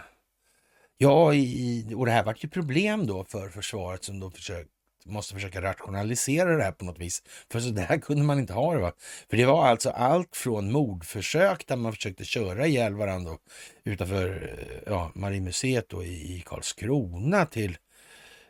ja, 1.03 1.35
i, 1.35 1.93
och 1.97 2.07
det 2.07 2.13
här 2.13 2.25
var 2.25 2.37
ju 2.39 2.49
problem 2.49 3.07
då 3.07 3.25
för 3.25 3.49
försvaret 3.49 4.05
som 4.05 4.21
då 4.21 4.31
försökte 4.31 4.73
måste 5.05 5.35
försöka 5.35 5.63
rationalisera 5.63 6.57
det 6.57 6.63
här 6.63 6.73
på 6.73 6.85
något 6.85 6.99
vis. 6.99 7.23
För 7.51 7.61
så 7.61 7.71
där 7.71 7.99
kunde 8.03 8.23
man 8.23 8.39
inte 8.39 8.53
ha 8.53 8.75
det. 8.75 8.81
Va? 8.81 8.93
För 9.31 9.37
det 9.37 9.47
var 9.47 9.67
alltså 9.67 9.91
allt 9.91 10.37
från 10.37 10.73
mordförsök 10.73 11.67
där 11.67 11.77
man 11.77 11.93
försökte 11.93 12.25
köra 12.25 12.67
ihjäl 12.67 12.95
varandra 12.95 13.37
utanför 13.85 14.57
eh, 14.59 14.79
ja, 14.87 15.13
Marinmuseet 15.15 15.89
då, 15.89 16.05
i 16.05 16.43
Karlskrona 16.47 17.47
till, 17.47 17.79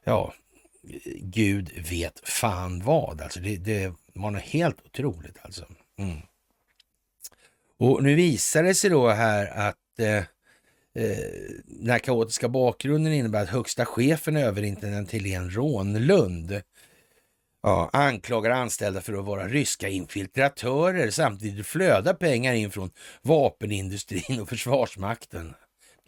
ja, 0.05 0.35
Gud 1.21 1.71
vet 1.91 2.21
fan 2.29 2.83
vad. 2.85 3.21
Alltså 3.21 3.41
det, 3.41 3.57
det 3.57 3.95
var 4.15 4.31
något 4.31 4.43
helt 4.43 4.87
otroligt 4.87 5.39
alltså. 5.43 5.67
Mm. 5.99 6.19
Och 7.79 8.03
nu 8.03 8.15
visar 8.15 8.63
det 8.63 8.75
sig 8.75 8.91
då 8.91 9.09
här 9.09 9.47
att 9.47 9.77
Eh, 9.99 10.25
Eh, 10.95 11.17
den 11.67 11.91
här 11.91 11.99
kaotiska 11.99 12.49
bakgrunden 12.49 13.13
innebär 13.13 13.43
att 13.43 13.49
högsta 13.49 13.85
chefen 13.87 14.37
överintendent 14.37 15.13
Helene 15.13 15.51
Rånlund 15.51 16.63
ja, 17.63 17.91
anklagar 17.93 18.51
anställda 18.51 19.01
för 19.01 19.13
att 19.13 19.25
vara 19.25 19.49
ryska 19.49 19.89
infiltratörer. 19.89 21.11
Samtidigt 21.11 21.67
flödar 21.67 22.15
pengar 22.15 22.55
in 22.55 22.71
från 22.71 22.91
vapenindustrin 23.23 24.41
och 24.41 24.49
Försvarsmakten 24.49 25.55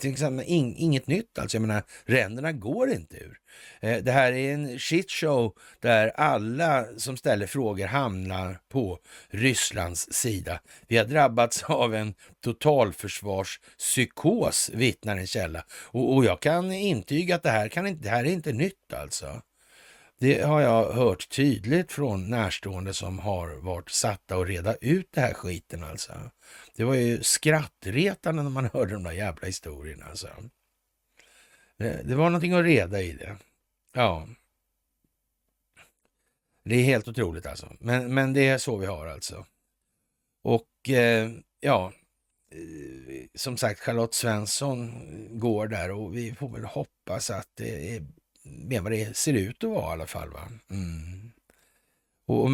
till 0.00 0.12
exempel 0.12 0.46
in, 0.46 0.76
inget 0.76 1.06
nytt 1.06 1.38
alltså. 1.38 1.56
Jag 1.56 1.62
menar, 1.62 1.82
ränderna 2.04 2.52
går 2.52 2.90
inte 2.90 3.16
ur. 3.16 3.38
Eh, 3.80 4.04
det 4.04 4.12
här 4.12 4.32
är 4.32 4.54
en 4.54 4.78
shitshow 4.78 5.52
där 5.80 6.08
alla 6.08 6.84
som 6.96 7.16
ställer 7.16 7.46
frågor 7.46 7.86
hamnar 7.86 8.58
på 8.68 8.98
Rysslands 9.28 10.12
sida. 10.12 10.60
Vi 10.88 10.96
har 10.96 11.04
drabbats 11.04 11.62
av 11.68 11.94
en 11.94 12.14
totalförsvarspsykos, 12.44 14.70
vittnar 14.74 15.16
en 15.16 15.26
källa. 15.26 15.64
Och, 15.70 16.14
och 16.14 16.24
jag 16.24 16.40
kan 16.40 16.72
intyga 16.72 17.34
att 17.34 17.42
det 17.42 17.50
här, 17.50 17.68
kan 17.68 17.86
inte, 17.86 18.02
det 18.02 18.10
här 18.10 18.24
är 18.24 18.30
inte 18.30 18.52
nytt 18.52 18.92
alltså. 18.92 19.42
Det 20.20 20.42
har 20.42 20.60
jag 20.60 20.92
hört 20.92 21.28
tydligt 21.28 21.92
från 21.92 22.30
närstående 22.30 22.94
som 22.94 23.18
har 23.18 23.48
varit 23.48 23.90
satta 23.90 24.36
att 24.36 24.48
reda 24.48 24.74
ut 24.74 25.08
det 25.10 25.20
här 25.20 25.34
skiten 25.34 25.84
alltså. 25.84 26.12
Det 26.76 26.84
var 26.84 26.94
ju 26.94 27.22
skrattretande 27.22 28.42
när 28.42 28.50
man 28.50 28.64
hörde 28.72 28.92
de 28.92 29.02
där 29.02 29.12
jävla 29.12 29.46
historierna 29.46 30.04
alltså. 30.04 30.28
Det, 31.76 32.02
det 32.04 32.14
var 32.14 32.24
någonting 32.24 32.52
att 32.52 32.64
reda 32.64 33.02
i 33.02 33.12
det. 33.12 33.36
Ja. 33.92 34.28
Det 36.64 36.74
är 36.74 36.82
helt 36.82 37.08
otroligt 37.08 37.46
alltså. 37.46 37.72
Men, 37.80 38.14
men 38.14 38.32
det 38.32 38.48
är 38.48 38.58
så 38.58 38.76
vi 38.76 38.86
har 38.86 39.06
alltså. 39.06 39.46
Och 40.42 40.90
eh, 40.90 41.30
ja, 41.60 41.92
eh, 42.50 43.26
som 43.34 43.56
sagt, 43.56 43.80
Charlotte 43.80 44.14
Svensson 44.14 44.90
går 45.38 45.68
där 45.68 45.90
och 45.90 46.16
vi 46.16 46.34
får 46.34 46.48
väl 46.48 46.64
hoppas 46.64 47.30
att 47.30 47.48
det 47.54 47.96
är 47.96 48.06
mer 48.42 48.80
vad 48.80 48.92
det 48.92 49.16
ser 49.16 49.32
ut 49.32 49.64
att 49.64 49.70
vara 49.70 49.90
i 49.90 49.92
alla 49.92 50.06
fall. 50.06 50.30
Va? 50.30 50.48
Mm. 50.70 51.32
Och 52.26 52.50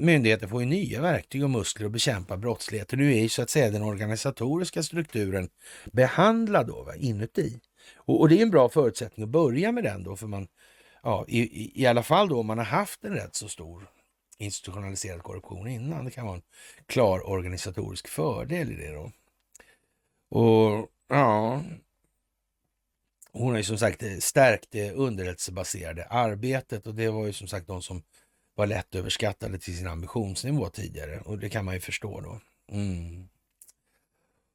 myndigheter 0.00 0.46
får 0.46 0.60
ju 0.60 0.66
nya 0.66 1.00
verktyg 1.00 1.44
och 1.44 1.50
muskler 1.50 1.86
att 1.86 1.92
bekämpa 1.92 2.36
brottsligheten. 2.36 2.98
Nu 2.98 3.12
är 3.12 3.20
ju 3.20 3.28
så 3.28 3.42
att 3.42 3.50
säga 3.50 3.70
den 3.70 3.82
organisatoriska 3.82 4.82
strukturen 4.82 5.48
behandlad 5.92 6.66
då, 6.66 6.82
va, 6.82 6.96
inuti. 6.96 7.60
Och, 7.94 8.20
och, 8.20 8.28
det 8.28 8.38
är 8.38 8.42
en 8.42 8.50
bra 8.50 8.68
förutsättning 8.68 9.24
att 9.24 9.30
börja 9.30 9.72
med 9.72 9.84
den 9.84 10.02
då, 10.02 10.16
för 10.16 10.26
man, 10.26 10.48
ja, 11.02 11.24
i, 11.28 11.82
i, 11.82 11.86
alla 11.86 12.02
fall 12.02 12.28
då 12.28 12.40
om 12.40 12.46
man 12.46 12.58
har 12.58 12.64
haft 12.64 13.04
en 13.04 13.14
rätt 13.14 13.34
så 13.34 13.48
stor 13.48 13.88
institutionaliserad 14.38 15.22
korruption 15.22 15.68
innan. 15.68 16.04
Det 16.04 16.10
kan 16.10 16.26
vara 16.26 16.36
en 16.36 16.42
klar 16.86 17.30
organisatorisk 17.30 18.08
fördel 18.08 18.72
i 18.72 18.74
det 18.74 18.92
då. 18.92 19.12
Och 20.38 20.88
ja, 21.08 21.62
hon 23.32 23.50
har 23.50 23.56
ju 23.56 23.64
som 23.64 23.78
sagt 23.78 24.02
eh, 24.02 24.16
stärkt 24.18 24.68
det 24.70 24.92
underrättelsebaserade 24.92 26.04
arbetet 26.04 26.86
och 26.86 26.94
det 26.94 27.10
var 27.10 27.26
ju 27.26 27.32
som 27.32 27.48
sagt 27.48 27.66
de 27.66 27.82
som 27.82 28.02
var 28.54 28.66
lätt 28.66 28.94
överskattade 28.94 29.58
till 29.58 29.76
sin 29.76 29.86
ambitionsnivå 29.86 30.68
tidigare 30.68 31.20
och 31.20 31.38
det 31.38 31.48
kan 31.48 31.64
man 31.64 31.74
ju 31.74 31.80
förstå 31.80 32.20
då. 32.20 32.40
Mm. 32.72 33.28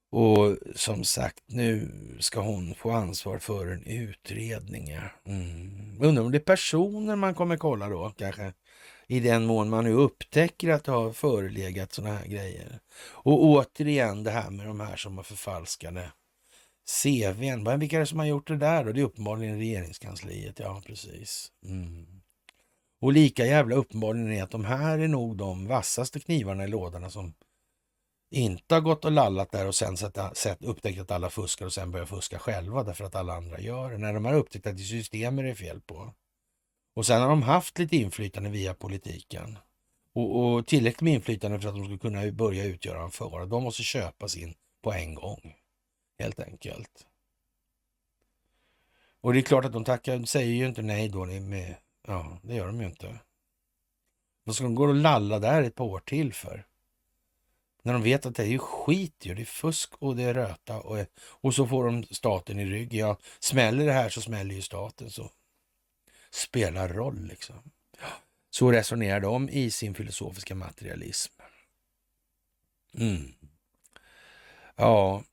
Och 0.09 0.57
som 0.75 1.03
sagt, 1.03 1.43
nu 1.47 1.91
ska 2.19 2.41
hon 2.41 2.75
få 2.75 2.91
ansvar 2.91 3.39
för 3.39 3.67
en 3.67 3.83
utredning. 3.83 4.89
Mm. 5.25 5.97
Undrar 6.01 6.23
om 6.23 6.31
det 6.31 6.37
är 6.37 6.39
personer 6.39 7.15
man 7.15 7.35
kommer 7.35 7.57
kolla 7.57 7.89
då 7.89 8.13
kanske? 8.17 8.53
I 9.07 9.19
den 9.19 9.45
mån 9.45 9.69
man 9.69 9.83
nu 9.83 9.93
upptäcker 9.93 10.69
att 10.69 10.83
det 10.83 10.91
har 10.91 11.13
förelegat 11.13 11.93
sådana 11.93 12.15
här 12.15 12.27
grejer. 12.27 12.79
Och 12.99 13.43
återigen 13.43 14.23
det 14.23 14.31
här 14.31 14.49
med 14.49 14.67
de 14.67 14.79
här 14.79 14.95
som 14.95 15.17
har 15.17 15.23
förfalskade 15.23 16.11
CVn. 17.03 17.79
Vilka 17.79 17.95
är 17.95 17.99
det 17.99 18.05
som 18.05 18.19
har 18.19 18.25
gjort 18.25 18.47
det 18.47 18.57
där 18.57 18.83
då? 18.83 18.91
Det 18.91 19.01
är 19.01 19.05
uppenbarligen 19.05 19.57
regeringskansliet. 19.57 20.59
Ja, 20.59 20.81
precis. 20.85 21.51
Mm. 21.65 22.16
Och 22.99 23.13
lika 23.13 23.45
jävla 23.45 23.75
uppenbarligen 23.75 24.31
är 24.31 24.43
att 24.43 24.51
de 24.51 24.65
här 24.65 24.99
är 24.99 25.07
nog 25.07 25.37
de 25.37 25.67
vassaste 25.67 26.19
knivarna 26.19 26.63
i 26.63 26.67
lådorna 26.67 27.09
som 27.09 27.33
inte 28.29 28.75
har 28.75 28.81
gått 28.81 29.05
och 29.05 29.11
lallat 29.11 29.51
där 29.51 29.67
och 29.67 29.75
sen 29.75 29.97
sett, 29.97 30.37
sett, 30.37 30.63
upptäckt 30.63 30.99
att 30.99 31.11
alla 31.11 31.29
fuskar 31.29 31.65
och 31.65 31.73
sen 31.73 31.91
börjar 31.91 32.05
fuska 32.05 32.39
själva 32.39 32.83
därför 32.83 33.05
att 33.05 33.15
alla 33.15 33.33
andra 33.33 33.59
gör 33.59 33.91
det. 33.91 33.97
När 33.97 34.13
de 34.13 34.25
har 34.25 34.33
upptäckt 34.33 34.67
att 34.67 34.77
det 34.77 34.83
är 34.83 34.85
systemet 34.85 35.45
det 35.45 35.49
är 35.51 35.55
fel 35.55 35.81
på. 35.81 36.13
Och 36.95 37.05
sen 37.05 37.21
har 37.21 37.29
de 37.29 37.41
haft 37.41 37.79
lite 37.79 37.95
inflytande 37.97 38.49
via 38.49 38.73
politiken. 38.73 39.57
Och, 40.13 40.43
och 40.43 40.67
tillräckligt 40.67 41.01
med 41.01 41.13
inflytande 41.13 41.59
för 41.59 41.69
att 41.69 41.75
de 41.75 41.85
ska 41.85 41.97
kunna 41.97 42.31
börja 42.31 42.63
utgöra 42.63 43.03
en 43.03 43.11
fara. 43.11 43.45
De 43.45 43.63
måste 43.63 43.83
köpas 43.83 44.37
in 44.37 44.53
på 44.81 44.93
en 44.93 45.15
gång. 45.15 45.55
Helt 46.19 46.39
enkelt. 46.39 47.07
Och 49.21 49.33
det 49.33 49.39
är 49.39 49.43
klart 49.43 49.65
att 49.65 49.73
de 49.73 49.83
tackar, 49.83 50.25
säger 50.25 50.53
ju 50.53 50.67
inte 50.67 50.81
nej 50.81 51.09
då 51.09 51.25
med 51.25 51.75
Ja, 52.07 52.39
det 52.43 52.55
gör 52.55 52.67
de 52.67 52.81
ju 52.81 52.87
inte. 52.87 53.19
Vad 54.43 54.55
ska 54.55 54.63
de 54.63 54.75
gå 54.75 54.83
och 54.87 54.95
lalla 54.95 55.39
där 55.39 55.63
ett 55.63 55.75
par 55.75 55.85
år 55.85 55.99
till 55.99 56.33
för? 56.33 56.67
När 57.83 57.93
de 57.93 58.03
vet 58.03 58.25
att 58.25 58.35
det 58.35 58.43
är 58.43 58.47
ju 58.47 58.59
skit 58.59 59.25
ju. 59.25 59.35
Det 59.35 59.41
är 59.41 59.45
fusk 59.45 59.93
och 59.99 60.15
det 60.15 60.23
är 60.23 60.33
röta 60.33 60.81
och, 60.81 61.05
och 61.17 61.55
så 61.55 61.67
får 61.67 61.85
de 61.85 62.03
staten 62.03 62.59
i 62.59 62.65
rygg. 62.65 62.93
Ja, 62.93 63.17
smäller 63.39 63.85
det 63.85 63.91
här 63.91 64.09
så 64.09 64.21
smäller 64.21 64.55
ju 64.55 64.61
staten. 64.61 65.09
Så 65.09 65.31
spelar 66.31 66.89
roll 66.89 67.27
liksom. 67.27 67.71
Så 68.49 68.71
resonerar 68.71 69.19
de 69.19 69.49
i 69.49 69.71
sin 69.71 69.95
filosofiska 69.95 70.55
materialism. 70.55 71.33
Mm. 72.93 73.33
Ja, 74.75 75.23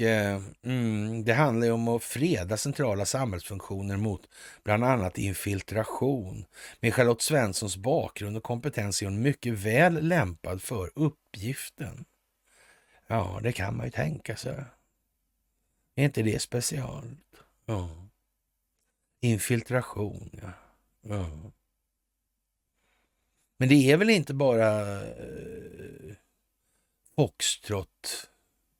Eh, 0.00 0.42
mm, 0.62 1.24
det 1.24 1.34
handlar 1.34 1.66
ju 1.66 1.72
om 1.72 1.88
att 1.88 2.04
freda 2.04 2.56
centrala 2.56 3.04
samhällsfunktioner 3.06 3.96
mot 3.96 4.28
bland 4.64 4.84
annat 4.84 5.18
infiltration. 5.18 6.44
Med 6.80 6.94
Charlotte 6.94 7.22
Svenssons 7.22 7.76
bakgrund 7.76 8.36
och 8.36 8.42
kompetens 8.42 9.02
är 9.02 9.06
hon 9.06 9.22
mycket 9.22 9.52
väl 9.52 10.08
lämpad 10.08 10.62
för 10.62 10.90
uppgiften. 10.94 12.04
Ja, 13.06 13.40
det 13.42 13.52
kan 13.52 13.76
man 13.76 13.86
ju 13.86 13.90
tänka 13.90 14.36
sig. 14.36 14.64
Är 15.94 16.04
inte 16.04 16.22
det 16.22 16.42
speciellt? 16.42 17.44
Ja. 17.66 18.08
Infiltration, 19.20 20.30
ja. 20.42 20.52
ja. 21.00 21.30
Men 23.56 23.68
det 23.68 23.74
är 23.74 23.96
väl 23.96 24.10
inte 24.10 24.34
bara 24.34 25.02
eh, 25.02 26.14
Foxtrot 27.16 28.30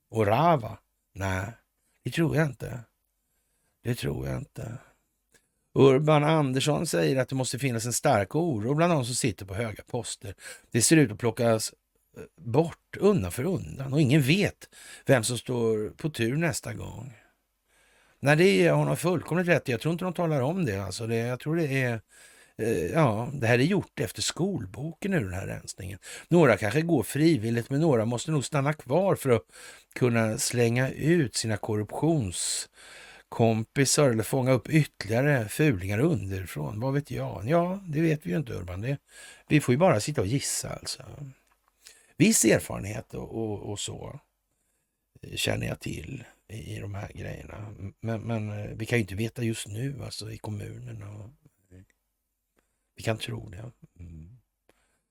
och 0.09 0.27
Rava? 0.27 0.79
Nej, 1.13 1.53
det 2.05 2.11
tror 2.11 2.37
jag 2.37 2.47
inte. 2.47 2.81
Det 3.85 3.95
tror 3.95 4.29
jag 4.29 4.39
inte. 4.39 4.79
Urban 5.75 6.25
Andersson 6.25 6.87
säger 6.87 7.17
att 7.21 7.29
det 7.29 7.35
måste 7.35 7.59
finnas 7.59 7.87
en 7.87 7.93
stark 7.93 8.35
oro 8.35 8.75
bland 8.75 8.93
de 8.93 9.05
som 9.05 9.15
sitter 9.15 9.47
på 9.47 9.55
höga 9.55 9.83
poster. 9.83 10.35
Det 10.71 10.83
ser 10.83 10.97
ut 10.97 11.13
att 11.13 11.19
plockas 11.19 11.75
eh, 12.17 12.23
bort 12.37 12.97
undan 12.97 13.33
för 13.33 13.45
undan 13.45 13.93
och 13.93 14.01
ingen 14.01 14.23
vet 14.23 14.69
vem 15.07 15.25
som 15.25 15.39
står 15.39 15.91
på 15.91 16.11
tur 16.11 16.37
nästa 16.37 16.75
gång. 16.75 17.15
Nej, 18.21 18.37
det 18.37 18.67
är 18.67 18.73
hon 18.73 18.89
har 18.89 18.97
fullkomligt 18.97 19.49
rätt 19.49 19.69
Jag 19.69 19.81
tror 19.81 19.93
inte 19.93 20.05
de 20.05 20.15
talar 20.15 20.41
om 20.41 20.65
det. 20.65 20.85
Alltså 20.85 21.07
det 21.07 21.17
jag 21.17 21.41
tror 21.41 21.57
det 21.57 21.83
är 21.83 21.93
eh, 21.93 22.01
Eh, 22.59 22.87
ja, 22.87 23.31
det 23.33 23.47
här 23.47 23.59
är 23.59 23.63
gjort 23.63 24.01
efter 24.01 24.23
skolboken 24.23 25.15
ur 25.15 25.25
den 25.25 25.35
här 25.35 25.47
rensningen. 25.47 25.99
Några 26.29 26.57
kanske 26.57 26.83
går 26.83 27.03
frivilligt, 27.03 27.71
men 27.71 27.81
några 27.81 28.05
måste 28.05 28.31
nog 28.31 28.45
stanna 28.45 28.73
kvar 28.73 29.17
för 29.17 29.31
att 29.31 29.43
kunna 29.95 30.39
slänga 30.39 30.91
ut 30.91 31.35
sina 31.35 31.57
korruptionskompisar 31.57 34.11
eller 34.11 34.23
fånga 34.23 34.53
upp 34.53 34.69
ytterligare 34.69 35.49
fulingar 35.49 35.99
underifrån. 35.99 36.81
Vad 36.81 36.95
vet 36.95 37.11
jag? 37.11 37.49
Ja, 37.49 37.81
det 37.87 38.01
vet 38.01 38.27
vi 38.27 38.31
ju 38.31 38.37
inte 38.37 38.53
Urban. 38.53 38.81
Det, 38.81 38.99
vi 39.49 39.61
får 39.61 39.73
ju 39.73 39.79
bara 39.79 40.01
sitta 40.01 40.21
och 40.21 40.27
gissa 40.27 40.71
alltså. 40.71 41.03
Viss 42.17 42.45
erfarenhet 42.45 43.15
och, 43.15 43.35
och, 43.35 43.71
och 43.71 43.81
så 43.81 44.21
eh, 45.23 45.37
känner 45.37 45.67
jag 45.67 45.81
till 45.81 46.25
i, 46.49 46.79
de 46.79 46.95
här 46.95 47.11
grejerna. 47.15 47.75
Men, 48.01 48.21
men 48.21 48.51
eh, 48.51 48.71
vi 48.77 48.87
kan 48.87 48.99
ju 48.99 49.03
inte 49.03 49.15
veta 49.15 49.43
just 49.43 49.69
nu 49.69 50.03
alltså 50.05 50.33
i 50.33 50.39
kommunerna. 50.39 51.31
Vi 52.95 53.03
kan 53.03 53.19
tro 53.19 53.49
det. 53.49 53.73
Mm. 53.99 54.39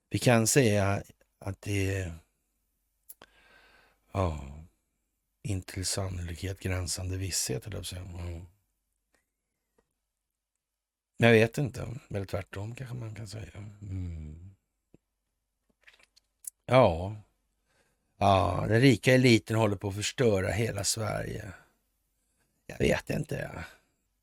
Vi 0.09 0.19
kan 0.19 0.47
säga 0.47 1.03
att 1.39 1.61
det 1.61 1.95
är 1.95 2.13
ja, 4.11 4.41
intill 5.43 5.85
sannolikhet 5.85 6.59
gränsande 6.59 7.17
visshet, 7.17 7.67
eller 7.67 7.83
så. 7.83 7.95
Mm. 7.95 8.45
Jag 11.17 11.31
vet 11.31 11.57
inte, 11.57 11.87
eller 12.09 12.25
tvärtom 12.25 12.75
kanske 12.75 12.95
man 12.95 13.15
kan 13.15 13.27
säga. 13.27 13.57
Mm. 13.81 14.55
Ja, 16.65 17.15
Ja, 18.21 18.65
den 18.67 18.81
rika 18.81 19.13
eliten 19.13 19.55
håller 19.55 19.75
på 19.75 19.87
att 19.87 19.95
förstöra 19.95 20.51
hela 20.51 20.83
Sverige. 20.83 21.53
Jag 22.65 22.77
vet 22.77 23.09
inte. 23.09 23.65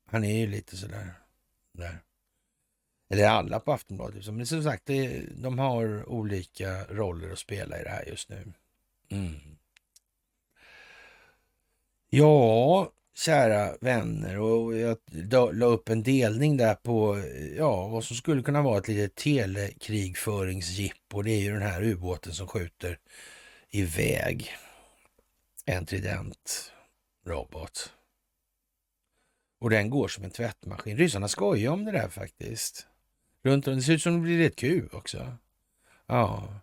Han 0.05 0.23
är 0.23 0.37
ju 0.37 0.47
lite 0.47 0.77
sådär. 0.77 1.13
Där. 1.73 1.99
Eller 3.09 3.27
alla 3.27 3.59
på 3.59 3.71
Aftonbladet. 3.71 4.27
Men 4.27 4.45
som 4.45 4.63
sagt, 4.63 4.85
det, 4.85 5.21
de 5.35 5.59
har 5.59 6.09
olika 6.09 6.85
roller 6.85 7.31
att 7.31 7.39
spela 7.39 7.79
i 7.79 7.83
det 7.83 7.89
här 7.89 8.05
just 8.07 8.29
nu. 8.29 8.53
Mm. 9.09 9.35
Ja, 12.09 12.91
kära 13.15 13.77
vänner. 13.81 14.39
Och 14.39 14.77
jag 14.77 14.97
la 15.53 15.65
upp 15.65 15.89
en 15.89 16.03
delning 16.03 16.57
där 16.57 16.75
på 16.75 17.23
ja, 17.57 17.87
vad 17.87 18.03
som 18.03 18.15
skulle 18.15 18.43
kunna 18.43 18.61
vara 18.61 18.77
ett 18.77 18.87
litet 18.87 19.15
telekrigföringsjippo. 19.15 21.21
Det 21.21 21.31
är 21.31 21.41
ju 21.41 21.53
den 21.53 21.61
här 21.61 21.83
ubåten 21.83 22.33
som 22.33 22.47
skjuter 22.47 22.99
iväg 23.69 24.51
en 25.65 25.85
Trident-robot. 25.85 27.93
Och 29.59 29.69
den 29.69 29.89
går 29.89 30.07
som 30.07 30.23
en 30.23 30.31
tvättmaskin. 30.31 30.97
Ryssarna 30.97 31.27
skojar 31.27 31.71
om 31.71 31.85
det 31.85 31.91
där 31.91 32.09
faktiskt. 32.09 32.85
Runt 33.43 33.67
om, 33.67 33.75
det 33.75 33.81
ser 33.81 33.93
ut 33.93 34.01
som 34.01 34.13
det 34.13 34.19
blir 34.19 34.47
ett 34.47 34.55
kul 34.55 34.89
också. 34.91 35.37
Ja, 36.07 36.53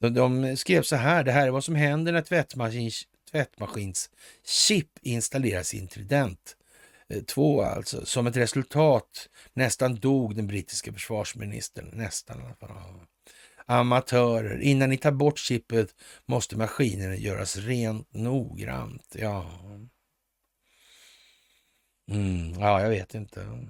de, 0.00 0.14
de, 0.14 0.56
skrev 0.56 0.82
så 0.82 0.96
här. 0.96 1.24
Det 1.24 1.32
här 1.32 1.46
är 1.46 1.50
vad 1.50 1.64
som 1.64 1.74
händer 1.74 2.12
när 2.12 2.22
tvättmaskins, 2.22 3.02
tvättmaskins 3.30 4.10
chip 4.44 4.88
installeras 5.02 5.74
i 5.74 5.78
intrident. 5.78 6.56
2 7.26 7.62
eh, 7.62 7.72
alltså. 7.72 8.06
Som 8.06 8.26
ett 8.26 8.36
resultat 8.36 9.28
nästan 9.54 9.94
dog 9.94 10.36
den 10.36 10.46
brittiska 10.46 10.92
försvarsministern. 10.92 11.90
Nästan 11.92 12.40
i 12.40 12.44
alla 12.44 12.54
fall 12.54 12.70
amatörer. 13.66 14.60
Innan 14.60 14.90
ni 14.90 14.98
tar 14.98 15.12
bort 15.12 15.38
chippet 15.38 15.94
måste 16.26 16.56
maskinen 16.56 17.20
göras 17.20 17.56
rent 17.56 18.14
noggrant. 18.14 19.16
Ja, 19.18 19.50
mm, 22.10 22.60
ja 22.60 22.82
jag 22.82 22.88
vet 22.88 23.14
inte. 23.14 23.66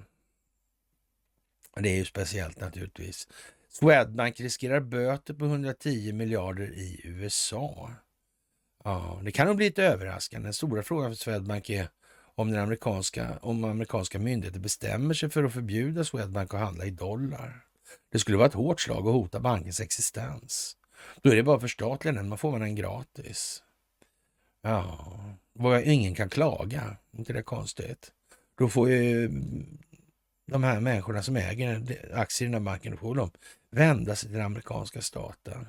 Det 1.81 1.89
är 1.89 1.95
ju 1.95 2.05
speciellt 2.05 2.59
naturligtvis. 2.59 3.27
Swedbank 3.69 4.39
riskerar 4.39 4.79
böter 4.79 5.33
på 5.33 5.45
110 5.45 6.13
miljarder 6.13 6.71
i 6.73 7.01
USA. 7.03 7.91
Ja, 8.83 9.21
det 9.23 9.31
kan 9.31 9.47
nog 9.47 9.55
bli 9.55 9.65
lite 9.65 9.83
överraskande. 9.83 10.45
Den 10.45 10.53
stora 10.53 10.83
frågan 10.83 11.11
för 11.11 11.15
Swedbank 11.15 11.69
är 11.69 11.89
om, 12.35 12.51
den 12.51 12.61
amerikanska, 12.61 13.39
om 13.41 13.63
amerikanska 13.63 14.19
myndigheter 14.19 14.59
bestämmer 14.59 15.13
sig 15.13 15.29
för 15.29 15.43
att 15.43 15.53
förbjuda 15.53 16.03
Swedbank 16.03 16.53
att 16.53 16.59
handla 16.59 16.85
i 16.85 16.89
dollar. 16.89 17.65
Det 18.11 18.19
skulle 18.19 18.37
vara 18.37 18.47
ett 18.47 18.53
hårt 18.53 18.81
slag 18.81 19.07
och 19.07 19.13
hota 19.13 19.39
bankens 19.39 19.79
existens. 19.79 20.77
Då 21.21 21.31
är 21.31 21.35
det 21.35 21.43
bara 21.43 21.59
förstatliganden, 21.59 22.29
man 22.29 22.37
får 22.37 22.51
man 22.51 22.59
den 22.59 22.75
gratis. 22.75 23.63
Ja, 24.61 24.99
ingen 25.83 26.15
kan 26.15 26.29
klaga. 26.29 26.97
Inte 27.17 27.33
det 27.33 27.43
konstigt? 27.43 28.11
Då 28.57 28.69
får 28.69 28.89
ju 28.89 29.31
de 30.47 30.63
här 30.63 30.79
människorna 30.79 31.23
som 31.23 31.35
äger 31.35 31.81
aktier 32.13 32.47
i 32.47 32.51
den 32.51 32.61
här 32.61 32.71
banken, 32.71 32.91
då 32.91 32.97
får 32.97 33.15
de 33.15 33.31
vända 33.71 34.15
sig 34.15 34.29
till 34.29 34.37
den 34.37 34.45
amerikanska 34.45 35.01
staten. 35.01 35.67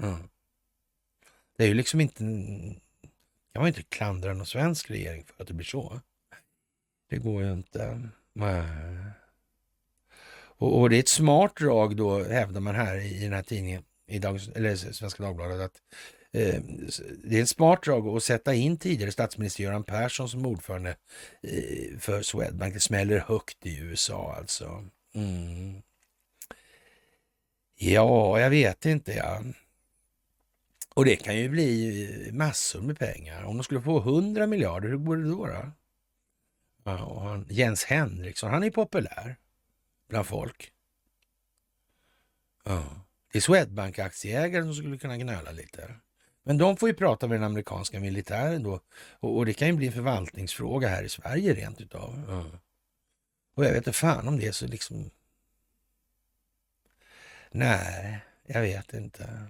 Mm. 0.00 0.28
Det 1.56 1.64
är 1.64 1.68
ju 1.68 1.74
liksom 1.74 2.00
inte, 2.00 2.18
kan 3.52 3.62
man 3.62 3.66
inte 3.66 3.82
klandra 3.82 4.34
någon 4.34 4.46
svensk 4.46 4.90
regering 4.90 5.24
för 5.24 5.42
att 5.42 5.48
det 5.48 5.54
blir 5.54 5.66
så. 5.66 6.00
Det 7.08 7.16
går 7.16 7.42
ju 7.42 7.52
inte. 7.52 8.08
Nej. 8.32 8.64
Och, 10.58 10.80
och, 10.80 10.90
det 10.90 10.96
är 10.96 11.00
ett 11.00 11.08
smart 11.08 11.56
drag 11.56 11.96
då, 11.96 12.24
hävdar 12.24 12.60
man 12.60 12.74
här 12.74 12.96
i, 12.96 13.20
den 13.20 13.32
här 13.32 13.42
tidningen, 13.42 13.84
i 14.06 14.18
Dagens, 14.18 14.48
eller 14.48 14.76
Svenska 14.76 15.22
Dagbladet, 15.22 15.60
att 15.60 15.82
Eh, 16.32 16.60
det 17.24 17.38
är 17.38 17.42
ett 17.42 17.48
smart 17.48 17.82
drag 17.82 18.08
att 18.08 18.22
sätta 18.22 18.54
in 18.54 18.76
tidigare 18.76 19.12
statsminister 19.12 19.62
Göran 19.64 19.84
Persson 19.84 20.28
som 20.28 20.46
ordförande 20.46 20.96
eh, 21.42 21.98
för 21.98 22.22
Swedbank. 22.22 22.74
Det 22.74 22.80
smäller 22.80 23.18
högt 23.18 23.66
i 23.66 23.78
USA 23.78 24.34
alltså. 24.38 24.84
Mm. 25.14 25.82
Ja, 27.74 28.40
jag 28.40 28.50
vet 28.50 28.86
inte. 28.86 29.12
Ja. 29.12 29.42
Och 30.94 31.04
det 31.04 31.16
kan 31.16 31.36
ju 31.36 31.48
bli 31.48 32.04
eh, 32.26 32.32
massor 32.32 32.80
med 32.80 32.98
pengar. 32.98 33.42
Om 33.42 33.56
de 33.56 33.64
skulle 33.64 33.82
få 33.82 33.98
100 33.98 34.46
miljarder, 34.46 34.88
hur 34.88 34.96
går 34.96 35.16
det 35.16 35.30
då? 35.30 35.46
då? 35.46 35.70
Ja, 36.84 37.44
Jens 37.48 37.84
Henriksson, 37.84 38.50
han 38.50 38.64
är 38.64 38.70
populär 38.70 39.36
bland 40.08 40.26
folk. 40.26 40.72
Ja. 42.64 42.84
Det 43.32 43.38
är 43.38 43.42
Swedbank-aktieägare 43.42 44.62
som 44.62 44.74
skulle 44.74 44.98
kunna 44.98 45.16
gnöla 45.16 45.50
lite. 45.50 45.94
Men 46.46 46.58
de 46.58 46.76
får 46.76 46.88
ju 46.88 46.94
prata 46.94 47.28
med 47.28 47.36
den 47.36 47.44
amerikanska 47.44 48.00
militären 48.00 48.62
då. 48.62 48.80
Och, 49.20 49.36
och 49.36 49.46
det 49.46 49.52
kan 49.52 49.68
ju 49.68 49.74
bli 49.74 49.86
en 49.86 49.92
förvaltningsfråga 49.92 50.88
här 50.88 51.02
i 51.02 51.08
Sverige 51.08 51.54
rent 51.54 51.80
utav. 51.80 52.22
Ja. 52.28 52.58
Och 53.54 53.64
jag 53.64 53.68
vet 53.68 53.76
inte 53.76 53.92
fan 53.92 54.28
om 54.28 54.38
det 54.38 54.46
är 54.46 54.52
så 54.52 54.66
liksom... 54.66 55.10
Nej, 57.50 58.20
jag 58.46 58.60
vet 58.60 58.94
inte. 58.94 59.46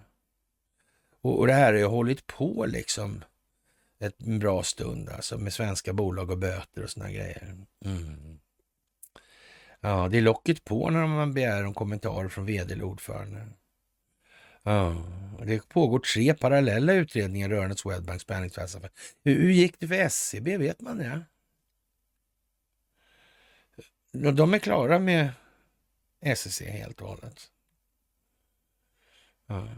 Och, 1.21 1.39
och 1.39 1.47
det 1.47 1.53
här 1.53 1.73
har 1.73 1.79
ju 1.79 1.85
hållit 1.85 2.27
på 2.27 2.67
liksom 2.67 3.25
ett, 3.99 4.19
bra 4.19 4.63
stund 4.63 5.09
alltså 5.09 5.39
med 5.39 5.53
svenska 5.53 5.93
bolag 5.93 6.31
och 6.31 6.39
böter 6.39 6.83
och 6.83 6.91
såna 6.91 7.11
grejer. 7.11 7.57
Mm. 7.85 8.39
Ja, 9.81 10.09
det 10.09 10.19
är 10.19 10.23
locket 10.23 10.65
på 10.65 10.91
när 10.91 11.07
man 11.07 11.35
begär 11.35 11.65
om 11.65 11.75
kommentarer 11.75 12.29
från 12.29 12.47
vd 12.47 12.73
eller 12.75 12.85
ordförande. 12.85 13.47
Ja, 14.67 14.97
det 15.45 15.69
pågår 15.69 15.99
tre 15.99 16.35
parallella 16.35 16.93
utredningar 16.93 17.49
rörande 17.49 17.77
Swedbanks 17.77 18.25
penningtvättsaffär. 18.25 18.91
Hur, 19.25 19.41
hur 19.41 19.51
gick 19.51 19.81
det 19.81 19.89
för 19.89 19.95
SCB? 19.95 20.57
Vet 20.57 20.81
man 20.81 20.99
det? 20.99 21.23
De 24.33 24.55
är 24.55 24.59
klara 24.59 24.99
med 24.99 25.31
SEC 26.37 26.61
helt 26.61 27.01
och 27.01 27.09
hållet. 27.09 27.51
Ja. 29.47 29.69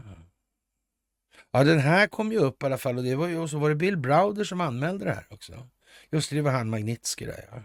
Ja, 1.51 1.63
den 1.63 1.79
här 1.79 2.07
kom 2.07 2.31
ju 2.31 2.37
upp 2.37 2.63
i 2.63 2.65
alla 2.65 2.77
fall 2.77 2.97
och, 2.97 3.03
det 3.03 3.15
var 3.15 3.27
ju, 3.27 3.37
och 3.37 3.49
så 3.49 3.59
var 3.59 3.69
det 3.69 3.75
Bill 3.75 3.97
Browder 3.97 4.43
som 4.43 4.61
anmälde 4.61 5.05
det 5.05 5.13
här 5.13 5.25
också. 5.29 5.67
Just 6.11 6.29
det, 6.29 6.35
det 6.35 6.41
var 6.41 6.51
han 6.51 6.69
Magnitsky 6.69 7.25
där 7.25 7.45
ja. 7.51 7.63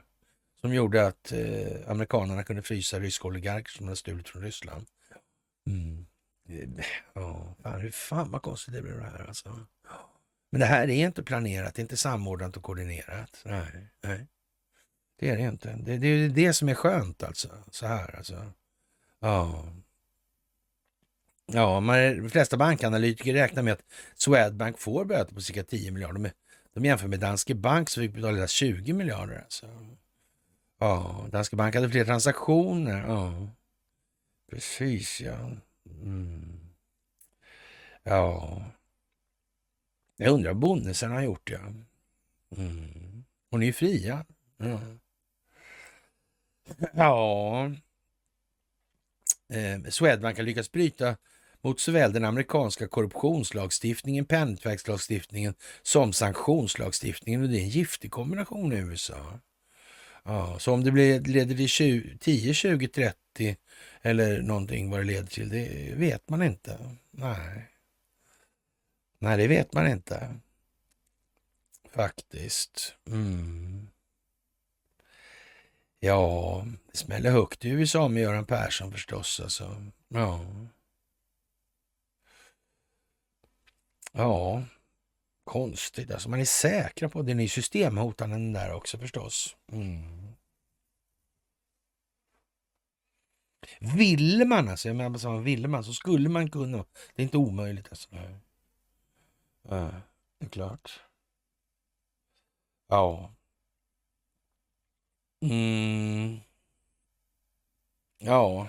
Som 0.60 0.74
gjorde 0.74 1.06
att 1.06 1.32
eh, 1.32 1.90
amerikanerna 1.90 2.44
kunde 2.44 2.62
frysa 2.62 3.00
ryska 3.00 3.28
oligarker 3.28 3.72
som 3.72 3.86
hade 3.86 3.96
stulit 3.96 4.28
från 4.28 4.42
Ryssland. 4.42 4.86
Mm. 5.66 6.06
Ja, 7.14 7.54
fan, 7.62 7.80
hur 7.80 7.90
fan 7.90 8.30
vad 8.30 8.42
konstigt 8.42 8.74
det 8.74 8.82
blev 8.82 8.96
det 8.96 9.04
här 9.04 9.26
alltså. 9.26 9.66
Men 10.50 10.60
det 10.60 10.66
här 10.66 10.90
är 10.90 11.06
inte 11.06 11.22
planerat, 11.22 11.74
det 11.74 11.80
är 11.80 11.82
inte 11.82 11.96
samordnat 11.96 12.56
och 12.56 12.62
koordinerat. 12.62 13.42
Nej, 13.44 13.88
nej. 14.02 14.26
Det 15.18 15.30
är 15.30 15.36
det 15.36 15.42
inte. 15.42 15.72
Det, 15.72 15.98
det 15.98 16.06
är 16.06 16.28
det 16.28 16.52
som 16.52 16.68
är 16.68 16.74
skönt 16.74 17.22
alltså. 17.22 17.48
Så 17.70 17.86
här 17.86 18.16
alltså. 18.16 18.52
Ja. 19.20 19.64
Ja, 21.46 21.80
man, 21.80 21.98
de 21.98 22.30
flesta 22.30 22.56
bankanalytiker 22.56 23.32
räknar 23.32 23.62
med 23.62 23.72
att 23.72 23.82
Swedbank 24.14 24.78
får 24.78 25.04
böter 25.04 25.34
på 25.34 25.40
cirka 25.40 25.64
10 25.64 25.90
miljarder. 25.90 26.20
De, 26.20 26.30
de 26.74 26.84
jämför 26.84 27.08
med 27.08 27.20
Danske 27.20 27.54
Bank 27.54 27.90
som 27.90 28.02
fick 28.02 28.14
betala 28.14 28.46
20 28.46 28.92
miljarder. 28.92 29.38
Alltså. 29.38 29.66
Ja, 30.80 31.26
Danske 31.30 31.56
Bank 31.56 31.74
hade 31.74 31.90
fler 31.90 32.04
transaktioner. 32.04 33.06
Ja, 33.06 33.48
precis 34.50 35.20
ja. 35.20 35.50
Mm. 35.90 36.74
Ja. 38.02 38.64
Jag 40.16 40.32
undrar 40.32 40.52
vad 40.52 40.60
bonnesen 40.60 41.10
har 41.10 41.22
gjort, 41.22 41.50
ja. 41.50 41.58
Mm. 42.56 43.24
Hon 43.50 43.62
är 43.62 43.66
ju 43.66 43.72
fria. 43.72 44.26
Ja. 44.56 44.80
ja. 46.92 47.70
Eh, 49.48 49.90
Swedbank 49.90 50.36
har 50.36 50.44
lyckats 50.44 50.72
bryta 50.72 51.16
mot 51.60 51.80
såväl 51.80 52.12
den 52.12 52.24
amerikanska 52.24 52.88
korruptionslagstiftningen, 52.88 54.24
penningtvättslagstiftningen 54.24 55.54
som 55.82 56.12
sanktionslagstiftningen 56.12 57.42
och 57.42 57.48
det 57.48 57.58
är 57.58 57.62
en 57.62 57.68
giftig 57.68 58.10
kombination 58.10 58.72
i 58.72 58.76
USA. 58.76 59.38
Ja, 60.24 60.58
så 60.58 60.72
om 60.72 60.84
det 60.84 60.92
blir, 60.92 61.20
leder 61.20 61.56
till 61.56 61.68
20, 61.68 62.18
10, 62.18 62.54
20, 62.54 62.88
30 62.88 63.56
eller 64.02 64.42
någonting 64.42 64.90
vad 64.90 65.00
det 65.00 65.04
leder 65.04 65.26
till, 65.26 65.48
det 65.48 65.94
vet 65.94 66.28
man 66.28 66.42
inte. 66.42 66.78
Nej. 67.10 67.70
Nej, 69.18 69.38
det 69.38 69.48
vet 69.48 69.72
man 69.72 69.86
inte. 69.86 70.40
Faktiskt. 71.92 72.96
Mm. 73.06 73.88
Ja, 76.00 76.66
det 76.92 76.98
smäller 76.98 77.30
högt 77.30 77.64
i 77.64 77.68
USA 77.68 78.08
med 78.08 78.22
Göran 78.22 78.46
Persson 78.46 78.92
förstås. 78.92 79.40
Alltså. 79.40 79.84
Ja. 80.08 80.44
Ja, 84.12 84.62
konstigt. 85.44 86.10
Alltså 86.10 86.28
man 86.28 86.40
är 86.40 86.44
säkra 86.44 87.08
på 87.08 87.20
att 87.20 87.26
den 87.26 87.40
är 87.40 87.48
systemhotande 87.48 88.36
den 88.36 88.52
där 88.52 88.72
också 88.72 88.98
förstås. 88.98 89.56
Mm. 89.72 90.34
Ville 93.96 94.44
man 94.44 94.68
alltså, 94.68 94.88
jag 94.88 94.96
menar, 94.96 95.40
ville 95.40 95.68
man 95.68 95.84
så 95.84 95.92
skulle 95.92 96.28
man 96.28 96.50
kunna. 96.50 96.84
Det 97.14 97.22
är 97.22 97.24
inte 97.24 97.36
omöjligt 97.36 97.88
alltså. 97.88 98.08
Ja, 99.68 100.00
det 100.38 100.46
är 100.46 100.50
klart. 100.50 101.00
Ja. 102.88 103.34
Mm. 105.42 106.40
Ja. 108.18 108.68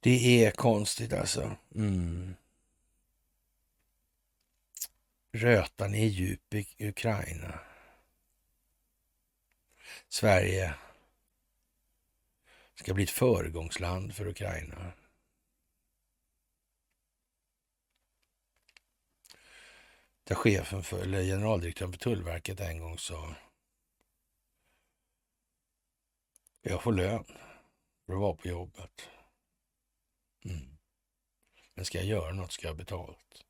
Det 0.00 0.44
är 0.44 0.50
konstigt 0.50 1.12
alltså. 1.12 1.56
Mm. 1.74 2.34
Rötan 5.34 5.94
är 5.94 6.06
djup 6.06 6.54
i 6.54 6.88
Ukraina. 6.88 7.60
Sverige 10.08 10.74
ska 12.74 12.94
bli 12.94 13.04
ett 13.04 13.10
föregångsland 13.10 14.14
för 14.14 14.26
Ukraina. 14.26 14.92
Där 20.24 20.34
chefen 20.34 20.82
för, 20.82 21.02
eller 21.02 21.22
generaldirektören 21.22 21.92
för 21.92 21.98
Tullverket 21.98 22.60
en 22.60 22.78
gång 22.78 22.98
sa 22.98 23.34
Jag 26.62 26.82
får 26.82 26.92
lön 26.92 27.24
för 28.06 28.12
att 28.12 28.20
vara 28.20 28.36
på 28.36 28.48
jobbet. 28.48 29.08
Mm. 30.44 30.76
Men 31.74 31.84
ska 31.84 31.98
jag 31.98 32.06
göra 32.06 32.32
något 32.32 32.52
ska 32.52 32.66
jag 32.66 32.72
ha 32.72 32.78
betalt. 32.78 33.43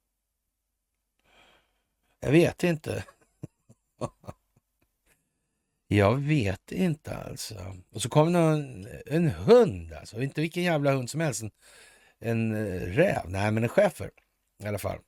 Jag 2.24 2.32
vet 2.32 2.62
inte. 2.62 3.05
jag 5.88 6.16
vet 6.16 6.72
inte 6.72 7.16
alltså. 7.16 7.76
Och 7.92 8.02
så 8.02 8.09
kom 8.09 8.32
någon, 8.32 8.86
en 9.06 9.30
hund 9.30 9.92
alltså. 9.92 10.22
Inte 10.22 10.40
vilken 10.40 10.62
jävla 10.62 10.92
hund 10.92 11.10
som 11.10 11.20
helst. 11.20 11.42
En, 11.42 11.51
en 12.20 12.55
eh, 12.55 12.80
räv. 12.80 13.22
Nej, 13.28 13.51
men 13.51 13.62
en 13.62 13.68
schäfer 13.68 14.10
i 14.62 14.66
alla 14.66 14.78
fall. 14.78 14.98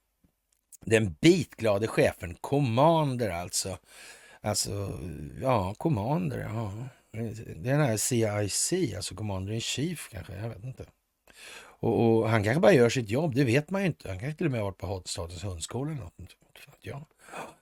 Den 0.81 1.17
bitglade 1.21 1.87
chefen, 1.87 2.35
Commander 2.41 3.31
alltså. 3.31 3.79
Alltså, 4.41 5.01
ja, 5.43 5.75
Commander, 5.75 6.39
ja. 6.39 6.73
Det 7.13 7.71
är 7.71 7.79
den 7.79 7.81
här 7.81 7.97
CIC, 7.97 8.95
alltså 8.97 9.15
Commander 9.15 9.53
in 9.53 9.61
Chief 9.61 10.09
kanske, 10.13 10.37
jag 10.37 10.49
vet 10.49 10.65
inte. 10.65 10.87
Och, 11.79 12.07
och, 12.07 12.29
han 12.29 12.45
kanske 12.45 12.61
bara 12.61 12.73
gör 12.73 12.89
sitt 12.89 13.11
jobb, 13.11 13.35
det 13.35 13.45
vet 13.45 13.71
man 13.71 13.81
ju 13.81 13.87
inte. 13.87 14.09
Han 14.09 14.19
kanske 14.19 14.39
till 14.39 14.47
och 14.47 14.53
med 14.53 14.61
har 14.61 14.67
varit 14.67 14.79
på 14.79 15.03
Statens 15.05 15.45
hundskola 15.45 15.91
eller 15.91 16.01
något. 16.01 16.37
Ja. 16.81 17.07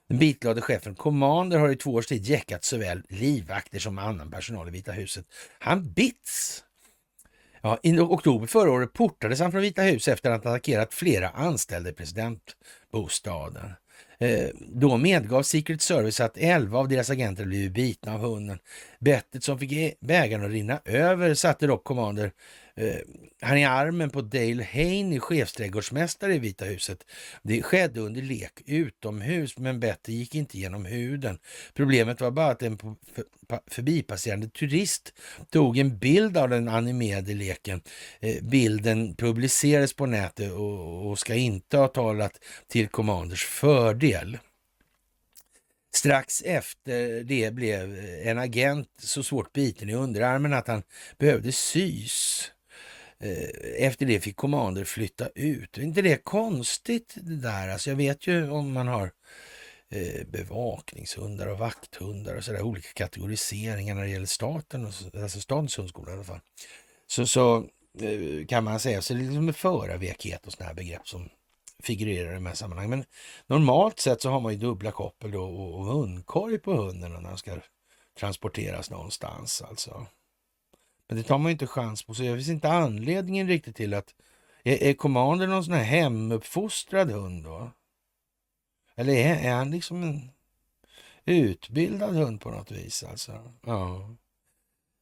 Den 0.08 0.18
bitglade 0.18 0.60
chefen 0.60 0.94
Commander 0.94 1.58
har 1.58 1.68
i 1.68 1.76
två 1.76 1.94
års 1.94 2.06
tid 2.06 2.24
jäckat 2.24 2.64
såväl 2.64 3.02
livvakter 3.08 3.78
som 3.78 3.98
annan 3.98 4.30
personal 4.30 4.68
i 4.68 4.70
Vita 4.70 4.92
huset. 4.92 5.26
Han 5.58 5.92
bits! 5.92 6.64
Ja, 7.62 7.78
I 7.82 7.98
oktober 7.98 8.46
förra 8.46 8.70
året 8.70 8.92
portades 8.92 9.40
han 9.40 9.52
från 9.52 9.62
Vita 9.62 9.82
huset 9.82 10.14
efter 10.14 10.30
att 10.30 10.44
ha 10.44 10.50
attackerat 10.50 10.94
flera 10.94 11.28
anställda 11.28 11.90
i 11.90 11.92
presidentbostaden. 11.92 13.72
Eh, 14.18 14.48
då 14.58 14.96
medgav 14.96 15.42
Secret 15.42 15.82
Service 15.82 16.20
att 16.20 16.36
11 16.36 16.78
av 16.78 16.88
deras 16.88 17.10
agenter 17.10 17.44
blivit 17.44 17.72
bitna 17.72 18.14
av 18.14 18.20
hunden. 18.20 18.58
Bettet 19.00 19.44
som 19.44 19.58
fick 19.58 19.72
e- 19.72 19.94
bägaren 20.00 20.44
att 20.44 20.50
rinna 20.50 20.80
över 20.84 21.34
satte 21.34 21.66
dock 21.66 21.84
Commander 21.84 22.32
eh, 22.76 23.00
han 23.40 23.58
i 23.58 23.64
armen 23.64 24.10
på 24.10 24.20
Dale 24.20 24.64
Haney, 24.72 25.20
chefsträdgårdsmästare 25.20 26.34
i 26.34 26.38
Vita 26.38 26.64
huset. 26.64 27.04
Det 27.42 27.62
skedde 27.62 28.00
under 28.00 28.22
lek 28.22 28.62
utomhus, 28.66 29.58
men 29.58 29.80
Betty 29.80 30.12
gick 30.12 30.34
inte 30.34 30.58
genom 30.58 30.84
huden. 30.84 31.38
Problemet 31.74 32.20
var 32.20 32.30
bara 32.30 32.50
att 32.50 32.62
en 32.62 32.78
förbipasserande 33.70 34.48
turist 34.48 35.12
tog 35.50 35.78
en 35.78 35.98
bild 35.98 36.36
av 36.36 36.48
den 36.48 36.68
animerade 36.68 37.34
leken. 37.34 37.80
Eh, 38.20 38.42
bilden 38.42 39.14
publicerades 39.14 39.92
på 39.92 40.06
nätet 40.06 40.52
och, 40.52 41.10
och 41.10 41.18
ska 41.18 41.34
inte 41.34 41.76
ha 41.76 41.88
talat 41.88 42.44
till 42.68 42.88
Commanders 42.88 43.44
fördel. 43.44 44.38
Strax 45.94 46.42
efter 46.42 47.24
det 47.24 47.54
blev 47.54 47.98
en 48.24 48.38
agent 48.38 48.88
så 48.98 49.22
svårt 49.22 49.52
biten 49.52 49.90
i 49.90 49.94
underarmen 49.94 50.52
att 50.52 50.68
han 50.68 50.82
behövde 51.18 51.52
sys. 51.52 52.50
Eh, 53.24 53.86
efter 53.86 54.06
det 54.06 54.20
fick 54.20 54.36
Commander 54.36 54.84
flytta 54.84 55.28
ut. 55.34 55.78
Är 55.78 55.82
inte 55.82 56.02
det 56.02 56.24
konstigt 56.24 57.14
det 57.16 57.36
där? 57.36 57.68
Alltså 57.68 57.90
jag 57.90 57.96
vet 57.96 58.26
ju 58.26 58.50
om 58.50 58.72
man 58.72 58.88
har 58.88 59.10
eh, 59.90 60.26
bevakningshundar 60.26 61.46
och 61.46 61.58
vakthundar 61.58 62.36
och 62.36 62.44
sådär, 62.44 62.62
olika 62.62 62.88
kategoriseringar 62.94 63.94
när 63.94 64.02
det 64.02 64.08
gäller 64.08 64.26
staten, 64.26 64.86
alltså 65.22 65.40
statens 65.40 65.78
hundskola 65.78 66.10
i 66.10 66.14
alla 66.14 66.24
fall. 66.24 66.40
Så, 67.06 67.26
så 67.26 67.56
eh, 68.00 68.46
kan 68.46 68.64
man 68.64 68.80
säga, 68.80 69.02
så 69.02 69.14
det 69.14 69.20
är 69.20 69.24
liksom 69.24 69.54
förarvekhet 69.54 70.46
och 70.46 70.52
sådana 70.52 70.68
här 70.68 70.74
begrepp 70.74 71.08
som 71.08 71.28
figurerar 71.82 72.30
i 72.30 72.34
de 72.34 72.46
här 72.46 72.54
sammanhangen. 72.54 72.90
Men 72.90 73.04
normalt 73.46 73.98
sett 73.98 74.22
så 74.22 74.30
har 74.30 74.40
man 74.40 74.52
ju 74.52 74.58
dubbla 74.58 74.90
koppel 74.90 75.30
då 75.30 75.44
och, 75.44 75.78
och 75.78 75.84
hundkorg 75.84 76.58
på 76.58 76.72
hunden 76.72 77.12
när 77.12 77.20
den 77.20 77.38
ska 77.38 77.56
transporteras 78.18 78.90
någonstans 78.90 79.62
alltså. 79.62 80.06
Men 81.08 81.16
det 81.16 81.22
tar 81.22 81.38
man 81.38 81.50
ju 81.50 81.52
inte 81.52 81.66
chans 81.66 82.02
på, 82.02 82.14
så 82.14 82.22
det 82.22 82.34
finns 82.34 82.48
inte 82.48 82.68
anledningen 82.68 83.48
riktigt 83.48 83.76
till 83.76 83.94
att... 83.94 84.14
Är, 84.62 84.82
är 84.82 84.94
Commander 84.94 85.46
någon 85.46 85.64
sån 85.64 85.74
här 85.74 85.84
hemuppfostrad 85.84 87.10
hund 87.10 87.44
då? 87.44 87.70
Eller 88.96 89.12
är, 89.12 89.34
är 89.34 89.52
han 89.52 89.70
liksom 89.70 90.02
en 90.02 90.30
utbildad 91.24 92.14
hund 92.14 92.40
på 92.40 92.50
något 92.50 92.70
vis 92.70 93.02
alltså? 93.02 93.32
Ja. 93.66 94.14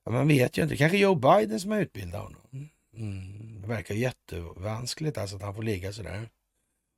ja 0.04 0.12
man 0.12 0.28
vet 0.28 0.58
ju 0.58 0.62
inte. 0.62 0.76
Kanske 0.76 0.98
Joe 0.98 1.14
Biden 1.14 1.60
som 1.60 1.70
har 1.70 1.78
utbildat 1.78 2.22
honom. 2.22 2.68
Mm. 2.96 3.62
Det 3.62 3.68
verkar 3.68 3.94
jättevanskligt 3.94 5.18
alltså 5.18 5.36
att 5.36 5.42
han 5.42 5.54
får 5.54 5.62
ligga 5.62 5.92
sådär. 5.92 6.28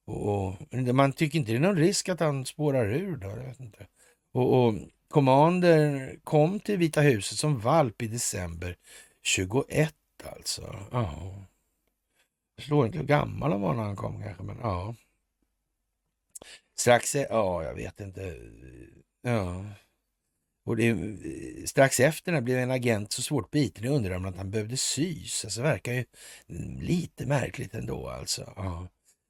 Och, 0.06 0.48
och, 0.48 0.94
man 0.94 1.12
tycker 1.12 1.38
inte 1.38 1.52
det 1.52 1.58
är 1.58 1.60
någon 1.60 1.76
risk 1.76 2.08
att 2.08 2.20
han 2.20 2.44
spårar 2.44 2.94
ur 2.94 3.16
då. 3.16 3.28
Jag 3.28 3.36
vet 3.36 3.60
inte. 3.60 3.86
Och, 4.32 4.66
och 4.66 4.74
Commander 5.08 6.16
kom 6.24 6.60
till 6.60 6.78
Vita 6.78 7.00
huset 7.00 7.38
som 7.38 7.60
valp 7.60 8.02
i 8.02 8.06
december 8.06 8.76
21 9.22 9.94
alltså. 10.24 10.76
Ja. 10.92 11.34
Jag 12.56 12.62
förstår 12.62 12.86
inte 12.86 12.98
hur 12.98 13.06
gammal 13.06 13.52
han 13.52 13.60
var 13.60 13.74
när 13.74 13.82
han 13.82 13.96
kom 13.96 14.22
kanske, 14.22 14.42
men 14.42 14.58
ja. 14.62 14.94
Strax, 16.76 17.14
e- 17.14 17.26
ja, 17.30 17.64
jag 17.64 17.74
vet 17.74 18.00
inte. 18.00 18.36
Ja. 19.22 19.64
Och 20.64 20.76
det, 20.76 20.96
strax 21.68 22.00
efter 22.00 22.40
blev 22.40 22.58
en 22.58 22.70
agent 22.70 23.12
så 23.12 23.22
svårt 23.22 23.50
biten 23.50 23.84
i 23.84 23.88
underarmen 23.88 24.28
att 24.28 24.36
han 24.36 24.50
behövde 24.50 24.76
sys. 24.76 25.44
Alltså 25.44 25.60
det 25.60 25.68
verkar 25.68 25.92
ju 25.92 26.04
lite 26.80 27.26
märkligt 27.26 27.74
ändå 27.74 28.08
alltså. 28.08 28.52
Ja. 28.56 28.88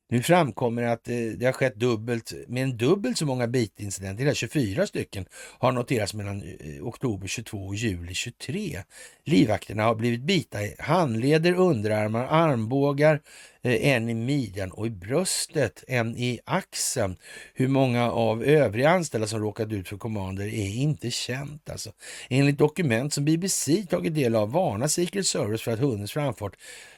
Nu 0.09 0.23
framkommer 0.23 0.83
att 0.83 1.09
eh, 1.09 1.17
det 1.17 1.47
har 1.47 1.53
skett 1.53 1.77
dubbelt, 1.77 2.33
med 2.49 2.63
en 2.63 2.77
dubbelt 2.77 3.19
så 3.19 3.27
många 3.27 3.47
bitincidenter, 3.47 4.25
hela 4.25 4.35
24 4.35 4.87
stycken, 4.87 5.27
har 5.59 5.73
noterats 5.73 6.15
mellan 6.15 6.43
eh, 6.43 6.87
oktober 6.87 7.27
22 7.27 7.59
och 7.59 7.75
juli 7.75 8.15
23. 8.15 8.83
Livvakterna 9.25 9.83
har 9.83 9.95
blivit 9.95 10.23
bita 10.23 10.63
i 10.63 10.75
handleder, 10.79 11.55
underarmar, 11.55 12.27
armbågar, 12.31 13.21
eh, 13.63 13.87
en 13.87 14.09
i 14.09 14.15
midjan 14.15 14.71
och 14.71 14.87
i 14.87 14.91
bröstet, 14.91 15.85
en 15.89 16.17
i 16.17 16.41
axeln. 16.45 17.17
Hur 17.55 17.69
många 17.69 18.11
av 18.11 18.45
övriga 18.45 18.91
anställda 18.91 19.27
som 19.27 19.41
råkat 19.41 19.73
ut 19.73 19.89
för 19.89 19.97
kommander 19.97 20.45
är 20.47 20.75
inte 20.75 21.11
känt. 21.11 21.71
Alltså. 21.71 21.93
Enligt 22.29 22.59
dokument 22.59 23.13
som 23.13 23.25
BBC 23.25 23.87
tagit 23.91 24.15
del 24.15 24.35
av 24.35 24.53
varnar 24.53 24.89
Secret 24.89 25.27
Service 25.27 25.63
för 25.63 25.73
att 25.73 25.81
hundens 25.81 26.13
framfart 26.13 26.57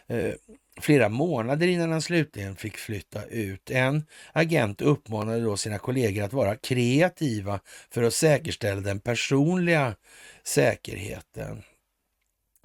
eh, 0.09 0.33
flera 0.81 1.09
månader 1.09 1.67
innan 1.67 1.93
han 1.93 2.03
slutligen 2.03 2.57
fick 2.57 2.77
flytta 2.77 3.25
ut. 3.25 3.71
En 3.71 4.05
agent 4.33 4.83
uppmanade 4.83 5.41
då 5.41 5.57
sina 5.57 5.79
kollegor 5.79 6.25
att 6.25 6.33
vara 6.33 6.57
kreativa 6.57 7.61
för 7.91 8.03
att 8.03 8.15
säkerställa 8.15 8.81
den 8.81 9.01
personliga 9.01 9.95
säkerheten. 10.45 11.63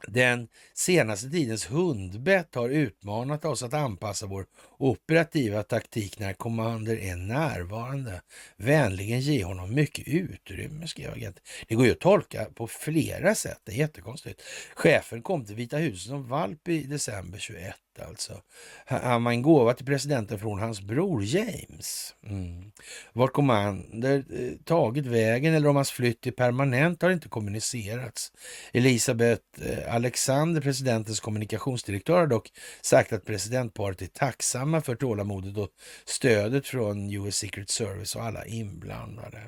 Den 0.08 0.48
senaste 0.74 1.30
tidens 1.30 1.72
hundbett 1.72 2.56
har 2.56 2.70
utmanat 2.70 3.46
oss 3.46 3.64
att 3.64 3.74
anpassa 3.74 4.26
vår 4.26 4.46
operativa 4.78 5.64
taktik 5.64 6.20
när 6.20 6.34
kommander 6.34 6.98
är 6.98 7.16
närvarande. 7.16 8.22
Vänligen 8.58 9.20
ge 9.20 9.44
honom 9.44 9.76
mycket 9.76 10.08
utrymme, 10.08 10.88
skrev 10.88 11.12
agenten. 11.12 11.44
Det 11.68 11.76
går 11.76 11.86
ju 11.86 11.92
att 11.92 12.00
tolka 12.00 12.46
på 12.46 12.68
flera 12.68 13.36
sätt, 13.36 13.62
det 13.64 13.72
är 13.72 13.76
jättekonstigt. 13.76 14.42
Chefen 14.76 15.22
kom 15.22 15.46
till 15.46 15.56
Vita 15.56 15.78
huset 15.78 16.10
som 16.10 16.28
valp 16.28 16.68
i 16.68 16.84
december 16.84 17.40
21 17.40 17.76
alltså. 18.00 18.42
Han 18.86 19.24
var 19.24 19.32
en 19.32 19.42
gåva 19.42 19.74
till 19.74 19.86
presidenten 19.86 20.40
från 20.40 20.60
hans 20.60 20.82
bror 20.82 21.24
James. 21.24 22.16
Mm. 22.28 22.72
Vart 23.14 23.34
Commander 23.34 24.26
eh, 24.30 24.58
tagit 24.66 25.06
vägen 25.06 25.54
eller 25.54 25.70
om 25.70 25.76
hans 25.76 25.92
flytt 25.92 26.28
är 26.28 26.32
permanent 26.32 27.02
har 27.02 27.10
inte 27.10 27.30
kommunicerats. 27.30 28.32
Elisabeth 28.74 29.44
eh, 29.62 29.96
Alexander, 29.96 30.62
presidentens 30.62 31.20
kommunikationsdirektör, 31.20 32.18
har 32.18 32.28
dock 32.28 32.52
sagt 32.82 33.14
att 33.14 33.26
presidentparet 33.26 34.02
är 34.02 34.08
tacksamma 34.08 34.82
för 34.82 34.96
tålamodet 34.96 35.58
och 35.58 35.70
stödet 36.06 36.68
från 36.68 37.12
US 37.12 37.36
Secret 37.36 37.70
Service 37.70 38.16
och 38.16 38.24
alla 38.24 38.46
inblandade. 38.46 39.42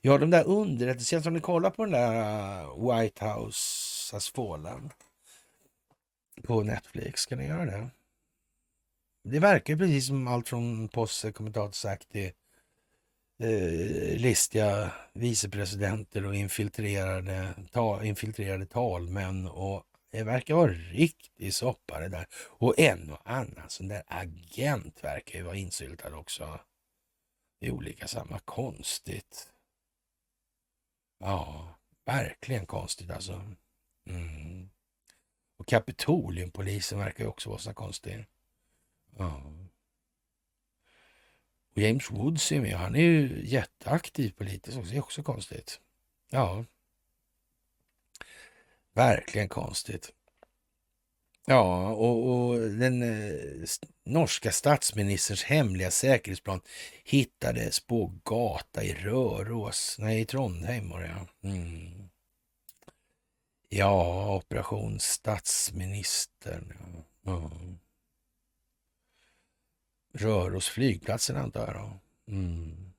Ja, 0.00 0.18
de 0.18 0.30
där 0.30 0.44
underrättelsetjänsterna, 0.44 1.30
om 1.30 1.34
ni 1.34 1.40
kollar 1.40 1.70
på 1.70 1.84
den 1.84 1.92
där 1.92 2.60
eh, 2.60 3.00
White 3.00 3.24
House 3.24 4.16
has 4.16 4.30
på 6.42 6.62
Netflix. 6.62 7.20
Ska 7.20 7.36
ni 7.36 7.46
göra 7.46 7.64
det? 7.64 7.90
Det 9.24 9.38
verkar 9.38 9.76
precis 9.76 10.06
som 10.06 10.28
allt 10.28 10.48
från 10.48 10.88
Posse, 10.88 11.32
kommentator 11.32 11.72
sagt 11.72 12.08
till 12.08 12.32
eh, 13.42 14.16
listiga 14.16 14.92
vicepresidenter 15.12 16.26
och 16.26 16.34
infiltrerade, 16.34 17.54
ta, 17.72 18.04
infiltrerade 18.04 18.66
talmän 18.66 19.46
och 19.46 19.84
det 20.10 20.24
verkar 20.24 20.54
vara 20.54 20.72
riktig 20.72 21.54
soppa 21.54 22.00
det 22.00 22.08
där. 22.08 22.26
Och 22.48 22.78
en 22.78 23.10
och 23.10 23.30
annan 23.30 23.68
sån 23.70 23.88
där 23.88 24.02
agent 24.06 25.04
verkar 25.04 25.38
ju 25.38 25.44
vara 25.44 25.56
insyltad 25.56 26.14
också 26.14 26.60
i 27.60 27.70
olika 27.70 28.08
samma 28.08 28.38
konstigt. 28.38 29.52
Ja, 31.18 31.68
verkligen 32.04 32.66
konstigt 32.66 33.10
alltså. 33.10 33.42
Mm. 34.08 34.68
Och 35.56 35.68
Kapitoliumpolisen 35.68 36.98
verkar 36.98 37.24
ju 37.24 37.30
också 37.30 37.48
vara 37.48 37.58
så 37.58 37.74
konstig. 37.74 38.26
Ja. 39.18 39.42
Och 41.74 41.82
James 41.82 42.10
Woods 42.10 42.52
är 42.52 42.60
med. 42.60 42.76
Han 42.76 42.96
är 42.96 43.00
ju 43.00 43.42
jätteaktiv 43.44 44.30
politiskt 44.30 44.78
också. 44.78 44.90
Det 44.90 44.96
är 44.96 45.02
också 45.02 45.22
konstigt. 45.22 45.80
Ja. 46.30 46.64
Verkligen 48.92 49.48
konstigt. 49.48 50.12
Ja, 51.48 51.90
och, 51.90 52.26
och 52.26 52.58
den 52.58 53.02
eh, 53.02 53.66
norska 54.04 54.52
statsministerns 54.52 55.42
hemliga 55.42 55.90
säkerhetsplan 55.90 56.60
hittades 57.04 57.80
på 57.80 58.12
gata 58.24 58.84
i 58.84 58.94
Röros. 58.94 59.96
Nej, 59.98 60.20
i 60.20 60.24
Trondheim 60.24 60.90
var 60.90 61.00
det 61.00 61.06
ja. 61.06 61.48
Mm. 61.48 62.05
Ja, 63.76 64.36
Operation 64.36 65.00
Statsministern. 65.00 66.72
Mm. 67.26 67.78
Röros 70.12 70.68
flygplatsen 70.68 71.36
antar 71.36 71.66
jag 71.66 71.74
då. 71.74 72.00
Mm. 72.32 72.92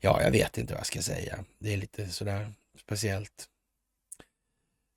Ja, 0.00 0.22
jag 0.22 0.30
vet 0.30 0.58
inte 0.58 0.72
vad 0.72 0.80
jag 0.80 0.86
ska 0.86 1.02
säga. 1.02 1.44
Det 1.58 1.72
är 1.72 1.76
lite 1.76 2.08
sådär 2.08 2.52
speciellt 2.76 3.48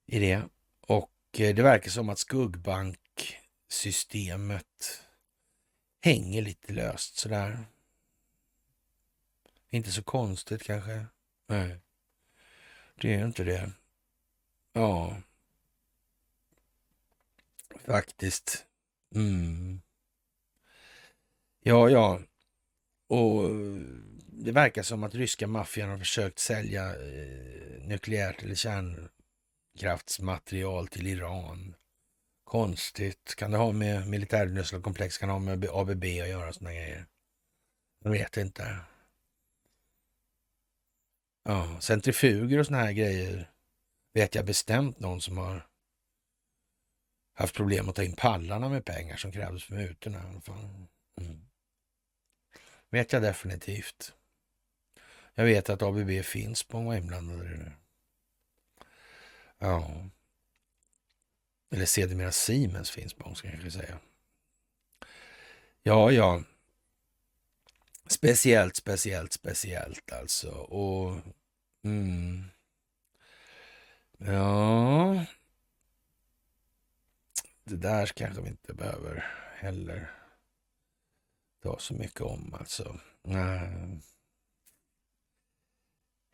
i 0.06 0.20
det. 0.20 0.44
Och 0.82 1.12
eh, 1.38 1.56
det 1.56 1.64
verkar 1.64 1.90
som 1.90 2.10
att 2.10 2.20
skuggbanksystemet 2.20 5.04
hänger 6.02 6.42
lite 6.42 6.74
löst 6.74 7.18
sådär. 7.18 7.66
Inte 9.70 9.92
så 9.92 10.04
konstigt 10.04 10.64
kanske. 10.64 11.06
Nej. 11.48 11.80
Det 13.02 13.14
är 13.14 13.26
inte 13.26 13.44
det. 13.44 13.72
Ja. 14.74 15.18
Faktiskt. 17.86 18.66
Mm. 19.16 19.82
Ja, 21.60 21.90
ja. 21.90 22.20
Och 23.08 23.44
eh, 23.44 23.78
det 24.28 24.52
verkar 24.52 24.84
som 24.84 25.04
att 25.04 25.16
ryska 25.16 25.48
maffian 25.48 25.90
har 25.90 25.98
försökt 25.98 26.40
sälja 26.40 26.86
eh, 26.90 27.84
nukleärt 27.88 28.44
eller 28.44 28.56
kärnkraftsmaterial 29.76 30.88
till 30.88 31.08
Iran. 31.08 31.76
Konstigt. 32.44 33.36
Kan 33.38 33.52
det 33.52 33.58
ha 33.58 33.72
med 33.72 34.08
militärindustriella 34.08 34.84
komplex, 34.84 35.18
kan 35.18 35.30
det 35.30 35.34
ha 35.34 35.40
med 35.40 35.70
ABB 35.72 36.04
att 36.04 36.30
göra 36.30 36.54
sådana 36.54 36.74
grejer? 36.74 37.06
Jag 38.04 38.12
vet 38.12 38.38
inte. 38.38 38.78
Ja, 41.48 41.80
centrifuger 41.80 42.60
och 42.60 42.66
såna 42.66 42.78
här 42.78 42.92
grejer 42.92 43.52
vet 44.14 44.36
jag 44.36 44.46
bestämt 44.46 45.00
någon 45.00 45.22
som 45.22 45.38
har 45.38 45.68
haft 47.34 47.56
problem 47.56 47.90
att 47.90 47.96
ta 47.96 48.04
in 48.04 48.16
pallarna 48.16 48.70
med 48.70 48.86
pengar 48.86 49.18
som 49.18 49.32
krävdes 49.32 49.64
för 49.64 49.76
mutorna. 49.76 50.42
Mm. 51.22 51.48
Vet 52.90 53.14
jag 53.14 53.22
definitivt. 53.22 54.14
Jag 55.34 55.46
vet 55.46 55.70
att 55.70 55.82
ABB 55.82 56.24
finns 56.24 56.64
på 56.64 56.80
var 56.80 56.96
inblandade 56.96 57.46
i 57.46 57.58
det. 57.58 57.72
Ja. 59.58 60.10
Eller 61.72 61.86
sedermera 61.86 62.32
Siemens 62.32 62.92
finns 62.92 63.14
på, 63.14 63.36
ska 63.36 63.48
jag 63.48 63.62
kanske 63.62 63.80
säga. 63.80 64.00
Ja, 65.84 66.12
ja. 66.12 66.44
Speciellt, 68.08 68.76
speciellt, 68.76 69.34
speciellt 69.34 70.12
alltså. 70.12 70.52
Och... 70.52 71.22
Mm. 71.84 72.44
Ja... 74.18 75.26
Det 77.64 77.76
där 77.76 78.06
kanske 78.06 78.42
vi 78.42 78.50
inte 78.50 78.74
behöver 78.74 79.26
heller 79.56 80.12
ta 81.62 81.80
så 81.80 81.94
mycket 81.94 82.22
om 82.22 82.54
alltså. 82.60 83.00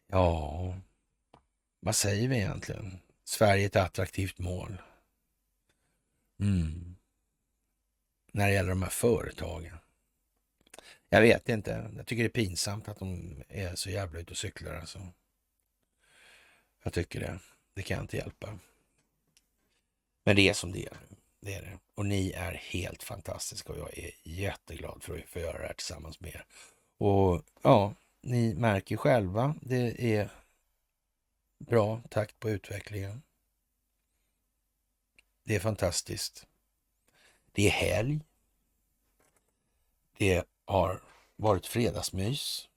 Ja, 0.07 0.75
vad 1.79 1.95
säger 1.95 2.27
vi 2.27 2.37
egentligen? 2.37 2.99
Sverige 3.23 3.63
är 3.63 3.67
ett 3.67 3.75
attraktivt 3.75 4.39
mål. 4.39 4.81
Mm. 6.39 6.95
När 8.31 8.47
det 8.47 8.53
gäller 8.53 8.69
de 8.69 8.83
här 8.83 8.89
företagen. 8.89 9.77
Jag 11.13 11.21
vet 11.21 11.49
inte. 11.49 11.91
Jag 11.97 12.07
tycker 12.07 12.23
det 12.23 12.29
är 12.29 12.43
pinsamt 12.43 12.87
att 12.87 12.99
de 12.99 13.43
är 13.49 13.75
så 13.75 13.89
jävla 13.89 14.19
ute 14.19 14.31
och 14.31 14.37
cyklar. 14.37 14.75
Alltså. 14.75 15.07
Jag 16.83 16.93
tycker 16.93 17.19
det. 17.19 17.39
Det 17.73 17.81
kan 17.81 17.95
jag 17.95 18.03
inte 18.03 18.17
hjälpa. 18.17 18.59
Men 20.23 20.35
det 20.35 20.49
är 20.49 20.53
som 20.53 20.71
det 20.71 20.85
är. 20.85 20.97
Det 21.39 21.53
är 21.53 21.61
det. 21.61 21.79
Och 21.95 22.05
ni 22.05 22.31
är 22.31 22.53
helt 22.53 23.03
fantastiska 23.03 23.73
och 23.73 23.79
jag 23.79 23.97
är 23.97 24.11
jätteglad 24.23 25.03
för 25.03 25.19
att 25.19 25.29
få 25.29 25.39
göra 25.39 25.57
det 25.57 25.67
här 25.67 25.73
tillsammans 25.73 26.19
med 26.19 26.35
er. 26.35 26.45
Och 26.97 27.43
ja, 27.61 27.93
ni 28.21 28.55
märker 28.55 28.97
själva, 28.97 29.55
det 29.61 30.15
är 30.15 30.29
bra 31.59 32.01
takt 32.09 32.39
på 32.39 32.49
utvecklingen. 32.49 33.21
Det 35.43 35.55
är 35.55 35.59
fantastiskt. 35.59 36.47
Det 37.51 37.67
är 37.67 37.71
helg. 37.71 38.19
Det 40.17 40.33
är 40.33 40.43
har 40.71 41.03
varit 41.35 41.65
fredagsmys. 41.65 42.69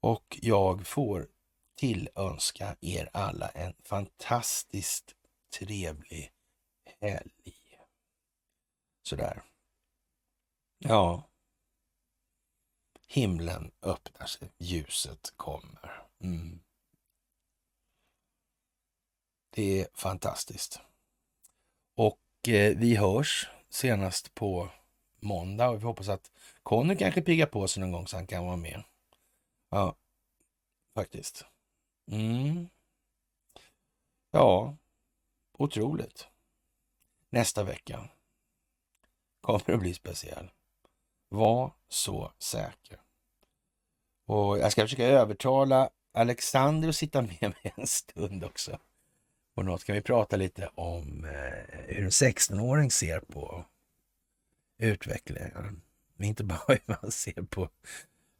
Och 0.00 0.38
jag 0.42 0.86
får 0.86 1.28
tillönska 1.76 2.76
er 2.80 3.10
alla 3.12 3.48
en 3.48 3.74
fantastiskt 3.82 5.14
trevlig 5.58 6.32
helg. 7.00 7.56
Sådär. 9.02 9.42
Ja. 10.78 11.28
Himlen 13.06 13.72
öppnar 13.82 14.26
sig, 14.26 14.52
ljuset 14.58 15.32
kommer. 15.36 16.06
Mm. 16.20 16.60
Det 19.50 19.80
är 19.80 19.88
fantastiskt. 19.94 20.80
Och 21.94 22.48
eh, 22.48 22.76
vi 22.76 22.96
hörs 22.96 23.48
senast 23.70 24.34
på 24.34 24.70
måndag 25.20 25.68
och 25.68 25.80
vi 25.80 25.84
hoppas 25.84 26.08
att 26.08 26.30
Conny 26.64 26.96
kanske 26.96 27.22
piggar 27.22 27.46
på 27.46 27.68
sig 27.68 27.80
någon 27.80 27.92
gång 27.92 28.06
så 28.06 28.16
han 28.16 28.26
kan 28.26 28.46
vara 28.46 28.56
med. 28.56 28.82
Ja, 29.70 29.96
faktiskt. 30.94 31.44
Mm. 32.10 32.68
Ja, 34.30 34.76
otroligt. 35.58 36.28
Nästa 37.30 37.64
vecka 37.64 38.08
kommer 39.40 39.72
att 39.72 39.80
bli 39.80 39.94
speciell. 39.94 40.50
Var 41.28 41.72
så 41.88 42.32
säker. 42.38 43.00
Och 44.26 44.58
jag 44.58 44.72
ska 44.72 44.82
försöka 44.82 45.04
övertala 45.04 45.90
Alexander 46.12 46.88
att 46.88 46.96
sitta 46.96 47.22
med 47.22 47.40
mig 47.40 47.72
en 47.76 47.86
stund 47.86 48.44
också. 48.44 48.78
Och 49.54 49.64
något 49.64 49.84
kan 49.84 49.94
vi 49.94 50.02
prata 50.02 50.36
lite 50.36 50.70
om 50.74 51.24
eh, 51.24 51.80
hur 51.86 52.04
en 52.04 52.10
16-åring 52.10 52.90
ser 52.90 53.20
på 53.20 53.64
utvecklingen. 54.78 55.82
Inte 56.24 56.44
bara 56.44 56.60
hur 56.68 56.80
man 57.02 57.12
ser 57.12 57.42
på 57.42 57.68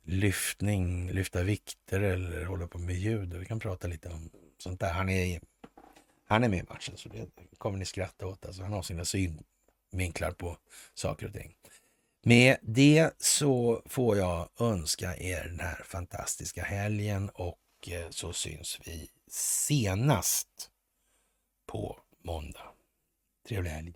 lyftning, 0.05 1.11
lyfta 1.11 1.43
vikter 1.43 2.01
eller 2.01 2.45
hålla 2.45 2.67
på 2.67 2.79
med 2.79 2.97
ljud. 2.97 3.35
Vi 3.35 3.45
kan 3.45 3.61
prata 3.61 3.89
lite 3.89 4.09
om 4.09 4.31
sånt 4.59 4.81
där. 4.81 4.93
Han 4.93 5.09
är, 5.09 5.41
han 6.27 6.45
är 6.45 6.49
med 6.49 6.59
i 6.59 6.69
matchen 6.69 6.97
så 6.97 7.09
det 7.09 7.29
kommer 7.59 7.79
ni 7.79 7.85
skratta 7.85 8.27
åt. 8.27 8.47
Alltså, 8.47 8.63
han 8.63 8.73
har 8.73 8.83
sina 8.83 9.05
synvinklar 9.05 10.31
på 10.31 10.57
saker 10.95 11.27
och 11.27 11.33
ting. 11.33 11.55
Med 12.23 12.57
det 12.63 13.11
så 13.19 13.83
får 13.87 14.17
jag 14.17 14.49
önska 14.61 15.17
er 15.17 15.45
den 15.45 15.61
här 15.61 15.83
fantastiska 15.85 16.65
helgen 16.65 17.31
och 17.35 17.59
eh, 17.89 18.11
så 18.11 18.33
syns 18.33 18.79
vi 18.85 19.09
senast 19.31 20.71
på 21.67 22.01
måndag. 22.23 22.73
Trevlig 23.49 23.71
helg! 23.71 23.95